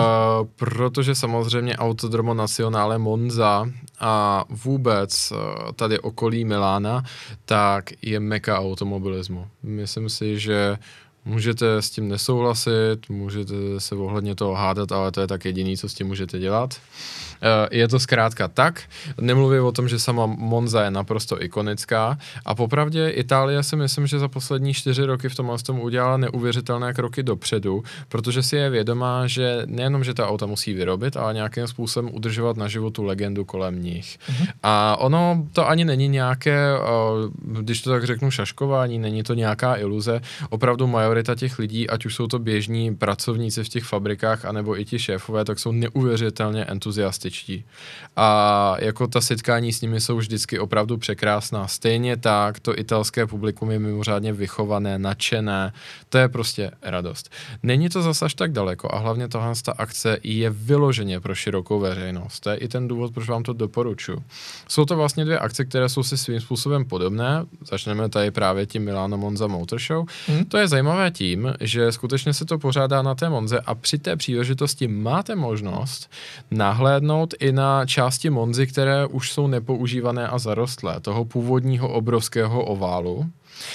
protože 0.55 1.15
samozřejmě 1.15 1.77
Autodromo 1.77 2.33
Nacionale 2.33 2.97
Monza 2.97 3.69
a 3.99 4.43
vůbec 4.49 5.31
uh, 5.31 5.71
tady 5.71 5.99
okolí 5.99 6.45
Milána, 6.45 7.03
tak 7.45 7.89
je 8.01 8.19
meka 8.19 8.59
automobilismu. 8.59 9.47
Myslím 9.63 10.09
si, 10.09 10.39
že 10.39 10.77
Můžete 11.27 11.81
s 11.81 11.89
tím 11.89 12.07
nesouhlasit, 12.07 13.09
můžete 13.09 13.53
se 13.77 13.95
ohledně 13.95 14.35
toho 14.35 14.53
hádat, 14.53 14.91
ale 14.91 15.11
to 15.11 15.21
je 15.21 15.27
tak 15.27 15.45
jediný, 15.45 15.77
co 15.77 15.89
s 15.89 15.93
tím 15.93 16.07
můžete 16.07 16.39
dělat. 16.39 16.75
Eh, 17.41 17.67
je 17.71 17.87
to 17.87 17.99
zkrátka 17.99 18.47
tak. 18.47 18.81
Nemluvím 19.21 19.63
o 19.63 19.71
tom, 19.71 19.89
že 19.89 19.99
sama 19.99 20.25
Monza 20.25 20.83
je 20.83 20.91
naprosto 20.91 21.43
ikonická 21.43 22.17
a 22.45 22.55
popravdě 22.55 23.09
Itálie 23.09 23.63
si 23.63 23.75
myslím, 23.75 24.07
že 24.07 24.19
za 24.19 24.27
poslední 24.27 24.73
čtyři 24.73 25.03
roky 25.03 25.29
v 25.29 25.35
tomhle 25.35 25.57
tom 25.57 25.79
udělala 25.79 26.17
neuvěřitelné 26.17 26.93
kroky 26.93 27.23
dopředu, 27.23 27.83
protože 28.09 28.43
si 28.43 28.55
je 28.55 28.69
vědomá, 28.69 29.27
že 29.27 29.61
nejenom, 29.65 30.03
že 30.03 30.13
ta 30.13 30.27
auta 30.27 30.45
musí 30.45 30.73
vyrobit, 30.73 31.17
ale 31.17 31.33
nějakým 31.33 31.67
způsobem 31.67 32.09
udržovat 32.13 32.57
na 32.57 32.67
životu 32.67 33.03
legendu 33.03 33.45
kolem 33.45 33.83
nich. 33.83 34.17
Mm-hmm. 34.17 34.47
A 34.63 34.97
ono 34.99 35.47
to 35.53 35.69
ani 35.69 35.85
není 35.85 36.07
nějaké, 36.07 36.57
eh, 36.57 37.61
když 37.61 37.81
to 37.81 37.89
tak 37.89 38.05
řeknu, 38.05 38.31
šaškování, 38.31 38.99
není 38.99 39.23
to 39.23 39.33
nějaká 39.33 39.77
iluze. 39.77 40.21
Opravdu 40.49 40.87
majorita 40.87 41.35
těch 41.35 41.59
lidí, 41.59 41.89
ať 41.89 42.05
už 42.05 42.15
jsou 42.15 42.27
to 42.27 42.39
běžní 42.39 42.95
pracovníci 42.95 43.63
v 43.63 43.69
těch 43.69 43.83
fabrikách, 43.83 44.45
anebo 44.45 44.79
i 44.79 44.85
ti 44.85 44.99
šéfové, 44.99 45.45
tak 45.45 45.59
jsou 45.59 45.71
neuvěřitelně 45.71 46.65
entuziasti 46.65 47.26
fantastičtí. 47.27 47.65
A 48.15 48.75
jako 48.79 49.07
ta 49.07 49.21
setkání 49.21 49.73
s 49.73 49.81
nimi 49.81 50.01
jsou 50.01 50.17
vždycky 50.17 50.59
opravdu 50.59 50.97
překrásná. 50.97 51.67
Stejně 51.67 52.17
tak 52.17 52.59
to 52.59 52.79
italské 52.79 53.27
publikum 53.27 53.71
je 53.71 53.79
mimořádně 53.79 54.33
vychované, 54.33 54.99
nadšené. 54.99 55.73
To 56.09 56.17
je 56.17 56.29
prostě 56.29 56.71
radost. 56.81 57.29
Není 57.63 57.89
to 57.89 58.01
zase 58.01 58.25
až 58.25 58.33
tak 58.33 58.51
daleko 58.51 58.89
a 58.93 58.97
hlavně 58.97 59.27
tohle 59.27 59.53
ta 59.65 59.71
akce 59.71 60.17
je 60.23 60.49
vyloženě 60.49 61.19
pro 61.19 61.35
širokou 61.35 61.79
veřejnost. 61.79 62.39
To 62.39 62.49
je 62.49 62.57
i 62.57 62.67
ten 62.67 62.87
důvod, 62.87 63.13
proč 63.13 63.29
vám 63.29 63.43
to 63.43 63.53
doporučuji. 63.53 64.23
Jsou 64.67 64.85
to 64.85 64.95
vlastně 64.95 65.25
dvě 65.25 65.39
akce, 65.39 65.65
které 65.65 65.89
jsou 65.89 66.03
si 66.03 66.17
svým 66.17 66.39
způsobem 66.39 66.85
podobné. 66.85 67.45
Začneme 67.69 68.09
tady 68.09 68.31
právě 68.31 68.65
tím 68.65 68.83
Milano 68.83 69.17
Monza 69.17 69.47
Motor 69.47 69.79
Show. 69.79 70.05
Hmm. 70.27 70.45
To 70.45 70.57
je 70.57 70.67
zajímavé 70.67 71.11
tím, 71.11 71.53
že 71.59 71.91
skutečně 71.91 72.33
se 72.33 72.45
to 72.45 72.57
pořádá 72.57 73.01
na 73.01 73.15
té 73.15 73.29
Monze 73.29 73.59
a 73.59 73.75
při 73.75 73.97
té 73.97 74.15
příležitosti 74.15 74.87
máte 74.87 75.35
možnost 75.35 76.09
nahlédnout 76.51 77.16
i 77.39 77.51
na 77.51 77.85
části 77.85 78.29
Monzy, 78.29 78.67
které 78.67 79.05
už 79.05 79.31
jsou 79.31 79.47
nepoužívané 79.47 80.27
a 80.27 80.37
zarostlé, 80.37 80.99
toho 80.99 81.25
původního 81.25 81.89
obrovského 81.89 82.65
oválu. 82.65 83.25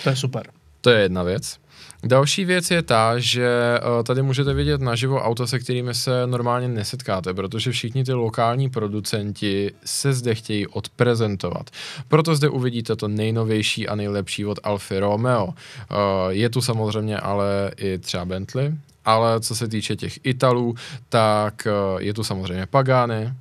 To 0.04 0.10
je 0.10 0.16
super. 0.16 0.46
To 0.80 0.90
je 0.90 1.00
jedna 1.00 1.22
věc. 1.22 1.62
Další 2.04 2.44
věc 2.44 2.70
je 2.70 2.82
ta, 2.82 3.18
že 3.18 3.48
eh, 3.48 4.02
tady 4.02 4.22
můžete 4.22 4.54
vidět 4.54 4.80
naživo 4.80 5.20
auta, 5.20 5.46
se 5.46 5.58
kterými 5.58 5.94
se 5.94 6.26
normálně 6.26 6.68
nesetkáte, 6.68 7.34
protože 7.34 7.70
všichni 7.70 8.04
ty 8.04 8.12
lokální 8.12 8.70
producenti 8.70 9.72
se 9.84 10.12
zde 10.12 10.34
chtějí 10.34 10.66
odprezentovat. 10.66 11.70
Proto 12.08 12.34
zde 12.34 12.48
uvidíte 12.48 12.96
to 12.96 13.08
nejnovější 13.08 13.88
a 13.88 13.94
nejlepší 13.94 14.46
od 14.46 14.58
Alfa 14.62 15.00
Romeo. 15.00 15.48
Eh, 15.48 15.94
je 16.28 16.50
tu 16.50 16.62
samozřejmě 16.62 17.18
ale 17.18 17.70
i 17.76 17.98
třeba 17.98 18.24
Bentley, 18.24 18.72
ale 19.04 19.40
co 19.40 19.56
se 19.56 19.68
týče 19.68 19.96
těch 19.96 20.18
Italů, 20.22 20.74
tak 21.08 21.66
eh, 21.66 21.70
je 21.98 22.14
tu 22.14 22.24
samozřejmě 22.24 22.66
Pagani, 22.66 23.32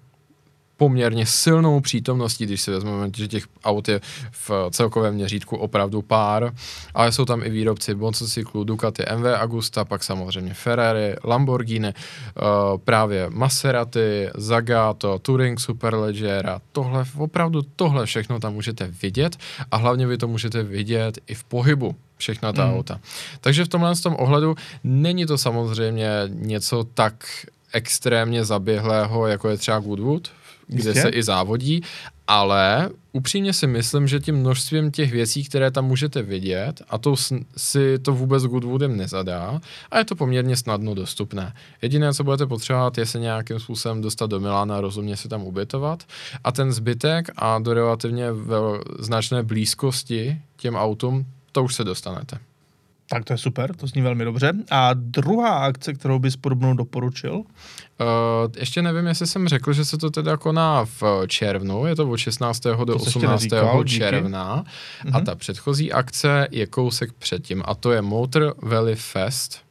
poměrně 0.82 1.26
silnou 1.26 1.82
přítomností, 1.82 2.46
když 2.46 2.62
si 2.62 2.72
vezmeme, 2.72 3.10
že 3.18 3.28
těch 3.28 3.44
aut 3.64 3.90
je 3.90 4.02
v 4.32 4.52
celkovém 4.72 5.14
měřítku 5.14 5.58
opravdu 5.58 6.02
pár, 6.02 6.54
ale 6.94 7.12
jsou 7.12 7.26
tam 7.26 7.44
i 7.44 7.50
výrobci 7.50 7.96
motocyklu 7.96 8.64
Ducati 8.64 9.04
MV 9.16 9.26
Agusta, 9.26 9.86
pak 9.86 10.04
samozřejmě 10.04 10.54
Ferrari, 10.54 11.16
Lamborghini, 11.24 11.94
uh, 11.94 12.78
právě 12.78 13.30
Maserati, 13.30 14.30
Zagato, 14.36 15.20
Touring 15.20 15.60
Superleggera, 15.60 16.62
tohle, 16.72 17.06
opravdu 17.18 17.62
tohle 17.76 18.06
všechno 18.06 18.40
tam 18.40 18.54
můžete 18.54 18.88
vidět 19.02 19.38
a 19.72 19.78
hlavně 19.78 20.08
vy 20.08 20.18
to 20.18 20.28
můžete 20.28 20.64
vidět 20.64 21.18
i 21.28 21.34
v 21.34 21.44
pohybu, 21.44 21.96
všechna 22.22 22.54
ta 22.54 22.66
mm. 22.66 22.74
auta. 22.74 23.00
Takže 23.42 23.66
v 23.66 23.68
tomhle 23.68 23.96
tom 23.96 24.16
ohledu 24.20 24.56
není 24.84 25.26
to 25.26 25.38
samozřejmě 25.38 26.10
něco 26.28 26.84
tak 26.94 27.26
extrémně 27.74 28.46
zaběhlého, 28.46 29.28
jako 29.28 29.50
je 29.50 29.58
třeba 29.58 29.80
Goodwood 29.80 30.32
kde 30.72 30.90
Jistě? 30.90 31.02
se 31.02 31.10
i 31.10 31.24
závodí, 31.24 31.82
ale 32.28 32.90
upřímně 33.12 33.54
si 33.54 33.68
myslím, 33.68 34.08
že 34.08 34.20
tím 34.20 34.36
množstvím 34.36 34.92
těch 34.92 35.12
věcí, 35.12 35.44
které 35.44 35.72
tam 35.72 35.86
můžete 35.86 36.22
vidět, 36.22 36.82
a 36.90 36.98
to 36.98 37.16
si 37.58 38.00
to 38.00 38.14
vůbec 38.14 38.44
Goodwoodem 38.44 38.98
nezadá, 38.98 39.62
a 39.92 39.98
je 39.98 40.06
to 40.06 40.16
poměrně 40.16 40.56
snadno 40.56 40.94
dostupné. 40.96 41.54
Jediné, 41.82 42.14
co 42.14 42.24
budete 42.24 42.46
potřebovat, 42.46 42.98
je 42.98 43.06
se 43.06 43.20
nějakým 43.20 43.60
způsobem 43.60 44.02
dostat 44.02 44.30
do 44.30 44.40
Milána, 44.40 44.82
rozumně 44.82 45.18
se 45.18 45.30
tam 45.30 45.44
ubytovat, 45.44 46.04
a 46.44 46.52
ten 46.52 46.72
zbytek 46.72 47.30
a 47.36 47.60
do 47.60 47.74
relativně 47.74 48.28
značné 49.00 49.44
blízkosti 49.44 50.38
těm 50.58 50.76
autům, 50.76 51.26
to 51.52 51.64
už 51.64 51.76
se 51.76 51.84
dostanete. 51.84 52.38
Tak 53.10 53.26
to 53.26 53.34
je 53.34 53.38
super, 53.38 53.76
to 53.76 53.88
zní 53.88 54.02
velmi 54.02 54.26
dobře. 54.26 54.54
A 54.70 54.94
druhá 54.94 55.50
akce, 55.50 55.94
kterou 55.94 56.20
bys 56.20 56.36
podobnou 56.36 56.74
doporučil? 56.74 57.34
Uh, 57.36 57.44
ještě 58.58 58.82
nevím, 58.82 59.08
jestli 59.08 59.28
jsem 59.28 59.48
řekl, 59.48 59.74
že 59.74 59.86
se 59.86 59.98
to 59.98 60.12
teda 60.12 60.38
koná 60.38 60.86
v 60.86 61.04
červnu, 61.28 61.86
je 61.86 61.96
to 61.96 62.10
od 62.10 62.18
16. 62.18 62.64
do 62.86 62.96
18. 62.96 63.42
Neříkal, 63.42 63.84
června. 63.84 64.64
Díky. 65.04 65.14
A 65.14 65.18
mhm. 65.18 65.26
ta 65.26 65.36
předchozí 65.36 65.94
akce 65.94 66.48
je 66.52 66.68
kousek 66.68 67.14
předtím 67.14 67.64
a 67.66 67.76
to 67.76 67.92
je 67.92 68.02
Motor 68.02 68.56
Valley 68.62 68.96
Fest. 68.96 69.62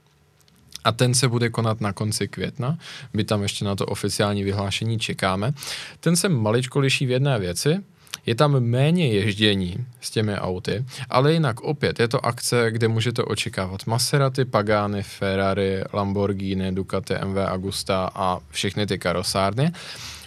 A 0.85 0.93
ten 0.93 1.15
se 1.15 1.29
bude 1.29 1.49
konat 1.49 1.81
na 1.81 1.93
konci 1.93 2.29
května. 2.29 2.79
My 3.13 3.25
tam 3.25 3.43
ještě 3.43 3.65
na 3.65 3.77
to 3.77 3.87
oficiální 3.87 4.45
vyhlášení 4.45 4.99
čekáme. 4.99 5.53
Ten 6.01 6.17
se 6.17 6.29
maličko 6.29 6.79
liší 6.79 7.07
v 7.07 7.11
jedné 7.11 7.39
věci, 7.39 7.81
je 8.27 8.35
tam 8.35 8.61
méně 8.61 9.07
ježdění 9.07 9.87
s 10.01 10.11
těmi 10.11 10.35
auty, 10.35 10.85
ale 11.11 11.33
jinak 11.33 11.61
opět 11.61 12.01
je 12.01 12.09
to 12.09 12.27
akce, 12.27 12.71
kde 12.71 12.89
můžete 12.89 13.23
očekávat 13.23 13.87
Maserati, 13.87 14.45
Pagani, 14.45 15.03
Ferrari, 15.03 15.83
Lamborghini, 15.93 16.73
Ducati, 16.73 17.15
MV 17.25 17.37
Agusta 17.37 18.11
a 18.15 18.39
všechny 18.51 18.87
ty 18.87 18.99
karosárny. 18.99 19.73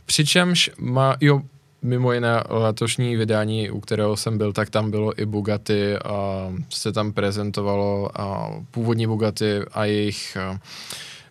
Přičemž 0.06 0.72
má, 0.78 1.16
jo, 1.22 1.42
mimo 1.82 2.14
jiné 2.14 2.44
letošní 2.50 3.16
vydání, 3.16 3.70
u 3.70 3.80
kterého 3.80 4.18
jsem 4.18 4.38
byl, 4.38 4.54
tak 4.54 4.70
tam 4.70 4.92
bylo 4.92 5.22
i 5.22 5.26
Bugatti, 5.26 5.98
a 5.98 6.50
se 6.70 6.92
tam 6.92 7.12
prezentovalo 7.12 8.22
a 8.22 8.50
původní 8.72 9.08
Bugatti 9.08 9.60
a 9.72 9.86
jejich 9.86 10.38
a, 10.38 10.60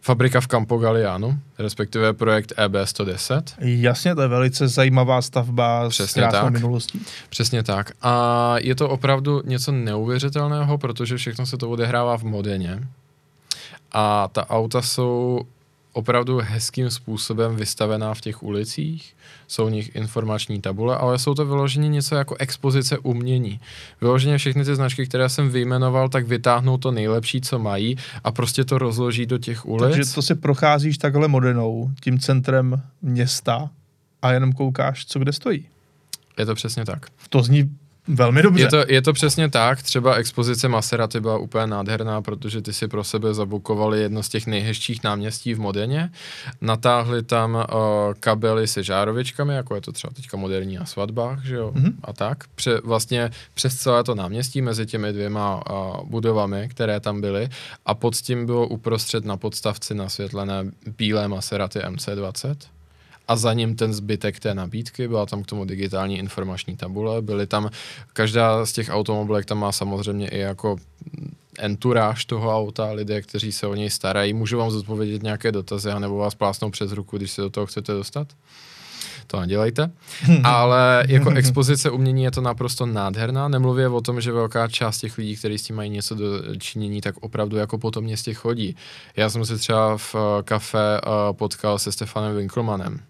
fabrika 0.02 0.40
v 0.40 0.46
Campo 0.46 0.78
Galliano, 0.78 1.38
respektive 1.58 2.12
projekt 2.12 2.52
EB110. 2.56 3.42
Jasně, 3.58 4.14
to 4.14 4.22
je 4.22 4.28
velice 4.28 4.68
zajímavá 4.68 5.22
stavba 5.22 5.88
Přesně 5.88 6.22
s 6.22 6.32
tak. 6.32 6.52
minulostí. 6.52 7.02
Přesně 7.28 7.62
tak. 7.62 7.92
A 8.02 8.54
je 8.58 8.74
to 8.74 8.88
opravdu 8.88 9.42
něco 9.44 9.72
neuvěřitelného, 9.72 10.78
protože 10.78 11.16
všechno 11.16 11.46
se 11.46 11.56
to 11.56 11.70
odehrává 11.70 12.18
v 12.18 12.22
Modeně. 12.22 12.88
A 13.92 14.28
ta 14.32 14.50
auta 14.50 14.82
jsou 14.82 15.40
opravdu 15.92 16.40
hezkým 16.44 16.90
způsobem 16.90 17.56
vystavená 17.56 18.14
v 18.14 18.20
těch 18.20 18.42
ulicích, 18.42 19.16
jsou 19.48 19.66
v 19.66 19.70
nich 19.70 19.96
informační 19.96 20.60
tabule, 20.60 20.96
ale 20.96 21.18
jsou 21.18 21.34
to 21.34 21.46
vyloženě 21.46 21.88
něco 21.88 22.14
jako 22.14 22.36
expozice 22.38 22.98
umění. 22.98 23.60
Vyloženě 24.00 24.38
všechny 24.38 24.64
ty 24.64 24.74
značky, 24.74 25.06
které 25.06 25.28
jsem 25.28 25.50
vyjmenoval, 25.50 26.08
tak 26.08 26.26
vytáhnou 26.26 26.78
to 26.78 26.90
nejlepší, 26.90 27.40
co 27.40 27.58
mají 27.58 27.96
a 28.24 28.32
prostě 28.32 28.64
to 28.64 28.78
rozloží 28.78 29.26
do 29.26 29.38
těch 29.38 29.66
ulic. 29.66 29.82
Takže 29.82 30.14
to 30.14 30.22
si 30.22 30.34
procházíš 30.34 30.98
takhle 30.98 31.28
modernou, 31.28 31.90
tím 32.00 32.18
centrem 32.18 32.82
města 33.02 33.70
a 34.22 34.32
jenom 34.32 34.52
koukáš, 34.52 35.06
co 35.06 35.18
kde 35.18 35.32
stojí. 35.32 35.66
Je 36.38 36.46
to 36.46 36.54
přesně 36.54 36.84
tak. 36.84 37.06
To 37.28 37.42
zní 37.42 37.70
Velmi 38.08 38.42
dobře. 38.42 38.62
Je 38.62 38.68
to, 38.68 38.84
je 38.88 39.02
to 39.02 39.12
přesně 39.12 39.50
tak. 39.50 39.82
Třeba 39.82 40.14
expozice 40.14 40.68
Maserati 40.68 41.20
byla 41.20 41.38
úplně 41.38 41.66
nádherná, 41.66 42.22
protože 42.22 42.62
ty 42.62 42.72
si 42.72 42.88
pro 42.88 43.04
sebe 43.04 43.34
zabukovali 43.34 44.00
jedno 44.00 44.22
z 44.22 44.28
těch 44.28 44.46
nejhezčích 44.46 45.04
náměstí 45.04 45.54
v 45.54 45.60
Modeně. 45.60 46.10
Natáhli 46.60 47.22
tam 47.22 47.54
uh, 47.54 47.64
kabely 48.20 48.66
se 48.66 48.82
žárovičkami, 48.82 49.54
jako 49.54 49.74
je 49.74 49.80
to 49.80 49.92
třeba 49.92 50.12
teďka 50.14 50.36
moderní 50.36 50.76
na 50.76 50.86
svatbách, 50.86 51.44
že 51.44 51.54
jo, 51.54 51.72
mm-hmm. 51.74 51.92
a 52.04 52.12
tak. 52.12 52.44
Pře, 52.54 52.80
vlastně 52.84 53.30
přes 53.54 53.76
celé 53.76 54.04
to 54.04 54.14
náměstí 54.14 54.62
mezi 54.62 54.86
těmi 54.86 55.12
dvěma 55.12 55.70
uh, 55.70 56.10
budovami, 56.10 56.68
které 56.70 57.00
tam 57.00 57.20
byly 57.20 57.48
a 57.86 57.94
pod 57.94 58.16
tím 58.16 58.46
bylo 58.46 58.68
uprostřed 58.68 59.24
na 59.24 59.36
podstavci 59.36 59.94
nasvětlené 59.94 60.64
bílé 60.98 61.28
Maserati 61.28 61.78
MC20 61.78 62.54
a 63.28 63.36
za 63.36 63.52
ním 63.52 63.76
ten 63.76 63.94
zbytek 63.94 64.40
té 64.40 64.54
nabídky, 64.54 65.08
byla 65.08 65.26
tam 65.26 65.42
k 65.42 65.46
tomu 65.46 65.64
digitální 65.64 66.18
informační 66.18 66.76
tabule, 66.76 67.22
byly 67.22 67.46
tam, 67.46 67.70
každá 68.12 68.66
z 68.66 68.72
těch 68.72 68.88
automobilek 68.88 69.46
tam 69.46 69.58
má 69.58 69.72
samozřejmě 69.72 70.28
i 70.28 70.38
jako 70.38 70.76
enturáž 71.58 72.24
toho 72.24 72.56
auta, 72.56 72.92
lidé, 72.92 73.22
kteří 73.22 73.52
se 73.52 73.66
o 73.66 73.74
něj 73.74 73.90
starají. 73.90 74.32
Můžu 74.32 74.58
vám 74.58 74.70
zodpovědět 74.70 75.22
nějaké 75.22 75.52
dotazy, 75.52 75.88
nebo 75.98 76.16
vás 76.16 76.34
plásnou 76.34 76.70
přes 76.70 76.92
ruku, 76.92 77.16
když 77.16 77.30
se 77.30 77.42
do 77.42 77.50
toho 77.50 77.66
chcete 77.66 77.92
dostat? 77.92 78.28
To 79.26 79.40
nedělejte. 79.40 79.90
Ale 80.44 81.04
jako 81.08 81.30
expozice 81.30 81.90
umění 81.90 82.24
je 82.24 82.30
to 82.30 82.40
naprosto 82.40 82.86
nádherná. 82.86 83.48
Nemluvě 83.48 83.88
o 83.88 84.00
tom, 84.00 84.20
že 84.20 84.32
velká 84.32 84.68
část 84.68 84.98
těch 84.98 85.18
lidí, 85.18 85.36
kteří 85.36 85.58
s 85.58 85.62
tím 85.62 85.76
mají 85.76 85.90
něco 85.90 86.14
do 86.14 86.56
činění, 86.58 87.00
tak 87.00 87.14
opravdu 87.20 87.56
jako 87.56 87.78
po 87.78 87.90
tom 87.90 88.04
městě 88.04 88.34
chodí. 88.34 88.76
Já 89.16 89.30
jsem 89.30 89.44
se 89.44 89.58
třeba 89.58 89.96
v 89.96 90.14
eh, 90.14 90.42
kafe 90.42 90.98
eh, 90.98 91.32
potkal 91.32 91.78
se 91.78 91.92
Stefanem 91.92 92.36
Winkelmanem 92.36 93.00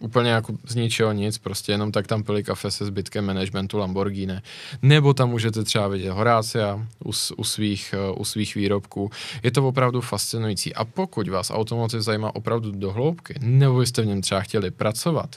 úplně 0.00 0.30
jako 0.30 0.52
z 0.66 0.74
ničeho 0.74 1.12
nic, 1.12 1.38
prostě 1.38 1.72
jenom 1.72 1.92
tak 1.92 2.06
tam 2.06 2.22
pili 2.22 2.42
kafe 2.42 2.70
se 2.70 2.84
zbytkem 2.84 3.26
managementu 3.26 3.78
Lamborghini. 3.78 4.40
Nebo 4.82 5.14
tam 5.14 5.30
můžete 5.30 5.64
třeba 5.64 5.88
vidět 5.88 6.10
Horácia 6.10 6.86
u, 7.04 7.12
u, 7.36 7.44
svých, 7.44 7.94
eh, 7.94 8.12
u 8.16 8.24
svých 8.24 8.54
výrobků. 8.54 9.10
Je 9.42 9.50
to 9.50 9.68
opravdu 9.68 10.00
fascinující. 10.00 10.74
A 10.74 10.84
pokud 10.84 11.28
vás 11.28 11.50
automotiv 11.50 12.00
zajímá 12.00 12.34
opravdu 12.34 12.70
do 12.70 12.92
hloubky, 12.92 13.34
nebo 13.40 13.82
jste 13.82 14.02
v 14.02 14.06
něm 14.06 14.22
třeba 14.22 14.40
chtěli 14.40 14.70
pracovat, 14.70 15.36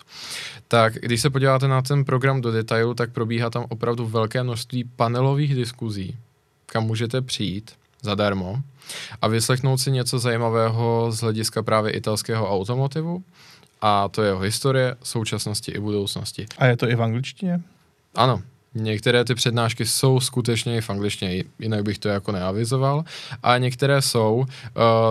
tak 0.68 0.94
když 0.94 1.22
se 1.22 1.30
podíváte 1.30 1.68
na 1.68 1.82
ten 1.82 2.06
program 2.06 2.42
do 2.42 2.52
detailu, 2.52 2.94
tak 2.94 3.12
probíhá 3.12 3.50
tam 3.50 3.66
opravdu 3.70 4.06
velké 4.06 4.44
množství 4.44 4.84
panelových 4.96 5.56
diskuzí, 5.56 6.16
kam 6.66 6.84
můžete 6.84 7.22
přijít 7.22 7.72
zadarmo 8.02 8.62
a 9.22 9.28
vyslechnout 9.28 9.78
si 9.78 9.92
něco 9.92 10.20
zajímavého 10.20 11.12
z 11.12 11.20
hlediska 11.20 11.64
právě 11.64 11.92
italského 11.92 12.52
automotivu 12.52 13.24
a 13.86 14.08
to 14.08 14.22
je 14.24 14.30
jeho 14.30 14.40
historie, 14.40 14.96
současnosti 15.04 15.72
i 15.72 15.80
budoucnosti. 15.80 16.46
A 16.58 16.66
je 16.66 16.78
to 16.78 16.90
i 16.90 16.96
v 16.96 17.04
angličtině? 17.04 17.62
Ano, 18.16 18.42
Některé 18.76 19.26
ty 19.26 19.36
přednášky 19.36 19.86
jsou 19.86 20.20
skutečně 20.20 20.78
i 20.78 20.82
v 20.82 20.90
angličtině, 20.90 21.44
jinak 21.60 21.84
bych 21.84 22.00
to 22.00 22.10
jako 22.10 22.32
neavizoval. 22.32 23.04
A 23.44 23.58
některé 23.58 24.02
jsou, 24.02 24.36
uh, 24.36 24.46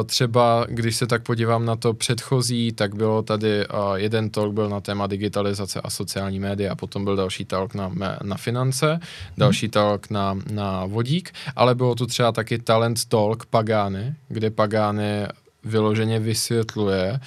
třeba 0.07 0.67
když 0.69 0.97
se 0.97 1.07
tak 1.07 1.23
podívám 1.23 1.65
na 1.65 1.77
to 1.77 1.95
předchozí, 1.95 2.73
tak 2.73 2.95
bylo 2.95 3.23
tady 3.23 3.67
uh, 3.69 3.95
jeden 3.95 4.31
talk 4.31 4.55
byl 4.55 4.69
na 4.69 4.81
téma 4.81 5.07
digitalizace 5.07 5.81
a 5.81 5.91
sociální 5.91 6.41
média, 6.41 6.75
potom 6.75 7.05
byl 7.05 7.17
další 7.17 7.45
talk 7.45 7.75
na, 7.75 7.93
na 8.23 8.37
finance, 8.37 9.01
další 9.39 9.67
hmm. 9.67 9.71
talk 9.71 10.11
na, 10.11 10.39
na 10.53 10.87
vodík, 10.87 11.33
ale 11.57 11.75
bylo 11.75 11.95
tu 11.95 12.07
třeba 12.07 12.33
taky 12.33 12.59
talent 12.59 13.05
talk 13.05 13.47
Pagány, 13.47 14.15
kde 14.29 14.51
Pagány 14.51 15.27
vyloženě 15.65 16.19
vysvětluje, 16.19 17.21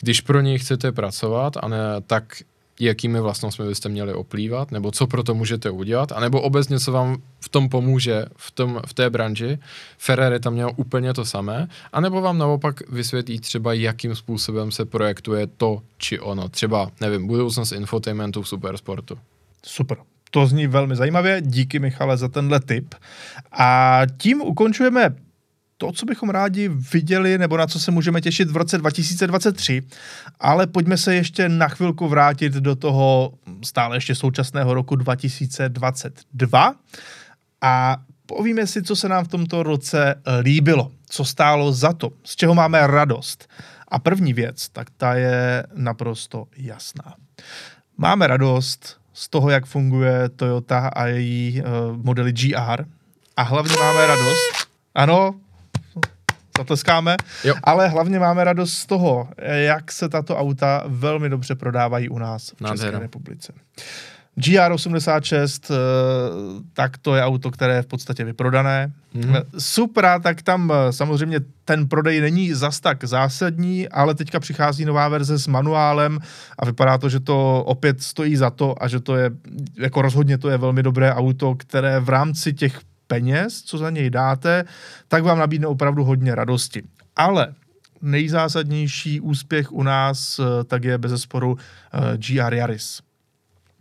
když 0.00 0.20
pro 0.20 0.40
něj 0.40 0.58
chcete 0.58 0.92
pracovat, 0.92 1.56
a 1.62 1.68
ne, 1.68 1.78
tak 2.06 2.42
jakými 2.80 3.20
vlastnostmi 3.20 3.66
byste 3.66 3.88
měli 3.88 4.14
oplývat, 4.14 4.70
nebo 4.70 4.90
co 4.90 5.06
pro 5.06 5.22
to 5.22 5.34
můžete 5.34 5.70
udělat, 5.70 6.12
anebo 6.12 6.40
obecně, 6.40 6.80
co 6.80 6.92
vám 6.92 7.16
v 7.40 7.48
tom 7.48 7.68
pomůže 7.68 8.24
v, 8.36 8.50
tom, 8.50 8.80
v 8.86 8.94
té 8.94 9.10
branži. 9.10 9.58
Ferrari 9.98 10.40
tam 10.40 10.52
měl 10.52 10.72
úplně 10.76 11.14
to 11.14 11.24
samé, 11.24 11.68
anebo 11.92 12.20
vám 12.20 12.38
naopak 12.38 12.90
vysvětlí 12.90 13.40
třeba, 13.40 13.72
jakým 13.72 14.14
způsobem 14.14 14.72
se 14.72 14.84
projektuje 14.84 15.46
to 15.46 15.82
či 15.98 16.20
ono. 16.20 16.48
Třeba, 16.48 16.90
nevím, 17.00 17.26
budoucnost 17.26 17.72
infotainmentu 17.72 18.42
v 18.42 18.48
supersportu. 18.48 19.18
Super. 19.66 19.98
To 20.30 20.46
zní 20.46 20.66
velmi 20.66 20.96
zajímavě. 20.96 21.40
Díky 21.40 21.78
Michale 21.78 22.16
za 22.16 22.28
tenhle 22.28 22.60
tip. 22.60 22.94
A 23.52 24.00
tím 24.18 24.40
ukončujeme 24.40 25.14
to, 25.78 25.92
co 25.92 26.06
bychom 26.06 26.30
rádi 26.30 26.68
viděli, 26.68 27.38
nebo 27.38 27.56
na 27.56 27.66
co 27.66 27.80
se 27.80 27.90
můžeme 27.90 28.20
těšit 28.20 28.50
v 28.50 28.56
roce 28.56 28.78
2023, 28.78 29.82
ale 30.40 30.66
pojďme 30.66 30.96
se 30.96 31.14
ještě 31.14 31.48
na 31.48 31.68
chvilku 31.68 32.08
vrátit 32.08 32.52
do 32.52 32.76
toho 32.76 33.32
stále 33.64 33.96
ještě 33.96 34.14
současného 34.14 34.74
roku 34.74 34.96
2022 34.96 36.74
a 37.60 37.96
povíme 38.26 38.66
si, 38.66 38.82
co 38.82 38.96
se 38.96 39.08
nám 39.08 39.24
v 39.24 39.28
tomto 39.28 39.62
roce 39.62 40.14
líbilo, 40.42 40.90
co 41.08 41.24
stálo 41.24 41.72
za 41.72 41.92
to, 41.92 42.10
z 42.24 42.36
čeho 42.36 42.54
máme 42.54 42.86
radost. 42.86 43.48
A 43.88 43.98
první 43.98 44.32
věc, 44.32 44.68
tak 44.68 44.90
ta 44.96 45.14
je 45.14 45.66
naprosto 45.74 46.46
jasná. 46.56 47.14
Máme 47.96 48.26
radost 48.26 49.00
z 49.12 49.28
toho, 49.28 49.50
jak 49.50 49.66
funguje 49.66 50.28
Toyota 50.28 50.88
a 50.88 51.06
její 51.06 51.62
uh, 51.62 51.96
modely 51.96 52.32
GR 52.32 52.84
a 53.36 53.42
hlavně 53.42 53.76
máme 53.76 54.06
radost, 54.06 54.68
ano, 54.94 55.34
zatleskáme, 56.58 57.16
jo. 57.44 57.54
ale 57.62 57.88
hlavně 57.88 58.18
máme 58.18 58.44
radost 58.44 58.72
z 58.72 58.86
toho, 58.86 59.28
jak 59.42 59.92
se 59.92 60.08
tato 60.08 60.36
auta 60.36 60.84
velmi 60.86 61.28
dobře 61.28 61.54
prodávají 61.54 62.08
u 62.08 62.18
nás 62.18 62.50
v 62.50 62.60
Nádhera. 62.60 62.90
České 62.90 63.02
republice. 63.02 63.52
GR86, 64.38 65.70
eh, 65.70 65.76
tak 66.72 66.98
to 66.98 67.14
je 67.14 67.22
auto, 67.22 67.50
které 67.50 67.74
je 67.74 67.82
v 67.82 67.86
podstatě 67.86 68.24
vyprodané. 68.24 68.92
Mm-hmm. 69.14 69.44
Supra, 69.58 70.18
tak 70.18 70.42
tam 70.42 70.72
eh, 70.72 70.92
samozřejmě 70.92 71.40
ten 71.64 71.88
prodej 71.88 72.20
není 72.20 72.52
zas 72.52 72.80
tak 72.80 73.04
zásadní, 73.04 73.88
ale 73.88 74.14
teďka 74.14 74.40
přichází 74.40 74.84
nová 74.84 75.08
verze 75.08 75.38
s 75.38 75.46
manuálem 75.46 76.18
a 76.58 76.64
vypadá 76.64 76.98
to, 76.98 77.08
že 77.08 77.20
to 77.20 77.64
opět 77.66 78.02
stojí 78.02 78.36
za 78.36 78.50
to 78.50 78.82
a 78.82 78.88
že 78.88 79.00
to 79.00 79.16
je, 79.16 79.30
jako 79.78 80.02
rozhodně 80.02 80.38
to 80.38 80.48
je 80.48 80.58
velmi 80.58 80.82
dobré 80.82 81.14
auto, 81.14 81.54
které 81.54 82.00
v 82.00 82.08
rámci 82.08 82.52
těch 82.52 82.80
peněz, 83.08 83.62
co 83.62 83.78
za 83.78 83.90
něj 83.90 84.10
dáte, 84.10 84.64
tak 85.08 85.24
vám 85.24 85.38
nabídne 85.38 85.66
opravdu 85.66 86.04
hodně 86.04 86.34
radosti. 86.34 86.82
Ale 87.16 87.54
nejzásadnější 88.02 89.20
úspěch 89.20 89.72
u 89.72 89.82
nás 89.82 90.38
eh, 90.38 90.64
tak 90.64 90.84
je 90.84 90.98
bez 90.98 91.10
zesporu 91.10 91.52
uh, 91.52 91.58
eh, 91.92 92.18
GR 92.18 92.54
Yaris. 92.54 93.00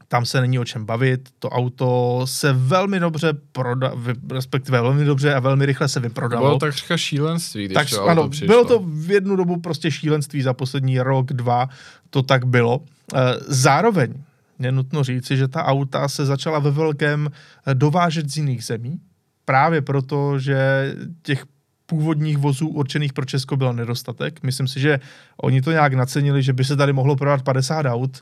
Tam 0.08 0.26
se 0.26 0.42
není 0.42 0.60
o 0.60 0.66
čem 0.66 0.86
bavit, 0.86 1.30
to 1.40 1.50
auto 1.50 2.22
se 2.26 2.54
velmi 2.54 3.00
dobře 3.00 3.34
proda, 3.52 3.92
respektive 4.32 4.82
velmi 4.82 5.06
dobře 5.06 5.34
a 5.34 5.40
velmi 5.40 5.66
rychle 5.66 5.88
se 5.88 6.00
vyprodalo. 6.00 6.46
Bylo 6.48 6.60
takřka 6.60 6.98
šílenství, 6.98 7.66
když 7.66 7.76
tak, 7.76 7.90
to 7.90 8.04
ano, 8.04 8.22
auto 8.22 8.30
přišlo. 8.30 8.48
Bylo 8.48 8.66
to 8.66 8.80
v 8.80 9.12
jednu 9.12 9.36
dobu 9.36 9.60
prostě 9.60 9.92
šílenství 9.92 10.42
za 10.42 10.54
poslední 10.54 11.00
rok, 11.00 11.34
dva, 11.34 11.70
to 12.10 12.24
tak 12.24 12.46
bylo. 12.46 12.82
Eh, 13.16 13.20
zároveň 13.48 14.14
je 14.60 14.72
nutno 14.72 15.04
říci, 15.04 15.38
že 15.38 15.48
ta 15.48 15.66
auta 15.66 16.08
se 16.08 16.26
začala 16.26 16.60
ve 16.60 16.72
velkém 16.72 17.30
dovážet 17.74 18.30
z 18.30 18.38
jiných 18.38 18.64
zemí, 18.64 19.00
právě 19.48 19.82
proto, 19.82 20.40
že 20.40 20.94
těch 21.22 21.46
původních 21.86 22.38
vozů 22.38 22.68
určených 22.68 23.14
pro 23.14 23.26
Česko 23.26 23.58
byl 23.58 23.74
nedostatek. 23.74 24.44
Myslím 24.44 24.68
si, 24.68 24.80
že 24.80 25.00
oni 25.42 25.62
to 25.62 25.72
nějak 25.72 25.94
nacenili, 25.94 26.44
že 26.44 26.54
by 26.54 26.66
se 26.66 26.76
tady 26.76 26.94
mohlo 26.94 27.16
prodat 27.16 27.42
50 27.42 27.86
aut. 27.86 28.22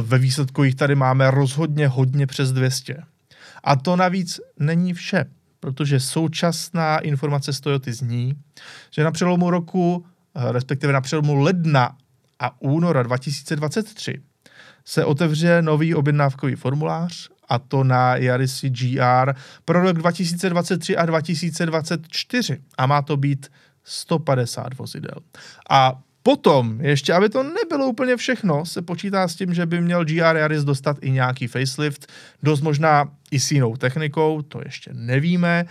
Ve 0.00 0.18
výsledku 0.18 0.64
jich 0.64 0.74
tady 0.74 0.94
máme 0.94 1.30
rozhodně 1.30 1.88
hodně 1.88 2.26
přes 2.26 2.52
200. 2.52 2.96
A 3.64 3.76
to 3.76 3.96
navíc 3.96 4.40
není 4.58 4.94
vše, 4.94 5.24
protože 5.60 6.00
současná 6.00 6.98
informace 6.98 7.52
z 7.52 7.60
Toyoty 7.60 7.92
zní, 7.92 8.34
že 8.90 9.04
na 9.04 9.10
přelomu 9.10 9.50
roku, 9.50 10.06
respektive 10.50 10.92
na 10.92 11.00
přelomu 11.00 11.34
ledna 11.34 11.96
a 12.38 12.60
února 12.60 13.02
2023 13.02 14.22
se 14.84 15.04
otevře 15.04 15.62
nový 15.62 15.94
objednávkový 15.94 16.54
formulář 16.54 17.28
a 17.48 17.58
to 17.58 17.84
na 17.84 18.16
Yaris 18.16 18.64
GR 18.68 19.34
pro 19.64 19.80
rok 19.80 19.98
2023 19.98 20.96
a 20.96 21.06
2024 21.06 22.58
a 22.78 22.86
má 22.86 23.02
to 23.02 23.16
být 23.16 23.46
150 23.84 24.78
vozidel. 24.78 25.18
A 25.70 26.00
Potom, 26.26 26.80
ještě 26.80 27.12
aby 27.12 27.28
to 27.28 27.42
nebylo 27.42 27.86
úplně 27.86 28.16
všechno, 28.16 28.66
se 28.66 28.82
počítá 28.82 29.28
s 29.28 29.34
tím, 29.34 29.54
že 29.54 29.66
by 29.66 29.80
měl 29.80 30.04
GR 30.04 30.36
Yaris 30.36 30.64
dostat 30.64 30.96
i 31.00 31.10
nějaký 31.10 31.46
facelift, 31.46 32.06
dost 32.42 32.60
možná 32.60 33.08
i 33.30 33.40
s 33.40 33.52
jinou 33.52 33.76
technikou, 33.76 34.42
to 34.42 34.60
ještě 34.64 34.90
nevíme, 34.94 35.64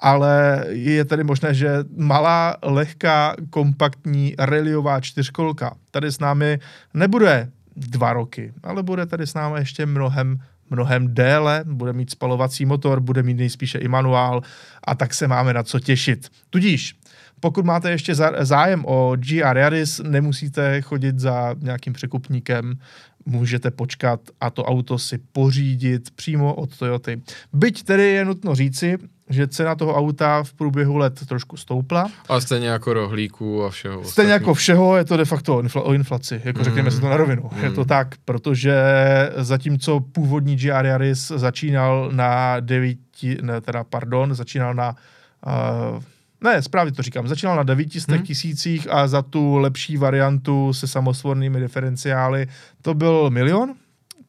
ale 0.00 0.64
je 0.68 1.04
tady 1.04 1.24
možné, 1.24 1.54
že 1.54 1.70
malá, 1.96 2.56
lehká, 2.62 3.36
kompaktní 3.50 4.34
reliová 4.38 5.00
čtyřkolka 5.00 5.76
tady 5.90 6.12
s 6.12 6.18
námi 6.18 6.58
nebude 6.94 7.50
dva 7.76 8.12
roky, 8.12 8.52
ale 8.62 8.82
bude 8.82 9.06
tady 9.06 9.26
s 9.26 9.34
námi 9.34 9.58
ještě 9.58 9.86
mnohem, 9.86 10.40
mnohem 10.70 11.14
déle, 11.14 11.64
bude 11.66 11.92
mít 11.92 12.10
spalovací 12.10 12.66
motor, 12.66 13.00
bude 13.00 13.22
mít 13.22 13.34
nejspíše 13.34 13.78
i 13.78 13.88
manuál 13.88 14.42
a 14.84 14.94
tak 14.94 15.14
se 15.14 15.28
máme 15.28 15.54
na 15.54 15.62
co 15.62 15.80
těšit. 15.80 16.28
Tudíž, 16.50 16.94
pokud 17.40 17.64
máte 17.64 17.90
ještě 17.90 18.14
zájem 18.40 18.84
o 18.86 19.16
GR 19.16 19.56
Yaris, 19.56 20.00
nemusíte 20.04 20.80
chodit 20.80 21.18
za 21.18 21.54
nějakým 21.58 21.92
překupníkem, 21.92 22.78
můžete 23.26 23.70
počkat 23.70 24.20
a 24.40 24.50
to 24.50 24.64
auto 24.64 24.98
si 24.98 25.18
pořídit 25.18 26.10
přímo 26.10 26.54
od 26.54 26.78
Toyoty. 26.78 27.22
Byť 27.52 27.82
tedy 27.82 28.02
je 28.02 28.24
nutno 28.24 28.54
říci, 28.54 28.98
že 29.30 29.48
cena 29.48 29.74
toho 29.74 29.94
auta 29.94 30.42
v 30.42 30.52
průběhu 30.52 30.96
let 30.96 31.20
trošku 31.28 31.56
stoupla. 31.56 32.10
A 32.28 32.40
stejně 32.40 32.68
jako 32.68 32.92
rohlíků 32.92 33.64
a 33.64 33.70
všeho. 33.70 33.94
Stejně 33.94 34.08
ostatní. 34.08 34.30
jako 34.30 34.54
všeho 34.54 34.96
je 34.96 35.04
to 35.04 35.16
de 35.16 35.24
facto 35.24 35.56
o, 35.56 35.62
infla- 35.62 35.82
o 35.84 35.92
inflaci, 35.92 36.40
jako 36.44 36.58
mm. 36.58 36.64
řekněme 36.64 36.90
si 36.90 37.00
to 37.00 37.08
na 37.08 37.16
rovinu. 37.16 37.50
Mm. 37.56 37.64
Je 37.64 37.70
to 37.70 37.84
tak, 37.84 38.14
protože 38.24 38.74
zatímco 39.36 40.00
původní 40.00 40.56
GR 40.56 40.86
Yaris 40.86 41.28
začínal 41.28 42.10
na 42.12 42.60
9, 42.60 42.98
ne, 43.42 43.60
teda 43.60 43.84
pardon, 43.84 44.34
začínal 44.34 44.74
na 44.74 44.94
uh, 45.46 46.02
ne, 46.44 46.62
správně 46.62 46.92
to 46.92 47.02
říkám. 47.02 47.28
Začínal 47.28 47.56
na 47.56 47.62
900 47.62 48.10
hmm. 48.10 48.24
tisících 48.24 48.86
a 48.90 49.08
za 49.08 49.22
tu 49.22 49.56
lepší 49.56 49.96
variantu 49.96 50.72
se 50.72 50.86
samosvornými 50.86 51.60
diferenciály 51.60 52.46
to 52.82 52.94
byl 52.94 53.30
milion, 53.30 53.74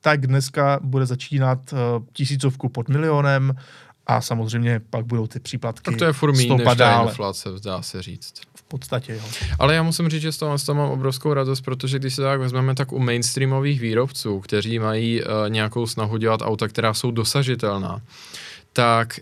tak 0.02 0.28
dneska 0.28 0.80
bude 0.84 1.06
začínat 1.06 1.74
uh, 1.74 1.80
tisícovku 2.14 2.70
pod 2.70 2.90
milionem 2.90 3.54
a 4.18 4.22
samozřejmě 4.22 4.82
pak 4.90 5.06
budou 5.06 5.28
ty 5.28 5.40
příplatky 5.40 5.92
Tak 5.92 6.00
to 6.00 6.06
je 6.06 6.14
furt 6.14 6.34
méně 6.34 6.56
než 6.56 6.78
ta 6.78 7.04
inflace, 7.04 7.50
dá 7.64 7.82
se 7.82 8.02
říct. 8.02 8.34
V 8.56 8.64
podstatě, 8.64 9.14
jo. 9.14 9.22
Ale 9.60 9.76
já 9.76 9.84
musím 9.84 10.10
říct, 10.10 10.22
že 10.22 10.32
z 10.32 10.38
toho, 10.38 10.58
z 10.58 10.64
toho 10.64 10.76
mám 10.76 10.92
obrovskou 10.92 11.34
radost, 11.34 11.62
protože 11.62 12.00
když 12.00 12.16
se 12.16 12.22
tak 12.22 12.40
vezmeme, 12.40 12.76
tak 12.76 12.92
u 12.92 13.00
mainstreamových 13.00 13.80
výrobců, 13.80 14.40
kteří 14.40 14.80
mají 14.80 15.24
uh, 15.24 15.28
nějakou 15.50 15.88
snahu 15.88 16.18
dělat 16.18 16.42
auta, 16.42 16.68
která 16.68 16.94
jsou 16.94 17.12
dosažitelná, 17.12 18.02
tak 18.74 19.20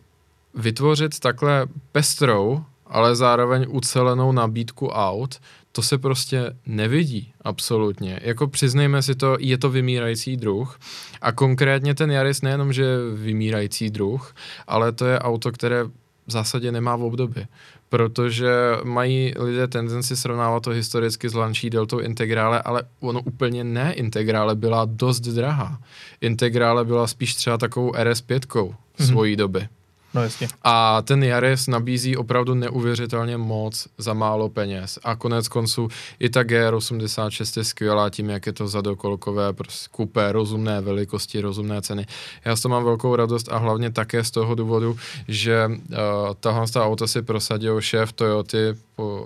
vytvořit 0.56 1.20
takhle 1.20 1.68
pestrou, 1.92 2.64
ale 2.88 3.16
zároveň 3.16 3.66
ucelenou 3.70 4.32
nabídku 4.32 4.88
aut, 4.88 5.40
to 5.80 5.84
se 5.84 5.98
prostě 5.98 6.54
nevidí 6.66 7.34
absolutně. 7.42 8.20
Jako 8.24 8.48
přiznejme 8.48 9.02
si 9.02 9.16
to, 9.16 9.38
je 9.40 9.58
to 9.58 9.70
vymírající 9.70 10.38
druh 10.38 10.80
a 11.22 11.32
konkrétně 11.32 11.96
ten 11.96 12.12
Yaris 12.12 12.42
nejenom, 12.42 12.74
že 12.74 12.84
je 12.84 12.98
vymírající 13.16 13.90
druh, 13.90 14.36
ale 14.68 14.92
to 14.92 15.06
je 15.06 15.20
auto, 15.20 15.52
které 15.52 15.84
v 15.84 15.92
zásadě 16.32 16.72
nemá 16.72 16.96
v 16.96 17.04
období, 17.04 17.46
protože 17.90 18.52
mají 18.84 19.34
lidé 19.38 19.68
tendenci 19.68 20.18
srovnávat 20.18 20.64
to 20.64 20.70
historicky 20.70 21.30
s 21.30 21.34
Lančí 21.34 21.70
Deltou 21.70 22.00
Integrále, 22.00 22.62
ale 22.62 22.84
ono 23.00 23.22
úplně 23.22 23.64
ne. 23.64 23.94
Integrále 23.94 24.56
byla 24.56 24.86
dost 24.86 25.20
drahá. 25.20 25.80
Integrále 26.22 26.86
byla 26.86 27.08
spíš 27.08 27.36
třeba 27.36 27.58
takovou 27.58 27.92
RS5 27.92 28.40
mm-hmm. 28.40 29.06
svojí 29.06 29.36
doby. 29.36 29.68
No 30.14 30.24
jasně. 30.24 30.48
A 30.64 31.02
ten 31.02 31.24
Yaris 31.24 31.68
nabízí 31.68 32.18
opravdu 32.18 32.54
neuvěřitelně 32.54 33.38
moc 33.38 33.88
za 33.98 34.14
málo 34.14 34.50
peněz. 34.50 35.00
A 35.04 35.16
konec 35.16 35.48
konců 35.48 35.88
i 36.20 36.30
ta 36.30 36.44
GR86 36.44 37.60
je 37.60 37.64
skvělá 37.64 38.10
tím, 38.10 38.30
jak 38.30 38.46
je 38.46 38.54
to 38.54 38.68
zadokolkové, 38.68 39.54
prostě 39.54 39.90
kupé, 39.92 40.32
rozumné 40.32 40.82
velikosti, 40.82 41.42
rozumné 41.42 41.82
ceny. 41.82 42.06
Já 42.46 42.56
s 42.56 42.62
to 42.62 42.70
mám 42.70 42.84
velkou 42.84 43.16
radost 43.16 43.50
a 43.52 43.58
hlavně 43.58 43.92
také 43.92 44.24
z 44.24 44.32
toho 44.32 44.56
důvodu, 44.56 44.98
že 45.28 45.68
uh, 45.68 45.96
tahle 46.40 46.68
ta 46.68 46.86
auto 46.86 47.08
si 47.08 47.22
prosadil 47.22 47.82
šéf 47.82 48.14
Toyoty, 48.14 48.76
po, 48.96 49.26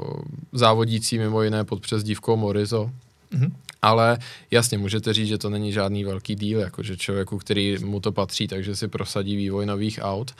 závodící 0.51 1.17
mimo 1.19 1.41
jiné 1.41 1.63
pod 1.63 1.81
přezdívkou 1.81 2.37
Morizo. 2.37 2.89
Mm-hmm 3.33 3.51
ale 3.83 4.17
jasně, 4.51 4.77
můžete 4.77 5.13
říct, 5.13 5.27
že 5.27 5.37
to 5.37 5.49
není 5.49 5.71
žádný 5.71 6.03
velký 6.03 6.35
díl, 6.35 6.59
jakože 6.59 6.97
člověku, 6.97 7.37
který 7.37 7.77
mu 7.83 7.99
to 7.99 8.11
patří, 8.11 8.47
takže 8.47 8.75
si 8.75 8.87
prosadí 8.87 9.35
vývoj 9.35 9.65
nových 9.65 9.99
aut, 10.01 10.31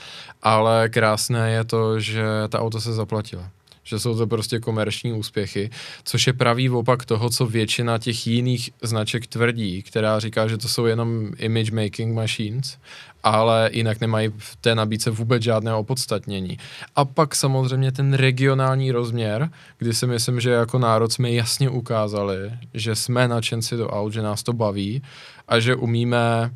ale 0.42 0.90
krásné 0.90 1.52
je 1.52 1.64
to, 1.64 2.00
že 2.00 2.24
ta 2.50 2.60
auto 2.60 2.82
se 2.82 2.94
zaplatila 2.94 3.50
že 3.84 4.00
jsou 4.00 4.18
to 4.18 4.28
prostě 4.28 4.60
komerční 4.60 5.14
úspěchy, 5.14 5.70
což 6.04 6.28
je 6.28 6.34
pravý 6.34 6.70
opak 6.70 7.06
toho, 7.06 7.30
co 7.30 7.46
většina 7.46 7.98
těch 7.98 8.28
jiných 8.28 8.70
značek 8.82 9.28
tvrdí, 9.28 9.82
která 9.82 10.20
říká, 10.20 10.48
že 10.48 10.58
to 10.58 10.68
jsou 10.68 10.86
jenom 10.86 11.32
image 11.38 11.72
making 11.72 12.16
machines, 12.16 12.78
ale 13.24 13.70
jinak 13.74 14.02
nemají 14.02 14.32
v 14.38 14.56
té 14.56 14.76
nabídce 14.76 15.12
vůbec 15.12 15.44
žádné 15.44 15.74
opodstatnění. 15.74 16.58
A 16.96 17.06
pak 17.06 17.36
samozřejmě 17.36 17.92
ten 17.92 18.14
regionální 18.14 18.92
rozměr, 18.92 19.50
kdy 19.78 19.94
si 19.94 20.08
myslím, 20.08 20.40
že 20.40 20.50
jako 20.50 20.80
národ 20.80 21.14
jsme 21.14 21.32
jasně 21.32 21.70
ukázali, 21.70 22.52
že 22.74 22.96
jsme 22.96 23.28
nadšenci 23.28 23.78
do 23.78 23.90
aut, 23.90 24.14
že 24.14 24.22
nás 24.22 24.44
to 24.44 24.54
baví 24.54 25.02
a 25.48 25.60
že 25.60 25.76
umíme 25.76 26.52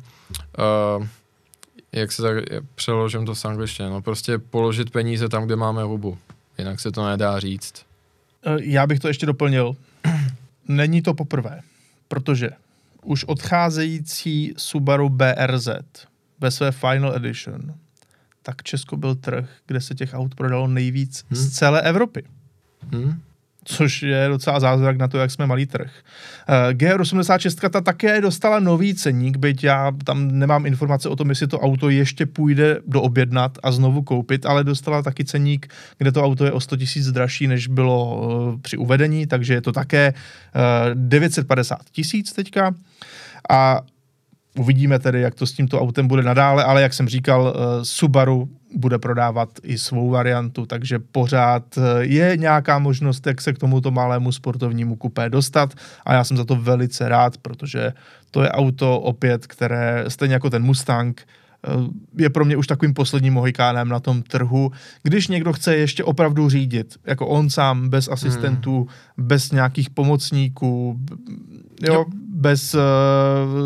uh, 0.98 1.06
jak 1.92 2.12
se 2.12 2.22
tak 2.22 2.36
přeložím 2.74 3.26
to 3.26 3.34
z 3.34 3.44
angličtiny, 3.44 3.90
no 3.90 4.02
prostě 4.02 4.38
položit 4.38 4.90
peníze 4.90 5.28
tam, 5.28 5.44
kde 5.46 5.56
máme 5.56 5.82
hubu. 5.82 6.18
Jinak 6.58 6.80
se 6.80 6.92
to 6.92 7.06
nedá 7.06 7.40
říct. 7.40 7.86
Eh, 8.46 8.56
já 8.60 8.86
bych 8.86 9.00
to 9.00 9.08
ještě 9.08 9.26
doplnil. 9.26 9.76
Není 10.68 11.02
to 11.02 11.14
poprvé, 11.14 11.60
protože 12.08 12.50
už 13.02 13.24
odcházející 13.24 14.54
Subaru 14.56 15.08
BRZ 15.08 15.68
ve 16.40 16.50
své 16.50 16.72
Final 16.72 17.16
Edition, 17.16 17.74
tak 18.42 18.62
Česko 18.62 18.96
byl 18.96 19.14
trh, 19.14 19.50
kde 19.66 19.80
se 19.80 19.94
těch 19.94 20.14
aut 20.14 20.34
prodalo 20.34 20.66
nejvíc 20.66 21.24
hmm. 21.28 21.36
z 21.36 21.50
celé 21.50 21.82
Evropy. 21.82 22.22
Hmm 22.92 23.22
což 23.68 24.02
je 24.02 24.28
docela 24.28 24.60
zázrak 24.60 24.98
na 24.98 25.08
to, 25.08 25.18
jak 25.18 25.30
jsme 25.30 25.46
malý 25.46 25.66
trh. 25.66 25.90
Uh, 26.48 26.72
GR86 26.72 27.70
ta 27.70 27.80
také 27.80 28.20
dostala 28.20 28.60
nový 28.60 28.94
ceník, 28.94 29.36
byť 29.36 29.64
já 29.64 29.92
tam 30.04 30.38
nemám 30.38 30.66
informace 30.66 31.08
o 31.08 31.16
tom, 31.16 31.28
jestli 31.28 31.46
to 31.46 31.60
auto 31.60 31.90
ještě 31.90 32.26
půjde 32.26 32.80
do 32.86 33.02
objednat 33.02 33.58
a 33.62 33.72
znovu 33.72 34.02
koupit, 34.02 34.46
ale 34.46 34.64
dostala 34.64 35.02
taky 35.02 35.24
ceník, 35.24 35.68
kde 35.98 36.12
to 36.12 36.24
auto 36.24 36.44
je 36.44 36.52
o 36.52 36.60
100 36.60 36.76
tisíc 36.76 37.12
dražší, 37.12 37.46
než 37.46 37.66
bylo 37.66 38.20
uh, 38.20 38.60
při 38.60 38.76
uvedení, 38.76 39.26
takže 39.26 39.54
je 39.54 39.60
to 39.60 39.72
také 39.72 40.14
uh, 40.14 40.94
950 40.94 41.78
tisíc 41.92 42.32
teďka. 42.32 42.74
A 43.50 43.80
Uvidíme 44.58 44.98
tedy, 44.98 45.20
jak 45.20 45.34
to 45.34 45.46
s 45.46 45.52
tímto 45.52 45.80
autem 45.80 46.08
bude 46.08 46.22
nadále, 46.22 46.64
ale 46.64 46.82
jak 46.82 46.94
jsem 46.94 47.08
říkal, 47.08 47.54
Subaru 47.82 48.48
bude 48.74 48.98
prodávat 48.98 49.48
i 49.62 49.78
svou 49.78 50.10
variantu, 50.10 50.66
takže 50.66 50.98
pořád 50.98 51.78
eh, 51.78 51.80
je 52.00 52.36
nějaká 52.36 52.78
možnost, 52.78 53.26
jak 53.26 53.40
se 53.40 53.52
k 53.52 53.58
tomuto 53.58 53.90
malému 53.90 54.32
sportovnímu 54.32 54.96
kupé 54.96 55.30
dostat 55.30 55.74
a 56.04 56.14
já 56.14 56.24
jsem 56.24 56.36
za 56.36 56.44
to 56.44 56.56
velice 56.56 57.08
rád, 57.08 57.38
protože 57.38 57.92
to 58.30 58.42
je 58.42 58.48
auto 58.48 59.00
opět, 59.00 59.46
které 59.46 60.04
stejně 60.08 60.34
jako 60.34 60.50
ten 60.50 60.62
Mustang 60.62 61.22
eh, 61.22 61.37
je 62.18 62.30
pro 62.30 62.44
mě 62.44 62.56
už 62.56 62.66
takovým 62.66 62.94
posledním 62.94 63.34
mohikánem 63.34 63.88
na 63.88 64.00
tom 64.00 64.22
trhu. 64.22 64.72
Když 65.02 65.28
někdo 65.28 65.52
chce 65.52 65.76
ještě 65.76 66.04
opravdu 66.04 66.48
řídit, 66.48 66.96
jako 67.04 67.26
on 67.26 67.50
sám, 67.50 67.88
bez 67.88 68.08
asistentů, 68.08 68.76
hmm. 68.76 69.26
bez 69.26 69.52
nějakých 69.52 69.90
pomocníků, 69.90 71.00
jo, 71.82 71.94
jo. 71.94 72.04
bez 72.28 72.74
uh, 72.74 72.80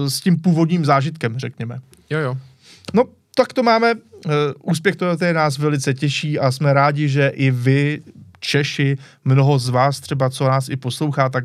s 0.09 0.21
tím 0.21 0.41
původním 0.41 0.85
zážitkem, 0.85 1.39
řekněme. 1.39 1.79
Jo, 2.11 2.19
jo. 2.19 2.37
No, 2.95 3.05
tak 3.37 3.53
to 3.53 3.63
máme. 3.63 3.95
Eh, 4.27 4.31
úspěch 4.63 4.97
Toyota 4.97 5.33
nás 5.33 5.59
velice 5.59 5.95
těší 5.95 6.39
a 6.39 6.51
jsme 6.53 6.73
rádi, 6.73 7.09
že 7.09 7.29
i 7.29 7.51
vy, 7.51 8.03
Češi, 8.41 8.99
mnoho 9.25 9.59
z 9.59 9.69
vás 9.69 10.01
třeba, 10.01 10.31
co 10.31 10.45
nás 10.45 10.69
i 10.69 10.77
poslouchá, 10.77 11.29
tak 11.29 11.45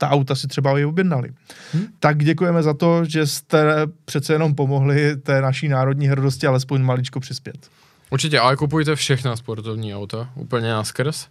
ta 0.00 0.10
auta 0.10 0.34
si 0.34 0.48
třeba 0.48 0.78
i 0.78 0.84
objednali. 0.84 1.30
Hmm. 1.72 1.86
Tak 1.98 2.24
děkujeme 2.24 2.62
za 2.62 2.74
to, 2.74 3.04
že 3.04 3.26
jste 3.26 3.86
přece 4.04 4.32
jenom 4.32 4.54
pomohli 4.54 5.16
té 5.16 5.40
naší 5.40 5.68
národní 5.68 6.06
hrdosti 6.06 6.46
alespoň 6.46 6.82
maličko 6.82 7.20
přispět. 7.20 7.70
Určitě, 8.10 8.40
ale 8.40 8.56
kupujte 8.56 8.96
všechna 8.96 9.36
sportovní 9.36 9.94
auta, 9.94 10.30
úplně 10.34 10.68
naskrz. 10.68 11.28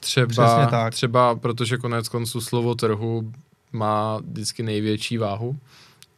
Třeba, 0.00 0.66
tak. 0.66 0.94
třeba 0.94 1.34
protože 1.34 1.76
konec 1.76 2.08
konců 2.08 2.40
slovo 2.40 2.74
trhu 2.74 3.32
má 3.72 4.18
vždycky 4.18 4.62
největší 4.62 5.18
váhu 5.18 5.56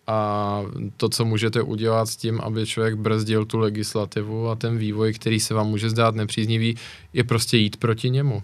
a 0.07 0.61
to, 0.97 1.09
co 1.09 1.25
můžete 1.25 1.63
udělat 1.63 2.07
s 2.07 2.17
tím, 2.17 2.41
aby 2.41 2.67
člověk 2.67 2.95
brzdil 2.95 3.45
tu 3.45 3.59
legislativu 3.59 4.49
a 4.49 4.55
ten 4.55 4.79
vývoj, 4.79 5.13
který 5.13 5.41
se 5.41 5.55
vám 5.55 5.67
může 5.67 5.91
zdát 5.91 6.15
nepříznivý, 6.15 6.77
je 7.13 7.25
prostě 7.25 7.57
jít 7.57 7.77
proti 7.77 8.11
němu. 8.11 8.43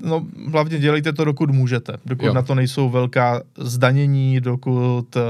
No, 0.00 0.26
hlavně 0.50 0.78
dělejte 0.78 1.12
to, 1.12 1.24
dokud 1.24 1.50
můžete. 1.50 1.92
Dokud 2.06 2.26
jo. 2.26 2.34
na 2.34 2.42
to 2.42 2.54
nejsou 2.54 2.90
velká 2.90 3.42
zdanění, 3.58 4.40
dokud 4.40 5.16
uh, 5.16 5.22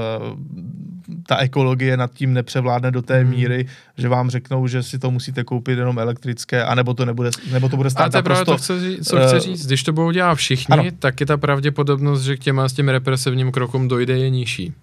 ta 1.27 1.37
ekologie 1.37 1.97
nad 1.97 2.13
tím 2.13 2.33
nepřevládne 2.33 2.91
do 2.91 3.01
té 3.01 3.19
hmm. 3.19 3.29
míry, 3.29 3.65
že 3.97 4.09
vám 4.09 4.29
řeknou, 4.29 4.67
že 4.67 4.83
si 4.83 4.99
to 4.99 5.11
musíte 5.11 5.43
koupit 5.43 5.79
jenom 5.79 5.99
elektrické, 5.99 6.63
anebo 6.63 6.93
to, 6.93 7.05
nebude, 7.05 7.29
nebo 7.51 7.69
to 7.69 7.77
bude 7.77 7.89
stát 7.89 8.01
Ale 8.01 8.11
to 8.11 8.17
je 8.17 8.23
právě 8.23 8.45
to, 8.45 8.57
chce, 8.57 8.73
co 9.03 9.15
uh, 9.15 9.25
chce 9.25 9.39
říct. 9.39 9.65
Když 9.65 9.83
to 9.83 9.93
budou 9.93 10.11
dělat 10.11 10.35
všichni, 10.35 10.73
ano. 10.73 10.83
tak 10.99 11.19
je 11.19 11.25
ta 11.25 11.37
pravděpodobnost, 11.37 12.21
že 12.21 12.37
k 12.37 12.39
těm, 12.39 12.59
s 12.59 12.73
těm 12.73 12.89
represivním 12.89 13.51
krokům 13.51 13.87
dojde, 13.87 14.17
je 14.17 14.29
nižší. 14.29 14.73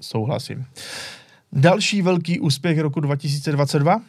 Souhlasím. 0.00 0.64
Další 1.52 2.02
velký 2.02 2.40
úspěch 2.40 2.78
roku 2.78 3.00
2022? 3.00 4.00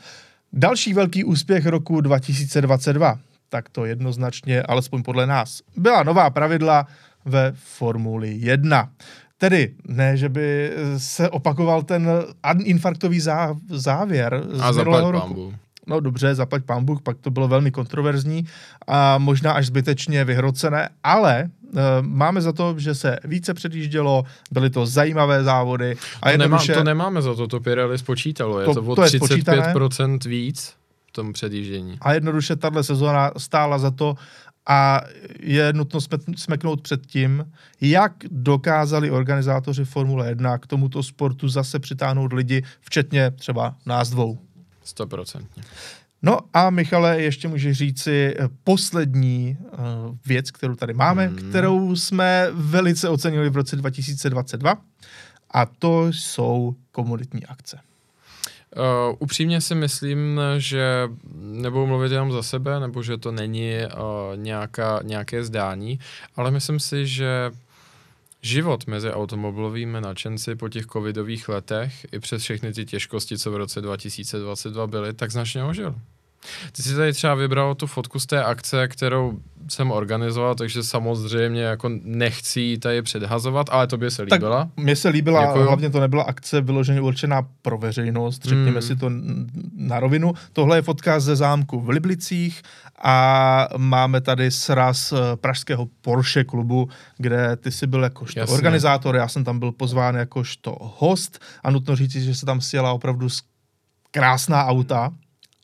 Další 0.53 0.93
velký 0.93 1.23
úspěch 1.23 1.65
roku 1.65 2.01
2022, 2.01 3.19
tak 3.49 3.69
to 3.69 3.85
jednoznačně, 3.85 4.61
alespoň 4.61 5.03
podle 5.03 5.27
nás, 5.27 5.61
byla 5.77 6.03
nová 6.03 6.29
pravidla 6.29 6.87
ve 7.25 7.53
Formuli 7.55 8.33
1. 8.33 8.89
Tedy 9.37 9.73
ne, 9.87 10.17
že 10.17 10.29
by 10.29 10.71
se 10.97 11.29
opakoval 11.29 11.83
ten 11.83 12.09
infarktový 12.63 13.19
zá, 13.19 13.55
závěr 13.69 14.43
z 14.51 14.61
A 14.61 14.71
minulého 14.71 15.11
roku. 15.11 15.27
Pambu. 15.27 15.53
No 15.87 15.99
dobře, 15.99 16.35
zaplať 16.35 16.63
pán 16.63 16.85
Bůh, 16.85 17.01
pak 17.01 17.17
to 17.17 17.31
bylo 17.31 17.47
velmi 17.47 17.71
kontroverzní 17.71 18.45
a 18.87 19.17
možná 19.17 19.51
až 19.51 19.65
zbytečně 19.65 20.25
vyhrocené, 20.25 20.89
ale 21.03 21.49
Eh, 21.77 22.01
máme 22.01 22.41
za 22.41 22.53
to, 22.53 22.75
že 22.77 22.95
se 22.95 23.19
více 23.23 23.53
předjíždělo, 23.53 24.23
byly 24.51 24.69
to 24.69 24.85
zajímavé 24.85 25.43
závody. 25.43 25.97
A 26.21 26.31
to, 26.31 26.37
nemá, 26.37 26.59
to 26.73 26.83
nemáme 26.83 27.21
za 27.21 27.35
to, 27.35 27.47
to 27.47 27.59
Pirelli 27.59 27.97
spočítalo, 27.97 28.59
je 28.59 28.65
to, 28.65 28.73
to 28.73 28.81
o 28.81 28.95
to 28.95 29.01
35% 29.01 30.19
je 30.23 30.29
víc 30.29 30.73
tom 31.11 31.33
předjíždění. 31.33 31.97
A 32.01 32.13
jednoduše 32.13 32.55
tahle 32.55 32.83
sezóna 32.83 33.31
stála 33.37 33.79
za 33.79 33.91
to 33.91 34.15
a 34.67 35.01
je 35.39 35.73
nutno 35.73 35.99
smeknout 36.35 36.81
před 36.81 37.05
tím, 37.05 37.51
jak 37.81 38.13
dokázali 38.31 39.11
organizátoři 39.11 39.85
Formule 39.85 40.29
1 40.29 40.57
k 40.57 40.67
tomuto 40.67 41.03
sportu 41.03 41.47
zase 41.47 41.79
přitáhnout 41.79 42.33
lidi, 42.33 42.63
včetně 42.81 43.31
třeba 43.31 43.75
nás 43.85 44.09
dvou. 44.09 44.39
100%. 44.85 45.45
No 46.21 46.39
a 46.53 46.69
Michale, 46.69 47.21
ještě 47.21 47.47
můžeš 47.47 47.77
říci 47.77 48.35
eh, 48.39 48.47
poslední 48.63 49.57
uh, 49.61 50.15
věc, 50.25 50.51
kterou 50.51 50.75
tady 50.75 50.93
máme, 50.93 51.27
hmm. 51.27 51.49
kterou 51.49 51.95
jsme 51.95 52.47
velice 52.53 53.09
ocenili 53.09 53.49
v 53.49 53.55
roce 53.55 53.75
2022 53.75 54.77
a 55.51 55.65
to 55.65 56.07
jsou 56.07 56.75
komunitní 56.91 57.45
akce. 57.45 57.79
Uh, 58.77 59.15
upřímně 59.19 59.61
si 59.61 59.75
myslím, 59.75 60.41
že 60.57 61.09
nebudu 61.41 61.87
mluvit 61.87 62.11
jenom 62.11 62.31
za 62.31 62.43
sebe, 62.43 62.79
nebo 62.79 63.03
že 63.03 63.17
to 63.17 63.31
není 63.31 63.73
uh, 63.83 64.37
nějaká, 64.37 64.99
nějaké 65.03 65.43
zdání, 65.43 65.99
ale 66.35 66.51
myslím 66.51 66.79
si, 66.79 67.07
že 67.07 67.51
Život 68.41 68.87
mezi 68.87 69.11
automobilovými 69.11 70.01
nadšenci 70.01 70.55
po 70.55 70.69
těch 70.69 70.85
covidových 70.85 71.49
letech 71.49 72.05
i 72.11 72.19
přes 72.19 72.41
všechny 72.41 72.73
ty 72.73 72.85
těžkosti, 72.85 73.37
co 73.37 73.51
v 73.51 73.55
roce 73.55 73.81
2022 73.81 74.87
byly, 74.87 75.13
tak 75.13 75.31
značně 75.31 75.63
ožil. 75.63 75.95
Ty 76.71 76.83
jsi 76.83 76.95
tady 76.95 77.13
třeba 77.13 77.35
vybral 77.35 77.75
tu 77.75 77.87
fotku 77.87 78.19
z 78.19 78.25
té 78.25 78.43
akce, 78.43 78.87
kterou 78.87 79.39
jsem 79.67 79.91
organizoval, 79.91 80.55
takže 80.55 80.83
samozřejmě 80.83 81.61
jako 81.61 81.89
nechci 82.03 82.77
tady 82.77 83.01
předhazovat, 83.01 83.67
ale 83.69 83.87
to 83.87 83.97
by 83.97 84.11
se 84.11 84.21
líbila. 84.21 84.65
Tak 84.65 84.83
mně 84.83 84.95
se 84.95 85.09
líbila, 85.09 85.45
Děkuju. 85.45 85.65
hlavně 85.65 85.89
to 85.89 85.99
nebyla 85.99 86.23
akce 86.23 86.61
vyloženě 86.61 87.01
určená 87.01 87.41
pro 87.61 87.77
veřejnost, 87.77 88.45
řekněme 88.45 88.71
mm. 88.71 88.81
si 88.81 88.95
to 88.95 89.11
na 89.77 89.99
rovinu. 89.99 90.33
Tohle 90.53 90.77
je 90.77 90.81
fotka 90.81 91.19
ze 91.19 91.35
zámku 91.35 91.79
v 91.79 91.89
Liblicích 91.89 92.61
a 93.03 93.67
máme 93.77 94.21
tady 94.21 94.51
sraz 94.51 95.11
eh, 95.11 95.15
pražského 95.35 95.87
Porsche 96.01 96.43
klubu, 96.43 96.89
kde 97.17 97.55
ty 97.55 97.71
jsi 97.71 97.87
byl 97.87 98.03
jakožto 98.03 98.39
Jasně. 98.39 98.55
organizátor, 98.55 99.15
já 99.15 99.27
jsem 99.27 99.43
tam 99.43 99.59
byl 99.59 99.71
pozván 99.71 100.15
jakožto 100.15 100.77
host 100.79 101.39
a 101.63 101.71
nutno 101.71 101.95
říct, 101.95 102.11
že 102.15 102.35
se 102.35 102.45
tam 102.45 102.61
sjela 102.61 102.93
opravdu 102.93 103.27
krásná 104.11 104.65
auta, 104.65 105.11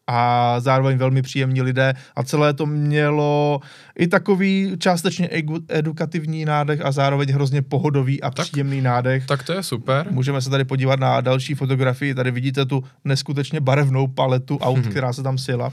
a 0.07 0.55
zároveň 0.59 0.97
velmi 0.97 1.21
příjemní 1.21 1.61
lidé. 1.61 1.93
A 2.15 2.23
celé 2.23 2.53
to 2.53 2.65
mělo 2.65 3.59
i 3.99 4.07
takový 4.07 4.75
částečně 4.79 5.29
edukativní 5.69 6.45
nádech 6.45 6.81
a 6.85 6.91
zároveň 6.91 7.31
hrozně 7.31 7.61
pohodový 7.61 8.21
a 8.21 8.31
tak, 8.31 8.47
příjemný 8.47 8.81
nádech. 8.81 9.25
Tak 9.25 9.43
to 9.43 9.53
je 9.53 9.63
super. 9.63 10.07
Můžeme 10.11 10.41
se 10.41 10.49
tady 10.49 10.65
podívat 10.65 10.99
na 10.99 11.21
další 11.21 11.53
fotografii, 11.53 12.15
tady 12.15 12.31
vidíte 12.31 12.65
tu 12.65 12.83
neskutečně 13.03 13.61
barevnou 13.61 14.07
paletu 14.07 14.57
aut, 14.57 14.77
hmm. 14.77 14.91
která 14.91 15.13
se 15.13 15.23
tam 15.23 15.37
sjela. 15.37 15.71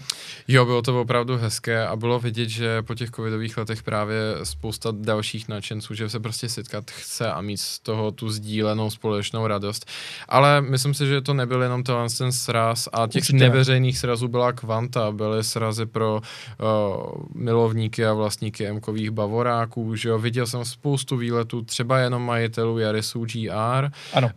Jo, 0.48 0.64
bylo 0.64 0.82
to 0.82 1.00
opravdu 1.00 1.36
hezké 1.36 1.86
a 1.86 1.96
bylo 1.96 2.20
vidět, 2.20 2.48
že 2.48 2.82
po 2.82 2.94
těch 2.94 3.10
covidových 3.10 3.56
letech 3.56 3.82
právě 3.82 4.16
spousta 4.42 4.92
dalších 4.92 5.48
nadšenců, 5.48 5.94
že 5.94 6.08
se 6.08 6.20
prostě 6.20 6.48
setkat 6.48 6.90
chce 6.90 7.32
a 7.32 7.40
mít 7.40 7.60
z 7.60 7.78
toho 7.78 8.10
tu 8.10 8.30
sdílenou 8.30 8.90
společnou 8.90 9.46
radost. 9.46 9.86
Ale 10.28 10.60
myslím 10.60 10.94
si, 10.94 11.06
že 11.06 11.20
to 11.20 11.34
nebyl 11.34 11.62
jenom 11.62 11.82
ten 11.82 12.32
sraz 12.32 12.88
a 12.92 13.06
těch 13.06 13.20
Určitě. 13.20 13.38
neveřejných 13.38 13.98
srazů 13.98 14.28
byla 14.28 14.52
kvanta, 14.52 15.12
byly 15.12 15.44
srazy 15.44 15.86
pro 15.86 16.20
uh, 16.20 17.24
milovníky 17.34 18.06
a 18.06 18.11
vlastníky 18.12 18.72
Mkových 18.72 19.10
bavoráků, 19.10 19.96
že 19.96 20.08
jo, 20.08 20.18
viděl 20.18 20.46
jsem 20.46 20.64
spoustu 20.64 21.16
výletů, 21.16 21.62
třeba 21.62 21.98
jenom 21.98 22.22
majitelů 22.22 22.78
Yarisů 22.78 23.24
GR. 23.24 23.90
Ano. 24.14 24.30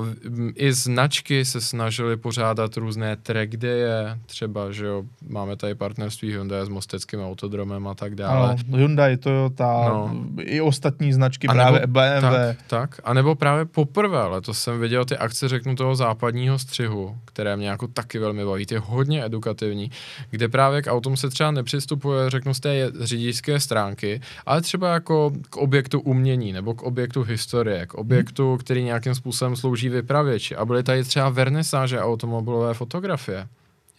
Uh, 0.00 0.08
I 0.54 0.72
značky 0.72 1.44
se 1.44 1.60
snažili 1.60 2.16
pořádat 2.16 2.76
různé 2.76 3.16
track 3.16 3.56
daye, 3.56 4.18
třeba, 4.26 4.72
že 4.72 4.86
jo, 4.86 5.02
máme 5.28 5.56
tady 5.56 5.74
partnerství 5.74 6.30
Hyundai 6.30 6.66
s 6.66 6.68
Mosteckým 6.68 7.20
autodromem 7.20 7.88
a 7.88 7.94
tak 7.94 8.14
dále. 8.14 8.48
Ano, 8.50 8.76
Hyundai, 8.76 9.16
Toyota, 9.16 9.88
no. 9.88 10.16
i 10.40 10.60
ostatní 10.60 11.12
značky, 11.12 11.46
a 11.46 11.52
právě 11.52 11.80
nebo, 11.80 11.92
BMW. 11.92 12.32
Tak, 12.32 12.56
tak, 12.66 13.00
a 13.04 13.14
nebo 13.14 13.34
právě 13.34 13.64
poprvé 13.64 14.26
letos 14.26 14.62
jsem 14.62 14.80
viděl 14.80 15.04
ty 15.04 15.16
akce, 15.16 15.48
řeknu 15.48 15.76
toho 15.76 15.96
západního 15.96 16.58
střihu, 16.58 17.16
které 17.24 17.56
mě 17.56 17.68
jako 17.68 17.88
taky 17.88 18.18
velmi 18.18 18.44
baví, 18.44 18.66
ty 18.66 18.76
hodně 18.76 19.24
edukativní, 19.24 19.90
kde 20.30 20.48
právě 20.48 20.82
k 20.82 20.92
autům 20.92 21.16
se 21.16 21.30
třeba 21.30 21.50
nepřistupuje, 21.50 22.30
řeknu 22.30 22.54
z 22.54 22.60
té 22.60 22.90
řidičské 23.20 23.60
stránky, 23.60 24.20
ale 24.46 24.60
třeba 24.62 24.92
jako 24.92 25.32
k 25.50 25.56
objektu 25.56 26.00
umění 26.00 26.52
nebo 26.52 26.74
k 26.74 26.82
objektu 26.82 27.22
historie, 27.22 27.86
k 27.86 27.94
objektu, 27.94 28.56
který 28.56 28.84
nějakým 28.84 29.14
způsobem 29.14 29.56
slouží 29.56 29.88
vypravěči. 29.88 30.56
A 30.56 30.64
byly 30.64 30.82
tady 30.82 31.04
třeba 31.04 31.28
vernisáže 31.28 32.00
automobilové 32.00 32.74
fotografie 32.74 33.48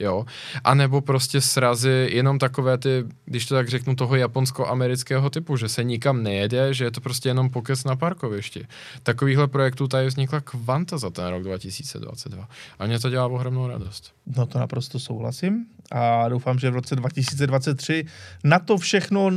jo. 0.01 0.25
A 0.63 0.73
nebo 0.73 1.01
prostě 1.01 1.41
srazy 1.41 2.09
jenom 2.11 2.39
takové 2.39 2.77
ty, 2.77 3.03
když 3.25 3.45
to 3.45 3.55
tak 3.55 3.69
řeknu, 3.69 3.95
toho 3.95 4.15
japonsko-amerického 4.15 5.29
typu, 5.29 5.57
že 5.57 5.69
se 5.69 5.83
nikam 5.83 6.23
nejede, 6.23 6.73
že 6.73 6.83
je 6.83 6.91
to 6.91 7.01
prostě 7.01 7.29
jenom 7.29 7.49
pokec 7.49 7.83
na 7.83 7.95
parkovišti. 7.95 8.67
Takovýchhle 9.03 9.47
projektů 9.47 9.87
tady 9.87 10.07
vznikla 10.07 10.41
kvanta 10.41 10.97
za 10.97 11.09
ten 11.09 11.27
rok 11.27 11.43
2022. 11.43 12.47
A 12.79 12.85
mě 12.85 12.99
to 12.99 13.09
dělá 13.09 13.27
ohromnou 13.27 13.67
radost. 13.67 14.13
No 14.35 14.45
to 14.45 14.59
naprosto 14.59 14.99
souhlasím 14.99 15.65
a 15.91 16.29
doufám, 16.29 16.59
že 16.59 16.69
v 16.69 16.73
roce 16.73 16.95
2023 16.95 18.05
na 18.43 18.59
to 18.59 18.77
všechno 18.77 19.31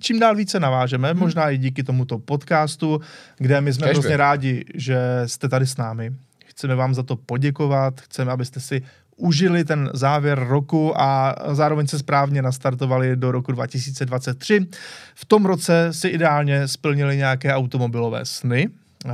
čím 0.00 0.18
dál 0.18 0.34
více 0.34 0.60
navážeme, 0.60 1.10
hmm. 1.10 1.20
možná 1.20 1.50
i 1.50 1.58
díky 1.58 1.82
tomuto 1.82 2.18
podcastu, 2.18 3.00
kde 3.38 3.60
my 3.60 3.72
jsme 3.72 3.86
Kežby. 3.86 4.00
hrozně 4.00 4.16
rádi, 4.16 4.64
že 4.74 4.98
jste 5.26 5.48
tady 5.48 5.66
s 5.66 5.76
námi. 5.76 6.12
Chceme 6.46 6.74
vám 6.74 6.94
za 6.94 7.02
to 7.02 7.16
poděkovat, 7.16 8.00
chceme, 8.00 8.32
abyste 8.32 8.60
si 8.60 8.82
užili 9.18 9.64
ten 9.64 9.90
závěr 9.94 10.44
roku 10.48 11.00
a 11.00 11.34
zároveň 11.52 11.86
se 11.86 11.98
správně 11.98 12.42
nastartovali 12.42 13.16
do 13.16 13.32
roku 13.32 13.52
2023. 13.52 14.66
V 15.14 15.24
tom 15.24 15.46
roce 15.46 15.88
si 15.92 16.08
ideálně 16.08 16.68
splnili 16.68 17.16
nějaké 17.16 17.54
automobilové 17.54 18.24
sny, 18.24 18.68
eh, 19.06 19.10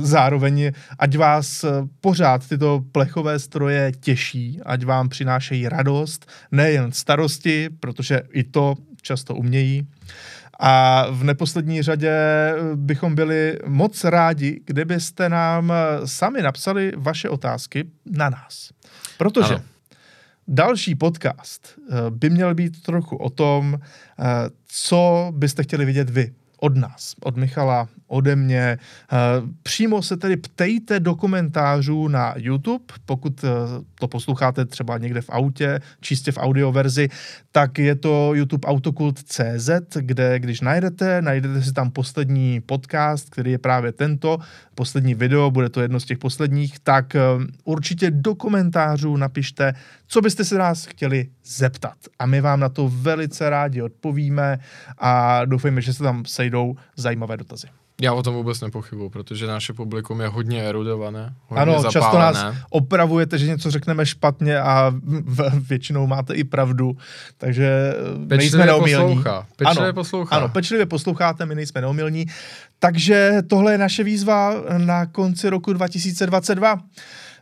Zároveň, 0.00 0.72
ať 0.98 1.16
vás 1.16 1.64
pořád 2.00 2.48
tyto 2.48 2.84
plechové 2.92 3.38
stroje 3.38 3.92
těší, 4.00 4.60
ať 4.66 4.84
vám 4.84 5.08
přinášejí 5.08 5.68
radost, 5.68 6.26
nejen 6.52 6.92
starosti, 6.92 7.68
protože 7.80 8.22
i 8.32 8.44
to 8.44 8.74
často 9.02 9.34
umějí. 9.34 9.86
A 10.62 11.06
v 11.10 11.24
neposlední 11.24 11.82
řadě 11.82 12.12
bychom 12.74 13.14
byli 13.14 13.58
moc 13.66 14.04
rádi, 14.04 14.60
kdybyste 14.64 15.28
nám 15.28 15.72
sami 16.04 16.42
napsali 16.42 16.92
vaše 16.96 17.28
otázky 17.28 17.84
na 18.06 18.30
nás. 18.30 18.70
Protože 19.20 19.54
ano. 19.54 19.64
další 20.48 20.94
podcast 20.94 21.78
eh, 21.78 22.10
by 22.10 22.30
měl 22.30 22.54
být 22.54 22.82
trochu 22.82 23.16
o 23.16 23.30
tom, 23.30 23.78
eh, 23.80 24.24
co 24.66 25.32
byste 25.36 25.62
chtěli 25.62 25.84
vidět 25.84 26.10
vy 26.10 26.32
od 26.60 26.76
nás, 26.76 27.14
od 27.22 27.36
Michala, 27.36 27.88
ode 28.10 28.36
mě. 28.36 28.78
Eh, 28.78 29.16
přímo 29.62 30.02
se 30.02 30.16
tedy 30.16 30.36
ptejte 30.36 31.00
do 31.00 31.14
komentářů 31.14 32.08
na 32.08 32.34
YouTube, 32.36 32.84
pokud 33.06 33.44
to 33.94 34.08
posloucháte 34.08 34.64
třeba 34.64 34.98
někde 34.98 35.20
v 35.20 35.30
autě, 35.30 35.80
čistě 36.00 36.32
v 36.32 36.38
audioverzi, 36.38 37.08
tak 37.52 37.78
je 37.78 37.94
to 37.94 38.34
YouTube 38.34 38.68
Autokult.cz, 38.68 39.70
kde 40.00 40.38
když 40.38 40.60
najdete, 40.60 41.22
najdete 41.22 41.62
si 41.62 41.72
tam 41.72 41.90
poslední 41.90 42.60
podcast, 42.60 43.30
který 43.30 43.50
je 43.50 43.58
právě 43.58 43.92
tento, 43.92 44.38
poslední 44.74 45.14
video, 45.14 45.50
bude 45.50 45.68
to 45.68 45.80
jedno 45.80 46.00
z 46.00 46.04
těch 46.04 46.18
posledních, 46.18 46.78
tak 46.78 47.14
eh, 47.14 47.20
určitě 47.64 48.10
do 48.10 48.34
komentářů 48.34 49.16
napište, 49.16 49.74
co 50.06 50.20
byste 50.20 50.44
se 50.44 50.58
nás 50.58 50.86
chtěli 50.86 51.28
zeptat. 51.44 51.96
A 52.18 52.26
my 52.26 52.40
vám 52.40 52.60
na 52.60 52.68
to 52.68 52.88
velice 52.88 53.50
rádi 53.50 53.82
odpovíme 53.82 54.58
a 54.98 55.44
doufejme, 55.44 55.80
že 55.80 55.92
se 55.94 56.02
tam 56.02 56.24
sejdou 56.24 56.74
zajímavé 56.96 57.36
dotazy. 57.36 57.79
Já 58.02 58.12
o 58.12 58.22
tom 58.22 58.34
vůbec 58.34 58.60
nepochybuju, 58.60 59.08
protože 59.08 59.46
naše 59.46 59.72
publikum 59.72 60.20
je 60.20 60.28
hodně 60.28 60.62
erudované. 60.62 61.34
Hodně 61.46 61.62
ano, 61.62 61.72
zapálené. 61.72 61.92
často 61.92 62.18
nás 62.18 62.56
opravujete, 62.70 63.38
že 63.38 63.46
něco 63.46 63.70
řekneme 63.70 64.06
špatně 64.06 64.60
a 64.60 64.92
většinou 65.68 66.06
máte 66.06 66.34
i 66.34 66.44
pravdu, 66.44 66.96
takže 67.38 67.94
pečlivě 68.28 68.38
nejsme 68.38 68.66
neomilní. 68.66 69.14
Poslouchá. 69.14 69.46
Pečlivě 69.56 69.88
ano, 69.88 69.92
poslouchá. 69.92 70.36
Ano, 70.36 70.48
pečlivě 70.48 70.86
posloucháte, 70.86 71.46
my 71.46 71.54
nejsme 71.54 71.80
neomilní. 71.80 72.26
Takže 72.78 73.42
tohle 73.46 73.72
je 73.72 73.78
naše 73.78 74.04
výzva 74.04 74.54
na 74.78 75.06
konci 75.06 75.50
roku 75.50 75.72
2022. 75.72 76.78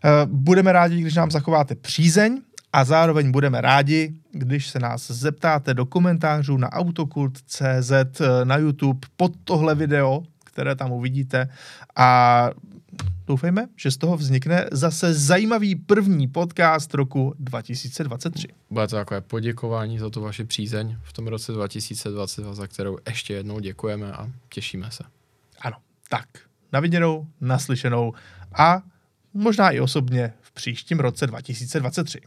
Eh, 0.05 0.11
budeme 0.27 0.73
rádi, 0.73 1.01
když 1.01 1.15
nám 1.15 1.31
zachováte 1.31 1.75
přízeň 1.75 2.41
a 2.73 2.85
zároveň 2.85 3.31
budeme 3.31 3.61
rádi, 3.61 4.15
když 4.33 4.69
se 4.69 4.79
nás 4.79 5.11
zeptáte 5.11 5.75
do 5.75 5.87
komentářů 5.87 6.57
na 6.57 6.73
autokult.cz 6.73 7.91
eh, 7.91 8.45
na 8.45 8.57
YouTube 8.57 9.09
pod 9.17 9.33
tohle 9.45 9.75
video, 9.75 10.23
které 10.59 10.77
tam 10.77 10.93
uvidíte 10.93 11.49
a 11.97 12.51
doufejme, 13.27 13.69
že 13.77 13.91
z 13.91 13.97
toho 13.97 14.17
vznikne 14.17 14.67
zase 14.73 15.15
zajímavý 15.15 15.75
první 15.75 16.29
podcast 16.29 16.95
roku 16.95 17.35
2023. 17.39 18.49
Bude 18.71 18.87
to 18.87 18.97
takové 18.97 19.21
poděkování 19.21 19.99
za 19.99 20.11
tu 20.11 20.21
vaši 20.21 20.45
přízeň 20.45 20.97
v 21.03 21.13
tom 21.13 21.27
roce 21.27 21.53
2022, 21.53 22.55
za 22.55 22.67
kterou 22.67 22.99
ještě 23.07 23.35
jednou 23.35 23.61
děkujeme 23.61 24.13
a 24.13 24.29
těšíme 24.49 24.91
se. 24.91 25.05
Ano, 25.61 25.77
tak, 26.09 26.27
na 26.73 26.81
viděnou, 26.81 27.27
naslyšenou 27.41 28.13
a 28.59 28.83
možná 29.35 29.71
i 29.71 29.81
osobně 29.81 30.33
v 30.41 30.53
příštím 30.53 31.01
roce 31.01 31.27
2023. 31.27 32.21